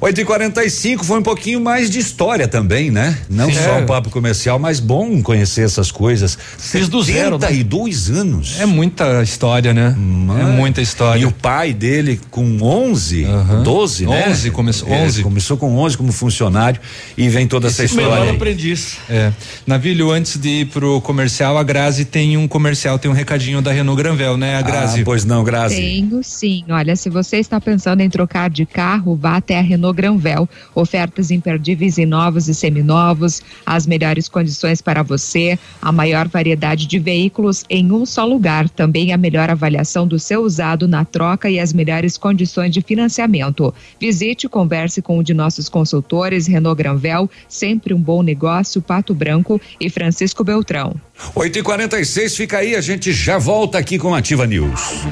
8 0.00 0.20
e 0.20 0.24
45 0.24 1.04
foi 1.04 1.18
um 1.18 1.22
pouquinho 1.22 1.60
mais 1.60 1.88
de 1.90 1.98
história 1.98 2.48
também, 2.48 2.90
né? 2.90 3.16
Não 3.30 3.46
Sim. 3.46 3.54
só 3.54 3.78
É. 3.78 3.82
um 3.82 3.86
papo 3.86 4.10
comercial, 4.10 4.58
mas 4.58 4.80
bom 4.80 5.22
conhecer 5.22 5.62
essas 5.64 5.90
coisas. 5.92 6.36
Fiz 6.58 6.88
do 6.88 7.02
zero, 7.02 7.38
né? 7.38 7.46
72 7.48 8.10
anos. 8.10 8.58
É 8.60 8.66
muita 8.66 9.22
história, 9.22 9.72
né? 9.72 9.94
É 10.40 10.44
muita 10.44 10.80
história. 10.82 11.20
E 11.20 11.24
o 11.24 11.30
pai 11.32 11.72
dele 11.72 12.20
com 12.30 12.58
11, 12.60 13.26
12, 13.62 14.06
né? 14.06 14.26
11 14.28 14.50
começou, 14.50 14.88
É, 14.88 15.02
11. 15.04 15.22
começou 15.22 15.56
com 15.56 15.76
11 15.78 15.96
como 15.96 16.10
funcionário 16.12 16.80
e 17.16 17.28
vem 17.28 17.46
toda 17.46 17.68
essa 17.68 17.84
Esse 17.84 17.94
história. 17.94 18.10
menor 18.20 18.28
aí. 18.30 18.36
aprendiz. 18.36 18.96
É. 19.08 19.30
Navilho, 19.66 20.10
antes 20.10 20.36
de 20.38 20.48
ir 20.48 20.66
pro 20.66 21.00
comercial, 21.12 21.58
a 21.58 21.62
Grazi 21.62 22.06
tem 22.06 22.38
um 22.38 22.48
comercial, 22.48 22.98
tem 22.98 23.10
um 23.10 23.14
recadinho 23.14 23.60
da 23.60 23.70
Renault 23.70 24.02
Granvel, 24.02 24.38
né, 24.38 24.56
a 24.56 24.62
Grazi? 24.62 25.02
Ah, 25.02 25.04
pois 25.04 25.26
não, 25.26 25.44
Tenho 25.76 26.24
sim. 26.24 26.64
Olha, 26.70 26.96
se 26.96 27.10
você 27.10 27.36
está 27.36 27.60
pensando 27.60 28.00
em 28.00 28.08
trocar 28.08 28.48
de 28.48 28.64
carro, 28.64 29.14
vá 29.14 29.36
até 29.36 29.58
a 29.58 29.60
Renault 29.60 29.94
Granvel. 29.94 30.48
Ofertas 30.74 31.30
imperdíveis 31.30 31.98
em 31.98 32.06
novos 32.06 32.48
e 32.48 32.54
seminovos, 32.54 33.42
as 33.66 33.86
melhores 33.86 34.26
condições 34.26 34.80
para 34.80 35.02
você, 35.02 35.58
a 35.82 35.92
maior 35.92 36.28
variedade 36.28 36.86
de 36.86 36.98
veículos 36.98 37.62
em 37.68 37.92
um 37.92 38.06
só 38.06 38.24
lugar. 38.24 38.70
Também 38.70 39.12
a 39.12 39.18
melhor 39.18 39.50
avaliação 39.50 40.08
do 40.08 40.18
seu 40.18 40.40
usado 40.40 40.88
na 40.88 41.04
troca 41.04 41.50
e 41.50 41.60
as 41.60 41.74
melhores 41.74 42.16
condições 42.16 42.72
de 42.72 42.80
financiamento. 42.80 43.74
Visite, 44.00 44.48
converse 44.48 45.02
com 45.02 45.18
um 45.18 45.22
de 45.22 45.34
nossos 45.34 45.68
consultores, 45.68 46.46
Renault 46.46 46.78
Granvel, 46.78 47.28
sempre 47.50 47.92
um 47.92 48.00
bom 48.00 48.22
negócio, 48.22 48.80
Pato 48.80 49.12
Branco 49.12 49.60
e 49.78 49.90
Francisco 49.90 50.42
Beltrão. 50.42 51.01
8 51.34 51.58
e 51.58 51.62
46 51.62 52.36
fica 52.36 52.58
aí, 52.58 52.74
a 52.74 52.80
gente 52.80 53.12
já 53.12 53.38
volta 53.38 53.78
aqui 53.78 53.98
com 53.98 54.14
Ativa 54.14 54.46
News. 54.46 55.04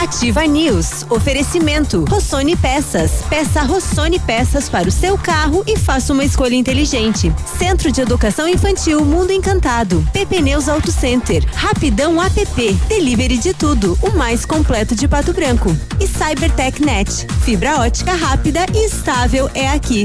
Ativa 0.00 0.46
News. 0.46 1.06
Oferecimento. 1.08 2.04
Rossoni 2.08 2.54
Peças. 2.56 3.22
Peça 3.28 3.62
Rossoni 3.62 4.18
Peças 4.20 4.68
para 4.68 4.88
o 4.88 4.92
seu 4.92 5.16
carro 5.16 5.64
e 5.66 5.76
faça 5.76 6.12
uma 6.12 6.24
escolha 6.24 6.54
inteligente. 6.54 7.32
Centro 7.58 7.90
de 7.90 8.00
Educação 8.00 8.46
Infantil 8.48 9.04
Mundo 9.04 9.32
Encantado. 9.32 10.06
PP 10.12 10.42
Neus 10.42 10.68
Auto 10.68 10.92
Center. 10.92 11.44
Rapidão 11.54 12.22
app. 12.22 12.74
Delivery 12.88 13.38
de 13.38 13.54
tudo. 13.54 13.98
O 14.02 14.10
mais 14.16 14.44
completo 14.44 14.94
de 14.94 15.08
Pato 15.08 15.32
Branco. 15.32 15.74
E 15.98 16.06
Cybertech 16.06 16.82
Net. 16.84 17.26
Fibra 17.44 17.80
ótica 17.80 18.12
rápida 18.12 18.66
e 18.74 18.86
estável 18.86 19.50
é 19.54 19.68
aqui. 19.68 20.04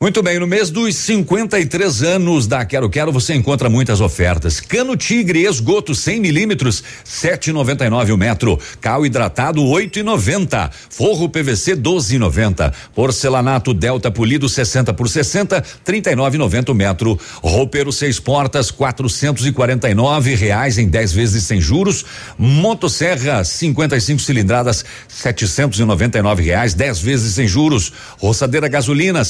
Muito 0.00 0.22
bem, 0.22 0.38
no 0.38 0.46
mês 0.46 0.70
dos 0.70 0.94
53 0.94 2.04
anos 2.04 2.46
da 2.46 2.64
Quero 2.64 2.88
Quero 2.88 3.10
você 3.10 3.34
encontra 3.34 3.68
muitas 3.68 4.00
ofertas. 4.00 4.60
Cano 4.60 4.96
Tigre 4.96 5.44
esgoto 5.44 5.92
100 5.92 6.20
milímetros, 6.20 6.84
7,99 7.04 8.14
o 8.14 8.16
metro. 8.16 8.60
Cal 8.80 9.04
hidratado 9.04 9.60
8,90. 9.60 10.70
Forro 10.88 11.28
PVC 11.28 11.74
12,90. 11.74 12.72
Porcelanato 12.94 13.74
Delta 13.74 14.08
polido 14.08 14.48
60 14.48 14.94
por 14.94 15.08
60, 15.08 15.60
39,90 15.84 16.68
o 16.68 16.74
metro. 16.74 17.18
Roupeiro 17.42 17.90
seis 17.92 18.20
portas 18.20 18.70
449 18.70 20.36
reais 20.36 20.78
em 20.78 20.86
10 20.86 21.12
vezes 21.12 21.42
sem 21.42 21.60
juros. 21.60 22.04
Motosserra 22.38 23.42
55 23.42 24.22
cilindradas 24.22 24.84
799 25.08 26.44
reais 26.44 26.72
10 26.72 27.00
vezes 27.00 27.34
sem 27.34 27.48
juros. 27.48 27.92
Roçadeira 28.20 28.68
gasolina 28.68 29.24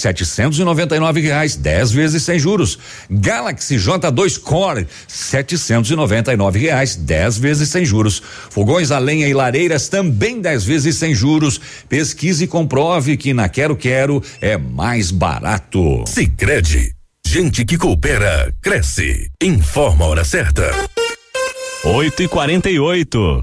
799 0.59 1.21
reais 1.21 1.57
10 1.57 1.91
vezes 1.93 2.23
sem 2.23 2.39
juros. 2.39 2.79
Galaxy 3.11 3.77
J2 3.77 4.41
Core 4.41 4.87
799 5.07 6.59
reais 6.59 6.97
10 6.97 7.39
vezes 7.39 7.69
sem 7.69 7.85
juros. 7.85 8.23
Fogões 8.51 8.91
a 8.91 8.99
lenha 8.99 9.29
e 9.29 9.35
lareiras 9.35 9.89
também 9.89 10.41
10 10.41 10.65
vezes 10.65 10.97
sem 10.97 11.15
juros. 11.15 11.61
Pesquise 11.89 12.45
e 12.45 12.49
comprove 12.49 13.17
que 13.17 13.33
na 13.33 13.49
Quero 13.49 13.77
Quero 13.77 14.23
é 14.41 14.57
mais 14.57 15.11
barato. 15.11 16.05
Sicredi, 16.07 16.93
gente 17.27 17.65
que 17.65 17.79
coopera 17.79 18.53
cresce. 18.61 19.31
Informa 19.43 20.05
a 20.05 20.09
hora 20.09 20.25
certa. 20.25 20.71
8 21.85 22.23
e 22.25 22.29
48 22.29 23.43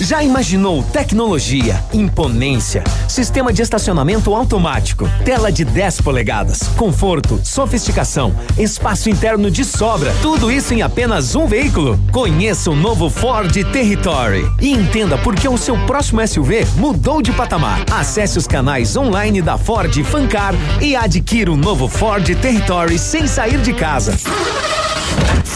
Já 0.00 0.22
imaginou 0.22 0.82
tecnologia, 0.82 1.82
imponência, 1.92 2.84
sistema 3.08 3.52
de 3.52 3.62
estacionamento 3.62 4.32
automático, 4.32 5.10
tela 5.24 5.50
de 5.50 5.64
10 5.64 6.02
polegadas, 6.02 6.68
conforto, 6.76 7.40
sofisticação, 7.42 8.32
espaço 8.56 9.10
interno 9.10 9.50
de 9.50 9.64
sobra, 9.64 10.14
tudo 10.22 10.52
isso 10.52 10.72
em 10.72 10.82
apenas 10.82 11.34
um 11.34 11.46
veículo? 11.46 11.98
Conheça 12.12 12.70
o 12.70 12.76
novo 12.76 13.10
Ford 13.10 13.52
Territory 13.52 14.48
e 14.60 14.72
entenda 14.72 15.18
por 15.18 15.34
que 15.34 15.48
o 15.48 15.58
seu 15.58 15.76
próximo 15.84 16.26
SUV 16.26 16.64
mudou 16.76 17.20
de 17.20 17.32
patamar. 17.32 17.84
Acesse 17.90 18.38
os 18.38 18.46
canais 18.46 18.96
online 18.96 19.42
da 19.42 19.58
Ford 19.58 19.92
Fancar 20.04 20.54
e 20.80 20.94
adquira 20.94 21.50
o 21.50 21.56
novo 21.56 21.88
Ford 21.88 22.24
Territory 22.24 22.98
sem 23.00 23.26
sair 23.26 23.60
de 23.60 23.72
casa. 23.72 24.16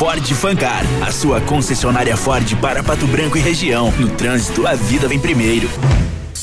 Ford 0.02 0.34
Fancar, 0.34 0.82
a 1.00 1.12
sua 1.12 1.40
concessionária 1.40 2.16
Ford 2.16 2.56
para 2.56 2.82
Pato 2.82 3.06
Branco 3.06 3.38
e 3.38 3.40
região. 3.40 3.92
No 4.00 4.08
trânsito, 4.08 4.66
a 4.66 4.74
vida 4.74 5.06
vem 5.06 5.16
primeiro. 5.16 5.68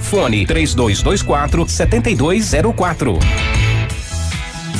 Fone 0.00 0.46
3224 0.46 1.68
7204. 1.68 3.71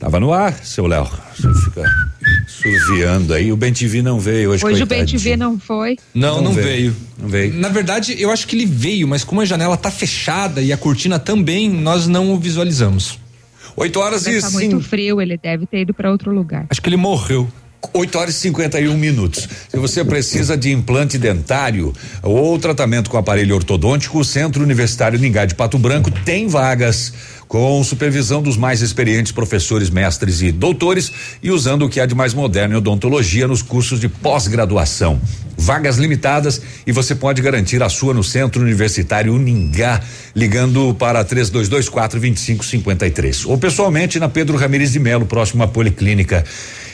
Tava 0.00 0.18
no 0.18 0.32
ar, 0.32 0.54
seu 0.64 0.86
Léo. 0.86 1.06
Você 1.36 1.52
fica 1.62 1.84
surviando 2.48 3.34
aí. 3.34 3.52
O 3.52 3.56
Ben 3.56 3.70
TV 3.70 4.00
não 4.00 4.18
veio 4.18 4.50
hoje. 4.50 4.64
Hoje 4.64 4.82
o 4.82 4.86
Ben 4.86 5.04
TV 5.04 5.36
não 5.36 5.60
foi. 5.60 5.98
Não, 6.14 6.36
não, 6.36 6.44
Não 6.44 6.52
veio. 6.54 6.64
veio. 6.64 6.96
Não 7.18 7.28
veio. 7.28 7.54
Na 7.54 7.68
verdade, 7.68 8.16
eu 8.18 8.30
acho 8.30 8.46
que 8.46 8.56
ele 8.56 8.64
veio, 8.64 9.06
mas 9.06 9.24
como 9.24 9.42
a 9.42 9.44
janela 9.44 9.76
tá 9.76 9.90
fechada 9.90 10.62
e 10.62 10.72
a 10.72 10.76
cortina 10.78 11.18
também, 11.18 11.68
nós 11.68 12.06
não 12.06 12.32
o 12.32 12.38
visualizamos. 12.38 13.18
8 13.76 14.00
horas 14.00 14.26
Mas 14.26 14.42
tá 14.42 14.50
muito 14.50 14.80
frio, 14.80 15.20
ele 15.20 15.36
deve 15.36 15.66
ter 15.66 15.82
ido 15.82 15.92
para 15.92 16.10
outro 16.10 16.32
lugar. 16.32 16.66
Acho 16.70 16.80
que 16.80 16.88
ele 16.88 16.96
morreu. 16.96 17.46
8 17.92 18.18
horas 18.18 18.34
e 18.36 18.38
51 18.40 18.96
minutos. 18.96 19.48
Se 19.68 19.76
você 19.76 20.04
precisa 20.04 20.56
de 20.56 20.70
implante 20.70 21.18
dentário 21.18 21.92
ou 22.22 22.58
tratamento 22.58 23.10
com 23.10 23.16
aparelho 23.16 23.54
ortodôntico, 23.54 24.20
o 24.20 24.24
Centro 24.24 24.62
Universitário 24.62 25.18
Ningá 25.18 25.44
de 25.44 25.54
Pato 25.54 25.78
Branco 25.78 26.10
tem 26.10 26.46
vagas 26.46 27.12
com 27.48 27.82
supervisão 27.82 28.40
dos 28.40 28.56
mais 28.56 28.80
experientes 28.80 29.32
professores, 29.32 29.90
mestres 29.90 30.40
e 30.40 30.52
doutores 30.52 31.10
e 31.42 31.50
usando 31.50 31.84
o 31.84 31.88
que 31.88 31.98
há 31.98 32.06
de 32.06 32.14
mais 32.14 32.32
moderno 32.32 32.74
em 32.74 32.78
odontologia 32.78 33.48
nos 33.48 33.60
cursos 33.60 33.98
de 33.98 34.08
pós-graduação. 34.08 35.20
Vagas 35.58 35.96
limitadas 35.96 36.62
e 36.86 36.92
você 36.92 37.12
pode 37.12 37.42
garantir 37.42 37.82
a 37.82 37.88
sua 37.88 38.14
no 38.14 38.22
Centro 38.22 38.62
Universitário 38.62 39.34
Uningá, 39.34 40.00
ligando 40.34 40.94
para 40.94 41.24
3224 41.24 42.20
2553 42.20 43.44
ou 43.46 43.58
pessoalmente 43.58 44.20
na 44.20 44.28
Pedro 44.28 44.56
Ramires 44.56 44.92
de 44.92 45.00
Melo, 45.00 45.26
próximo 45.26 45.64
à 45.64 45.66
Policlínica. 45.66 46.44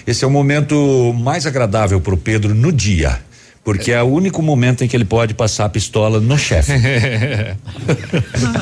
Esse 0.07 0.24
é 0.24 0.27
o 0.27 0.31
momento 0.31 1.12
mais 1.12 1.47
agradável 1.47 2.01
para 2.01 2.15
o 2.15 2.16
Pedro 2.16 2.55
no 2.55 2.70
dia. 2.73 3.19
Porque 3.65 3.91
é 3.91 4.01
o 4.01 4.07
único 4.07 4.41
momento 4.41 4.85
em 4.85 4.89
que 4.89 4.97
ele 4.97 5.05
pode 5.05 5.35
passar 5.35 5.65
a 5.65 5.69
pistola 5.69 6.20
no 6.20 6.39
chefe. 6.39 6.70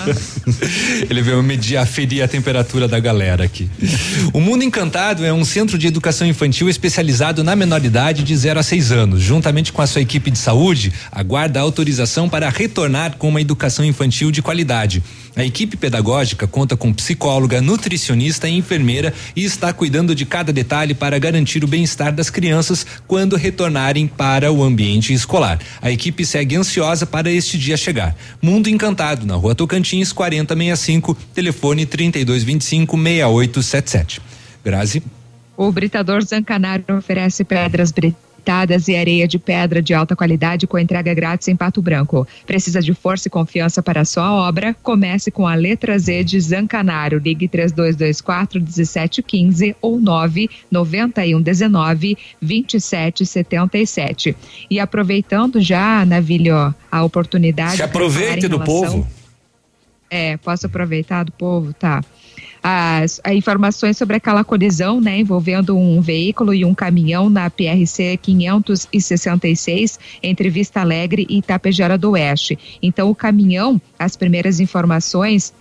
Ele 1.08 1.22
veio 1.22 1.42
medir, 1.42 1.76
aferir 1.76 2.22
a 2.22 2.28
temperatura 2.28 2.88
da 2.88 2.98
galera 2.98 3.44
aqui. 3.44 3.68
O 4.32 4.40
Mundo 4.40 4.64
Encantado 4.64 5.24
é 5.24 5.32
um 5.32 5.44
centro 5.44 5.76
de 5.76 5.86
educação 5.86 6.26
infantil 6.26 6.68
especializado 6.68 7.44
na 7.44 7.54
menoridade 7.54 8.22
de 8.22 8.36
0 8.36 8.60
a 8.60 8.62
6 8.62 8.92
anos. 8.92 9.20
Juntamente 9.20 9.72
com 9.72 9.82
a 9.82 9.86
sua 9.86 10.00
equipe 10.00 10.30
de 10.30 10.38
saúde, 10.38 10.92
aguarda 11.12 11.60
autorização 11.60 12.28
para 12.28 12.48
retornar 12.48 13.16
com 13.18 13.28
uma 13.28 13.40
educação 13.40 13.84
infantil 13.84 14.30
de 14.30 14.40
qualidade. 14.42 15.02
A 15.36 15.44
equipe 15.44 15.76
pedagógica 15.76 16.46
conta 16.46 16.76
com 16.76 16.92
psicóloga, 16.92 17.60
nutricionista 17.60 18.48
e 18.48 18.56
enfermeira 18.56 19.12
e 19.34 19.44
está 19.44 19.72
cuidando 19.72 20.14
de 20.14 20.24
cada 20.24 20.52
detalhe 20.52 20.94
para 20.94 21.18
garantir 21.18 21.64
o 21.64 21.66
bem-estar 21.66 22.14
das 22.14 22.30
crianças 22.30 22.86
quando 23.06 23.34
retornarem 23.34 24.06
para 24.06 24.52
o 24.52 24.62
ambiente 24.62 25.12
escolar. 25.12 25.58
A 25.82 25.90
equipe 25.90 26.24
segue 26.24 26.54
ansiosa 26.54 27.04
para 27.04 27.32
este 27.32 27.58
dia 27.58 27.76
chegar. 27.76 28.14
Mundo 28.40 28.68
Encantado, 28.68 29.26
na 29.26 29.34
rua 29.34 29.56
Tocantins, 29.56 30.12
4065, 30.12 31.16
telefone 31.34 31.84
3225 31.84 32.96
6877. 32.96 34.20
Grazi. 34.64 35.02
O 35.56 35.70
Britador 35.72 36.24
Zancanaro 36.24 36.96
oferece 36.96 37.44
pedras 37.44 37.92
e 38.88 38.96
areia 38.96 39.26
de 39.26 39.38
pedra 39.38 39.80
de 39.82 39.92
alta 39.94 40.14
qualidade 40.14 40.66
com 40.66 40.78
entrega 40.78 41.12
grátis 41.14 41.48
em 41.48 41.56
Pato 41.56 41.80
Branco. 41.82 42.26
Precisa 42.46 42.80
de 42.80 42.92
força 42.94 43.28
e 43.28 43.30
confiança 43.30 43.82
para 43.82 44.02
a 44.02 44.04
sua 44.04 44.32
obra? 44.32 44.74
Comece 44.82 45.30
com 45.30 45.46
a 45.46 45.54
letra 45.54 45.98
Z 45.98 46.24
de 46.24 46.38
Zancanaro. 46.40 47.18
Ligue 47.18 47.48
3224 47.48 48.60
1715 48.60 49.76
ou 49.80 49.98
99119 50.00 52.16
2777. 52.40 54.36
E 54.70 54.78
aproveitando 54.80 55.60
já, 55.60 56.04
Navilho, 56.04 56.74
a 56.90 57.04
oportunidade. 57.04 57.76
Se 57.76 57.82
aproveite 57.82 58.48
do 58.48 58.58
relação- 58.58 59.02
povo. 59.02 59.06
É, 60.10 60.36
posso 60.36 60.66
aproveitar 60.66 61.24
do 61.24 61.32
povo? 61.32 61.72
Tá. 61.72 62.02
As, 62.66 63.20
as 63.22 63.34
informações 63.34 63.98
sobre 63.98 64.16
aquela 64.16 64.42
colisão, 64.42 64.98
né, 64.98 65.18
envolvendo 65.18 65.76
um 65.76 66.00
veículo 66.00 66.54
e 66.54 66.64
um 66.64 66.74
caminhão 66.74 67.28
na 67.28 67.50
PRC 67.50 68.18
566 68.22 69.98
entre 70.22 70.48
Vista 70.48 70.80
Alegre 70.80 71.26
e 71.28 71.40
Itapejara 71.40 71.98
do 71.98 72.12
Oeste. 72.12 72.58
Então, 72.82 73.10
o 73.10 73.14
caminhão, 73.14 73.78
as 73.98 74.16
primeiras 74.16 74.60
informações 74.60 75.52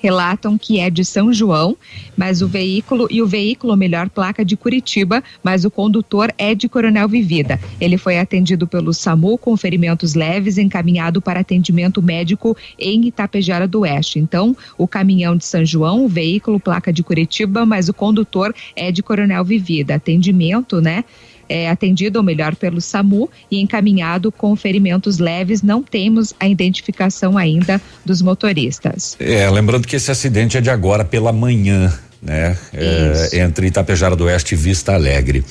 relatam 0.00 0.58
que 0.58 0.80
é 0.80 0.90
de 0.90 1.04
São 1.04 1.32
João, 1.32 1.76
mas 2.16 2.42
o 2.42 2.48
veículo 2.48 3.06
e 3.10 3.22
o 3.22 3.26
veículo, 3.26 3.76
melhor 3.76 4.08
placa 4.08 4.44
de 4.44 4.56
Curitiba, 4.56 5.22
mas 5.42 5.64
o 5.64 5.70
condutor 5.70 6.32
é 6.38 6.54
de 6.54 6.68
Coronel 6.68 7.08
Vivida. 7.08 7.60
Ele 7.80 7.96
foi 7.96 8.18
atendido 8.18 8.66
pelo 8.66 8.92
SAMU 8.92 9.38
com 9.38 9.56
ferimentos 9.56 10.14
leves, 10.14 10.58
encaminhado 10.58 11.20
para 11.20 11.40
atendimento 11.40 12.02
médico 12.02 12.56
em 12.78 13.06
Itapejara 13.06 13.68
do 13.68 13.80
Oeste. 13.80 14.18
Então, 14.18 14.56
o 14.76 14.88
caminhão 14.88 15.36
de 15.36 15.44
São 15.44 15.64
João, 15.64 16.04
o 16.04 16.08
veículo 16.08 16.58
placa 16.58 16.92
de 16.92 17.02
Curitiba, 17.02 17.66
mas 17.66 17.88
o 17.88 17.94
condutor 17.94 18.54
é 18.74 18.90
de 18.90 19.02
Coronel 19.02 19.44
Vivida. 19.44 19.94
Atendimento, 19.94 20.80
né? 20.80 21.04
É, 21.50 21.68
atendido, 21.68 22.20
ou 22.20 22.24
melhor, 22.24 22.54
pelo 22.54 22.80
SAMU 22.80 23.28
e 23.50 23.60
encaminhado 23.60 24.30
com 24.30 24.54
ferimentos 24.54 25.18
leves. 25.18 25.62
Não 25.62 25.82
temos 25.82 26.32
a 26.38 26.48
identificação 26.48 27.36
ainda 27.36 27.82
dos 28.06 28.22
motoristas. 28.22 29.16
É, 29.18 29.50
lembrando 29.50 29.88
que 29.88 29.96
esse 29.96 30.10
acidente 30.10 30.56
é 30.56 30.60
de 30.60 30.70
agora 30.70 31.04
pela 31.04 31.32
manhã 31.32 31.92
né? 32.22 32.56
É, 32.72 33.40
entre 33.40 33.66
Itapejara 33.66 34.14
do 34.14 34.24
Oeste 34.24 34.54
e 34.54 34.56
Vista 34.56 34.92
Alegre. 34.92 35.44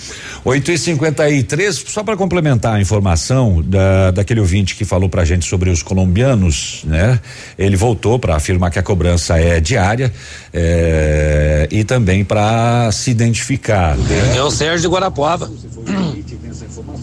8 0.46 0.72
e 0.72 0.78
53 0.78 1.84
só 1.88 2.04
para 2.04 2.16
complementar 2.16 2.76
a 2.76 2.82
informação 2.82 3.62
da, 3.66 4.12
daquele 4.12 4.40
ouvinte 4.40 4.76
que 4.76 4.86
falou 4.86 5.10
pra 5.10 5.26
gente 5.26 5.48
sobre 5.48 5.70
os 5.70 5.82
colombianos, 5.82 6.82
né? 6.86 7.20
Ele 7.58 7.76
voltou 7.76 8.20
para 8.20 8.36
afirmar 8.36 8.70
que 8.70 8.80
a 8.80 8.84
cobrança 8.84 9.40
é 9.40 9.60
diária 9.60 10.14
é, 10.54 11.68
e 11.72 11.84
também 11.84 12.24
para 12.24 12.92
se 12.92 13.10
identificar. 13.10 13.98
Né? 13.98 14.38
É 14.38 14.44
o 14.44 14.52
Sérgio 14.52 14.82
de 14.82 14.88
Guarapuava. 14.88 15.52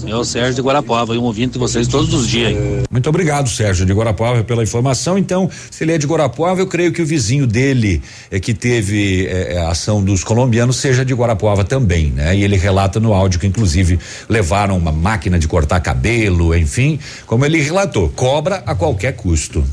É 0.06 0.14
o 0.14 0.24
Sérgio 0.24 0.54
de 0.54 0.62
Guarapuava, 0.62 1.12
um 1.14 1.22
ouvinte 1.22 1.54
de 1.54 1.58
vocês 1.58 1.88
todos 1.88 2.14
os 2.14 2.28
dias. 2.28 2.52
Hein? 2.52 2.84
Muito 2.90 3.08
obrigado, 3.08 3.48
Sérgio 3.48 3.84
de 3.84 3.92
Guarapuava, 3.92 4.44
pela 4.44 4.62
informação. 4.62 5.18
Então, 5.18 5.50
se 5.70 5.82
ele 5.82 5.92
é 5.92 5.98
de 5.98 6.06
Guarapuava, 6.06 6.60
eu 6.60 6.66
creio 6.66 6.92
que 6.92 7.02
o 7.02 7.06
vizinho 7.06 7.46
dele 7.46 8.02
é 8.30 8.38
que 8.38 8.54
teve 8.54 9.26
é, 9.26 9.55
a 9.56 9.70
ação 9.70 10.02
dos 10.02 10.22
colombianos 10.22 10.76
seja 10.76 11.04
de 11.04 11.14
Guarapuava 11.14 11.64
também, 11.64 12.10
né? 12.10 12.36
E 12.36 12.44
ele 12.44 12.56
relata 12.56 13.00
no 13.00 13.12
áudio 13.12 13.40
que 13.40 13.46
inclusive 13.46 13.98
levaram 14.28 14.76
uma 14.76 14.92
máquina 14.92 15.38
de 15.38 15.48
cortar 15.48 15.80
cabelo, 15.80 16.54
enfim, 16.54 16.98
como 17.26 17.44
ele 17.44 17.60
relatou, 17.60 18.08
cobra 18.10 18.62
a 18.66 18.74
qualquer 18.74 19.12
custo. 19.12 19.64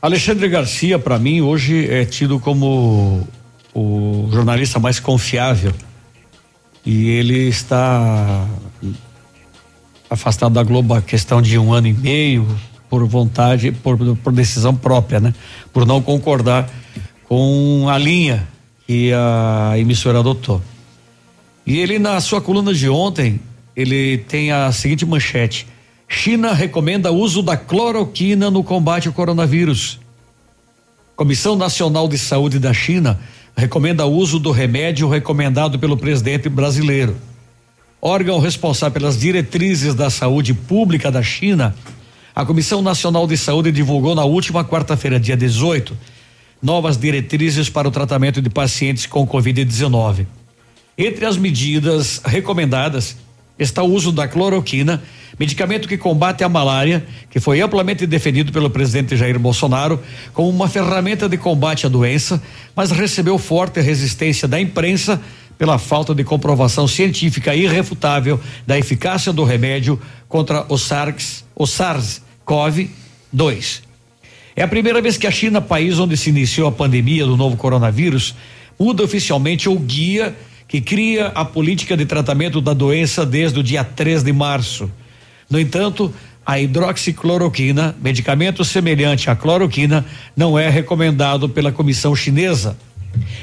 Alexandre 0.00 0.48
Garcia, 0.48 0.98
para 0.98 1.18
mim, 1.18 1.40
hoje 1.40 1.90
é 1.90 2.04
tido 2.04 2.38
como 2.38 3.26
o 3.74 4.28
jornalista 4.32 4.78
mais 4.78 5.00
confiável 5.00 5.72
e 6.86 7.08
ele 7.10 7.48
está 7.48 8.46
afastado 10.08 10.54
da 10.54 10.62
Globo 10.62 10.94
há 10.94 11.02
questão 11.02 11.42
de 11.42 11.58
um 11.58 11.72
ano 11.72 11.88
e 11.88 11.92
meio 11.92 12.46
por 12.88 13.04
vontade, 13.06 13.72
por, 13.72 13.98
por 14.16 14.32
decisão 14.32 14.74
própria, 14.74 15.20
né? 15.20 15.34
Por 15.72 15.84
não 15.84 16.00
concordar 16.00 16.68
com 17.28 17.86
a 17.90 17.98
linha 17.98 18.48
que 18.88 19.12
a 19.12 19.74
emissora 19.78 20.18
adotou. 20.18 20.60
E 21.64 21.78
ele 21.78 22.00
na 22.00 22.20
sua 22.20 22.40
coluna 22.40 22.74
de 22.74 22.88
ontem, 22.88 23.40
ele 23.76 24.18
tem 24.18 24.50
a 24.50 24.72
seguinte 24.72 25.06
manchete: 25.06 25.68
China 26.08 26.52
recomenda 26.52 27.12
uso 27.12 27.40
da 27.40 27.56
cloroquina 27.56 28.50
no 28.50 28.64
combate 28.64 29.06
ao 29.06 29.14
coronavírus. 29.14 30.00
Comissão 31.14 31.54
Nacional 31.54 32.08
de 32.08 32.18
Saúde 32.18 32.58
da 32.58 32.72
China 32.72 33.20
recomenda 33.56 34.04
o 34.04 34.12
uso 34.12 34.40
do 34.40 34.50
remédio 34.50 35.08
recomendado 35.08 35.78
pelo 35.78 35.96
presidente 35.96 36.48
brasileiro 36.48 37.16
órgão 38.00 38.38
responsável 38.38 38.94
pelas 38.94 39.18
diretrizes 39.18 39.94
da 39.94 40.08
saúde 40.08 40.54
pública 40.54 41.10
da 41.10 41.22
China, 41.22 41.74
a 42.34 42.44
Comissão 42.44 42.80
Nacional 42.80 43.26
de 43.26 43.36
Saúde 43.36 43.72
divulgou 43.72 44.14
na 44.14 44.24
última 44.24 44.64
quarta-feira, 44.64 45.18
dia 45.18 45.36
18, 45.36 45.96
novas 46.62 46.96
diretrizes 46.96 47.68
para 47.68 47.88
o 47.88 47.90
tratamento 47.90 48.40
de 48.42 48.50
pacientes 48.50 49.06
com 49.06 49.26
Covid-19. 49.26 50.26
Entre 50.96 51.24
as 51.24 51.36
medidas 51.36 52.20
recomendadas 52.24 53.16
está 53.58 53.82
o 53.82 53.92
uso 53.92 54.12
da 54.12 54.28
cloroquina, 54.28 55.02
medicamento 55.38 55.88
que 55.88 55.96
combate 55.96 56.44
a 56.44 56.48
malária, 56.48 57.06
que 57.30 57.40
foi 57.40 57.60
amplamente 57.60 58.06
defendido 58.06 58.52
pelo 58.52 58.70
presidente 58.70 59.16
Jair 59.16 59.38
Bolsonaro 59.38 60.00
como 60.32 60.48
uma 60.48 60.68
ferramenta 60.68 61.28
de 61.28 61.36
combate 61.36 61.86
à 61.86 61.88
doença, 61.88 62.42
mas 62.74 62.90
recebeu 62.90 63.38
forte 63.38 63.80
resistência 63.80 64.48
da 64.48 64.60
imprensa 64.60 65.20
pela 65.56 65.78
falta 65.78 66.14
de 66.14 66.22
comprovação 66.22 66.86
científica 66.86 67.54
irrefutável 67.54 68.38
da 68.66 68.78
eficácia 68.78 69.32
do 69.32 69.44
remédio 69.44 69.98
contra 70.28 70.64
o 70.68 70.78
SARS, 70.78 71.44
o 71.54 71.64
SARS-CoV-2. 71.64 73.87
É 74.58 74.62
a 74.64 74.66
primeira 74.66 75.00
vez 75.00 75.16
que 75.16 75.24
a 75.24 75.30
China, 75.30 75.60
país 75.60 76.00
onde 76.00 76.16
se 76.16 76.30
iniciou 76.30 76.66
a 76.66 76.72
pandemia 76.72 77.24
do 77.24 77.36
novo 77.36 77.56
coronavírus, 77.56 78.34
muda 78.76 79.04
oficialmente 79.04 79.68
o 79.68 79.78
guia 79.78 80.34
que 80.66 80.80
cria 80.80 81.28
a 81.28 81.44
política 81.44 81.96
de 81.96 82.04
tratamento 82.04 82.60
da 82.60 82.74
doença 82.74 83.24
desde 83.24 83.60
o 83.60 83.62
dia 83.62 83.84
3 83.84 84.24
de 84.24 84.32
março. 84.32 84.90
No 85.48 85.60
entanto, 85.60 86.12
a 86.44 86.58
hidroxicloroquina, 86.58 87.94
medicamento 88.02 88.64
semelhante 88.64 89.30
à 89.30 89.36
cloroquina, 89.36 90.04
não 90.36 90.58
é 90.58 90.68
recomendado 90.68 91.48
pela 91.48 91.70
comissão 91.70 92.16
chinesa 92.16 92.76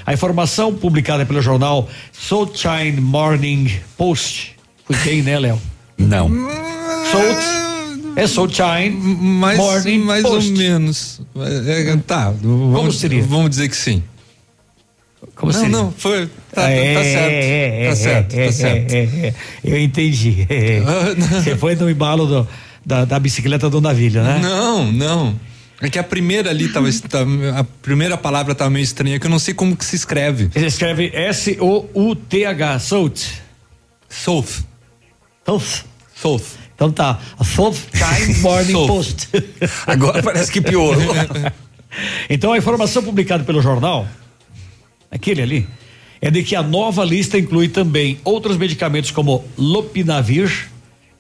a 0.05 0.13
informação 0.13 0.73
publicada 0.73 1.25
pelo 1.25 1.41
jornal 1.41 1.87
South 2.11 2.51
China 2.55 2.99
Morning 2.99 3.71
Post. 3.97 4.57
Fui 4.83 4.97
bem, 4.97 5.21
né, 5.21 5.39
Léo? 5.39 5.61
Não. 5.97 6.27
South 7.09 7.74
é 8.15 8.27
South 8.27 8.49
China 8.49 8.97
mais, 9.19 9.57
Morning 9.57 9.99
mais 9.99 10.23
Post. 10.23 10.51
ou 10.51 10.57
menos. 10.57 11.21
É, 11.67 11.95
tá, 12.07 12.33
vamos, 12.41 12.99
seria? 12.99 13.23
vamos 13.23 13.49
dizer 13.49 13.69
que 13.69 13.75
sim. 13.75 14.03
Como 15.35 15.51
não, 15.51 15.59
seria? 15.59 15.77
não, 15.77 15.91
foi. 15.91 16.29
Tá, 16.51 16.69
é, 16.69 16.93
tá 16.93 17.03
certo. 17.03 17.31
é, 17.31 17.85
tá 17.85 17.91
é, 17.91 17.95
certo, 17.95 18.33
é, 18.33 18.45
tá 18.45 18.51
certo. 18.51 18.93
é, 18.93 18.97
é, 18.97 19.27
é. 19.27 19.33
Eu 19.63 19.79
entendi. 19.79 20.47
Você 21.43 21.57
foi 21.57 21.75
no 21.75 21.89
embalo 21.89 22.25
do, 22.25 22.47
da, 22.85 23.05
da 23.05 23.19
bicicleta 23.19 23.69
do 23.69 23.81
navio, 23.81 24.23
né? 24.23 24.39
Não, 24.41 24.91
não. 24.91 25.39
É 25.81 25.89
que 25.89 25.99
a 25.99 26.03
primeira 26.03 26.49
ali 26.49 26.69
tava, 26.69 26.87
a 27.57 27.63
primeira 27.81 28.17
palavra 28.17 28.55
tava 28.55 28.69
meio 28.69 28.83
estranha, 28.83 29.19
que 29.19 29.25
eu 29.27 29.31
não 29.31 29.39
sei 29.39 29.53
como 29.53 29.75
que 29.75 29.83
se 29.83 29.95
escreve. 29.95 30.49
Ele 30.55 30.67
escreve 30.67 31.11
S-O-U-T-H, 31.13 32.79
South. 32.79 33.11
South. 34.07 34.63
South. 35.45 35.83
South. 36.15 36.64
Então 36.75 36.91
tá, 36.91 37.19
a 37.39 37.43
South 37.43 37.75
China 37.93 38.39
Morning. 38.39 38.87
Post. 38.87 39.29
Agora 39.87 40.21
parece 40.21 40.51
que 40.51 40.61
piorou. 40.61 41.01
então 42.29 42.51
a 42.51 42.57
informação 42.57 43.01
publicada 43.01 43.43
pelo 43.43 43.61
jornal, 43.61 44.05
aquele 45.09 45.41
ali, 45.41 45.67
é 46.21 46.29
de 46.29 46.43
que 46.43 46.55
a 46.55 46.61
nova 46.61 47.03
lista 47.05 47.37
inclui 47.37 47.69
também 47.69 48.19
outros 48.23 48.57
medicamentos 48.57 49.11
como 49.11 49.43
lopinavir, 49.57 50.69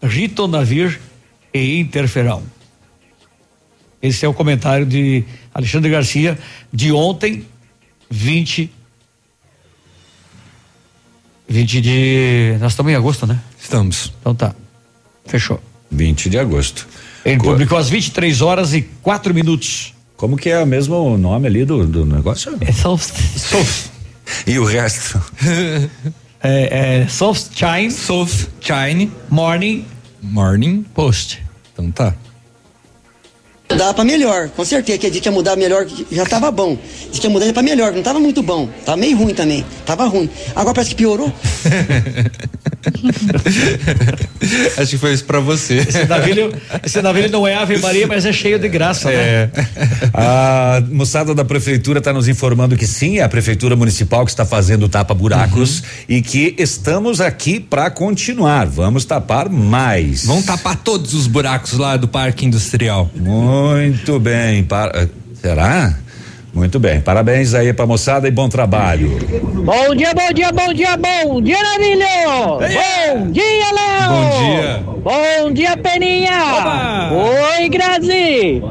ritonavir 0.03 0.99
e 1.53 1.79
interferão. 1.79 2.43
Esse 4.01 4.25
é 4.25 4.27
o 4.29 4.33
comentário 4.33 4.85
de 4.85 5.23
Alexandre 5.53 5.89
Garcia 5.89 6.37
de 6.71 6.91
ontem, 6.91 7.45
20 8.09 8.69
20 11.47 11.81
de. 11.81 12.57
Nós 12.59 12.71
estamos 12.71 12.91
em 12.91 12.95
agosto, 12.95 13.27
né? 13.27 13.39
Estamos. 13.59 14.11
Então 14.19 14.33
tá. 14.33 14.55
Fechou. 15.25 15.59
20 15.91 16.29
de 16.29 16.37
agosto. 16.37 16.87
Ele 17.23 17.39
publicou 17.39 17.77
às 17.77 17.89
23 17.89 18.41
horas 18.41 18.73
e 18.73 18.81
4 19.01 19.33
minutos. 19.33 19.93
Como 20.15 20.37
que 20.37 20.49
é 20.49 20.61
o 20.61 20.65
mesmo 20.65 21.17
nome 21.17 21.47
ali 21.47 21.65
do, 21.65 21.85
do 21.85 22.05
negócio? 22.05 22.55
É 22.61 22.71
South. 22.71 22.99
South. 22.99 23.89
E 24.47 24.57
o 24.57 24.65
resto? 24.65 25.21
é, 26.41 27.01
é 27.01 27.07
South 27.07 27.49
China. 27.53 27.91
South 27.91 28.47
China. 28.61 29.11
Morning. 29.29 29.85
Morning. 30.21 30.83
Post. 30.93 31.43
Então 31.73 31.91
tá. 31.91 32.15
Dá 33.67 33.93
pra 33.93 34.03
melhor, 34.05 34.49
com 34.49 34.63
certeza 34.63 34.97
que 34.99 35.07
a 35.07 35.11
gente 35.11 35.25
ia 35.25 35.31
mudar 35.31 35.55
melhor, 35.55 35.85
já 36.11 36.23
tava 36.25 36.51
bom. 36.51 36.77
Diz 37.11 37.19
que 37.19 37.25
ia 37.27 37.31
mudar 37.31 37.51
pra 37.51 37.63
melhor, 37.63 37.91
não 37.91 38.03
tava 38.03 38.19
muito 38.19 38.41
bom. 38.43 38.69
Tava 38.85 38.95
meio 38.97 39.17
ruim 39.17 39.33
também. 39.33 39.65
Tava 39.85 40.05
ruim. 40.05 40.29
Agora 40.55 40.73
parece 40.75 40.91
que 40.91 40.95
piorou. 40.95 41.33
Acho 44.77 44.91
que 44.91 44.97
foi 44.97 45.13
isso 45.13 45.25
pra 45.25 45.39
você. 45.39 45.77
Esse 45.79 46.05
navio, 46.05 46.53
esse 46.85 47.01
navio 47.01 47.29
não 47.29 47.47
é 47.47 47.55
Ave 47.55 47.77
Maria, 47.79 48.07
mas 48.07 48.25
é 48.25 48.31
cheio 48.31 48.59
de 48.59 48.67
graça, 48.69 49.11
É. 49.11 49.49
né? 49.55 49.67
A 50.13 50.81
moçada 50.91 51.33
da 51.33 51.43
prefeitura 51.43 51.99
está 51.99 52.13
nos 52.13 52.27
informando 52.27 52.77
que 52.77 52.85
sim, 52.85 53.17
é 53.17 53.23
a 53.23 53.29
prefeitura 53.29 53.75
municipal 53.75 54.23
que 54.25 54.31
está 54.31 54.45
fazendo 54.45 54.87
tapa-buracos 54.87 55.83
e 56.07 56.21
que 56.21 56.55
estamos 56.57 57.19
aqui 57.19 57.59
para 57.59 57.89
continuar. 57.89 58.67
Vamos 58.67 59.05
tapar 59.05 59.49
mais. 59.49 60.25
Vamos 60.25 60.45
tapar 60.45 60.75
todos 60.77 61.13
os 61.13 61.27
buracos 61.27 61.73
lá 61.73 61.97
do 61.97 62.07
Parque 62.07 62.45
Industrial. 62.45 63.09
Muito 63.15 63.54
bem. 64.19 64.63
Para, 64.63 65.09
será? 65.33 65.97
Muito 66.55 66.79
bem. 66.79 67.01
Parabéns 67.01 67.53
aí 67.53 67.73
pra 67.73 67.85
moçada 67.85 68.29
e 68.29 68.31
bom 68.31 68.47
trabalho. 68.47 69.09
Bom 69.65 69.93
dia, 69.93 70.13
bom 70.13 70.33
dia, 70.33 70.51
bom 70.53 70.73
dia, 70.73 70.95
bom 70.95 71.41
dia, 71.41 71.57
Navilho! 71.61 72.05
Bom 73.17 73.31
dia, 73.31 73.71
Léo! 73.73 74.09
Bom 74.09 74.39
dia. 74.39 74.83
Bom 75.03 75.51
dia, 75.51 75.77
Peninha! 75.77 76.31
Opa. 76.31 77.11
Oi, 77.59 77.67
Grazi! 77.67 78.63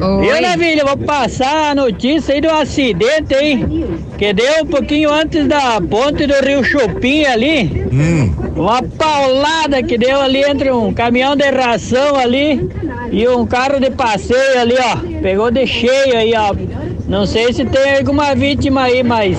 Oi, 0.00 0.40
Navilha, 0.40 0.84
vou 0.84 0.96
passar 0.96 1.70
a 1.70 1.74
notícia 1.76 2.34
aí 2.34 2.40
do 2.40 2.50
acidente 2.50 3.32
aí, 3.32 3.86
que 4.18 4.32
deu 4.32 4.64
um 4.64 4.66
pouquinho 4.66 5.12
antes 5.12 5.46
da 5.46 5.80
ponte 5.80 6.26
do 6.26 6.34
Rio 6.44 6.64
Chupim 6.64 7.24
ali. 7.24 7.86
Hum. 7.92 8.34
Uma 8.56 8.82
paulada 8.82 9.80
que 9.84 9.96
deu 9.96 10.20
ali 10.20 10.42
entre 10.42 10.72
um 10.72 10.92
caminhão 10.92 11.36
de 11.36 11.48
ração 11.50 12.16
ali 12.16 12.68
e 13.12 13.28
um 13.28 13.46
carro 13.46 13.78
de 13.78 13.90
passeio 13.90 14.60
ali, 14.60 14.74
ó. 14.76 14.96
Pegou 15.22 15.52
de 15.52 15.64
cheio 15.68 16.16
aí, 16.16 16.32
ó. 16.36 16.87
Não 17.08 17.24
sei 17.24 17.52
se 17.54 17.64
tem 17.64 17.96
alguma 17.96 18.34
vítima 18.34 18.82
aí, 18.82 19.02
mas 19.02 19.38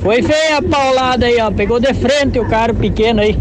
foi 0.00 0.22
feia 0.22 0.58
a 0.58 0.62
paulada 0.62 1.24
aí, 1.24 1.40
ó. 1.40 1.50
Pegou 1.50 1.80
de 1.80 1.92
frente 1.94 2.38
o 2.38 2.46
carro 2.46 2.74
pequeno 2.74 3.22
aí. 3.22 3.38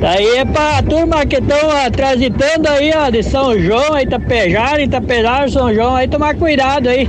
Daí 0.00 0.36
é 0.36 0.44
pra 0.44 0.80
turma 0.80 1.26
que 1.26 1.36
estão 1.36 1.58
transitando 1.92 2.68
aí, 2.68 2.92
ó, 2.94 3.10
de 3.10 3.20
São 3.24 3.58
João, 3.58 3.98
Itapejara, 3.98 4.80
Itapejara, 4.80 5.50
São 5.50 5.74
João, 5.74 5.96
aí 5.96 6.06
tomar 6.06 6.36
cuidado 6.36 6.88
aí. 6.88 7.08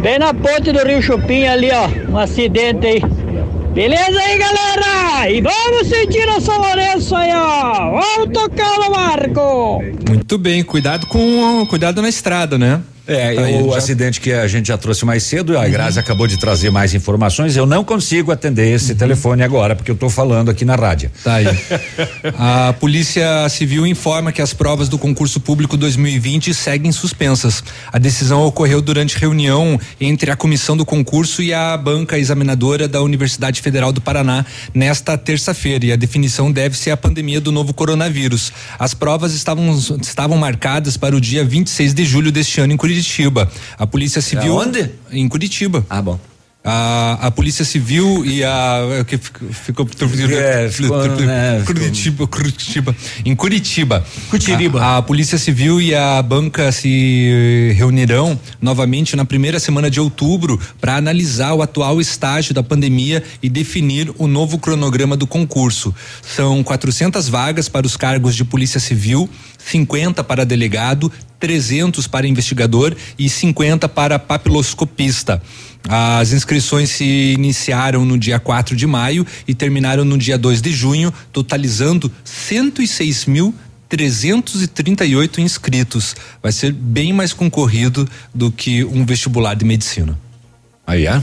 Bem 0.00 0.20
na 0.20 0.32
ponte 0.32 0.70
do 0.70 0.86
Rio 0.86 1.02
Chupim 1.02 1.46
ali, 1.46 1.70
ó, 1.72 2.12
um 2.12 2.16
acidente 2.16 2.86
aí. 2.86 3.02
Beleza 3.74 4.20
aí, 4.20 4.38
galera? 4.38 5.30
E 5.30 5.40
vamos 5.40 5.88
sentir 5.88 6.28
o 6.28 6.40
São 6.40 6.58
Lourenço 6.58 7.16
aí, 7.16 7.32
ó. 7.34 8.00
Vamos 8.00 8.32
tocar 8.32 8.78
no 8.78 8.90
marco. 8.92 9.82
Muito 10.08 10.38
bem, 10.38 10.62
cuidado 10.62 11.08
com 11.08 11.66
cuidado 11.68 12.00
na 12.00 12.08
estrada, 12.08 12.56
né? 12.56 12.80
É, 13.12 13.34
Tá 13.34 13.42
o 13.64 13.72
já- 13.72 13.78
acidente 13.78 14.20
que 14.20 14.32
a 14.32 14.46
gente 14.46 14.68
já 14.68 14.78
trouxe 14.78 15.04
mais 15.04 15.22
cedo, 15.24 15.58
a 15.58 15.66
Grazi 15.68 15.98
acabou 15.98 16.26
de 16.26 16.38
trazer 16.38 16.70
mais 16.70 16.94
informações. 16.94 17.56
Eu 17.56 17.66
não 17.66 17.82
consigo 17.82 18.30
atender 18.30 18.72
esse 18.74 18.94
telefone 18.94 19.42
agora, 19.42 19.74
porque 19.74 19.90
eu 19.90 19.96
tô 19.96 20.08
falando 20.08 20.50
aqui 20.50 20.64
na 20.64 20.76
rádio. 20.76 21.10
Tá 21.24 21.34
aí. 21.34 21.46
A 22.38 22.72
Polícia 22.74 23.48
Civil 23.48 23.86
informa 23.86 24.30
que 24.32 24.40
as 24.40 24.52
provas 24.52 24.88
do 24.88 24.96
concurso 24.98 25.40
público 25.40 25.76
2020 25.76 26.54
seguem 26.54 26.92
suspensas. 26.92 27.62
A 27.92 27.98
decisão 27.98 28.42
ocorreu 28.44 28.80
durante 28.80 29.18
reunião 29.18 29.78
entre 30.00 30.30
a 30.30 30.36
comissão 30.36 30.76
do 30.76 30.84
concurso 30.84 31.42
e 31.42 31.52
a 31.52 31.76
banca 31.76 32.18
examinadora 32.18 32.86
da 32.86 33.02
Universidade 33.02 33.60
Federal 33.60 33.92
do 33.92 34.00
Paraná 34.00 34.44
nesta 34.72 35.16
terça-feira. 35.18 35.86
E 35.86 35.92
a 35.92 35.96
definição 35.96 36.50
deve-se 36.52 36.90
à 36.90 36.96
pandemia 36.96 37.40
do 37.40 37.50
novo 37.50 37.74
coronavírus. 37.74 38.52
As 38.78 38.94
provas 38.94 39.34
estavam, 39.34 39.76
estavam 40.00 40.36
marcadas 40.36 40.96
para 40.96 41.16
o 41.16 41.20
dia 41.20 41.44
26 41.44 41.92
de 41.94 42.04
julho 42.04 42.30
deste 42.30 42.60
ano 42.60 42.72
em 42.72 42.76
Curitiba. 42.76 42.99
A 43.78 43.86
Polícia 43.86 44.20
Civil. 44.22 44.52
Aonde? 44.52 44.90
Em 45.10 45.28
Curitiba. 45.28 45.84
Ah, 45.88 46.02
bom. 46.02 46.18
A, 46.62 47.28
a 47.28 47.30
Polícia 47.30 47.64
Civil 47.64 48.22
e 48.26 48.44
a. 48.44 49.04
que 49.06 49.16
ficou. 49.16 49.88
É, 50.30 50.68
ficou, 50.68 51.06
né, 51.20 51.62
Curitiba, 51.64 52.26
Curitiba. 52.26 52.96
Em 53.24 53.34
Curitiba. 53.34 54.04
Curitiba. 54.28 54.82
A, 54.82 54.98
a 54.98 55.02
Polícia 55.02 55.38
Civil 55.38 55.80
e 55.80 55.94
a 55.94 56.20
banca 56.20 56.70
se 56.70 57.72
reunirão 57.76 58.38
novamente 58.60 59.16
na 59.16 59.24
primeira 59.24 59.58
semana 59.58 59.90
de 59.90 60.00
outubro 60.00 60.60
para 60.78 60.96
analisar 60.96 61.54
o 61.54 61.62
atual 61.62 61.98
estágio 61.98 62.52
da 62.52 62.62
pandemia 62.62 63.22
e 63.42 63.48
definir 63.48 64.12
o 64.18 64.26
novo 64.26 64.58
cronograma 64.58 65.16
do 65.16 65.26
concurso. 65.26 65.94
São 66.20 66.62
400 66.62 67.26
vagas 67.26 67.70
para 67.70 67.86
os 67.86 67.96
cargos 67.96 68.36
de 68.36 68.44
Polícia 68.44 68.78
Civil, 68.78 69.30
50 69.56 70.22
para 70.22 70.44
delegado, 70.44 71.10
300 71.38 72.06
para 72.06 72.28
investigador 72.28 72.94
e 73.18 73.30
50 73.30 73.88
para 73.88 74.18
papiloscopista. 74.18 75.42
As 75.88 76.32
inscrições 76.32 76.90
se 76.90 77.32
iniciaram 77.32 78.04
no 78.04 78.18
dia 78.18 78.38
4 78.38 78.76
de 78.76 78.86
maio 78.86 79.26
e 79.46 79.54
terminaram 79.54 80.04
no 80.04 80.18
dia 80.18 80.36
2 80.36 80.60
de 80.60 80.72
junho, 80.72 81.12
totalizando 81.32 82.10
106 82.24 83.26
mil 83.26 83.54
338 83.88 85.40
inscritos. 85.40 86.14
Vai 86.42 86.52
ser 86.52 86.72
bem 86.72 87.12
mais 87.12 87.32
concorrido 87.32 88.08
do 88.32 88.50
que 88.50 88.84
um 88.84 89.04
vestibular 89.04 89.54
de 89.54 89.64
medicina. 89.64 90.18
Aí 90.86 91.06
é? 91.06 91.20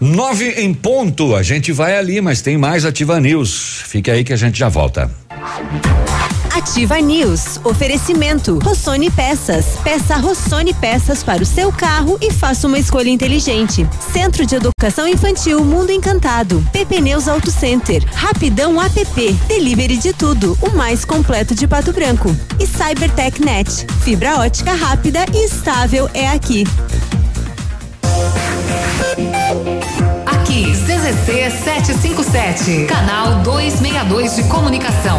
Nove 0.00 0.48
em 0.60 0.72
ponto. 0.72 1.34
A 1.34 1.42
gente 1.42 1.72
vai 1.72 1.96
ali, 1.96 2.20
mas 2.20 2.40
tem 2.40 2.56
mais 2.56 2.84
Ativa 2.84 3.20
News. 3.20 3.82
Fique 3.86 4.10
aí 4.10 4.24
que 4.24 4.32
a 4.32 4.36
gente 4.36 4.58
já 4.58 4.68
volta. 4.68 5.10
Ativa 6.54 7.00
News. 7.00 7.58
Oferecimento. 7.64 8.58
Rossoni 8.62 9.10
Peças. 9.10 9.78
Peça 9.82 10.16
Rossoni 10.16 10.74
Peças 10.74 11.22
para 11.22 11.42
o 11.42 11.46
seu 11.46 11.72
carro 11.72 12.18
e 12.20 12.30
faça 12.30 12.66
uma 12.66 12.78
escolha 12.78 13.08
inteligente. 13.08 13.88
Centro 14.12 14.44
de 14.44 14.56
Educação 14.56 15.08
Infantil 15.08 15.64
Mundo 15.64 15.90
Encantado. 15.90 16.62
PP 16.70 17.00
Neus 17.00 17.26
Auto 17.26 17.50
Center. 17.50 18.04
Rapidão 18.14 18.80
app. 18.80 19.32
Delivery 19.48 19.96
de 19.96 20.12
tudo. 20.12 20.56
O 20.60 20.76
mais 20.76 21.06
completo 21.06 21.54
de 21.54 21.66
Pato 21.66 21.90
Branco. 21.90 22.36
E 22.60 22.66
Cybertech 22.66 23.42
Net. 23.42 23.86
Fibra 24.02 24.38
ótica 24.40 24.74
rápida 24.74 25.24
e 25.32 25.46
estável 25.46 26.10
é 26.12 26.28
aqui. 26.28 26.64
Aqui, 30.26 30.72
CZC 30.72 31.50
757, 31.64 32.84
canal 32.86 33.42
262 33.42 34.36
de 34.36 34.42
comunicação. 34.44 35.18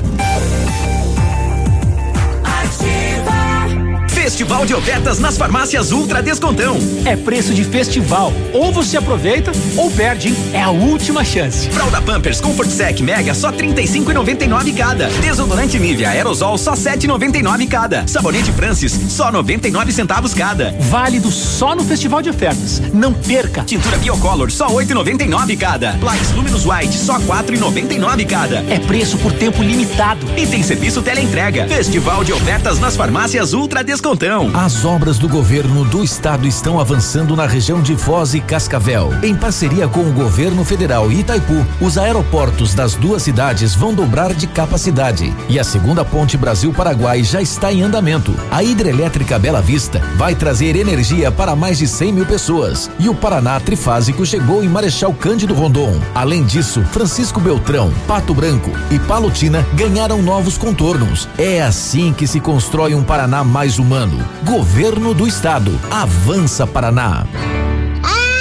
Festival 4.21 4.67
de 4.67 4.75
ofertas 4.75 5.17
nas 5.17 5.35
farmácias 5.35 5.91
Ultra 5.91 6.21
Descontão. 6.21 6.77
É 7.05 7.15
preço 7.15 7.55
de 7.55 7.63
festival. 7.63 8.31
Ou 8.53 8.71
você 8.71 8.95
aproveita 8.95 9.51
ou 9.75 9.89
perde, 9.89 10.27
hein? 10.27 10.35
É 10.53 10.61
a 10.61 10.69
última 10.69 11.25
chance. 11.25 11.67
Fralda 11.71 11.99
Pampers 12.03 12.39
Comfort 12.39 12.69
Sec 12.69 12.99
Mega 12.99 13.33
só 13.33 13.51
35,99 13.51 14.77
cada. 14.77 15.07
Desodorante 15.07 15.79
Nivea 15.79 16.11
Aerosol 16.11 16.55
só 16.59 16.73
7,99 16.73 17.67
cada. 17.67 18.07
Sabonete 18.07 18.51
Francis 18.51 18.91
só 19.09 19.31
99 19.31 19.91
centavos 19.91 20.35
cada. 20.35 20.71
Válido 20.81 21.31
só 21.31 21.73
no 21.73 21.83
festival 21.83 22.21
de 22.21 22.29
ofertas. 22.29 22.79
Não 22.93 23.13
perca. 23.13 23.63
Tintura 23.63 23.97
Biocolor 23.97 24.51
só 24.51 24.67
8,99 24.67 25.57
cada. 25.57 25.93
Plaques 25.93 26.29
Luminous 26.33 26.67
White 26.67 26.95
só 26.95 27.17
4,99 27.21 28.27
cada. 28.27 28.59
É 28.69 28.77
preço 28.77 29.17
por 29.17 29.33
tempo 29.33 29.63
limitado. 29.63 30.27
E 30.37 30.45
tem 30.45 30.61
serviço 30.61 31.01
teleentrega. 31.01 31.67
Festival 31.67 32.23
de 32.23 32.31
ofertas 32.31 32.79
nas 32.79 32.95
farmácias 32.95 33.53
Ultra 33.53 33.83
Descontão. 33.83 34.10
As 34.53 34.83
obras 34.83 35.17
do 35.17 35.29
governo 35.29 35.85
do 35.85 36.03
estado 36.03 36.45
estão 36.45 36.81
avançando 36.81 37.33
na 37.33 37.45
região 37.45 37.81
de 37.81 37.95
Foz 37.95 38.33
e 38.33 38.41
Cascavel. 38.41 39.09
Em 39.23 39.33
parceria 39.33 39.87
com 39.87 40.01
o 40.01 40.11
governo 40.11 40.65
federal 40.65 41.09
e 41.09 41.21
Itaipu, 41.21 41.65
os 41.79 41.97
aeroportos 41.97 42.73
das 42.73 42.93
duas 42.93 43.23
cidades 43.23 43.73
vão 43.73 43.93
dobrar 43.93 44.33
de 44.33 44.47
capacidade. 44.47 45.33
E 45.47 45.57
a 45.57 45.63
segunda 45.63 46.03
ponte 46.03 46.35
Brasil-Paraguai 46.35 47.23
já 47.23 47.41
está 47.41 47.71
em 47.71 47.83
andamento. 47.83 48.35
A 48.51 48.61
hidrelétrica 48.61 49.39
Bela 49.39 49.61
Vista 49.61 50.01
vai 50.17 50.35
trazer 50.35 50.75
energia 50.75 51.31
para 51.31 51.55
mais 51.55 51.77
de 51.77 51.87
100 51.87 52.11
mil 52.11 52.25
pessoas. 52.25 52.91
E 52.99 53.07
o 53.07 53.15
Paraná 53.15 53.61
Trifásico 53.61 54.25
chegou 54.25 54.61
em 54.61 54.67
Marechal 54.67 55.13
Cândido 55.13 55.53
Rondon. 55.53 55.97
Além 56.13 56.43
disso, 56.43 56.83
Francisco 56.91 57.39
Beltrão, 57.39 57.93
Pato 58.05 58.33
Branco 58.33 58.71
e 58.91 58.99
Palotina 58.99 59.65
ganharam 59.73 60.21
novos 60.21 60.57
contornos. 60.57 61.29
É 61.37 61.61
assim 61.61 62.11
que 62.11 62.27
se 62.27 62.41
constrói 62.41 62.93
um 62.93 63.03
Paraná 63.03 63.41
mais 63.41 63.79
humano. 63.79 64.00
Governo 64.43 65.13
do 65.13 65.27
Estado. 65.27 65.79
Avança 65.91 66.65
Paraná. 66.65 67.23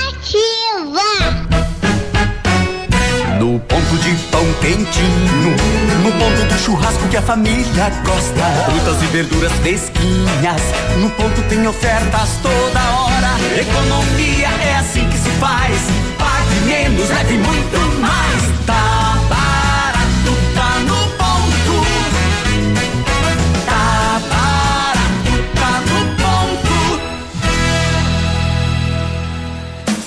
Ativa! 0.08 1.02
No 3.38 3.60
ponto 3.60 3.96
de 3.98 4.14
pão 4.30 4.44
quentinho, 4.62 5.56
no 6.02 6.12
ponto 6.12 6.46
do 6.48 6.58
churrasco 6.58 7.06
que 7.08 7.16
a 7.18 7.22
família 7.22 7.90
gosta. 8.06 8.70
Frutas 8.70 9.02
e 9.02 9.06
verduras 9.08 9.52
fresquinhas, 9.60 10.62
no 10.98 11.10
ponto 11.10 11.42
tem 11.50 11.66
ofertas 11.66 12.38
toda 12.42 12.80
hora. 12.98 13.60
Economia 13.60 14.48
é 14.48 14.76
assim 14.76 15.06
que 15.10 15.18
se 15.18 15.30
faz. 15.32 15.78
Pague 16.18 16.60
menos, 16.64 17.06
leve 17.10 17.36
muito 17.36 18.00
mais. 18.00 18.64
Tá 18.64 18.99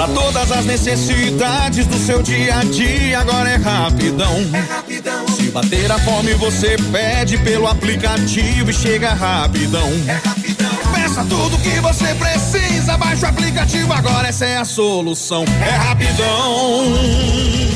Pra 0.00 0.08
todas 0.08 0.50
as 0.50 0.64
necessidades 0.64 1.86
do 1.86 1.98
seu 1.98 2.22
dia 2.22 2.60
a 2.60 2.64
dia, 2.64 3.20
agora 3.20 3.50
é 3.50 3.56
rapidão. 3.56 4.34
É 4.54 4.60
rapidão. 4.60 5.28
Se 5.28 5.50
bater 5.50 5.92
a 5.92 5.98
fome, 5.98 6.32
você 6.32 6.74
pede 6.90 7.36
pelo 7.36 7.66
aplicativo 7.66 8.70
e 8.70 8.72
chega 8.72 9.12
rapidão. 9.12 9.90
É 10.08 10.12
rapidão. 10.26 10.70
Peça 10.94 11.22
tudo 11.28 11.58
que 11.58 11.78
você 11.80 12.14
precisa, 12.14 12.96
baixa 12.96 13.26
o 13.26 13.28
aplicativo 13.28 13.92
agora, 13.92 14.28
essa 14.28 14.46
é 14.46 14.56
a 14.56 14.64
solução. 14.64 15.44
É 15.62 15.70
rapidão. 15.70 17.69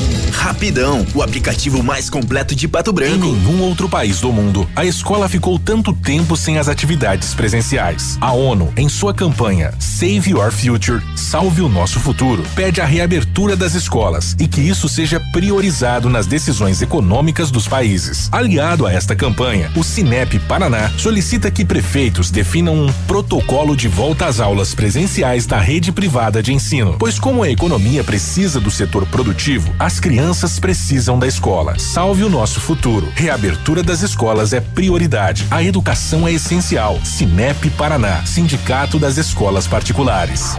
Rapidão, 0.45 1.03
o 1.15 1.23
aplicativo 1.23 1.81
mais 1.81 2.07
completo 2.07 2.53
de 2.53 2.67
Pato 2.67 2.93
Branco. 2.93 3.25
Em 3.25 3.33
nenhum 3.33 3.63
outro 3.63 3.89
país 3.89 4.19
do 4.19 4.31
mundo, 4.31 4.69
a 4.75 4.85
escola 4.85 5.27
ficou 5.27 5.57
tanto 5.57 5.91
tempo 5.91 6.37
sem 6.37 6.59
as 6.59 6.67
atividades 6.67 7.33
presenciais. 7.33 8.15
A 8.21 8.31
ONU, 8.31 8.71
em 8.77 8.87
sua 8.87 9.11
campanha 9.11 9.73
Save 9.79 10.29
Your 10.29 10.51
Future, 10.51 11.01
Salve 11.15 11.63
o 11.63 11.67
Nosso 11.67 11.99
Futuro, 11.99 12.43
pede 12.53 12.79
a 12.79 12.85
reabertura 12.85 13.55
das 13.55 13.73
escolas 13.73 14.35
e 14.39 14.47
que 14.47 14.61
isso 14.61 14.87
seja 14.87 15.19
priorizado 15.33 16.11
nas 16.11 16.27
decisões 16.27 16.79
econômicas 16.79 17.49
dos 17.49 17.67
países. 17.67 18.29
Aliado 18.31 18.85
a 18.85 18.93
esta 18.93 19.15
campanha, 19.15 19.71
o 19.75 19.83
Cinep 19.83 20.37
Paraná 20.41 20.91
solicita 20.95 21.49
que 21.49 21.65
prefeitos 21.65 22.29
definam 22.29 22.85
um 22.85 22.93
protocolo 23.07 23.75
de 23.75 23.87
volta 23.87 24.27
às 24.27 24.39
aulas 24.39 24.75
presenciais 24.75 25.47
da 25.47 25.59
rede 25.59 25.91
privada 25.91 26.43
de 26.43 26.53
ensino, 26.53 26.97
pois 26.99 27.17
como 27.17 27.41
a 27.41 27.49
economia 27.49 28.03
precisa 28.03 28.59
do 28.59 28.69
setor 28.69 29.07
produtivo, 29.07 29.73
as 29.79 29.99
crianças 29.99 30.34
crianças 30.35 30.59
precisam 30.59 31.17
da 31.17 31.25
escola. 31.25 31.79
Salve 31.79 32.21
o 32.25 32.29
nosso 32.29 32.59
futuro. 32.59 33.09
Reabertura 33.15 33.81
das 33.81 34.01
escolas 34.01 34.51
é 34.51 34.59
prioridade. 34.59 35.47
A 35.49 35.63
educação 35.63 36.27
é 36.27 36.33
essencial. 36.33 36.99
Cinep 37.05 37.69
Paraná, 37.69 38.25
Sindicato 38.25 38.99
das 38.99 39.15
Escolas 39.15 39.65
Particulares. 39.65 40.57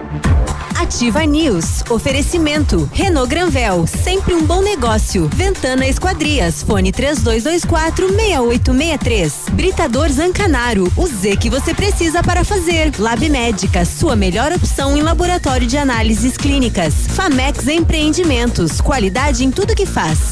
Ativa 0.78 1.24
News. 1.24 1.82
Oferecimento. 1.88 2.88
Renault 2.92 3.28
Granvel. 3.28 3.86
Sempre 3.86 4.34
um 4.34 4.44
bom 4.44 4.60
negócio. 4.60 5.28
Ventana 5.34 5.86
Esquadrias. 5.86 6.62
Fone 6.62 6.92
3224 6.92 8.08
6863. 8.08 9.34
Britador 9.52 10.10
Zancanaro. 10.10 10.92
O 10.94 11.06
Z 11.06 11.36
que 11.38 11.48
você 11.48 11.72
precisa 11.72 12.22
para 12.22 12.44
fazer. 12.44 12.92
Lab 12.98 13.26
Médica. 13.28 13.86
Sua 13.86 14.14
melhor 14.14 14.52
opção 14.52 14.96
em 14.96 15.02
laboratório 15.02 15.66
de 15.66 15.78
análises 15.78 16.36
clínicas. 16.36 16.94
Famex 17.08 17.66
Empreendimentos. 17.66 18.80
Qualidade 18.80 19.44
em 19.44 19.50
tudo 19.50 19.65
que 19.74 19.86
faz. 19.86 20.30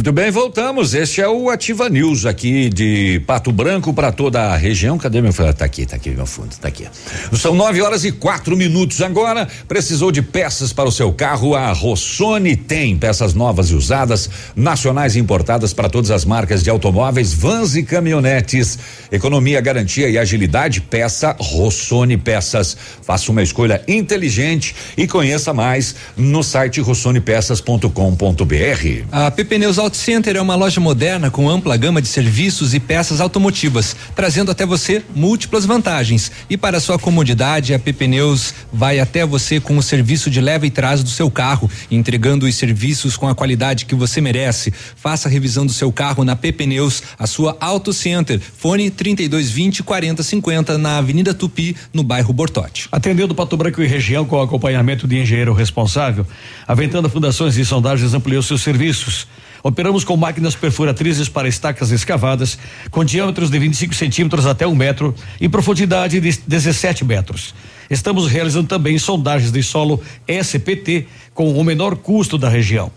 Muito 0.00 0.12
bem, 0.12 0.30
voltamos. 0.30 0.94
Este 0.94 1.20
é 1.20 1.28
o 1.28 1.50
Ativa 1.50 1.90
News 1.90 2.24
aqui 2.24 2.70
de 2.70 3.20
Pato 3.26 3.52
Branco 3.52 3.92
para 3.92 4.10
toda 4.10 4.40
a 4.40 4.56
região. 4.56 4.96
Cadê 4.96 5.20
meu 5.20 5.30
fundo? 5.30 5.52
Tá 5.52 5.66
aqui, 5.66 5.84
tá 5.84 5.96
aqui 5.96 6.08
meu 6.08 6.24
fundo, 6.24 6.56
tá 6.58 6.68
aqui. 6.68 6.86
São 7.34 7.54
nove 7.54 7.82
horas 7.82 8.02
e 8.02 8.10
quatro 8.10 8.56
minutos 8.56 9.02
agora. 9.02 9.46
Precisou 9.68 10.10
de 10.10 10.22
peças 10.22 10.72
para 10.72 10.88
o 10.88 10.90
seu 10.90 11.12
carro? 11.12 11.54
A 11.54 11.70
Rossoni 11.72 12.56
tem 12.56 12.96
peças 12.96 13.34
novas 13.34 13.68
e 13.68 13.74
usadas, 13.74 14.30
nacionais 14.56 15.16
e 15.16 15.18
importadas 15.18 15.74
para 15.74 15.90
todas 15.90 16.10
as 16.10 16.24
marcas 16.24 16.62
de 16.62 16.70
automóveis, 16.70 17.34
vans 17.34 17.76
e 17.76 17.82
caminhonetes. 17.82 18.78
Economia, 19.12 19.60
garantia 19.60 20.08
e 20.08 20.16
agilidade. 20.16 20.80
Peça 20.80 21.36
Rossoni 21.38 22.16
Peças. 22.16 22.74
Faça 23.02 23.30
uma 23.30 23.42
escolha 23.42 23.82
inteligente 23.86 24.74
e 24.96 25.06
conheça 25.06 25.52
mais 25.52 25.94
no 26.16 26.42
site 26.42 26.80
rossonepeças.com.br. 26.80 29.04
A 29.12 29.30
PP 29.30 29.58
Neus 29.58 29.78
Auto 29.90 29.98
Center 29.98 30.36
é 30.36 30.40
uma 30.40 30.54
loja 30.54 30.80
moderna 30.80 31.32
com 31.32 31.50
ampla 31.50 31.76
gama 31.76 32.00
de 32.00 32.06
serviços 32.06 32.74
e 32.74 32.78
peças 32.78 33.20
automotivas, 33.20 33.96
trazendo 34.14 34.48
até 34.48 34.64
você 34.64 35.02
múltiplas 35.16 35.66
vantagens. 35.66 36.30
E 36.48 36.56
para 36.56 36.78
sua 36.78 36.96
comodidade, 36.96 37.74
a 37.74 37.78
PP 37.78 38.06
Neus 38.06 38.54
vai 38.72 39.00
até 39.00 39.26
você 39.26 39.58
com 39.58 39.76
o 39.76 39.82
serviço 39.82 40.30
de 40.30 40.40
leva 40.40 40.64
e 40.64 40.70
trás 40.70 41.02
do 41.02 41.10
seu 41.10 41.28
carro, 41.28 41.68
entregando 41.90 42.46
os 42.46 42.54
serviços 42.54 43.16
com 43.16 43.26
a 43.26 43.34
qualidade 43.34 43.84
que 43.84 43.96
você 43.96 44.20
merece. 44.20 44.72
Faça 44.94 45.28
a 45.28 45.30
revisão 45.30 45.66
do 45.66 45.72
seu 45.72 45.90
carro 45.90 46.24
na 46.24 46.36
PP 46.36 46.66
Neus, 46.66 47.02
a 47.18 47.26
sua 47.26 47.56
Auto 47.60 47.92
Center. 47.92 48.38
Fone 48.38 48.90
3220 48.90 49.82
4050 49.82 50.78
na 50.78 50.98
Avenida 50.98 51.34
Tupi, 51.34 51.74
no 51.92 52.04
bairro 52.04 52.32
Bortote. 52.32 52.86
Atendendo 52.92 53.34
Pato 53.34 53.56
Branco 53.56 53.82
e 53.82 53.88
região 53.88 54.24
com 54.24 54.40
acompanhamento 54.40 55.08
de 55.08 55.18
engenheiro 55.18 55.52
responsável, 55.52 56.24
a 56.64 56.74
Ventana 56.76 57.08
Fundações 57.08 57.56
e 57.56 57.64
Sondagens 57.64 58.14
ampliou 58.14 58.40
seus 58.40 58.62
serviços. 58.62 59.26
Operamos 59.62 60.04
com 60.04 60.16
máquinas 60.16 60.54
perfuratrizes 60.54 61.28
para 61.28 61.48
estacas 61.48 61.90
escavadas, 61.90 62.58
com 62.90 63.04
diâmetros 63.04 63.50
de 63.50 63.58
25 63.58 63.94
centímetros 63.94 64.46
até 64.46 64.66
um 64.66 64.74
metro 64.74 65.14
e 65.40 65.48
profundidade 65.48 66.20
de 66.20 66.38
17 66.46 67.04
metros. 67.04 67.54
Estamos 67.90 68.26
realizando 68.26 68.68
também 68.68 68.98
sondagens 68.98 69.52
de 69.52 69.62
solo 69.62 70.00
SPT 70.26 71.06
com 71.34 71.52
o 71.58 71.64
menor 71.64 71.96
custo 71.96 72.38
da 72.38 72.48
região. 72.48 72.90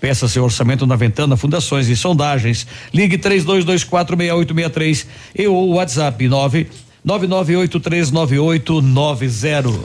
Peça 0.00 0.28
seu 0.28 0.44
orçamento 0.44 0.86
na 0.86 0.94
Ventana 0.96 1.36
Fundações 1.36 1.88
e 1.88 1.96
Sondagens. 1.96 2.66
Ligue 2.94 3.18
32246863 3.18 5.06
e 5.36 5.48
o 5.48 5.74
WhatsApp 5.74 6.26
9 6.28 6.68
99839890. 7.08 9.80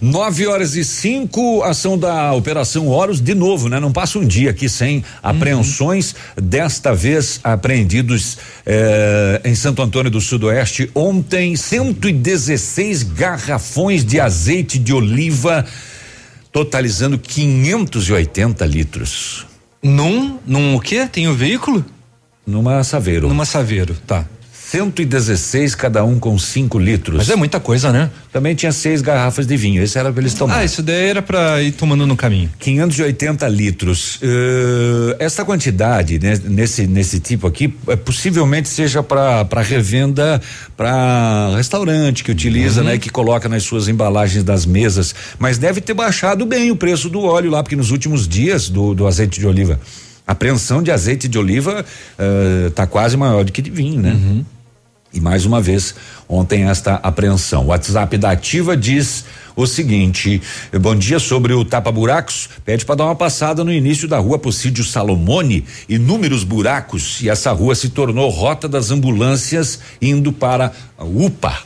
Nove 0.00 0.46
horas 0.46 0.74
e 0.74 0.84
cinco, 0.84 1.62
ação 1.62 1.96
da 1.96 2.32
Operação 2.32 2.88
Horus, 2.88 3.20
de 3.20 3.34
novo, 3.34 3.68
né? 3.68 3.78
Não 3.78 3.92
passa 3.92 4.18
um 4.18 4.26
dia 4.26 4.50
aqui 4.50 4.68
sem 4.68 5.04
apreensões, 5.22 6.16
desta 6.36 6.92
vez 6.92 7.38
apreendidos 7.44 8.38
eh, 8.66 9.40
em 9.44 9.54
Santo 9.54 9.82
Antônio 9.82 10.10
do 10.10 10.20
Sudoeste. 10.20 10.90
Ontem, 10.94 11.54
116 11.54 13.04
garrafões 13.04 14.04
de 14.04 14.18
azeite 14.18 14.78
de 14.78 14.92
oliva, 14.92 15.64
totalizando 16.50 17.16
580 17.16 18.66
litros. 18.66 19.46
Num, 19.80 20.40
num 20.44 20.74
o 20.74 20.80
quê? 20.80 21.06
Tem 21.06 21.28
o 21.28 21.34
veículo? 21.34 21.84
Numa 22.46 22.82
Saveiro. 22.82 23.28
Numa 23.28 23.44
Saveiro, 23.44 23.94
tá. 24.06 24.24
116 24.74 25.76
cada 25.76 26.04
um 26.04 26.18
com 26.18 26.36
5 26.36 26.80
litros. 26.80 27.18
Mas 27.18 27.30
é 27.30 27.36
muita 27.36 27.60
coisa, 27.60 27.92
né? 27.92 28.10
Também 28.32 28.56
tinha 28.56 28.72
seis 28.72 29.00
garrafas 29.00 29.46
de 29.46 29.56
vinho. 29.56 29.80
Esse 29.80 29.96
era 29.96 30.10
para 30.10 30.20
eles 30.20 30.34
tomar. 30.34 30.58
Ah, 30.58 30.64
isso 30.64 30.82
daí 30.82 31.10
era 31.10 31.22
para 31.22 31.62
ir 31.62 31.70
tomando 31.70 32.04
no 32.08 32.16
caminho. 32.16 32.50
580 32.58 33.46
litros. 33.46 34.16
Uh, 34.16 35.14
essa 35.20 35.44
quantidade 35.44 36.18
né, 36.18 36.40
nesse 36.44 36.88
nesse 36.88 37.20
tipo 37.20 37.46
aqui 37.46 37.72
é, 37.86 37.94
possivelmente 37.94 38.68
seja 38.68 39.00
para 39.00 39.62
revenda 39.62 40.42
para 40.76 41.54
restaurante 41.56 42.24
que 42.24 42.32
utiliza, 42.32 42.80
uhum. 42.80 42.88
né, 42.88 42.98
que 42.98 43.10
coloca 43.10 43.48
nas 43.48 43.62
suas 43.62 43.86
embalagens 43.86 44.42
das 44.42 44.66
mesas, 44.66 45.14
mas 45.38 45.56
deve 45.56 45.80
ter 45.80 45.94
baixado 45.94 46.44
bem 46.44 46.72
o 46.72 46.76
preço 46.76 47.08
do 47.08 47.20
óleo 47.20 47.52
lá, 47.52 47.62
porque 47.62 47.76
nos 47.76 47.92
últimos 47.92 48.26
dias 48.26 48.68
do, 48.68 48.92
do 48.92 49.06
azeite 49.06 49.38
de 49.38 49.46
oliva 49.46 49.78
a 50.26 50.32
apreensão 50.32 50.82
de 50.82 50.90
azeite 50.90 51.28
de 51.28 51.38
oliva 51.38 51.84
está 52.68 52.84
uh, 52.84 52.88
quase 52.88 53.16
maior 53.16 53.44
do 53.44 53.52
que 53.52 53.60
de 53.60 53.70
vinho, 53.70 54.00
né? 54.00 54.12
Uhum. 54.12 54.44
E 55.14 55.20
mais 55.20 55.46
uma 55.46 55.60
vez, 55.60 55.94
ontem 56.28 56.64
esta 56.64 56.96
apreensão. 56.96 57.66
O 57.66 57.66
WhatsApp 57.68 58.18
da 58.18 58.32
Ativa 58.32 58.76
diz 58.76 59.24
o 59.54 59.64
seguinte: 59.64 60.42
bom 60.80 60.96
dia 60.96 61.20
sobre 61.20 61.52
o 61.52 61.64
tapa-buracos. 61.64 62.48
Pede 62.64 62.84
para 62.84 62.96
dar 62.96 63.04
uma 63.04 63.14
passada 63.14 63.62
no 63.62 63.72
início 63.72 64.08
da 64.08 64.18
rua 64.18 64.40
Possídio 64.40 64.82
Salomone, 64.82 65.64
inúmeros 65.88 66.42
buracos. 66.42 67.20
E 67.22 67.30
essa 67.30 67.52
rua 67.52 67.76
se 67.76 67.90
tornou 67.90 68.28
rota 68.28 68.68
das 68.68 68.90
ambulâncias 68.90 69.78
indo 70.02 70.32
para 70.32 70.72
a 70.98 71.04
UPA. 71.04 71.58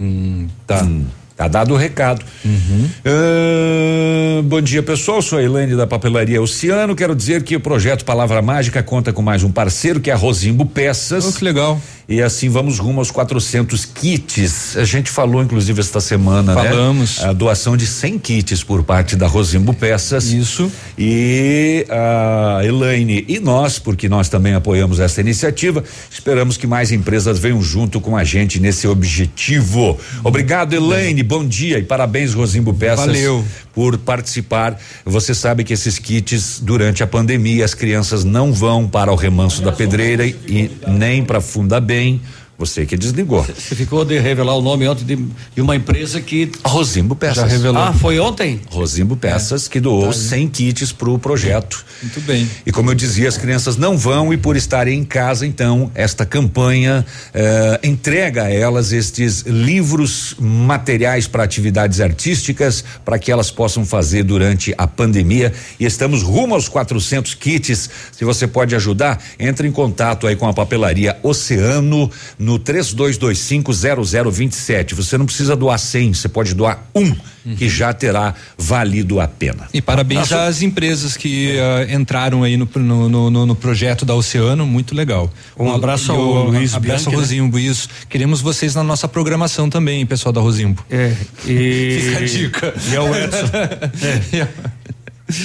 Hum, 0.00 0.48
tá. 0.66 0.82
Hum. 0.82 1.06
Tá 1.38 1.46
dado 1.46 1.72
o 1.72 1.76
recado. 1.76 2.20
Uhum. 2.44 2.90
Uh, 3.06 4.42
bom 4.42 4.60
dia, 4.60 4.82
pessoal. 4.82 5.22
Sou 5.22 5.38
a 5.38 5.42
Elaine 5.42 5.76
da 5.76 5.86
Papelaria 5.86 6.42
Oceano. 6.42 6.96
Quero 6.96 7.14
dizer 7.14 7.44
que 7.44 7.54
o 7.54 7.60
projeto 7.60 8.04
Palavra 8.04 8.42
Mágica 8.42 8.82
conta 8.82 9.12
com 9.12 9.22
mais 9.22 9.44
um 9.44 9.52
parceiro, 9.52 10.00
que 10.00 10.10
é 10.10 10.14
a 10.14 10.16
Rosimbo 10.16 10.66
Peças. 10.66 11.24
Oh, 11.24 11.32
que 11.32 11.44
legal. 11.44 11.80
E 12.10 12.22
assim 12.22 12.48
vamos 12.48 12.78
rumo 12.78 13.00
aos 13.00 13.10
400 13.10 13.84
kits. 13.84 14.78
A 14.78 14.84
gente 14.84 15.10
falou, 15.10 15.42
inclusive, 15.42 15.78
esta 15.78 16.00
semana, 16.00 16.54
né? 16.54 16.70
Falamos. 16.70 17.18
né? 17.18 17.28
A 17.28 17.32
doação 17.34 17.76
de 17.76 17.86
100 17.86 18.18
kits 18.18 18.64
por 18.64 18.82
parte 18.82 19.14
da 19.14 19.26
Rosimbo 19.26 19.74
Peças. 19.74 20.32
Isso. 20.32 20.72
E 20.96 21.84
a 21.90 22.60
Elaine 22.64 23.26
e 23.28 23.38
nós, 23.38 23.78
porque 23.78 24.08
nós 24.08 24.30
também 24.30 24.54
apoiamos 24.54 25.00
essa 25.00 25.20
iniciativa, 25.20 25.84
esperamos 26.10 26.56
que 26.56 26.66
mais 26.66 26.90
empresas 26.92 27.38
venham 27.38 27.60
junto 27.60 28.00
com 28.00 28.16
a 28.16 28.24
gente 28.24 28.58
nesse 28.58 28.88
objetivo. 28.88 29.98
Obrigado, 30.24 30.72
Elaine. 30.72 31.22
Bom 31.22 31.46
dia 31.46 31.78
e 31.78 31.82
parabéns, 31.82 32.32
Rosimbo 32.32 32.72
Peças. 32.72 33.04
Valeu. 33.04 33.44
Por 33.74 33.98
participar. 33.98 34.80
Você 35.04 35.34
sabe 35.34 35.62
que 35.62 35.74
esses 35.74 35.98
kits, 35.98 36.58
durante 36.60 37.02
a 37.02 37.06
pandemia, 37.06 37.64
as 37.64 37.74
crianças 37.74 38.24
não 38.24 38.50
vão 38.50 38.88
para 38.88 39.12
o 39.12 39.14
remanso 39.14 39.62
da 39.62 39.70
pedreira 39.70 40.26
e 40.26 40.70
nem 40.86 41.22
para 41.22 41.40
Funda 41.40 41.78
Bem 41.98 42.20
Você 42.58 42.84
que 42.84 42.96
desligou. 42.96 43.44
Você 43.44 43.76
ficou 43.76 44.04
de 44.04 44.18
revelar 44.18 44.56
o 44.56 44.60
nome 44.60 44.88
ontem 44.88 45.04
de, 45.04 45.16
de 45.54 45.60
uma 45.60 45.76
empresa 45.76 46.20
que. 46.20 46.50
Rosimbo 46.64 47.14
Peças. 47.14 47.36
Já 47.36 47.46
revelou. 47.46 47.80
Ah, 47.80 47.92
foi 47.92 48.18
ontem? 48.18 48.60
Rosimbo 48.68 49.16
Peças, 49.16 49.66
é. 49.66 49.70
que 49.70 49.78
doou 49.78 50.06
tá 50.06 50.12
100 50.12 50.48
kits 50.48 50.90
para 50.90 51.08
o 51.08 51.20
projeto. 51.20 51.84
Muito 52.02 52.20
bem. 52.22 52.50
E 52.66 52.72
como 52.72 52.90
eu 52.90 52.96
dizia, 52.96 53.28
as 53.28 53.36
crianças 53.36 53.76
não 53.76 53.96
vão 53.96 54.32
e 54.32 54.36
por 54.36 54.56
estarem 54.56 54.98
em 54.98 55.04
casa, 55.04 55.46
então, 55.46 55.88
esta 55.94 56.26
campanha 56.26 57.06
eh, 57.32 57.80
entrega 57.84 58.44
a 58.44 58.50
elas 58.52 58.90
estes 58.90 59.42
livros, 59.42 60.34
materiais 60.40 61.28
para 61.28 61.44
atividades 61.44 62.00
artísticas, 62.00 62.82
para 63.04 63.20
que 63.20 63.30
elas 63.30 63.52
possam 63.52 63.86
fazer 63.86 64.24
durante 64.24 64.74
a 64.76 64.88
pandemia. 64.88 65.52
E 65.78 65.84
estamos 65.84 66.24
rumo 66.24 66.56
aos 66.56 66.68
400 66.68 67.34
kits. 67.34 67.88
Se 68.10 68.24
você 68.24 68.48
pode 68.48 68.74
ajudar, 68.74 69.22
entre 69.38 69.68
em 69.68 69.72
contato 69.72 70.26
aí 70.26 70.34
com 70.34 70.48
a 70.48 70.52
papelaria 70.52 71.16
Oceano 71.22 72.10
no 72.48 72.58
32250027. 72.58 74.94
Você 74.94 75.18
não 75.18 75.26
precisa 75.26 75.54
doar 75.54 75.78
100, 75.78 76.14
você 76.14 76.28
pode 76.28 76.54
doar 76.54 76.82
um, 76.94 77.02
uhum. 77.02 77.14
que 77.56 77.68
já 77.68 77.92
terá 77.92 78.34
valido 78.56 79.20
a 79.20 79.28
pena. 79.28 79.68
E 79.74 79.82
parabéns 79.82 80.30
Nossa. 80.30 80.44
às 80.44 80.62
empresas 80.62 81.14
que 81.14 81.56
uh, 81.56 81.94
entraram 81.94 82.42
aí 82.42 82.56
no, 82.56 82.66
no, 82.74 83.30
no, 83.30 83.44
no, 83.46 83.54
projeto 83.54 84.06
da 84.06 84.14
Oceano, 84.14 84.66
muito 84.66 84.94
legal. 84.94 85.30
Um 85.58 85.70
abraço 85.70 86.10
ao 86.10 86.18
o, 86.18 86.44
Luiz 86.44 86.74
abraço 86.74 87.04
Bianchi, 87.04 87.14
ao 87.14 87.20
Rosimbo, 87.20 87.58
né? 87.58 87.64
isso. 87.64 87.86
Queremos 88.08 88.40
vocês 88.40 88.74
na 88.74 88.82
nossa 88.82 89.06
programação 89.06 89.68
também, 89.68 90.06
pessoal 90.06 90.32
da 90.32 90.40
Rosimbo. 90.40 90.82
É, 90.88 91.14
e 91.46 91.98
Fica 92.08 92.18
a 92.18 92.26
dica. 92.26 92.74
E 92.90 92.96
ao 92.96 93.14
Edson. 93.14 93.52
é. 94.32 94.48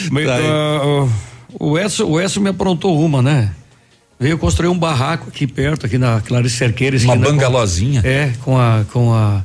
Mas, 0.10 0.26
uh, 0.26 1.10
o 1.60 1.78
Edson, 1.78 2.06
o 2.06 2.22
Edson 2.22 2.40
me 2.40 2.50
aprontou 2.50 3.04
uma, 3.04 3.22
né? 3.22 3.52
Veio 4.24 4.38
construir 4.38 4.70
um 4.70 4.80
barraco 4.80 5.28
aqui 5.28 5.46
perto, 5.46 5.86
aqui 5.86 5.98
na 5.98 6.22
Clarice 6.22 6.56
Cerqueiras. 6.56 7.04
Uma 7.04 7.18
bangalozinha? 7.18 8.02
é, 8.06 8.32
com 8.42 8.58
a 8.58 8.86
com 8.90 9.14
a 9.14 9.44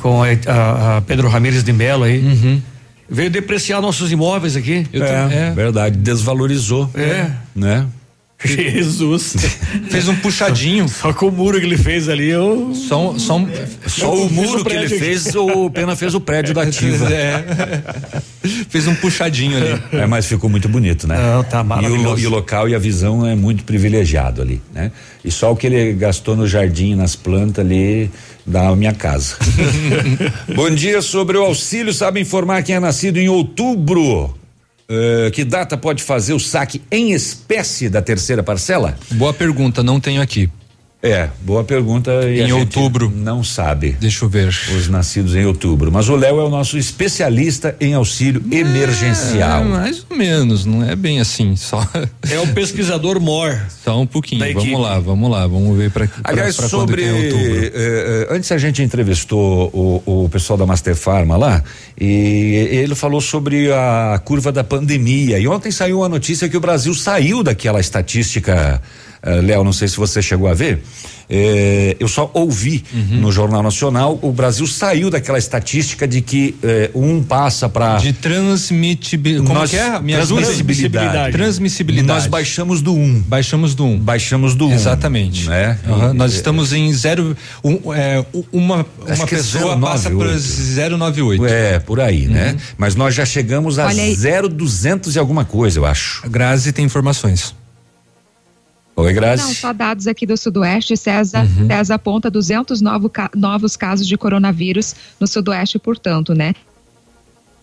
com 0.00 0.22
a, 0.22 0.28
a, 0.46 0.96
a 0.96 1.00
Pedro 1.02 1.28
Ramires 1.28 1.62
de 1.62 1.74
Mello 1.74 2.04
aí. 2.04 2.18
Uhum. 2.18 2.62
Veio 3.06 3.28
depreciar 3.28 3.82
nossos 3.82 4.10
imóveis 4.10 4.56
aqui. 4.56 4.86
É, 4.94 5.48
é, 5.48 5.50
verdade, 5.50 5.98
desvalorizou. 5.98 6.90
É. 6.94 7.30
Né? 7.54 7.86
Jesus. 8.44 9.34
fez 9.90 10.08
um 10.08 10.14
puxadinho. 10.16 10.88
Só 10.88 11.12
com 11.12 11.26
o 11.26 11.32
muro 11.32 11.58
que 11.58 11.66
ele 11.66 11.76
fez 11.76 12.08
ali, 12.08 12.28
eu. 12.28 12.72
Só, 12.74 13.18
só, 13.18 13.36
um, 13.36 13.48
só 13.86 14.14
o 14.14 14.30
muro 14.30 14.64
que 14.64 14.72
ele 14.72 14.88
fez, 14.88 15.34
o 15.34 15.68
Pena 15.70 15.96
fez 15.96 16.14
o 16.14 16.20
prédio 16.20 16.54
da 16.54 16.62
Ativa. 16.62 17.08
É. 17.18 17.42
fez 18.68 18.86
um 18.86 18.94
puxadinho 18.94 19.56
ali. 19.56 19.82
É, 19.92 20.06
mas 20.06 20.26
ficou 20.26 20.48
muito 20.48 20.68
bonito, 20.68 21.08
né? 21.08 21.16
Não, 21.16 21.42
tá 21.42 21.64
maravilhoso. 21.64 22.20
E 22.20 22.22
o, 22.22 22.24
e 22.24 22.26
o 22.26 22.30
local 22.30 22.68
e 22.68 22.74
a 22.74 22.78
visão 22.78 23.26
é 23.26 23.34
muito 23.34 23.64
privilegiado 23.64 24.40
ali, 24.40 24.60
né? 24.72 24.92
E 25.24 25.30
só 25.30 25.52
o 25.52 25.56
que 25.56 25.66
ele 25.66 25.92
gastou 25.94 26.36
no 26.36 26.46
jardim, 26.46 26.94
nas 26.94 27.16
plantas 27.16 27.64
ali, 27.64 28.10
da 28.46 28.74
minha 28.76 28.92
casa. 28.92 29.36
Bom 30.54 30.70
dia 30.70 31.02
sobre 31.02 31.36
o 31.36 31.42
auxílio, 31.42 31.92
sabe 31.92 32.20
informar 32.20 32.62
quem 32.62 32.76
é 32.76 32.80
nascido 32.80 33.18
em 33.18 33.28
outubro 33.28 34.37
Uh, 34.90 35.30
que 35.32 35.44
data 35.44 35.76
pode 35.76 36.02
fazer 36.02 36.32
o 36.32 36.40
saque 36.40 36.80
em 36.90 37.12
espécie 37.12 37.90
da 37.90 38.00
terceira 38.00 38.42
parcela? 38.42 38.96
Boa 39.10 39.34
pergunta, 39.34 39.82
não 39.82 40.00
tenho 40.00 40.22
aqui. 40.22 40.50
É, 41.00 41.28
boa 41.42 41.62
pergunta. 41.62 42.10
em 42.28 42.50
outubro. 42.52 43.12
Não 43.14 43.44
sabe. 43.44 43.96
Deixa 44.00 44.24
eu 44.24 44.28
ver. 44.28 44.48
Os 44.48 44.88
nascidos 44.88 45.36
em 45.36 45.46
outubro. 45.46 45.92
Mas 45.92 46.08
o 46.08 46.16
Léo 46.16 46.40
é 46.40 46.44
o 46.44 46.48
nosso 46.48 46.76
especialista 46.76 47.76
em 47.80 47.94
auxílio 47.94 48.42
é, 48.50 48.56
emergencial. 48.56 49.64
Mais 49.64 50.04
ou 50.10 50.16
menos, 50.16 50.64
não 50.64 50.82
é 50.82 50.96
bem 50.96 51.20
assim, 51.20 51.54
só. 51.54 51.86
É 52.28 52.40
o 52.40 52.48
pesquisador 52.48 53.20
Mor. 53.20 53.60
Só 53.84 54.00
um 54.00 54.06
pouquinho. 54.06 54.44
Vamos 54.52 54.80
lá, 54.80 54.98
vamos 54.98 55.30
lá, 55.30 55.46
vamos 55.46 55.76
ver 55.78 55.90
para. 55.90 56.10
Aliás, 56.24 56.56
pra, 56.56 56.68
pra 56.68 56.78
sobre. 56.78 57.04
Eh, 57.04 57.72
eh, 57.74 58.26
antes 58.30 58.50
a 58.50 58.58
gente 58.58 58.82
entrevistou 58.82 59.70
o, 59.72 60.24
o 60.24 60.28
pessoal 60.28 60.56
da 60.56 60.66
Master 60.66 60.96
Pharma 60.96 61.36
lá 61.36 61.62
e 61.98 62.68
ele 62.72 62.94
falou 62.94 63.20
sobre 63.20 63.72
a 63.72 64.20
curva 64.24 64.50
da 64.50 64.64
pandemia. 64.64 65.38
E 65.38 65.46
ontem 65.46 65.70
saiu 65.70 66.02
a 66.02 66.08
notícia 66.08 66.48
que 66.48 66.56
o 66.56 66.60
Brasil 66.60 66.92
saiu 66.92 67.42
daquela 67.42 67.78
estatística 67.78 68.82
Uh, 69.22 69.44
Léo, 69.44 69.64
não 69.64 69.72
sei 69.72 69.88
se 69.88 69.96
você 69.96 70.22
chegou 70.22 70.48
a 70.48 70.54
ver. 70.54 70.82
É, 71.30 71.94
eu 72.00 72.08
só 72.08 72.30
ouvi 72.32 72.82
uhum. 72.92 73.20
no 73.20 73.30
Jornal 73.30 73.62
Nacional, 73.62 74.18
o 74.22 74.32
Brasil 74.32 74.66
saiu 74.66 75.10
daquela 75.10 75.38
estatística 75.38 76.08
de 76.08 76.22
que 76.22 76.56
é, 76.62 76.90
um 76.94 77.22
passa 77.22 77.68
para 77.68 77.96
de 77.96 78.14
transmitibilidade. 78.14 79.46
Como 79.46 79.58
nós, 79.58 79.70
que 79.70 79.76
é? 79.76 80.00
Minha 80.00 80.24
transmissibilidade. 80.24 81.32
transmissibilidade. 81.32 82.08
Nós 82.08 82.26
baixamos 82.26 82.80
do 82.80 82.94
1. 82.94 82.98
Um. 82.98 83.20
Baixamos 83.20 83.74
do 83.74 83.84
1. 83.84 83.92
Um. 83.92 83.98
Baixamos 83.98 84.54
do 84.54 84.68
1. 84.68 84.70
Um, 84.70 84.74
Exatamente. 84.74 85.48
Né? 85.48 85.78
Uhum. 85.86 86.14
Nós 86.14 86.32
estamos 86.32 86.72
em 86.72 86.90
zero. 86.94 87.36
Um, 87.62 87.92
é, 87.92 88.24
uma 88.50 88.86
uma 89.06 89.26
pessoa 89.26 89.74
é 89.74 89.78
passa 89.78 90.10
para 90.10 90.96
098. 90.96 91.44
É, 91.44 91.78
por 91.78 92.00
aí, 92.00 92.26
né? 92.26 92.48
uhum. 92.48 92.52
né? 92.52 92.56
Mas 92.78 92.94
nós 92.94 93.14
já 93.14 93.26
chegamos 93.26 93.78
a 93.78 93.88
0,200 93.92 95.14
e 95.14 95.18
alguma 95.18 95.44
coisa, 95.44 95.78
eu 95.78 95.84
acho. 95.84 96.22
A 96.24 96.28
Grazi 96.28 96.72
tem 96.72 96.86
informações. 96.86 97.57
Oi, 98.98 99.12
Grazi. 99.12 99.44
Não, 99.44 99.54
só 99.54 99.72
dados 99.72 100.08
aqui 100.08 100.26
do 100.26 100.36
Sudoeste, 100.36 100.96
César, 100.96 101.46
uhum. 101.46 101.68
César 101.68 101.94
aponta 101.94 102.28
200 102.28 102.80
novo, 102.80 103.08
novos 103.32 103.76
casos 103.76 104.08
de 104.08 104.18
coronavírus 104.18 104.92
no 105.20 105.26
Sudoeste, 105.28 105.78
portanto, 105.78 106.34
né? 106.34 106.52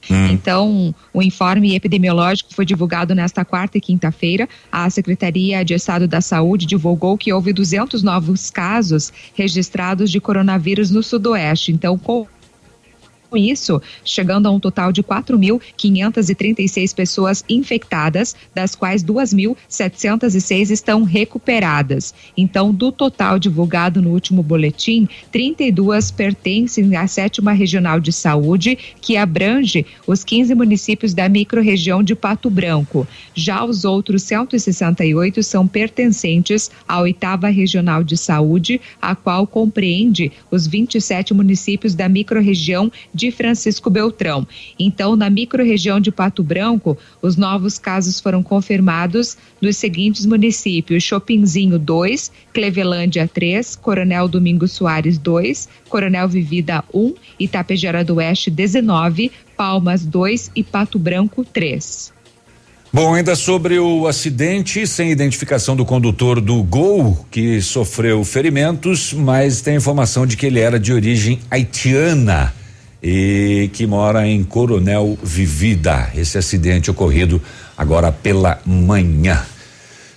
Hum. 0.09 0.27
Então, 0.27 0.95
o 1.13 1.21
informe 1.21 1.75
epidemiológico 1.75 2.53
foi 2.53 2.65
divulgado 2.65 3.13
nesta 3.13 3.43
quarta 3.43 3.77
e 3.77 3.81
quinta-feira. 3.81 4.47
A 4.71 4.89
Secretaria 4.89 5.65
de 5.65 5.73
Estado 5.73 6.07
da 6.07 6.21
Saúde 6.21 6.65
divulgou 6.65 7.17
que 7.17 7.33
houve 7.33 7.51
200 7.51 8.01
novos 8.01 8.49
casos 8.49 9.11
registrados 9.33 10.09
de 10.09 10.21
coronavírus 10.21 10.89
no 10.89 11.03
Sudoeste. 11.03 11.69
Então, 11.69 11.97
com 11.97 12.25
com 13.29 13.37
isso, 13.37 13.81
chegando 14.03 14.47
a 14.47 14.51
um 14.51 14.59
total 14.59 14.91
de 14.91 15.03
4.536 15.03 16.93
pessoas 16.95 17.43
infectadas, 17.49 18.35
das 18.53 18.75
quais 18.75 19.03
2.706 19.03 20.69
estão 20.69 21.03
recuperadas. 21.03 22.13
Então, 22.37 22.73
do 22.73 22.91
total 22.91 23.37
divulgado 23.39 24.01
no 24.01 24.11
último 24.11 24.41
boletim, 24.41 25.07
32 25.31 26.11
pertencem 26.11 26.95
à 26.95 27.07
sétima 27.07 27.51
regional 27.51 27.99
de 27.99 28.11
saúde, 28.11 28.77
que 29.01 29.17
abrange 29.17 29.85
os 30.07 30.23
15 30.23 30.55
municípios 30.55 31.13
da 31.13 31.27
microrregião 31.27 32.03
de 32.03 32.15
Pato 32.15 32.49
Branco. 32.49 33.07
Já 33.33 33.63
os 33.63 33.85
outros 33.85 34.23
168 34.23 35.43
são 35.43 35.67
pertencentes 35.67 36.71
à 36.87 36.99
oitava 36.99 37.47
regional 37.49 38.03
de 38.03 38.17
saúde, 38.17 38.79
a 39.01 39.15
qual 39.15 39.45
compreende 39.45 40.31
os 40.49 40.67
27 40.67 41.33
municípios 41.33 41.95
da 41.95 42.07
microrregião 42.07 42.91
de 43.13 43.24
de 43.25 43.31
Francisco 43.31 43.89
Beltrão. 43.89 44.47
Então, 44.79 45.15
na 45.15 45.29
microrregião 45.29 45.99
de 45.99 46.11
Pato 46.11 46.43
Branco, 46.43 46.97
os 47.21 47.35
novos 47.35 47.79
casos 47.79 48.19
foram 48.19 48.43
confirmados 48.43 49.35
nos 49.59 49.77
seguintes 49.77 50.25
municípios: 50.25 51.03
Chopinzinho 51.03 51.79
2, 51.79 52.31
Clevelândia 52.53 53.27
3, 53.27 53.75
Coronel 53.77 54.27
Domingos 54.27 54.71
Soares 54.73 55.17
2, 55.17 55.67
Coronel 55.89 56.27
Vivida 56.27 56.83
1, 56.93 57.13
Itapejara 57.39 58.03
do 58.03 58.15
Oeste 58.15 58.51
19, 58.51 59.31
Palmas 59.57 60.05
2 60.05 60.51
e 60.55 60.63
Pato 60.63 60.99
Branco 60.99 61.43
3. 61.43 62.13
Bom, 62.93 63.13
ainda 63.13 63.35
sobre 63.35 63.77
o 63.77 64.07
acidente, 64.07 64.87
sem 64.87 65.11
identificação 65.11 65.75
do 65.75 65.83
condutor 65.83 66.39
do 66.39 66.63
Gol, 66.63 67.25
que 67.29 67.61
sofreu 67.61 68.23
ferimentos, 68.23 69.11
mas 69.11 69.59
tem 69.59 69.75
informação 69.75 70.25
de 70.25 70.37
que 70.37 70.45
ele 70.45 70.61
era 70.61 70.79
de 70.79 70.93
origem 70.93 71.41
haitiana 71.51 72.53
e 73.07 73.69
que 73.71 73.85
mora 73.85 74.27
em 74.27 74.43
Coronel 74.43 75.15
Vivida. 75.21 76.09
Esse 76.15 76.39
acidente 76.39 76.89
ocorrido 76.89 77.39
agora 77.77 78.11
pela 78.11 78.59
manhã. 78.65 79.45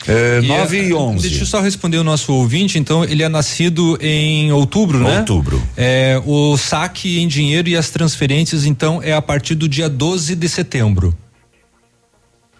É, 0.06 0.40
9 0.40 0.82
e 0.84 0.94
11. 0.94 1.28
Deixa 1.28 1.42
eu 1.42 1.46
só 1.46 1.60
responder 1.60 1.98
o 1.98 2.04
nosso 2.04 2.32
ouvinte. 2.32 2.78
Então, 2.78 3.04
ele 3.04 3.22
é 3.22 3.28
nascido 3.28 3.98
em 4.00 4.50
outubro, 4.52 5.00
né? 5.00 5.18
Outubro. 5.18 5.62
É, 5.76 6.18
o 6.24 6.56
saque 6.56 7.18
em 7.18 7.28
dinheiro 7.28 7.68
e 7.68 7.76
as 7.76 7.90
transferências, 7.90 8.64
então, 8.64 9.02
é 9.02 9.12
a 9.12 9.20
partir 9.20 9.54
do 9.54 9.68
dia 9.68 9.90
12 9.90 10.34
de 10.34 10.48
setembro. 10.48 11.14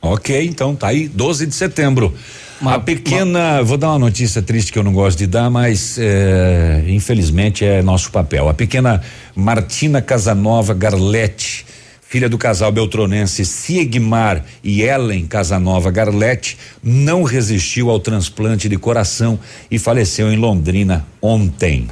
Ok, 0.01 0.47
então 0.47 0.75
tá 0.75 0.89
aí, 0.89 1.09
12 1.09 1.47
de 1.47 1.55
setembro. 1.55 2.15
Uma, 2.61 2.75
a 2.75 2.81
pequena, 2.81 3.55
uma... 3.55 3.63
vou 3.63 3.77
dar 3.77 3.91
uma 3.91 3.99
notícia 3.99 4.43
triste 4.43 4.73
que 4.73 4.79
eu 4.79 4.83
não 4.83 4.93
gosto 4.93 5.19
de 5.19 5.27
dar, 5.27 5.51
mas 5.51 5.97
é, 5.99 6.85
infelizmente 6.89 7.65
é 7.65 7.83
nosso 7.83 8.11
papel. 8.11 8.49
A 8.49 8.55
pequena 8.55 9.01
Martina 9.35 10.01
Casanova 10.01 10.75
Garletti, 10.75 11.65
filha 12.03 12.29
do 12.29 12.39
casal 12.39 12.73
beltronense 12.73 13.45
Siegmar 13.45 14.45
e 14.63 14.83
Ellen 14.83 15.27
Casanova 15.27 15.91
Garletti, 15.91 16.57
não 16.83 17.23
resistiu 17.23 17.91
ao 17.91 18.01
transplante 18.01 18.69
de 18.69 18.77
coração 18.77 19.39
e 19.71 19.79
faleceu 19.79 20.33
em 20.33 20.37
Londrina 20.37 21.07
ontem. 21.21 21.89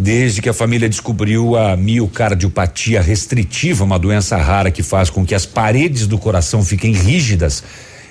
Desde 0.00 0.40
que 0.40 0.48
a 0.48 0.54
família 0.54 0.88
descobriu 0.88 1.58
a 1.58 1.76
miocardiopatia 1.76 3.02
restritiva, 3.02 3.84
uma 3.84 3.98
doença 3.98 4.38
rara 4.38 4.70
que 4.70 4.82
faz 4.82 5.10
com 5.10 5.26
que 5.26 5.34
as 5.34 5.44
paredes 5.44 6.06
do 6.06 6.16
coração 6.16 6.64
fiquem 6.64 6.94
rígidas, 6.94 7.62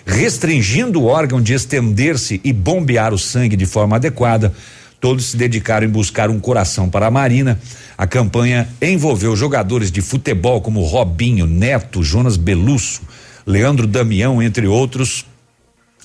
restringindo 0.06 1.02
o 1.02 1.06
órgão 1.06 1.42
de 1.42 1.56
estender-se 1.56 2.40
e 2.44 2.54
bombear 2.54 3.12
o 3.12 3.18
sangue 3.18 3.56
de 3.56 3.66
forma 3.66 3.96
adequada, 3.96 4.54
Todos 5.00 5.28
se 5.28 5.38
dedicaram 5.38 5.88
em 5.88 5.90
buscar 5.90 6.30
um 6.30 6.42
coração 6.42 6.90
para 6.90 7.08
a 7.08 7.12
Marina. 7.12 7.58
A 7.98 8.06
campanha 8.06 8.68
envolveu 8.82 9.34
jogadores 9.34 9.90
de 9.92 10.02
futebol 10.02 10.60
como 10.60 10.84
Robinho, 10.84 11.46
Neto, 11.46 12.04
Jonas 12.04 12.36
Belusso, 12.36 13.02
Leandro 13.48 13.88
Damião, 13.88 14.42
entre 14.42 14.68
outros. 14.68 15.26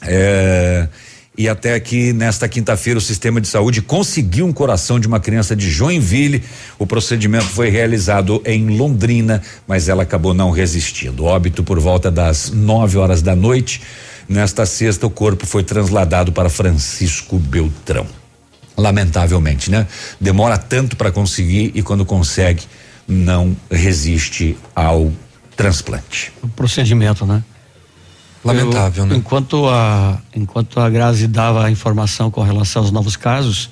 É, 0.01 0.87
e 1.37 1.49
até 1.49 1.79
que 1.81 2.13
nesta 2.13 2.49
quinta-feira 2.49 2.99
o 2.99 3.03
sistema 3.03 3.41
de 3.41 3.49
saúde 3.49 3.83
conseguiu 3.83 4.47
um 4.47 4.53
coração 4.53 5.01
de 5.01 5.07
uma 5.09 5.19
criança 5.19 5.57
de 5.57 5.69
Joinville. 5.69 6.45
O 6.79 6.87
procedimento 6.87 7.47
foi 7.47 7.69
realizado 7.71 8.41
em 8.45 8.77
Londrina, 8.77 9.43
mas 9.67 9.89
ela 9.89 10.05
acabou 10.05 10.33
não 10.33 10.51
resistindo. 10.51 11.25
Óbito 11.25 11.65
por 11.65 11.81
volta 11.81 12.11
das 12.11 12.51
9 12.51 12.99
horas 12.99 13.21
da 13.21 13.35
noite. 13.35 13.83
Nesta 14.29 14.65
sexta, 14.65 15.07
o 15.07 15.11
corpo 15.11 15.45
foi 15.45 15.65
trasladado 15.65 16.33
para 16.33 16.49
Francisco 16.49 17.39
Beltrão. 17.39 18.07
Lamentavelmente, 18.77 19.71
né? 19.71 19.87
Demora 20.21 20.57
tanto 20.57 20.97
para 20.97 21.11
conseguir 21.11 21.73
e 21.75 21.83
quando 21.83 22.05
consegue, 22.05 22.63
não 23.07 23.57
resiste 23.71 24.57
ao 24.75 25.13
transplante. 25.57 26.33
O 26.43 26.49
procedimento, 26.49 27.27
né? 27.27 27.43
Lamentável, 28.45 29.05
Eu, 29.05 29.09
né? 29.09 29.17
Enquanto 29.17 29.69
a, 29.69 30.21
enquanto 30.35 30.79
a 30.79 30.91
Grazi 30.91 31.27
dava 31.27 31.65
a 31.65 31.71
informação 31.71 32.31
com 32.31 32.43
relação 32.43 32.83
aos 32.83 32.91
novos 32.91 33.17
casos, 33.17 33.71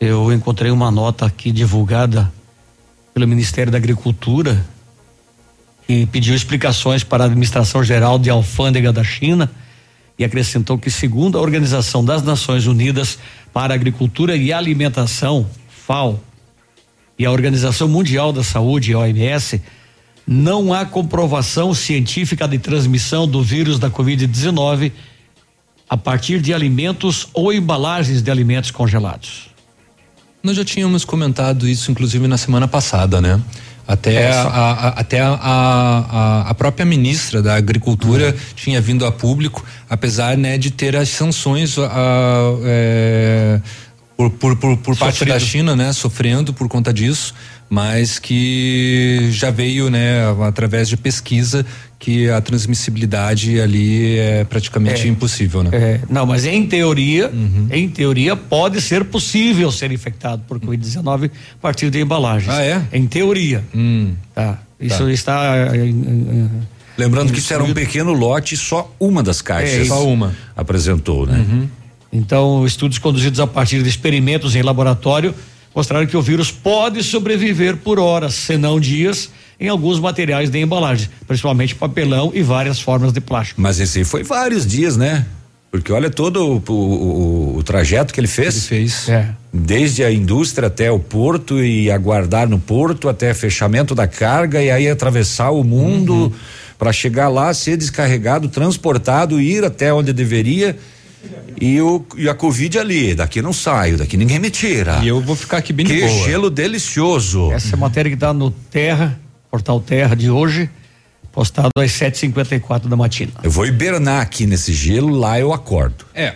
eu 0.00 0.32
encontrei 0.32 0.70
uma 0.70 0.90
nota 0.90 1.24
aqui 1.24 1.52
divulgada 1.52 2.32
pelo 3.14 3.26
Ministério 3.26 3.70
da 3.70 3.78
Agricultura 3.78 4.64
que 5.86 6.04
pediu 6.06 6.34
explicações 6.34 7.04
para 7.04 7.24
a 7.24 7.26
Administração 7.26 7.82
Geral 7.82 8.18
de 8.18 8.28
Alfândega 8.28 8.92
da 8.92 9.04
China 9.04 9.50
e 10.18 10.24
acrescentou 10.24 10.76
que, 10.76 10.90
segundo 10.90 11.38
a 11.38 11.40
Organização 11.40 12.04
das 12.04 12.22
Nações 12.22 12.66
Unidas 12.66 13.18
para 13.52 13.72
a 13.72 13.76
Agricultura 13.76 14.36
e 14.36 14.52
Alimentação, 14.52 15.46
FAO, 15.68 16.20
e 17.18 17.24
a 17.24 17.30
Organização 17.30 17.88
Mundial 17.88 18.32
da 18.32 18.42
Saúde, 18.42 18.94
OMS, 18.94 19.62
não 20.26 20.72
há 20.74 20.84
comprovação 20.84 21.72
científica 21.72 22.48
de 22.48 22.58
transmissão 22.58 23.28
do 23.28 23.42
vírus 23.42 23.78
da 23.78 23.88
Covid-19 23.90 24.92
a 25.88 25.96
partir 25.96 26.40
de 26.40 26.52
alimentos 26.52 27.28
ou 27.32 27.52
embalagens 27.52 28.20
de 28.22 28.30
alimentos 28.30 28.70
congelados. 28.72 29.50
Nós 30.42 30.56
já 30.56 30.64
tínhamos 30.64 31.04
comentado 31.04 31.68
isso, 31.68 31.90
inclusive, 31.90 32.26
na 32.26 32.36
semana 32.36 32.66
passada, 32.68 33.20
né? 33.20 33.40
Até, 33.86 34.14
É, 34.14 34.32
a, 34.32 34.42
a- 34.42 34.88
até 35.00 35.20
a, 35.20 35.28
a, 35.40 36.50
a 36.50 36.54
própria 36.54 36.84
ministra 36.84 37.40
da 37.40 37.54
Agricultura 37.54 38.30
Uhum. 38.30 38.54
tinha 38.56 38.80
vindo 38.80 39.06
a 39.06 39.12
público, 39.12 39.64
apesar 39.88 40.36
né, 40.36 40.58
de 40.58 40.72
ter 40.72 40.96
as 40.96 41.08
sanções 41.08 41.78
a, 41.78 41.88
é, 42.64 43.60
por, 44.16 44.30
por, 44.30 44.56
por, 44.56 44.76
por 44.78 44.96
parte 44.96 45.24
da 45.24 45.38
China, 45.38 45.76
né, 45.76 45.92
sofrendo 45.92 46.52
por 46.52 46.66
conta 46.68 46.92
disso, 46.92 47.32
mas 47.68 48.18
que 48.18 49.28
já 49.32 49.50
veio, 49.50 49.90
né, 49.90 50.20
através 50.46 50.88
de 50.88 50.96
pesquisa, 50.96 51.64
que 51.98 52.28
a 52.30 52.40
transmissibilidade 52.40 53.60
ali 53.60 54.18
é 54.18 54.44
praticamente 54.44 55.02
É. 55.02 55.08
impossível, 55.08 55.62
né? 55.62 55.70
É, 55.72 56.00
não, 56.08 56.24
mas 56.26 56.44
em 56.44 56.66
teoria, 56.66 57.30
em 57.70 57.88
teoria 57.88 58.36
pode 58.36 58.80
ser 58.80 59.04
possível 59.04 59.72
ser 59.72 59.90
infectado 59.90 60.42
por 60.46 60.60
Covid-19 60.60 61.26
a 61.26 61.58
partir 61.60 61.90
de 61.90 62.00
embalagens. 62.00 62.52
Ah, 62.52 62.62
é? 62.62 62.82
Em 62.92 63.06
teoria. 63.06 63.64
Hum. 63.74 64.12
Tá. 64.34 64.60
Isso 64.78 65.04
Tá. 65.04 65.10
está. 65.10 65.56
eh, 65.74 65.76
eh, 65.76 65.88
eh, 65.88 66.48
Lembrando 66.98 67.32
que 67.32 67.38
isso 67.38 67.52
era 67.52 67.64
um 67.64 67.72
pequeno 67.74 68.12
lote, 68.12 68.56
só 68.56 68.94
uma 69.00 69.22
das 69.22 69.42
caixas. 69.42 69.80
É, 69.80 69.84
só 69.86 70.06
uma. 70.06 70.34
Apresentou, 70.56 71.26
né? 71.26 71.66
Então, 72.12 72.64
estudos 72.64 72.98
conduzidos 72.98 73.40
a 73.40 73.46
partir 73.46 73.82
de 73.82 73.88
experimentos 73.88 74.54
em 74.54 74.62
laboratório 74.62 75.34
mostraram 75.76 76.06
que 76.06 76.16
o 76.16 76.22
vírus 76.22 76.50
pode 76.50 77.02
sobreviver 77.04 77.76
por 77.76 77.98
horas, 77.98 78.34
se 78.34 78.56
não 78.56 78.80
dias, 78.80 79.28
em 79.60 79.68
alguns 79.68 80.00
materiais 80.00 80.48
de 80.50 80.58
embalagem, 80.58 81.08
principalmente 81.28 81.74
papelão 81.74 82.32
e 82.34 82.42
várias 82.42 82.80
formas 82.80 83.12
de 83.12 83.20
plástico. 83.20 83.60
Mas 83.60 83.78
esse 83.78 83.98
aí 83.98 84.04
foi 84.04 84.22
vários 84.22 84.66
dias, 84.66 84.96
né? 84.96 85.26
Porque 85.70 85.92
olha 85.92 86.08
todo 86.08 86.36
o, 86.42 86.62
o- 86.66 86.72
o- 86.72 87.56
o 87.58 87.62
trajeto 87.62 88.14
que 88.14 88.20
ele 88.20 88.26
fez. 88.28 88.54
Ele 88.56 88.64
fez. 88.88 89.08
É. 89.10 89.28
Desde 89.52 90.02
a 90.04 90.10
indústria 90.10 90.68
até 90.68 90.90
o 90.90 90.98
porto 90.98 91.62
e 91.62 91.90
aguardar 91.90 92.48
no 92.48 92.58
porto 92.58 93.08
até 93.08 93.34
fechamento 93.34 93.94
da 93.94 94.06
carga 94.06 94.62
e 94.62 94.70
aí 94.70 94.88
atravessar 94.88 95.50
o 95.50 95.62
mundo 95.62 96.14
Uhum. 96.14 96.32
para 96.78 96.92
chegar 96.92 97.28
lá, 97.28 97.52
ser 97.52 97.76
descarregado, 97.76 98.48
transportado, 98.48 99.38
ir 99.40 99.64
até 99.64 99.92
onde 99.92 100.12
deveria. 100.12 100.78
E, 101.60 101.80
o, 101.80 102.04
e 102.16 102.28
a 102.28 102.34
Covid 102.34 102.78
ali, 102.78 103.14
daqui 103.14 103.40
não 103.40 103.52
saio, 103.52 103.96
daqui 103.96 104.16
ninguém 104.16 104.38
me 104.38 104.50
tira. 104.50 105.00
E 105.02 105.08
eu 105.08 105.20
vou 105.20 105.34
ficar 105.36 105.58
aqui 105.58 105.72
bem 105.72 105.86
de 105.86 105.94
que 105.94 106.00
boa. 106.06 106.28
gelo 106.28 106.50
delicioso. 106.50 107.50
Essa 107.52 107.70
é 107.70 107.74
a 107.74 107.78
matéria 107.78 108.10
que 108.10 108.14
está 108.16 108.32
no 108.32 108.50
Terra, 108.50 109.18
portal 109.50 109.80
Terra 109.80 110.14
de 110.14 110.30
hoje, 110.30 110.68
postado 111.32 111.70
às 111.78 111.90
7h54 111.92 112.88
da 112.88 112.96
matina. 112.96 113.32
Eu 113.42 113.50
vou 113.50 113.66
hibernar 113.66 114.20
aqui 114.22 114.46
nesse 114.46 114.72
gelo, 114.72 115.10
lá 115.10 115.38
eu 115.38 115.52
acordo. 115.52 116.04
É. 116.14 116.34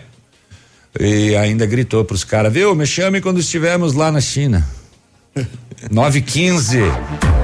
E 0.99 1.37
ainda 1.37 1.67
gritou 1.67 2.05
pros 2.05 2.25
caras, 2.25 2.53
viu? 2.53 2.75
Me 2.75 2.87
chame 2.87 3.21
quando 3.21 3.41
estivermos 3.41 3.95
lá 3.95 4.11
na 4.11 4.21
China. 4.21 4.67
915. 5.91 7.40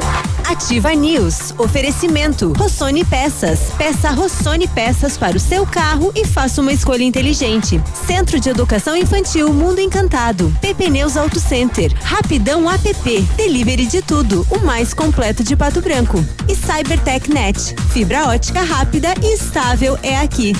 Ativa 0.48 0.94
News. 0.94 1.52
Oferecimento. 1.58 2.52
Rossoni 2.56 3.04
Peças. 3.04 3.72
Peça 3.76 4.10
Rossoni 4.10 4.68
Peças 4.68 5.18
para 5.18 5.36
o 5.36 5.40
seu 5.40 5.66
carro 5.66 6.12
e 6.14 6.24
faça 6.24 6.60
uma 6.60 6.72
escolha 6.72 7.02
inteligente. 7.02 7.82
Centro 8.06 8.38
de 8.38 8.48
Educação 8.48 8.96
Infantil 8.96 9.52
Mundo 9.52 9.80
Encantado. 9.80 10.54
PP 10.60 10.88
Neus 10.90 11.16
Auto 11.16 11.40
Center. 11.40 11.92
Rapidão 12.00 12.70
app. 12.70 13.22
Delivery 13.36 13.86
de 13.86 14.00
tudo. 14.02 14.46
O 14.48 14.60
mais 14.60 14.94
completo 14.94 15.42
de 15.42 15.56
Pato 15.56 15.80
Branco. 15.80 16.24
E 16.48 16.54
Cybertech 16.54 17.28
Net. 17.28 17.74
Fibra 17.92 18.28
ótica 18.28 18.62
rápida 18.62 19.14
e 19.22 19.34
estável 19.34 19.98
é 20.02 20.16
aqui. 20.16 20.52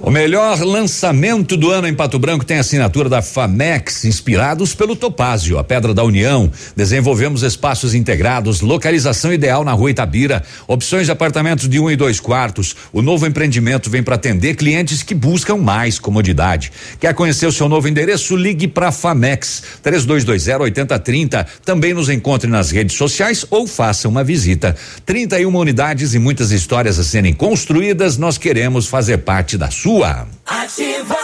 O 0.00 0.10
melhor 0.10 0.60
lançamento 0.60 1.56
do 1.56 1.70
ano 1.70 1.88
em 1.88 1.94
Pato 1.94 2.18
Branco 2.18 2.44
tem 2.44 2.58
a 2.58 2.60
assinatura 2.60 3.08
da 3.08 3.22
Famex, 3.22 4.04
inspirados 4.04 4.74
pelo 4.74 4.94
Topázio, 4.94 5.58
a 5.58 5.64
Pedra 5.64 5.94
da 5.94 6.04
União. 6.04 6.50
Desenvolvemos 6.76 7.42
espaços 7.42 7.94
integrados, 7.94 8.60
localização 8.60 9.32
ideal 9.32 9.64
na 9.64 9.72
rua 9.72 9.90
Itabira, 9.90 10.42
opções 10.68 11.06
de 11.06 11.12
apartamentos 11.12 11.68
de 11.68 11.80
um 11.80 11.90
e 11.90 11.96
dois 11.96 12.20
quartos. 12.20 12.76
O 12.92 13.00
novo 13.00 13.26
empreendimento 13.26 13.88
vem 13.90 14.02
para 14.02 14.16
atender 14.16 14.56
clientes 14.56 15.02
que 15.02 15.14
buscam 15.14 15.56
mais 15.56 15.98
comodidade. 15.98 16.70
Quer 17.00 17.14
conhecer 17.14 17.46
o 17.46 17.52
seu 17.52 17.68
novo 17.68 17.88
endereço? 17.88 18.36
Ligue 18.36 18.68
para 18.68 18.92
Famex 18.92 19.62
3220-8030. 19.82 21.46
Também 21.64 21.94
nos 21.94 22.08
encontre 22.08 22.48
nas 22.48 22.70
redes 22.70 22.96
sociais 22.96 23.46
ou 23.50 23.66
faça 23.66 24.08
uma 24.08 24.22
visita. 24.22 24.76
31 25.06 25.56
unidades 25.56 26.14
e 26.14 26.18
muitas 26.18 26.52
histórias 26.52 26.98
a 26.98 27.04
serem 27.04 27.32
construídas. 27.32 28.18
Nós 28.18 28.36
queremos 28.36 28.86
fazer 28.86 29.18
parte 29.18 29.56
da 29.56 29.70
sua. 29.74 30.26
Ativa 30.46 31.23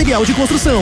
material 0.01 0.25
de 0.25 0.33
construção. 0.33 0.81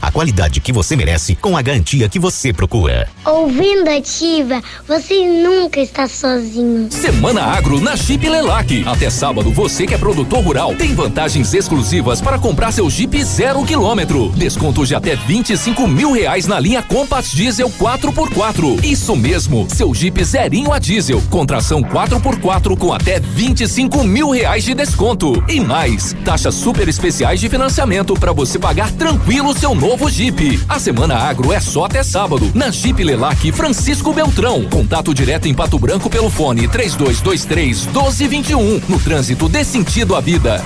A 0.00 0.10
qualidade 0.10 0.60
que 0.60 0.72
você 0.72 0.96
merece 0.96 1.34
com 1.34 1.56
a 1.56 1.62
garantia 1.62 2.08
que 2.08 2.18
você 2.18 2.52
procura. 2.52 3.08
Ouvindo 3.24 3.88
ativa, 3.88 4.62
você 4.86 5.26
nunca 5.26 5.80
está 5.80 6.08
sozinho. 6.08 6.90
Semana 6.90 7.42
Agro 7.42 7.80
na 7.80 7.94
Jeep 7.94 8.28
Lelac. 8.28 8.84
Até 8.86 9.10
sábado, 9.10 9.50
você 9.50 9.86
que 9.86 9.94
é 9.94 9.98
produtor 9.98 10.42
rural 10.42 10.74
tem 10.74 10.94
vantagens 10.94 11.52
exclusivas 11.54 12.20
para 12.20 12.38
comprar 12.38 12.72
seu 12.72 12.88
Jeep 12.88 13.22
zero 13.24 13.64
quilômetro. 13.64 14.30
Desconto 14.30 14.86
de 14.86 14.94
até 14.94 15.16
25 15.16 15.86
mil 15.86 16.12
reais 16.12 16.46
na 16.46 16.58
linha 16.58 16.82
Compass 16.82 17.30
Diesel 17.30 17.70
4x4. 17.70 18.84
Isso 18.84 19.14
mesmo, 19.16 19.66
seu 19.68 19.94
Jeep 19.94 20.24
zerinho 20.24 20.72
a 20.72 20.78
diesel, 20.78 21.22
com 21.30 21.44
tração 21.44 21.82
4x4 21.82 22.76
com 22.76 22.92
até 22.92 23.20
25 23.20 24.04
mil 24.04 24.30
reais 24.30 24.64
de 24.64 24.74
desconto. 24.74 25.42
E 25.48 25.60
mais, 25.60 26.14
taxas 26.24 26.54
super 26.54 26.88
especiais 26.88 27.40
de 27.40 27.48
financiamento 27.48 28.14
para 28.14 28.32
você 28.32 28.58
pagar 28.58 28.90
tranquilo 28.92 29.56
seu 29.56 29.67
novo 29.74 30.08
Jeep. 30.08 30.60
A 30.68 30.78
Semana 30.78 31.16
Agro 31.16 31.52
é 31.52 31.60
só 31.60 31.84
até 31.84 32.02
sábado, 32.02 32.50
na 32.54 32.70
Jeep 32.70 33.02
Lelac 33.02 33.52
Francisco 33.52 34.12
Beltrão. 34.12 34.64
Contato 34.64 35.14
direto 35.14 35.46
em 35.46 35.54
Pato 35.54 35.78
Branco 35.78 36.08
pelo 36.08 36.30
fone 36.30 36.68
3223 36.68 37.86
1221. 37.86 38.82
No 38.88 38.98
trânsito 38.98 39.48
dê 39.48 39.64
sentido 39.64 40.14
à 40.14 40.20
vida. 40.20 40.62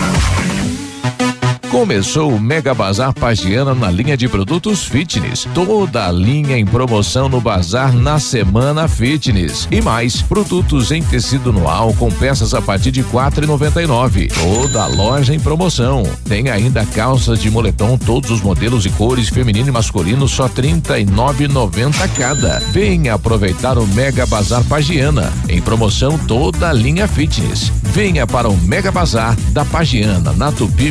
Começou 1.72 2.30
o 2.30 2.38
Mega 2.38 2.74
Bazar 2.74 3.14
Pagiana 3.14 3.74
na 3.74 3.90
linha 3.90 4.14
de 4.14 4.28
produtos 4.28 4.84
fitness. 4.84 5.48
Toda 5.54 6.06
a 6.06 6.12
linha 6.12 6.58
em 6.58 6.66
promoção 6.66 7.30
no 7.30 7.40
bazar 7.40 7.94
na 7.94 8.18
semana 8.18 8.86
fitness. 8.86 9.66
E 9.70 9.80
mais, 9.80 10.20
produtos 10.20 10.92
em 10.92 11.02
tecido 11.02 11.50
noal 11.50 11.94
com 11.94 12.10
peças 12.10 12.52
a 12.52 12.60
partir 12.60 12.90
de 12.90 13.02
quatro 13.04 13.42
e 13.42 13.46
noventa 13.46 13.82
e 13.82 13.86
nove. 13.86 14.28
Toda 14.28 14.82
a 14.82 14.86
loja 14.86 15.34
em 15.34 15.40
promoção. 15.40 16.02
Tem 16.28 16.50
ainda 16.50 16.84
calças 16.84 17.40
de 17.40 17.50
moletom, 17.50 17.96
todos 17.96 18.30
os 18.30 18.42
modelos 18.42 18.84
e 18.84 18.90
cores, 18.90 19.30
feminino 19.30 19.70
e 19.70 19.72
masculino, 19.72 20.28
só 20.28 20.50
trinta 20.50 20.98
e 20.98 21.06
nove 21.06 21.48
noventa 21.48 22.06
cada. 22.06 22.58
Venha 22.70 23.14
aproveitar 23.14 23.78
o 23.78 23.86
Mega 23.86 24.26
Bazar 24.26 24.62
Pagiana. 24.64 25.32
Em 25.48 25.62
promoção 25.62 26.18
toda 26.18 26.68
a 26.68 26.72
linha 26.74 27.08
fitness. 27.08 27.72
Venha 27.82 28.26
para 28.26 28.48
o 28.48 28.56
Mega 28.58 28.92
Bazar 28.92 29.34
da 29.52 29.64
Pagiana, 29.64 30.32
na 30.32 30.52
Tupi 30.52 30.90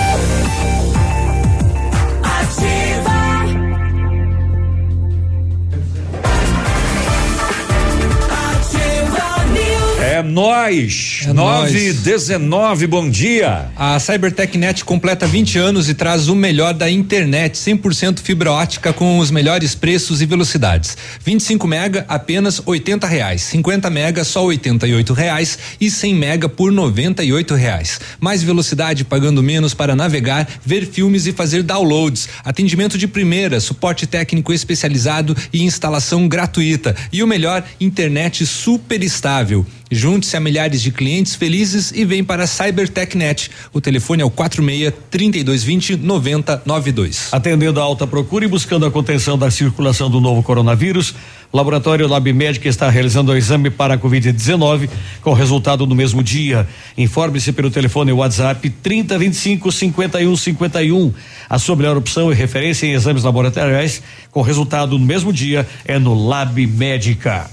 É 10.21 10.23
nós. 10.23 11.21
É 11.23 11.33
9 11.33 11.33
nóis. 11.33 12.01
19, 12.03 12.85
bom 12.85 13.09
dia. 13.09 13.71
A 13.75 13.99
CyberTechNet 13.99 14.85
completa 14.85 15.25
20 15.25 15.57
anos 15.57 15.89
e 15.89 15.95
traz 15.95 16.27
o 16.27 16.35
melhor 16.35 16.75
da 16.75 16.89
internet, 16.89 17.57
100% 17.57 18.19
fibra 18.19 18.51
ótica 18.51 18.93
com 18.93 19.17
os 19.17 19.31
melhores 19.31 19.73
preços 19.73 20.21
e 20.21 20.27
velocidades. 20.27 20.95
25 21.25 21.67
mega 21.67 22.05
apenas 22.07 22.61
80 22.63 23.07
reais, 23.07 23.41
50 23.41 23.89
mega 23.89 24.23
só 24.23 24.45
88 24.45 25.11
reais 25.11 25.57
e 25.79 25.89
100 25.89 26.13
mega 26.13 26.47
por 26.47 26.71
98 26.71 27.55
reais. 27.55 27.99
Mais 28.19 28.43
velocidade 28.43 29.03
pagando 29.03 29.41
menos 29.41 29.73
para 29.73 29.95
navegar, 29.95 30.47
ver 30.63 30.85
filmes 30.85 31.25
e 31.25 31.31
fazer 31.31 31.63
downloads. 31.63 32.29
Atendimento 32.45 32.95
de 32.95 33.07
primeira, 33.07 33.59
suporte 33.59 34.05
técnico 34.05 34.53
especializado 34.53 35.35
e 35.51 35.63
instalação 35.63 36.27
gratuita. 36.27 36.95
E 37.11 37.23
o 37.23 37.27
melhor, 37.27 37.63
internet 37.79 38.45
super 38.45 39.01
estável. 39.01 39.65
Junte-se 39.93 40.37
a 40.37 40.39
milhares 40.39 40.81
de 40.81 40.89
clientes 40.89 41.35
felizes 41.35 41.91
e 41.91 42.05
vem 42.05 42.23
para 42.23 42.45
a 42.45 42.47
CyberTechNet. 42.47 43.51
O 43.73 43.81
telefone 43.81 44.21
é 44.21 44.25
o 44.25 44.31
46 44.31 44.93
3220 45.09 45.97
9092. 45.97 47.27
Atendendo 47.33 47.81
a 47.81 47.83
alta 47.83 48.07
procura 48.07 48.45
e 48.45 48.47
buscando 48.47 48.85
a 48.85 48.91
contenção 48.91 49.37
da 49.37 49.51
circulação 49.51 50.09
do 50.09 50.21
novo 50.21 50.41
coronavírus, 50.41 51.13
o 51.51 51.57
Laboratório 51.57 52.07
Lab 52.07 52.31
Médica 52.31 52.69
está 52.69 52.89
realizando 52.89 53.33
o 53.33 53.35
exame 53.35 53.69
para 53.69 53.95
a 53.95 53.97
Covid-19 53.97 54.89
com 55.21 55.33
resultado 55.33 55.85
no 55.85 55.93
mesmo 55.93 56.23
dia. 56.23 56.65
Informe-se 56.97 57.51
pelo 57.51 57.69
telefone 57.69 58.13
WhatsApp 58.13 58.69
3025 58.69 59.69
5151. 59.73 61.13
A 61.49 61.59
sua 61.59 61.75
melhor 61.75 61.97
opção 61.97 62.31
e 62.31 62.35
referência 62.35 62.87
em 62.87 62.93
exames 62.93 63.23
laboratoriais 63.23 64.01
com 64.31 64.41
resultado 64.41 64.97
no 64.97 65.05
mesmo 65.05 65.33
dia 65.33 65.67
é 65.83 65.99
no 65.99 66.13
Lab 66.13 66.65
Médica. 66.65 67.51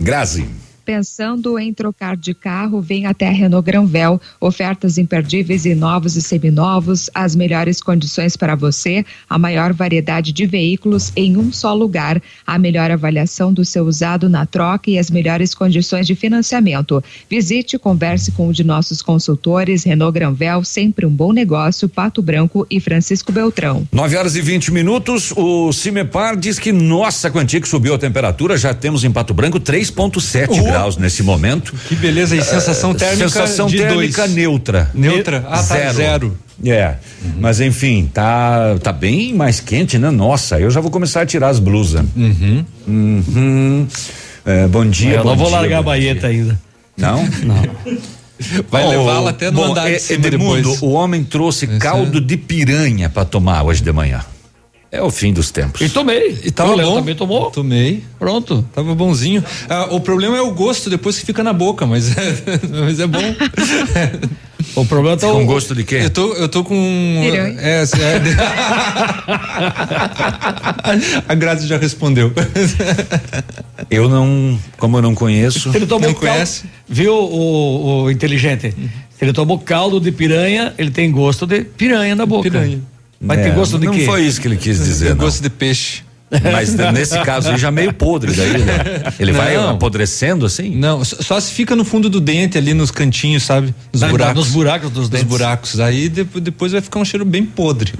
Grazi. 0.00 0.63
Pensando 0.84 1.58
em 1.58 1.72
trocar 1.72 2.16
de 2.16 2.34
carro, 2.34 2.80
vem 2.80 3.06
até 3.06 3.28
a 3.28 3.32
Renault 3.32 3.64
Granvel. 3.64 4.20
Ofertas 4.38 4.98
imperdíveis 4.98 5.64
em 5.64 5.74
novos 5.74 6.14
e 6.14 6.22
seminovos, 6.22 7.08
as 7.14 7.34
melhores 7.34 7.80
condições 7.80 8.36
para 8.36 8.54
você, 8.54 9.04
a 9.28 9.38
maior 9.38 9.72
variedade 9.72 10.32
de 10.32 10.44
veículos 10.44 11.10
em 11.16 11.36
um 11.36 11.50
só 11.50 11.72
lugar, 11.72 12.20
a 12.46 12.58
melhor 12.58 12.90
avaliação 12.90 13.52
do 13.52 13.64
seu 13.64 13.84
usado 13.84 14.28
na 14.28 14.44
troca 14.44 14.90
e 14.90 14.98
as 14.98 15.10
melhores 15.10 15.54
condições 15.54 16.06
de 16.06 16.14
financiamento. 16.14 17.02
Visite 17.30 17.76
e 17.76 17.78
converse 17.78 18.32
com 18.32 18.48
um 18.48 18.52
de 18.52 18.62
nossos 18.62 19.00
consultores. 19.00 19.84
Renault 19.84 20.12
Granvel, 20.12 20.64
sempre 20.64 21.06
um 21.06 21.10
bom 21.10 21.32
negócio. 21.32 21.88
Pato 21.88 22.20
Branco 22.20 22.66
e 22.70 22.78
Francisco 22.78 23.32
Beltrão. 23.32 23.88
9 23.90 24.16
horas 24.16 24.36
e 24.36 24.42
20 24.42 24.72
minutos. 24.72 25.32
O 25.36 25.72
Cimepar 25.72 26.36
diz 26.36 26.58
que 26.58 26.72
nossa 26.72 27.30
quantia 27.30 27.60
que 27.60 27.68
subiu 27.68 27.94
a 27.94 27.98
temperatura, 27.98 28.56
já 28.56 28.74
temos 28.74 29.04
em 29.04 29.10
Pato 29.10 29.32
Branco 29.32 29.58
3,7 29.58 30.73
graus 30.78 30.96
nesse 30.96 31.22
momento. 31.22 31.74
Que 31.88 31.94
beleza, 31.94 32.36
e 32.36 32.42
sensação 32.42 32.90
Eh, 32.92 32.94
térmica 32.94 33.28
Sensação 33.28 33.66
de 33.66 33.78
térmica 33.78 34.22
dois. 34.22 34.34
neutra. 34.34 34.90
Neutra? 34.94 35.44
Ah, 35.48 35.56
tá, 35.62 35.62
zero. 35.62 35.94
zero. 35.94 36.38
É, 36.64 36.94
mas 37.40 37.60
enfim, 37.60 38.08
tá 38.12 38.76
tá 38.82 38.92
bem 38.92 39.34
mais 39.34 39.58
quente, 39.60 39.98
né? 39.98 40.10
Nossa, 40.10 40.58
eu 40.60 40.70
já 40.70 40.80
vou 40.80 40.90
começar 40.90 41.22
a 41.22 41.26
tirar 41.26 41.48
as 41.48 41.58
blusas. 41.58 42.04
Uhum. 42.16 42.64
Uhum. 42.86 43.86
É, 44.46 44.66
bom 44.68 44.86
dia. 44.86 45.16
Eu 45.16 45.22
bom 45.24 45.30
não 45.30 45.36
vou 45.36 45.48
dia, 45.48 45.56
largar 45.56 45.78
a 45.78 45.82
baeta 45.82 46.26
ainda. 46.28 46.58
Não? 46.96 47.24
Não. 47.42 47.96
Vai 48.70 48.84
Ô, 48.84 48.90
levá-la 48.90 49.30
até 49.30 49.50
no 49.50 49.56
bom, 49.58 49.70
andar 49.70 49.86
de 49.86 49.94
é, 49.94 49.98
cima 49.98 50.26
Edmundo, 50.26 50.56
depois. 50.56 50.82
o 50.82 50.90
homem 50.90 51.22
trouxe 51.24 51.66
Esse 51.66 51.78
caldo 51.78 52.20
de 52.20 52.36
piranha 52.36 53.08
para 53.08 53.24
tomar 53.24 53.62
hoje 53.62 53.82
de 53.82 53.92
manhã. 53.92 54.20
É 54.94 55.02
o 55.02 55.10
fim 55.10 55.32
dos 55.32 55.50
tempos. 55.50 55.80
E 55.80 55.88
tomei. 55.88 56.38
E 56.44 56.52
tava 56.52 56.70
O 56.72 56.76
Léo 56.76 56.90
bom. 56.90 56.94
também 57.00 57.16
tomou? 57.16 57.50
Tomei. 57.50 58.04
Pronto. 58.16 58.64
Tava 58.72 58.94
bonzinho. 58.94 59.42
Ah, 59.68 59.88
o 59.90 59.98
problema 59.98 60.36
é 60.36 60.40
o 60.40 60.52
gosto 60.52 60.88
depois 60.88 61.18
que 61.18 61.26
fica 61.26 61.42
na 61.42 61.52
boca, 61.52 61.84
mas 61.84 62.16
é, 62.16 62.36
mas 62.70 63.00
é 63.00 63.06
bom. 63.08 63.18
O 64.76 64.86
problema 64.86 65.16
tá 65.16 65.26
Com 65.26 65.42
o, 65.42 65.46
gosto 65.46 65.74
de 65.74 65.82
quê? 65.82 66.02
Eu 66.04 66.10
tô, 66.10 66.32
eu 66.34 66.48
tô 66.48 66.62
com. 66.62 66.76
Piranha. 67.22 67.58
É, 67.60 67.82
é, 67.82 67.84
a 71.28 71.34
Grazi 71.34 71.66
já 71.66 71.76
respondeu. 71.76 72.32
Eu 73.90 74.08
não, 74.08 74.56
como 74.78 74.98
eu 74.98 75.02
não 75.02 75.14
conheço. 75.14 75.72
Se 75.72 75.76
ele 75.76 75.86
tomou 75.86 76.08
Não 76.08 76.14
caldo, 76.14 76.32
conhece? 76.34 76.64
viu 76.88 77.14
o, 77.14 78.04
o 78.04 78.10
inteligente? 78.12 78.72
Se 79.18 79.24
ele 79.24 79.32
tomou 79.32 79.58
caldo 79.58 79.98
de 80.00 80.12
piranha, 80.12 80.72
ele 80.78 80.90
tem 80.90 81.10
gosto 81.10 81.46
de 81.46 81.62
piranha 81.62 82.14
na 82.14 82.24
boca. 82.26 82.48
Piranha. 82.48 82.78
Vai 83.20 83.38
É, 83.40 83.42
ter 83.44 83.54
gosto 83.54 83.78
de 83.78 83.86
não 83.86 83.92
quê? 83.94 84.04
foi 84.04 84.22
isso 84.22 84.40
que 84.40 84.48
ele 84.48 84.56
quis 84.56 84.78
dizer, 84.78 85.10
não. 85.10 85.16
gosto 85.16 85.42
de 85.42 85.50
peixe. 85.50 86.02
Mas 86.52 86.74
nesse 86.92 87.16
caso 87.20 87.50
aí 87.50 87.56
já 87.58 87.70
meio 87.70 87.92
podre 87.92 88.32
daí, 88.32 88.58
né? 88.58 88.74
Ele 89.20 89.30
vai 89.30 89.56
Não. 89.56 89.70
apodrecendo 89.70 90.44
assim? 90.44 90.74
Não, 90.74 91.04
só, 91.04 91.16
só 91.22 91.38
se 91.40 91.52
fica 91.52 91.76
no 91.76 91.84
fundo 91.84 92.10
do 92.10 92.20
dente 92.20 92.58
ali 92.58 92.74
nos 92.74 92.90
cantinhos, 92.90 93.44
sabe? 93.44 93.72
Nos 93.92 94.00
Vai- 94.00 94.10
buracos. 94.10 94.34
nos 94.34 94.48
buracos 94.52 94.90
dos 94.90 94.98
Nos 95.02 95.08
dentes. 95.10 95.28
buracos. 95.28 95.78
Aí 95.80 96.08
depois, 96.08 96.72
vai 96.72 96.80
ficar 96.80 96.98
um 96.98 97.04
cheiro 97.04 97.24
bem 97.24 97.44
podre. 97.44 97.92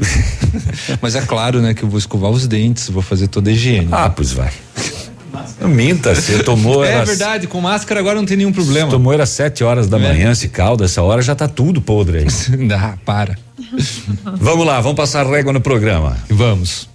Mas 1.00 1.14
é 1.14 1.20
claro, 1.20 1.60
né, 1.62 1.74
que 1.74 1.84
eu 1.84 1.88
vou 1.88 1.98
escovar 1.98 2.30
os 2.30 2.46
dentes, 2.48 2.88
vou 2.88 3.02
fazer 3.02 3.28
toda 3.28 3.50
a 3.50 3.52
higiene. 3.52 3.88
Ah, 3.92 4.10
pois 4.10 4.32
vai. 4.32 4.50
Não 5.60 5.68
Minta, 5.68 6.12
você 6.14 6.42
tomou. 6.42 6.82
é 6.84 6.90
era- 6.92 7.04
verdade, 7.04 7.46
com 7.46 7.60
máscara 7.60 8.00
agora 8.00 8.16
não 8.16 8.26
tem 8.26 8.36
nenhum 8.36 8.52
problema. 8.52 8.90
Tomou 8.90 9.12
era 9.12 9.26
sete 9.26 9.62
horas 9.62 9.86
da 9.86 9.96
É. 9.98 10.00
manhã 10.00 10.32
esse 10.32 10.48
caldo, 10.48 10.82
essa 10.82 11.02
hora 11.02 11.22
já 11.22 11.34
tá 11.36 11.46
tudo 11.46 11.80
podre 11.80 12.18
aí. 12.18 12.26
Ah, 12.72 12.94
para. 13.04 13.38
Vamos 14.24 14.66
lá, 14.66 14.80
vamos 14.80 14.96
passar 14.96 15.26
régua 15.26 15.52
no 15.52 15.60
programa. 15.60 16.16
Vamos. 16.28 16.88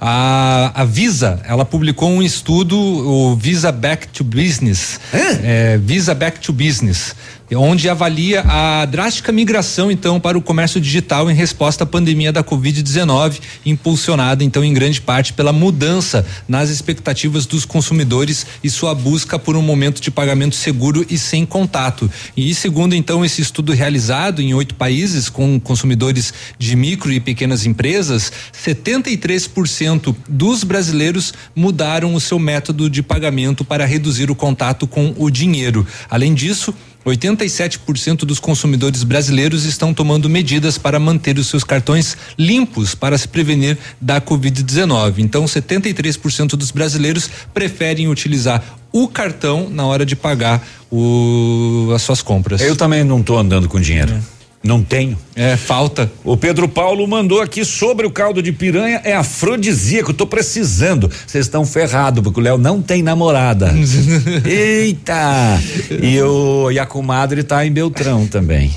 A, 0.00 0.72
a 0.74 0.84
Visa, 0.84 1.40
ela 1.44 1.64
publicou 1.64 2.10
um 2.10 2.22
estudo, 2.22 2.78
o 2.78 3.36
Visa 3.36 3.72
Back 3.72 4.08
to 4.08 4.24
Business. 4.24 5.00
É, 5.42 5.78
Visa 5.78 6.14
Back 6.14 6.40
to 6.40 6.52
Business. 6.52 7.14
Onde 7.52 7.88
avalia 7.88 8.42
a 8.46 8.84
drástica 8.86 9.30
migração 9.30 9.90
então 9.90 10.18
para 10.18 10.38
o 10.38 10.42
comércio 10.42 10.80
digital 10.80 11.30
em 11.30 11.34
resposta 11.34 11.84
à 11.84 11.86
pandemia 11.86 12.32
da 12.32 12.42
Covid-19, 12.42 13.40
impulsionada 13.66 14.42
então 14.42 14.64
em 14.64 14.72
grande 14.72 15.00
parte 15.00 15.32
pela 15.32 15.52
mudança 15.52 16.24
nas 16.48 16.70
expectativas 16.70 17.46
dos 17.46 17.64
consumidores 17.64 18.46
e 18.62 18.70
sua 18.70 18.94
busca 18.94 19.38
por 19.38 19.56
um 19.56 19.62
momento 19.62 20.00
de 20.00 20.10
pagamento 20.10 20.54
seguro 20.54 21.04
e 21.10 21.18
sem 21.18 21.44
contato. 21.44 22.10
E 22.36 22.54
segundo 22.54 22.94
então 22.94 23.24
esse 23.24 23.42
estudo 23.42 23.72
realizado 23.72 24.40
em 24.40 24.54
oito 24.54 24.74
países 24.74 25.28
com 25.28 25.60
consumidores 25.60 26.32
de 26.58 26.74
micro 26.76 27.12
e 27.12 27.20
pequenas 27.20 27.66
empresas, 27.66 28.32
73% 28.64 30.14
dos 30.28 30.64
brasileiros 30.64 31.34
mudaram 31.54 32.14
o 32.14 32.20
seu 32.20 32.38
método 32.38 32.88
de 32.88 33.02
pagamento 33.02 33.64
para 33.64 33.84
reduzir 33.84 34.30
o 34.30 34.34
contato 34.34 34.86
com 34.86 35.14
o 35.18 35.30
dinheiro. 35.30 35.86
Além 36.08 36.34
disso, 36.34 36.74
87% 37.04 38.24
dos 38.24 38.40
consumidores 38.40 39.04
brasileiros 39.04 39.64
estão 39.64 39.92
tomando 39.92 40.28
medidas 40.28 40.78
para 40.78 40.98
manter 40.98 41.38
os 41.38 41.48
seus 41.48 41.62
cartões 41.62 42.16
limpos 42.38 42.94
para 42.94 43.16
se 43.18 43.28
prevenir 43.28 43.78
da 44.00 44.20
Covid-19. 44.20 45.18
Então, 45.18 45.44
73% 45.44 46.50
dos 46.50 46.70
brasileiros 46.70 47.28
preferem 47.52 48.08
utilizar 48.08 48.62
o 48.92 49.08
cartão 49.08 49.68
na 49.68 49.84
hora 49.84 50.06
de 50.06 50.14
pagar 50.14 50.66
o, 50.90 51.90
as 51.94 52.02
suas 52.02 52.22
compras. 52.22 52.60
Eu 52.60 52.76
também 52.76 53.02
não 53.02 53.20
estou 53.20 53.38
andando 53.38 53.68
com 53.68 53.80
dinheiro. 53.80 54.12
É. 54.12 54.43
Não 54.64 54.82
tenho. 54.82 55.18
É, 55.36 55.58
falta. 55.58 56.10
O 56.24 56.38
Pedro 56.38 56.66
Paulo 56.66 57.06
mandou 57.06 57.42
aqui 57.42 57.66
sobre 57.66 58.06
o 58.06 58.10
caldo 58.10 58.42
de 58.42 58.50
piranha, 58.50 58.98
é 59.04 59.14
afrodisíaco, 59.14 60.14
tô 60.14 60.26
precisando. 60.26 61.10
Vocês 61.26 61.44
estão 61.44 61.66
ferrados, 61.66 62.24
porque 62.24 62.40
o 62.40 62.42
Léo 62.42 62.56
não 62.56 62.80
tem 62.80 63.02
namorada. 63.02 63.74
Eita! 64.42 65.60
E, 66.02 66.18
o, 66.22 66.70
e 66.70 66.78
a 66.78 66.86
comadre 66.86 67.42
tá 67.42 67.66
em 67.66 67.70
Beltrão 67.70 68.26
também. 68.26 68.74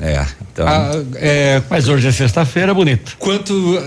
É, 0.00 0.24
então. 0.52 0.66
Ah, 0.66 0.90
é, 1.16 1.62
mas 1.68 1.86
hoje 1.86 2.08
é 2.08 2.12
sexta-feira, 2.12 2.72
bonito. 2.72 3.16
Quanto 3.18 3.78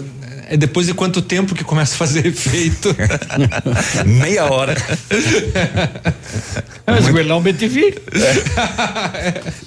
é 0.47 0.55
depois 0.57 0.85
de 0.85 0.93
quanto 0.93 1.19
tempo 1.21 1.55
que 1.55 1.63
começa 1.63 1.95
a 1.95 1.97
fazer 1.97 2.27
efeito? 2.27 2.95
Meia 4.05 4.45
hora. 4.45 4.75
Mas 6.85 7.07
o 7.07 7.13
Guilherme 7.13 7.53
BTV. 7.53 8.01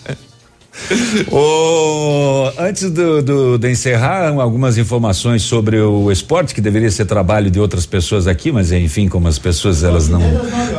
É. 0.08 0.31
o, 1.30 2.50
antes 2.58 2.90
do, 2.90 3.22
do, 3.22 3.58
de 3.58 3.70
encerrar, 3.70 4.28
algumas 4.40 4.78
informações 4.78 5.42
sobre 5.42 5.78
o 5.78 6.10
esporte, 6.10 6.54
que 6.54 6.60
deveria 6.60 6.90
ser 6.90 7.04
trabalho 7.04 7.50
de 7.50 7.60
outras 7.60 7.84
pessoas 7.84 8.26
aqui, 8.26 8.50
mas 8.50 8.72
enfim, 8.72 9.06
como 9.06 9.28
as 9.28 9.38
pessoas 9.38 9.84
elas 9.84 10.08
não 10.08 10.22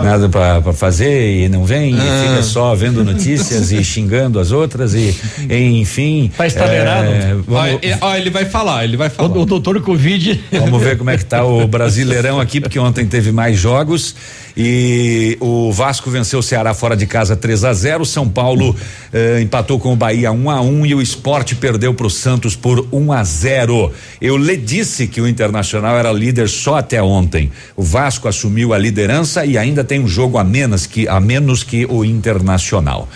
nada 0.04 0.28
para 0.28 0.74
fazer 0.74 1.44
e 1.44 1.48
não 1.48 1.64
vêm, 1.64 1.96
ah. 1.96 2.04
e 2.04 2.28
fica 2.28 2.44
só 2.44 2.74
vendo 2.74 3.04
notícias 3.04 3.72
e 3.72 3.84
xingando 3.84 4.40
as 4.40 4.52
outras 4.52 4.96
e, 4.96 5.16
enfim. 5.50 6.32
Tá 6.36 6.48
estabeirado. 6.48 7.08
É, 7.08 7.36
vamos, 7.48 7.80
ó, 8.02 8.16
ele 8.16 8.30
vai 8.32 8.46
falar, 8.46 8.84
ele 8.84 8.98
vai 8.98 9.10
falar. 9.10 9.30
O, 9.30 9.42
o 9.42 9.46
doutor 9.46 9.80
Covid. 9.82 10.44
Vamos 10.52 10.82
ver 10.82 10.98
como 10.98 11.12
é 11.12 11.18
que 11.18 11.26
tá 11.26 11.44
o 11.44 11.68
Brasileirão 11.68 12.40
aqui, 12.40 12.60
porque 12.60 12.80
ontem 12.80 13.06
teve 13.06 13.32
mais 13.32 13.60
jogos 13.60 14.16
e 14.56 15.38
o 15.40 15.72
Vasco 15.72 16.10
venceu 16.12 16.40
o 16.40 16.44
Ceará 16.44 16.74
fora 16.74 16.96
de 16.96 17.08
casa 17.08 17.36
3 17.36 17.64
a 17.64 17.74
0 17.74 18.06
São 18.06 18.30
Paulo 18.30 18.76
eh, 19.12 19.42
empatou 19.42 19.80
com 19.80 19.94
o 19.94 19.96
Bahia 19.96 20.32
1 20.32 20.44
um 20.44 20.50
a 20.50 20.62
1 20.62 20.68
um, 20.68 20.86
e 20.86 20.94
o 20.94 21.02
esporte 21.02 21.56
perdeu 21.56 21.94
para 21.94 22.06
o 22.06 22.10
Santos 22.10 22.56
por 22.56 22.88
1 22.92 22.98
um 22.98 23.12
a 23.12 23.24
0 23.24 23.92
Eu 24.22 24.38
lhe 24.38 24.56
disse 24.56 25.08
que 25.08 25.20
o 25.20 25.28
Internacional 25.28 25.98
era 25.98 26.12
líder 26.12 26.48
só 26.48 26.76
até 26.76 27.02
ontem. 27.02 27.52
O 27.76 27.82
Vasco 27.82 28.28
assumiu 28.28 28.74
a 28.74 28.78
liderança 28.78 29.46
e 29.46 29.58
ainda 29.58 29.84
tem 29.84 30.00
um 30.00 30.08
jogo 30.08 30.38
a 30.38 30.44
menos 30.44 30.86
que, 30.86 31.08
a 31.08 31.20
menos 31.20 31.64
que 31.64 31.86
o 31.86 32.06
Internacional. 32.06 33.10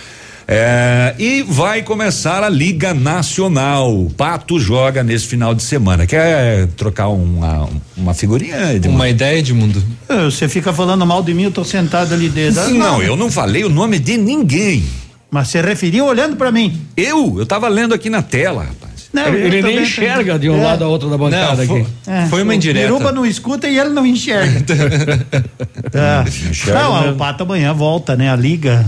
É, 0.49 1.13
e 1.19 1.43
vai 1.43 1.83
começar 1.83 2.41
a 2.41 2.47
Liga 2.47 2.93
Nacional. 2.93 3.93
O 3.93 4.09
Pato 4.09 4.57
joga 4.57 5.03
nesse 5.03 5.27
final 5.27 5.53
de 5.53 5.61
semana. 5.61 6.07
Quer 6.07 6.67
trocar 6.67 7.09
uma, 7.09 7.67
uma 7.97 8.13
figurinha? 8.13 8.73
Edmundo? 8.73 8.95
Uma 8.95 9.09
ideia, 9.09 9.39
Edmundo? 9.39 9.83
É, 10.07 10.23
você 10.23 10.47
fica 10.47 10.71
falando 10.71 11.05
mal 11.05 11.21
de 11.21 11.33
mim, 11.33 11.43
eu 11.43 11.51
tô 11.51 11.65
sentado 11.65 12.13
ali 12.13 12.29
dentro. 12.29 12.61
Não, 12.69 12.77
não, 12.77 13.03
eu 13.03 13.17
não 13.17 13.29
falei 13.29 13.65
o 13.65 13.69
nome 13.69 13.99
de 13.99 14.15
ninguém. 14.15 14.85
Mas 15.29 15.49
você 15.49 15.61
referiu 15.61 16.05
olhando 16.05 16.37
para 16.37 16.49
mim? 16.49 16.79
Eu? 16.95 17.37
Eu 17.37 17.45
tava 17.45 17.67
lendo 17.67 17.93
aqui 17.93 18.09
na 18.09 18.21
tela, 18.21 18.63
rapaz. 18.63 19.09
Não, 19.11 19.27
ele, 19.27 19.57
ele 19.57 19.61
nem 19.61 19.81
enxerga 19.83 20.39
de 20.39 20.49
um 20.49 20.57
é. 20.57 20.63
lado 20.63 20.83
a 20.83 20.87
outro 20.87 21.09
da 21.09 21.17
bancada 21.17 21.65
não, 21.65 21.75
aqui. 21.75 21.87
É. 22.07 22.25
Foi 22.27 22.43
uma 22.43 22.55
indireta. 22.55 22.87
Piruba 22.87 23.11
não 23.11 23.25
escuta 23.25 23.67
e 23.67 23.77
ele 23.77 23.89
não 23.89 24.05
enxerga. 24.05 24.61
tá. 25.91 26.25
Não, 26.73 27.01
né? 27.01 27.11
o 27.11 27.15
Pato 27.15 27.43
amanhã 27.43 27.73
volta, 27.73 28.15
né? 28.15 28.31
A 28.31 28.35
liga, 28.35 28.85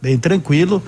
bem 0.00 0.18
tranquilo 0.18 0.82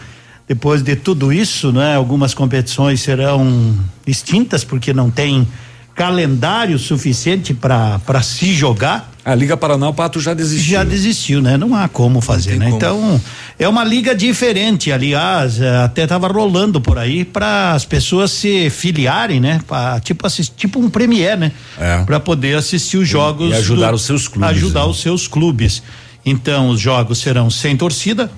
depois 0.46 0.82
de 0.82 0.96
tudo 0.96 1.32
isso, 1.32 1.72
né, 1.72 1.96
algumas 1.96 2.34
competições 2.34 3.00
serão 3.00 3.74
extintas 4.06 4.64
porque 4.64 4.92
não 4.92 5.10
tem 5.10 5.46
calendário 5.94 6.78
suficiente 6.78 7.54
para 7.54 8.22
se 8.22 8.52
jogar. 8.52 9.10
A 9.24 9.34
Liga 9.34 9.56
Paraná, 9.56 9.88
o 9.88 9.94
Pato 9.94 10.20
já 10.20 10.34
desistiu. 10.34 10.72
Já 10.72 10.82
desistiu, 10.82 11.40
né? 11.40 11.56
Não 11.56 11.76
há 11.76 11.86
como 11.86 12.20
fazer, 12.20 12.56
né? 12.56 12.64
Como. 12.64 12.76
Então, 12.76 13.20
é 13.58 13.68
uma 13.68 13.84
liga 13.84 14.14
diferente, 14.14 14.90
aliás, 14.90 15.60
é, 15.60 15.76
até 15.76 16.06
tava 16.06 16.26
rolando 16.26 16.80
por 16.80 16.98
aí 16.98 17.24
para 17.24 17.72
as 17.72 17.84
pessoas 17.84 18.32
se 18.32 18.68
filiarem, 18.68 19.38
né? 19.38 19.60
Pra, 19.66 20.00
tipo 20.00 20.26
assistir, 20.26 20.54
tipo 20.56 20.80
um 20.80 20.90
premier, 20.90 21.38
né? 21.38 21.52
É. 21.78 22.02
Para 22.04 22.18
poder 22.18 22.56
assistir 22.56 22.96
os 22.96 23.06
jogos 23.06 23.52
e, 23.52 23.54
ajudar 23.54 23.90
do, 23.90 23.96
os 23.96 24.02
seus 24.02 24.26
clubes. 24.26 24.50
Ajudar 24.50 24.84
né? 24.84 24.86
os 24.86 25.00
seus 25.00 25.28
clubes. 25.28 25.82
Então, 26.24 26.68
os 26.70 26.80
jogos 26.80 27.18
serão 27.18 27.48
sem 27.48 27.76
torcida, 27.76 28.30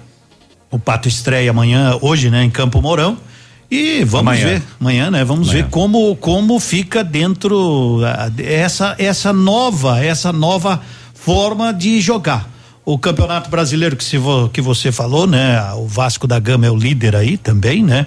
o 0.74 0.78
Pato 0.78 1.06
estreia 1.06 1.50
amanhã, 1.50 1.96
hoje, 2.00 2.30
né, 2.30 2.42
em 2.42 2.50
Campo 2.50 2.82
Mourão. 2.82 3.16
E 3.70 4.02
vamos 4.02 4.32
amanhã. 4.32 4.46
ver 4.46 4.62
amanhã, 4.80 5.10
né? 5.10 5.24
Vamos 5.24 5.48
amanhã. 5.48 5.64
ver 5.64 5.70
como 5.70 6.14
como 6.16 6.58
fica 6.60 7.02
dentro 7.02 8.00
essa 8.38 8.94
essa 8.98 9.32
nova 9.32 10.04
essa 10.04 10.32
nova 10.32 10.82
forma 11.14 11.72
de 11.72 12.00
jogar. 12.00 12.48
O 12.84 12.98
Campeonato 12.98 13.48
Brasileiro 13.48 13.96
que 13.96 14.04
se 14.04 14.18
vo, 14.18 14.48
que 14.48 14.60
você 14.60 14.92
falou, 14.92 15.26
né? 15.26 15.58
O 15.74 15.86
Vasco 15.86 16.26
da 16.26 16.38
Gama 16.38 16.66
é 16.66 16.70
o 16.70 16.76
líder 16.76 17.16
aí 17.16 17.36
também, 17.36 17.82
né? 17.82 18.06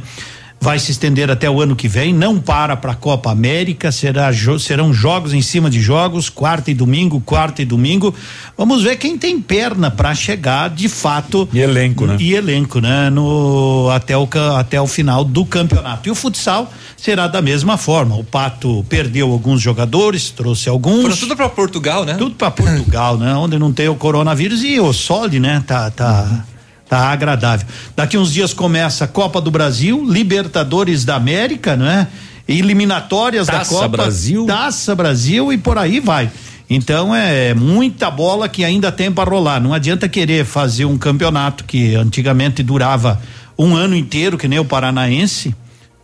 Vai 0.60 0.80
se 0.80 0.92
estender 0.92 1.30
até 1.30 1.50
o 1.50 1.62
ano 1.62 1.76
que 1.76 1.88
vem, 1.88 2.14
não 2.14 2.40
para 2.40 2.76
para 2.76 2.92
a 2.92 2.96
Copa 2.96 3.32
América, 3.32 3.92
será 3.92 4.32
serão 4.60 4.94
jogos 4.94 5.34
em 5.34 5.42
cima 5.42 5.70
de 5.70 5.82
jogos, 5.82 6.30
quarta 6.30 6.72
e 6.72 6.74
domingo, 6.74 7.22
quarta 7.22 7.62
e 7.62 7.66
domingo. 7.66 8.14
Vamos 8.58 8.84
ver 8.84 8.98
quem 8.98 9.18
tem 9.18 9.40
perna 9.40 9.90
para 9.90 10.14
chegar 10.16 10.70
de 10.70 10.90
fato. 10.90 11.48
E 11.54 11.60
elenco, 11.60 12.06
né? 12.06 12.18
E 12.20 12.34
elenco, 12.34 12.80
né? 12.80 13.10
No 13.10 13.90
até 13.92 14.18
o 14.18 14.28
até 14.58 14.82
o 14.82 14.88
final 14.88 15.24
do 15.24 15.46
campeonato. 15.46 16.10
E 16.10 16.12
o 16.12 16.16
futsal 16.16 16.72
será 16.98 17.28
da 17.28 17.42
mesma 17.42 17.78
forma. 17.78 18.16
O 18.16 18.24
Pato 18.24 18.86
perdeu 18.90 19.32
alguns 19.32 19.62
jogadores, 19.62 20.32
trouxe 20.32 20.68
alguns. 20.68 21.04
Foram 21.04 21.18
tudo 21.18 21.36
para 21.36 21.50
Portugal, 21.50 22.04
né? 22.04 22.16
Tudo 22.16 22.36
para 22.36 22.52
Portugal, 22.52 23.18
né? 23.18 23.34
Onde 23.36 23.58
não 23.58 23.72
tem 23.72 23.88
o 23.88 23.96
coronavírus 23.96 24.64
e 24.64 24.80
o 24.80 24.92
Sole, 24.92 25.40
né? 25.40 25.64
Tá 25.66 25.90
tá 25.92 26.28
uhum 26.30 26.57
Tá 26.90 27.10
agradável. 27.10 27.68
Daqui 27.96 28.18
uns 28.18 28.32
dias 28.32 28.54
começa 28.54 29.06
a 29.06 29.08
Copa 29.08 29.42
do 29.42 29.52
Brasil, 29.52 30.06
Libertadores 30.08 31.04
da 31.04 31.16
América, 31.16 31.76
né? 31.76 32.08
Eliminatórias 32.48 33.48
Taça 33.48 33.60
da 33.60 33.66
Copa. 33.66 33.90
Brasil. 33.90 34.46
Taça 34.46 34.96
Brasil 34.96 35.52
e 35.52 35.58
por 35.58 35.78
aí 35.78 36.00
vai. 36.00 36.32
Então 36.70 37.14
é 37.14 37.54
muita 37.54 38.10
bola 38.10 38.48
que 38.48 38.64
ainda 38.64 38.92
tem 38.92 39.12
para 39.12 39.30
rolar. 39.30 39.60
Não 39.60 39.74
adianta 39.74 40.08
querer 40.08 40.46
fazer 40.46 40.86
um 40.86 40.98
campeonato 40.98 41.64
que 41.66 41.96
antigamente 41.96 42.64
durava 42.64 43.22
um 43.58 43.76
ano 43.76 43.96
inteiro, 43.96 44.38
que 44.38 44.48
nem 44.48 44.60
o 44.60 44.66
Paranaense 44.66 45.54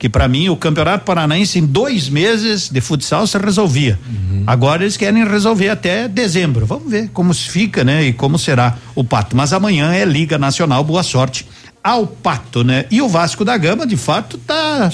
que 0.03 0.09
para 0.09 0.27
mim 0.27 0.49
o 0.49 0.57
Campeonato 0.57 1.05
Paranaense 1.05 1.59
em 1.59 1.65
dois 1.65 2.09
meses 2.09 2.67
de 2.67 2.81
futsal 2.81 3.25
se 3.25 3.37
resolvia. 3.37 3.97
Uhum. 4.05 4.43
Agora 4.45 4.83
eles 4.83 4.97
querem 4.97 5.25
resolver 5.25 5.69
até 5.69 6.09
dezembro. 6.09 6.65
Vamos 6.65 6.91
ver 6.91 7.09
como 7.13 7.33
fica, 7.33 7.85
né? 7.85 8.07
E 8.07 8.11
como 8.11 8.37
será 8.37 8.75
o 8.95 9.01
Pato. 9.01 9.33
Mas 9.33 9.53
amanhã 9.53 9.93
é 9.93 10.03
Liga 10.03 10.37
Nacional. 10.37 10.83
Boa 10.83 11.03
sorte 11.03 11.47
ao 11.81 12.05
Pato, 12.05 12.65
né? 12.65 12.83
E 12.91 13.01
o 13.01 13.07
Vasco 13.07 13.45
da 13.45 13.55
Gama, 13.55 13.87
de 13.87 13.95
fato, 13.95 14.37
tá 14.39 14.91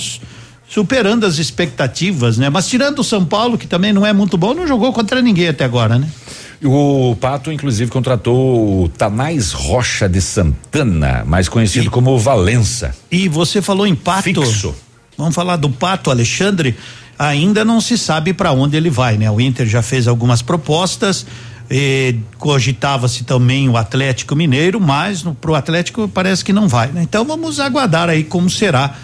superando 0.67 1.25
as 1.25 1.39
expectativas, 1.39 2.37
né? 2.37 2.47
Mas 2.51 2.67
tirando 2.67 2.99
o 2.99 3.03
São 3.03 3.25
Paulo, 3.25 3.57
que 3.57 3.65
também 3.65 3.91
não 3.91 4.05
é 4.05 4.13
muito 4.13 4.37
bom, 4.37 4.53
não 4.53 4.67
jogou 4.67 4.93
contra 4.93 5.23
ninguém 5.23 5.47
até 5.47 5.65
agora, 5.65 5.97
né? 5.97 6.07
O 6.63 7.15
Pato, 7.19 7.51
inclusive, 7.51 7.89
contratou 7.89 8.83
o 8.83 8.89
Tanais 8.89 9.53
Rocha 9.53 10.07
de 10.07 10.21
Santana, 10.21 11.23
mais 11.25 11.49
conhecido 11.49 11.87
e, 11.87 11.89
como 11.89 12.15
Valença. 12.19 12.93
E 13.09 13.27
você 13.27 13.59
falou 13.59 13.87
em 13.87 13.95
Pato. 13.95 14.21
Fixo. 14.21 14.75
Vamos 15.19 15.35
falar 15.35 15.57
do 15.57 15.69
Pato 15.69 16.09
Alexandre. 16.09 16.75
Ainda 17.17 17.65
não 17.65 17.81
se 17.81 17.97
sabe 17.97 18.33
para 18.33 18.51
onde 18.51 18.77
ele 18.77 18.89
vai, 18.89 19.17
né? 19.17 19.29
O 19.29 19.39
Inter 19.39 19.67
já 19.67 19.81
fez 19.81 20.07
algumas 20.07 20.41
propostas. 20.41 21.25
Cogitava-se 22.37 23.25
também 23.25 23.69
o 23.69 23.77
Atlético 23.77 24.35
Mineiro, 24.35 24.79
mas 24.79 25.21
no, 25.23 25.35
pro 25.35 25.53
Atlético 25.53 26.07
parece 26.07 26.43
que 26.43 26.53
não 26.53 26.67
vai, 26.67 26.87
né? 26.87 27.03
Então 27.03 27.25
vamos 27.25 27.59
aguardar 27.59 28.09
aí 28.09 28.23
como 28.23 28.49
será 28.49 28.95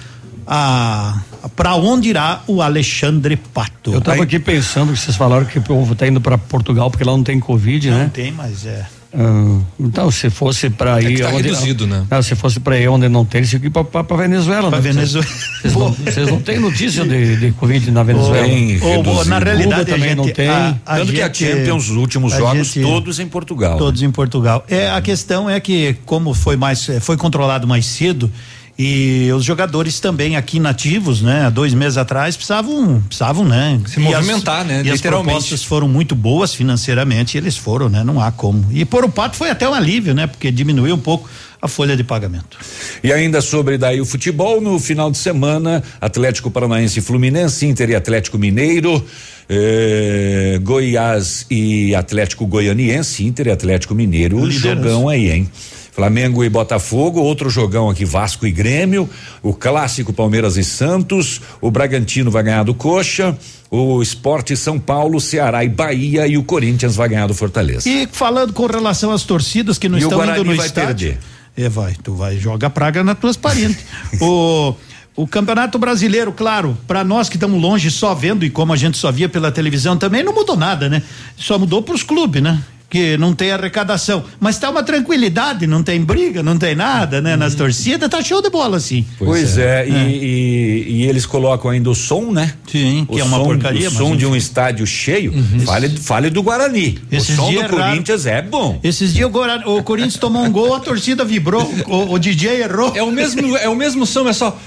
a 0.48 1.20
para 1.56 1.76
onde 1.76 2.10
irá 2.10 2.42
o 2.48 2.62
Alexandre 2.62 3.36
Pato. 3.36 3.92
Eu 3.92 4.00
estava 4.00 4.24
aqui 4.24 4.40
pensando 4.40 4.94
que 4.94 5.00
vocês 5.00 5.16
falaram 5.16 5.46
que 5.46 5.60
o 5.60 5.62
povo 5.62 5.94
tá 5.94 6.08
indo 6.08 6.20
para 6.20 6.38
Portugal 6.38 6.90
porque 6.90 7.04
lá 7.04 7.12
não 7.12 7.24
tem 7.24 7.40
covid, 7.40 7.90
não 7.90 7.98
né? 7.98 8.04
Não 8.06 8.10
tem, 8.10 8.32
mas 8.32 8.66
é 8.66 8.86
Ah, 9.18 9.60
então, 9.80 10.12
se 10.12 10.30
fosse 10.30 10.70
para 10.70 11.00
É 11.02 11.04
ir 11.10 11.20
tá 11.22 11.30
onde, 11.30 11.44
reduzido, 11.44 11.88
né? 11.88 12.06
Não, 12.10 12.22
se 12.22 12.36
fosse 12.36 12.60
para 12.60 12.78
ir 12.78 12.88
onde 12.90 13.08
não 13.08 13.24
tem, 13.24 13.44
que 13.44 13.56
ir 13.56 13.70
para 13.70 14.18
Venezuela. 14.18 14.70
Pra 14.70 14.80
né? 14.82 14.92
Venezuela. 14.92 15.26
Vocês 15.62 15.74
não, 15.74 15.92
vocês 15.92 16.28
não 16.30 16.42
têm 16.42 16.60
notícia 16.60 17.06
de, 17.06 17.38
de 17.38 17.52
Covid 17.54 17.90
na 17.92 18.04
Venezuela? 18.04 18.46
Reduzido. 18.46 19.26
na 19.30 19.40
realidade, 19.40 19.86
Cuba 19.86 19.98
também 19.98 20.12
a 20.12 20.16
não 20.16 20.24
gente- 20.26 20.36
tem. 20.36 20.50
a- 20.50 20.76
a 20.86 20.96
Tanto 20.98 21.12
que 21.14 21.22
a 21.22 21.26
gente- 21.28 21.46
Champions, 21.46 21.90
os 21.90 21.96
últimos 21.96 22.34
jogos, 22.34 22.68
gente- 22.68 22.82
todos 22.86 23.20
em 23.20 23.28
Portugal. 23.28 23.78
Todos 23.78 24.02
em 24.02 24.12
Portugal. 24.12 24.66
É, 24.68 24.90
a 24.90 25.02
questão 25.02 25.50
é 25.50 25.60
que, 25.60 25.96
como 26.06 26.34
foi 26.34 26.56
mais, 26.58 26.90
eh, 26.90 27.00
foi 27.00 27.16
controlado 27.16 27.66
mais 27.68 27.86
cedo, 27.86 28.30
e 28.78 29.30
os 29.34 29.44
jogadores 29.44 30.00
também 30.00 30.36
aqui 30.36 30.60
nativos, 30.60 31.22
né, 31.22 31.46
há 31.46 31.50
dois 31.50 31.74
meses 31.74 31.98
atrás, 31.98 32.36
precisavam, 32.36 33.02
precisavam, 33.08 33.46
né? 33.46 33.80
Se 33.86 34.00
E 34.00 34.04
movimentar, 34.04 34.66
né, 34.66 34.84
E 34.84 34.90
as 34.90 34.96
literalmente. 34.98 35.32
propostas 35.32 35.64
foram 35.64 35.88
muito 35.88 36.14
boas 36.14 36.54
financeiramente, 36.54 37.36
e 37.36 37.38
eles 37.38 37.56
foram, 37.56 37.88
né? 37.88 38.04
Não 38.04 38.20
há 38.20 38.32
como. 38.32 38.66
E 38.72 38.84
por 38.84 39.06
o 39.06 39.10
pato 39.10 39.38
foi 39.38 39.50
até 39.50 39.68
um 39.68 39.74
alívio, 39.74 40.14
né? 40.14 40.28
Porque 40.28 40.52
diminuiu 40.52 40.96
um 40.96 41.00
pouco 41.00 41.30
a 41.62 41.68
folha 41.68 41.96
de 41.96 42.04
pagamento. 42.04 42.58
E 43.04 43.12
ainda 43.14 43.40
sobre 43.42 43.78
daí 43.78 44.00
o 44.02 44.06
futebol, 44.06 44.60
no 44.62 44.78
final 44.80 45.10
de 45.10 45.18
semana, 45.18 45.82
Atlético 46.02 46.52
Paranaense 46.52 47.00
e 47.00 47.02
Fluminense, 47.02 47.66
Inter 47.66 47.90
e 47.92 47.96
Atlético 47.96 48.38
Mineiro, 48.38 49.04
eh, 49.50 50.60
Goiás 50.62 51.46
e 51.50 51.96
Atlético 51.96 52.46
Goianiense, 52.46 53.24
Inter 53.26 53.48
e 53.48 53.52
Atlético 53.52 53.96
Mineiro, 53.96 54.46
Liderança. 54.46 54.76
jogão 54.90 55.10
aí, 55.10 55.32
hein? 55.32 55.50
Flamengo 55.96 56.44
e 56.44 56.50
Botafogo, 56.50 57.22
outro 57.22 57.50
jogão 57.50 57.90
aqui, 57.90 58.04
Vasco 58.04 58.46
e 58.46 58.52
Grêmio, 58.52 59.10
o 59.42 59.54
clássico 59.54 60.12
Palmeiras 60.12 60.58
e 60.58 60.64
Santos, 60.64 61.40
o 61.62 61.72
Bragantino 61.72 62.30
vai 62.30 62.44
ganhar 62.44 62.64
do 62.64 62.74
Coxa, 62.74 63.38
o 63.72 64.02
Esporte 64.02 64.58
São 64.58 64.78
Paulo, 64.78 65.22
Ceará 65.22 65.64
e 65.64 65.70
Bahia 65.70 66.28
e 66.28 66.38
o 66.38 66.44
Corinthians 66.44 66.98
vai 66.98 67.08
ganhar 67.08 67.28
do 67.28 67.34
Fortaleza. 67.34 67.88
E 67.88 68.08
falando 68.12 68.52
com 68.52 68.66
relação 68.66 69.12
às 69.12 69.24
torcidas 69.24 69.78
que 69.78 69.88
não 69.88 69.98
E 69.98 70.04
o 70.04 70.08
estão 70.08 70.18
Guarani 70.18 70.40
indo 70.42 70.50
no 70.52 70.58
vai 70.58 70.66
estádio. 70.66 71.10
perder. 71.10 71.20
É, 71.56 71.70
vai, 71.70 71.96
tu 72.04 72.14
vai 72.14 72.38
joga 72.38 72.70
praga 72.70 73.02
nas 73.02 73.18
tuas 73.18 73.38
parentes. 73.38 73.86
o 74.20 74.76
o 75.18 75.26
Campeonato 75.26 75.80
Brasileiro, 75.80 76.34
claro, 76.34 76.78
para 76.86 77.02
nós 77.02 77.30
que 77.30 77.38
estamos 77.38 77.62
longe 77.62 77.90
só 77.90 78.14
vendo 78.14 78.44
e 78.44 78.50
como 78.50 78.74
a 78.74 78.76
gente 78.76 78.98
só 78.98 79.14
via 79.14 79.30
pela 79.30 79.50
televisão 79.50 79.96
também 79.96 80.22
não 80.22 80.34
mudou 80.34 80.58
nada, 80.58 80.90
né? 80.90 81.02
Só 81.38 81.58
mudou 81.58 81.82
para 81.82 81.96
os 81.96 82.04
clubes, 82.04 82.44
né? 82.44 82.62
Que 82.90 83.18
não 83.18 83.34
tem 83.34 83.52
arrecadação, 83.52 84.24
mas 84.40 84.58
tá 84.60 84.70
uma 84.70 84.84
tranquilidade, 84.84 85.66
não 85.68 85.82
tem 85.84 86.00
briga, 86.02 86.42
não 86.44 86.56
tem 86.58 86.76
nada, 86.76 87.20
né? 87.20 87.36
Nas 87.36 87.56
torcidas 87.56 88.08
tá 88.10 88.22
show 88.22 88.42
de 88.42 88.50
bola 88.50 88.78
assim. 88.78 89.06
Pois, 89.18 89.58
é, 89.58 89.88
E, 89.88 89.92
e- 89.94 90.86
e 90.90 91.04
eles 91.04 91.26
colocam 91.26 91.72
ainda 91.72 91.90
o 91.90 91.96
som, 91.96 92.32
né? 92.32 92.54
Sim, 92.72 93.06
que 93.10 93.16
o 93.16 93.20
é 93.20 93.24
uma 93.24 93.38
som, 93.38 93.44
porcaria, 93.46 93.90
O 93.90 93.92
som 93.92 94.16
de 94.16 94.26
um 94.26 94.36
estádio 94.36 94.86
cheio, 94.86 95.34
fale, 95.66 95.90
fale 95.90 96.30
do 96.30 96.44
Guarani. 96.44 97.00
Esses 97.12 97.32
o 97.32 97.36
som 97.36 97.52
do 97.54 97.62
é. 97.62 97.68
Corinthians 97.68 98.26
é 98.28 98.42
bom. 98.42 98.80
Esses 98.84 99.14
dias 99.14 99.28
o, 99.28 99.32
Guarani- 99.32 99.64
o 99.66 99.82
Corinthians 99.84 100.18
tomou 100.18 100.44
um 100.44 100.52
gol, 100.52 100.76
a 100.76 100.80
torcida 100.80 101.26
vibrou, 101.26 101.64
o, 101.88 102.14
o 102.14 102.20
DJ 102.20 102.62
errou. 102.62 102.94
É 102.96 103.02
o 103.04 103.12
mesmo, 103.12 103.58
é 103.58 103.68
o 103.68 103.76
mesmo 103.76 104.06
som, 104.06 104.28
é 104.30 104.34
só. 104.34 104.58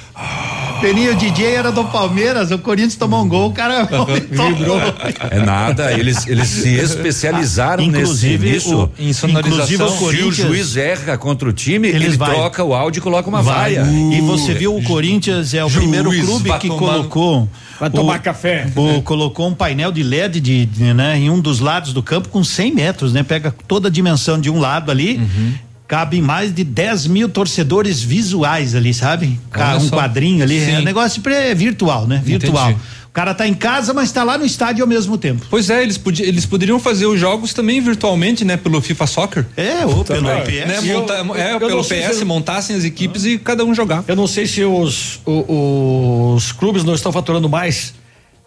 Peninha, 0.81 1.13
o 1.13 1.17
DJ 1.17 1.47
era 1.55 1.73
do 1.73 1.85
Palmeiras, 1.85 2.51
o 2.53 2.59
Corinthians 2.59 2.95
tomou 2.97 3.25
um 3.25 3.29
gol, 3.29 3.49
o 3.51 3.53
cara 3.53 3.89
vibrou. 4.31 4.79
É 5.31 5.41
nada, 5.41 5.93
eles, 5.93 6.27
eles 6.27 6.49
se 6.49 6.69
especializaram 6.77 7.83
Inclusive, 7.83 8.08
nesse, 8.08 8.08
nisso. 8.13 8.77
o- 8.85 8.91
Em 8.99 9.13
sonorização. 9.13 9.65
inclusive 9.65 9.83
o 9.83 9.89
Se 9.89 9.95
o 9.95 9.99
Corinthians- 9.99 10.37
juiz 10.37 10.77
erra 10.77 11.19
contra 11.19 11.49
o 11.49 11.53
time, 11.53 11.89
ele 11.89 12.09
vai. 12.11 12.31
troca 12.35 12.63
o 12.65 12.75
áudio 12.75 13.01
e 13.01 13.03
coloca 13.03 13.29
uma 13.29 13.43
Vai. 13.43 13.75
vaia. 13.77 13.87
E 14.13 14.21
você 14.21 14.55
viu 14.55 14.77
o 14.77 14.83
Corinthians 14.83 15.55
é 15.55 15.65
o 15.65 15.69
Juiz, 15.69 15.83
primeiro 15.89 16.11
clube 16.11 16.53
que 16.59 16.69
tomar- 16.69 16.79
colocou 16.79 17.49
vai 17.79 17.89
o- 17.89 17.93
tomar 17.93 18.19
café. 18.21 18.67
o- 18.75 19.03
colocou 19.03 19.49
um 19.49 19.55
painel 19.55 19.91
de 19.93 20.03
LED 20.03 20.41
de, 20.41 20.67
de, 20.67 20.95
né, 20.95 21.19
em 21.19 21.31
um 21.31 21.41
dos 21.41 21.61
lados 21.61 21.93
do 21.93 22.03
campo 22.03 22.29
com 22.29 22.43
100 22.45 22.75
metros, 22.75 23.13
né? 23.13 23.23
Pega 23.23 23.55
toda 23.67 23.89
a 23.89 23.91
dimensão 23.91 24.41
de 24.41 24.51
um 24.51 24.59
lado 24.59 24.91
ali. 24.91 25.17
Uhum. 25.19 25.53
Cabem 25.87 26.21
mais 26.21 26.55
de 26.55 26.65
10 26.65 27.07
mil 27.07 27.31
torcedores 27.31 28.03
visuais 28.03 28.75
ali, 28.75 28.93
sabe? 28.93 29.41
Olha 29.57 29.77
um 29.79 29.81
só. 29.89 29.97
quadrinho 29.97 30.43
ali. 30.45 30.61
Sim. 30.63 30.73
É 30.73 30.79
um 30.81 30.83
negócio 30.83 31.23
virtual, 31.57 32.07
né? 32.07 32.21
Virtual. 32.23 32.71
Entendi. 32.73 32.85
O 33.19 33.21
cara 33.21 33.35
tá 33.35 33.49
em 33.49 33.55
casa, 33.55 33.93
mas 33.93 34.13
tá 34.13 34.23
lá 34.23 34.39
no 34.39 34.47
estádio 34.47 34.85
ao 34.85 34.89
mesmo 34.89 35.19
tempo. 35.19 35.45
Pois 35.51 35.69
é, 35.71 35.83
eles, 35.83 35.99
podi 35.99 36.23
eles 36.23 36.47
poderiam 36.47 36.79
fazer 36.79 37.07
os 37.07 37.19
jogos 37.19 37.53
também 37.53 37.81
virtualmente, 37.81 38.45
né? 38.45 38.57
Pelo 38.57 38.81
FIFA 38.81 39.07
Soccer. 39.09 39.45
É, 39.57 39.85
ou 39.85 40.05
pelo 40.05 40.29
PS. 40.43 40.69
Né, 40.69 40.81
monta- 40.83 41.15
eu- 41.15 41.35
é, 41.35 41.53
eu 41.55 41.59
pelo 41.59 41.83
PS, 41.83 42.15
se 42.15 42.21
eu- 42.21 42.27
montassem 42.29 42.77
as 42.77 42.85
equipes 42.85 43.25
e 43.25 43.37
cada 43.37 43.65
um 43.65 43.75
jogar. 43.75 44.05
Eu 44.07 44.15
não 44.15 44.29
sei 44.29 44.47
se 44.47 44.63
os, 44.63 45.19
o- 45.27 46.35
os 46.37 46.53
clubes 46.53 46.85
não 46.85 46.95
estão 46.95 47.11
faturando 47.11 47.49
mais 47.49 47.93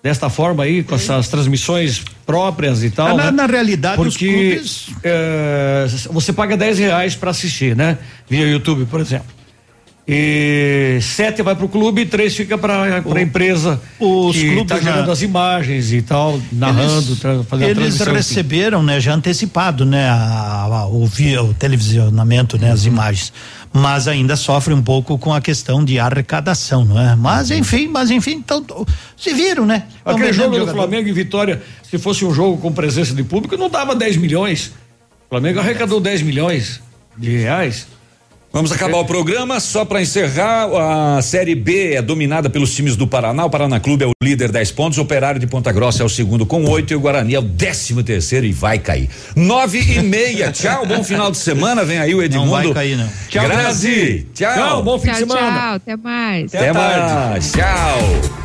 desta 0.02 0.30
forma 0.30 0.64
aí, 0.64 0.84
com 0.84 0.96
essas 0.96 1.28
transmissões 1.28 2.02
próprias 2.26 2.82
e 2.82 2.90
tal. 2.92 3.08
Ah, 3.08 3.14
na- 3.14 3.24
né? 3.26 3.32
na 3.32 3.46
realidade, 3.48 4.02
os 4.02 4.14
Porque 4.16 4.26
clubes- 4.54 4.86
eh, 5.04 5.86
você 6.12 6.32
paga 6.32 6.56
10 6.56 6.80
reais 6.80 7.14
para 7.14 7.30
assistir, 7.32 7.76
né? 7.76 7.98
Via 8.30 8.48
YouTube, 8.48 8.86
por 8.86 9.02
exemplo. 9.02 9.28
E 10.08 10.98
sete 11.02 11.44
vai 11.44 11.56
pro 11.56 11.70
clube 11.70 12.02
e 12.02 12.06
três 12.06 12.36
fica 12.36 12.58
para 12.58 13.02
a 13.04 13.22
empresa 13.22 13.80
os 14.00 14.36
que 14.36 14.50
clubes 14.50 14.68
tá 14.68 14.80
gerando 14.80 15.06
na- 15.06 15.14
as 15.14 15.22
imagens 15.22 15.94
e 15.94 16.02
tal, 16.02 16.40
narrando, 16.52 17.12
Eles- 17.12 17.46
fazendo 17.48 17.68
a 17.68 17.70
Eles 17.70 18.00
receberam, 18.00 18.82
né, 18.82 19.00
já 19.00 19.14
antecipado, 19.14 19.86
né, 19.86 20.10
a, 20.10 20.64
a- 20.64 20.88
o, 20.88 21.04
o 21.06 21.54
televisionamento, 21.54 22.58
né, 22.58 22.68
Uhum. 22.68 22.74
as 22.74 22.86
imagens, 22.86 23.32
mas 23.72 24.08
ainda 24.08 24.36
sofre 24.36 24.74
um 24.74 24.82
pouco 24.82 25.18
com 25.20 25.32
a 25.34 25.40
questão 25.40 25.86
de 25.86 26.00
arrecadação, 26.00 26.84
não 26.84 27.00
é? 27.00 27.16
Mas 27.16 27.52
enfim, 27.52 27.88
mas 27.88 28.10
enfim, 28.10 28.32
então 28.44 28.66
se 29.16 29.34
viram, 29.36 29.66
né? 29.68 29.84
Tão 30.04 30.16
Aquele 30.16 30.34
jogo 30.34 30.58
do. 30.58 30.68
Flamengo 30.68 31.08
e 31.10 31.14
Vitória, 31.14 31.62
se 31.90 31.98
fosse 32.00 32.26
um 32.26 32.34
jogo 32.34 32.58
com 32.58 32.72
presença 32.74 33.14
de 33.14 33.24
público, 33.24 33.56
não 33.56 33.70
dava 33.70 33.96
10 33.96 34.18
milhões. 34.18 34.74
O 35.28 35.30
Flamengo 35.30 35.60
arrecadou 35.60 36.02
10 36.02 36.22
milhões 36.24 36.82
de 37.16 37.30
reais. 37.38 37.88
Vamos 38.54 38.70
acabar 38.74 38.98
o 38.98 39.06
programa, 39.06 39.62
só 39.62 39.86
para 39.86 40.02
encerrar, 40.02 40.68
a 41.18 41.22
Série 41.22 41.56
B 41.56 41.94
é 41.94 42.02
dominada 42.02 42.50
pelos 42.50 42.76
times 42.76 42.98
do 42.98 43.08
Paraná, 43.08 43.46
o 43.46 43.50
Paraná 43.50 43.80
Clube 43.80 44.04
é 44.04 44.08
o 44.08 44.12
líder 44.22 44.52
10 44.52 44.72
pontos, 44.74 44.98
o 44.98 45.04
Operário 45.04 45.40
de 45.40 45.48
Ponta 45.48 45.72
Grossa 45.72 46.04
é 46.04 46.06
o 46.06 46.10
segundo 46.10 46.46
com 46.46 46.66
oito 46.66 46.92
e 46.92 46.96
o 46.96 47.00
Guarani 47.00 47.34
é 47.34 47.40
o 47.40 47.42
décimo 47.42 48.04
terceiro 48.04 48.46
e 48.46 48.52
vai 48.52 48.78
cair. 48.78 49.10
Nove 49.38 49.80
e 49.80 50.02
meia, 50.02 50.52
tchau, 50.54 50.86
bom 50.86 51.02
final 51.02 51.32
de 51.32 51.38
semana, 51.38 51.86
vem 51.86 51.98
aí 51.98 52.14
o 52.14 52.22
Edmundo. 52.22 52.52
vai 52.52 52.74
cair, 52.74 52.98
não. 52.98 53.10
Tchau, 53.30 53.46
Grazi, 53.46 54.28
tchau. 54.34 54.54
Tchau, 54.54 54.84
bom 54.84 55.00
fim 55.00 55.06
Tchau, 55.08 55.14
de 55.14 55.20
semana. 55.20 55.58
tchau, 55.58 55.74
até 55.76 55.96
mais. 55.96 56.54
Até 56.54 56.74
mais, 56.74 57.52
tchau. 57.54 58.41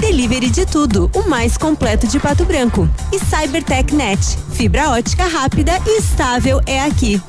Delivery 0.00 0.48
de 0.48 0.64
tudo. 0.64 1.10
O 1.12 1.28
mais 1.28 1.56
completo 1.56 2.06
de 2.06 2.20
Pato 2.20 2.44
Branco. 2.44 2.88
E 3.12 3.18
CyberTech 3.18 3.92
Net. 3.92 4.38
Fibra 4.52 4.90
ótica 4.90 5.24
rápida 5.24 5.72
e 5.86 5.98
estável 5.98 6.60
é 6.66 6.80
aqui. 6.82 7.20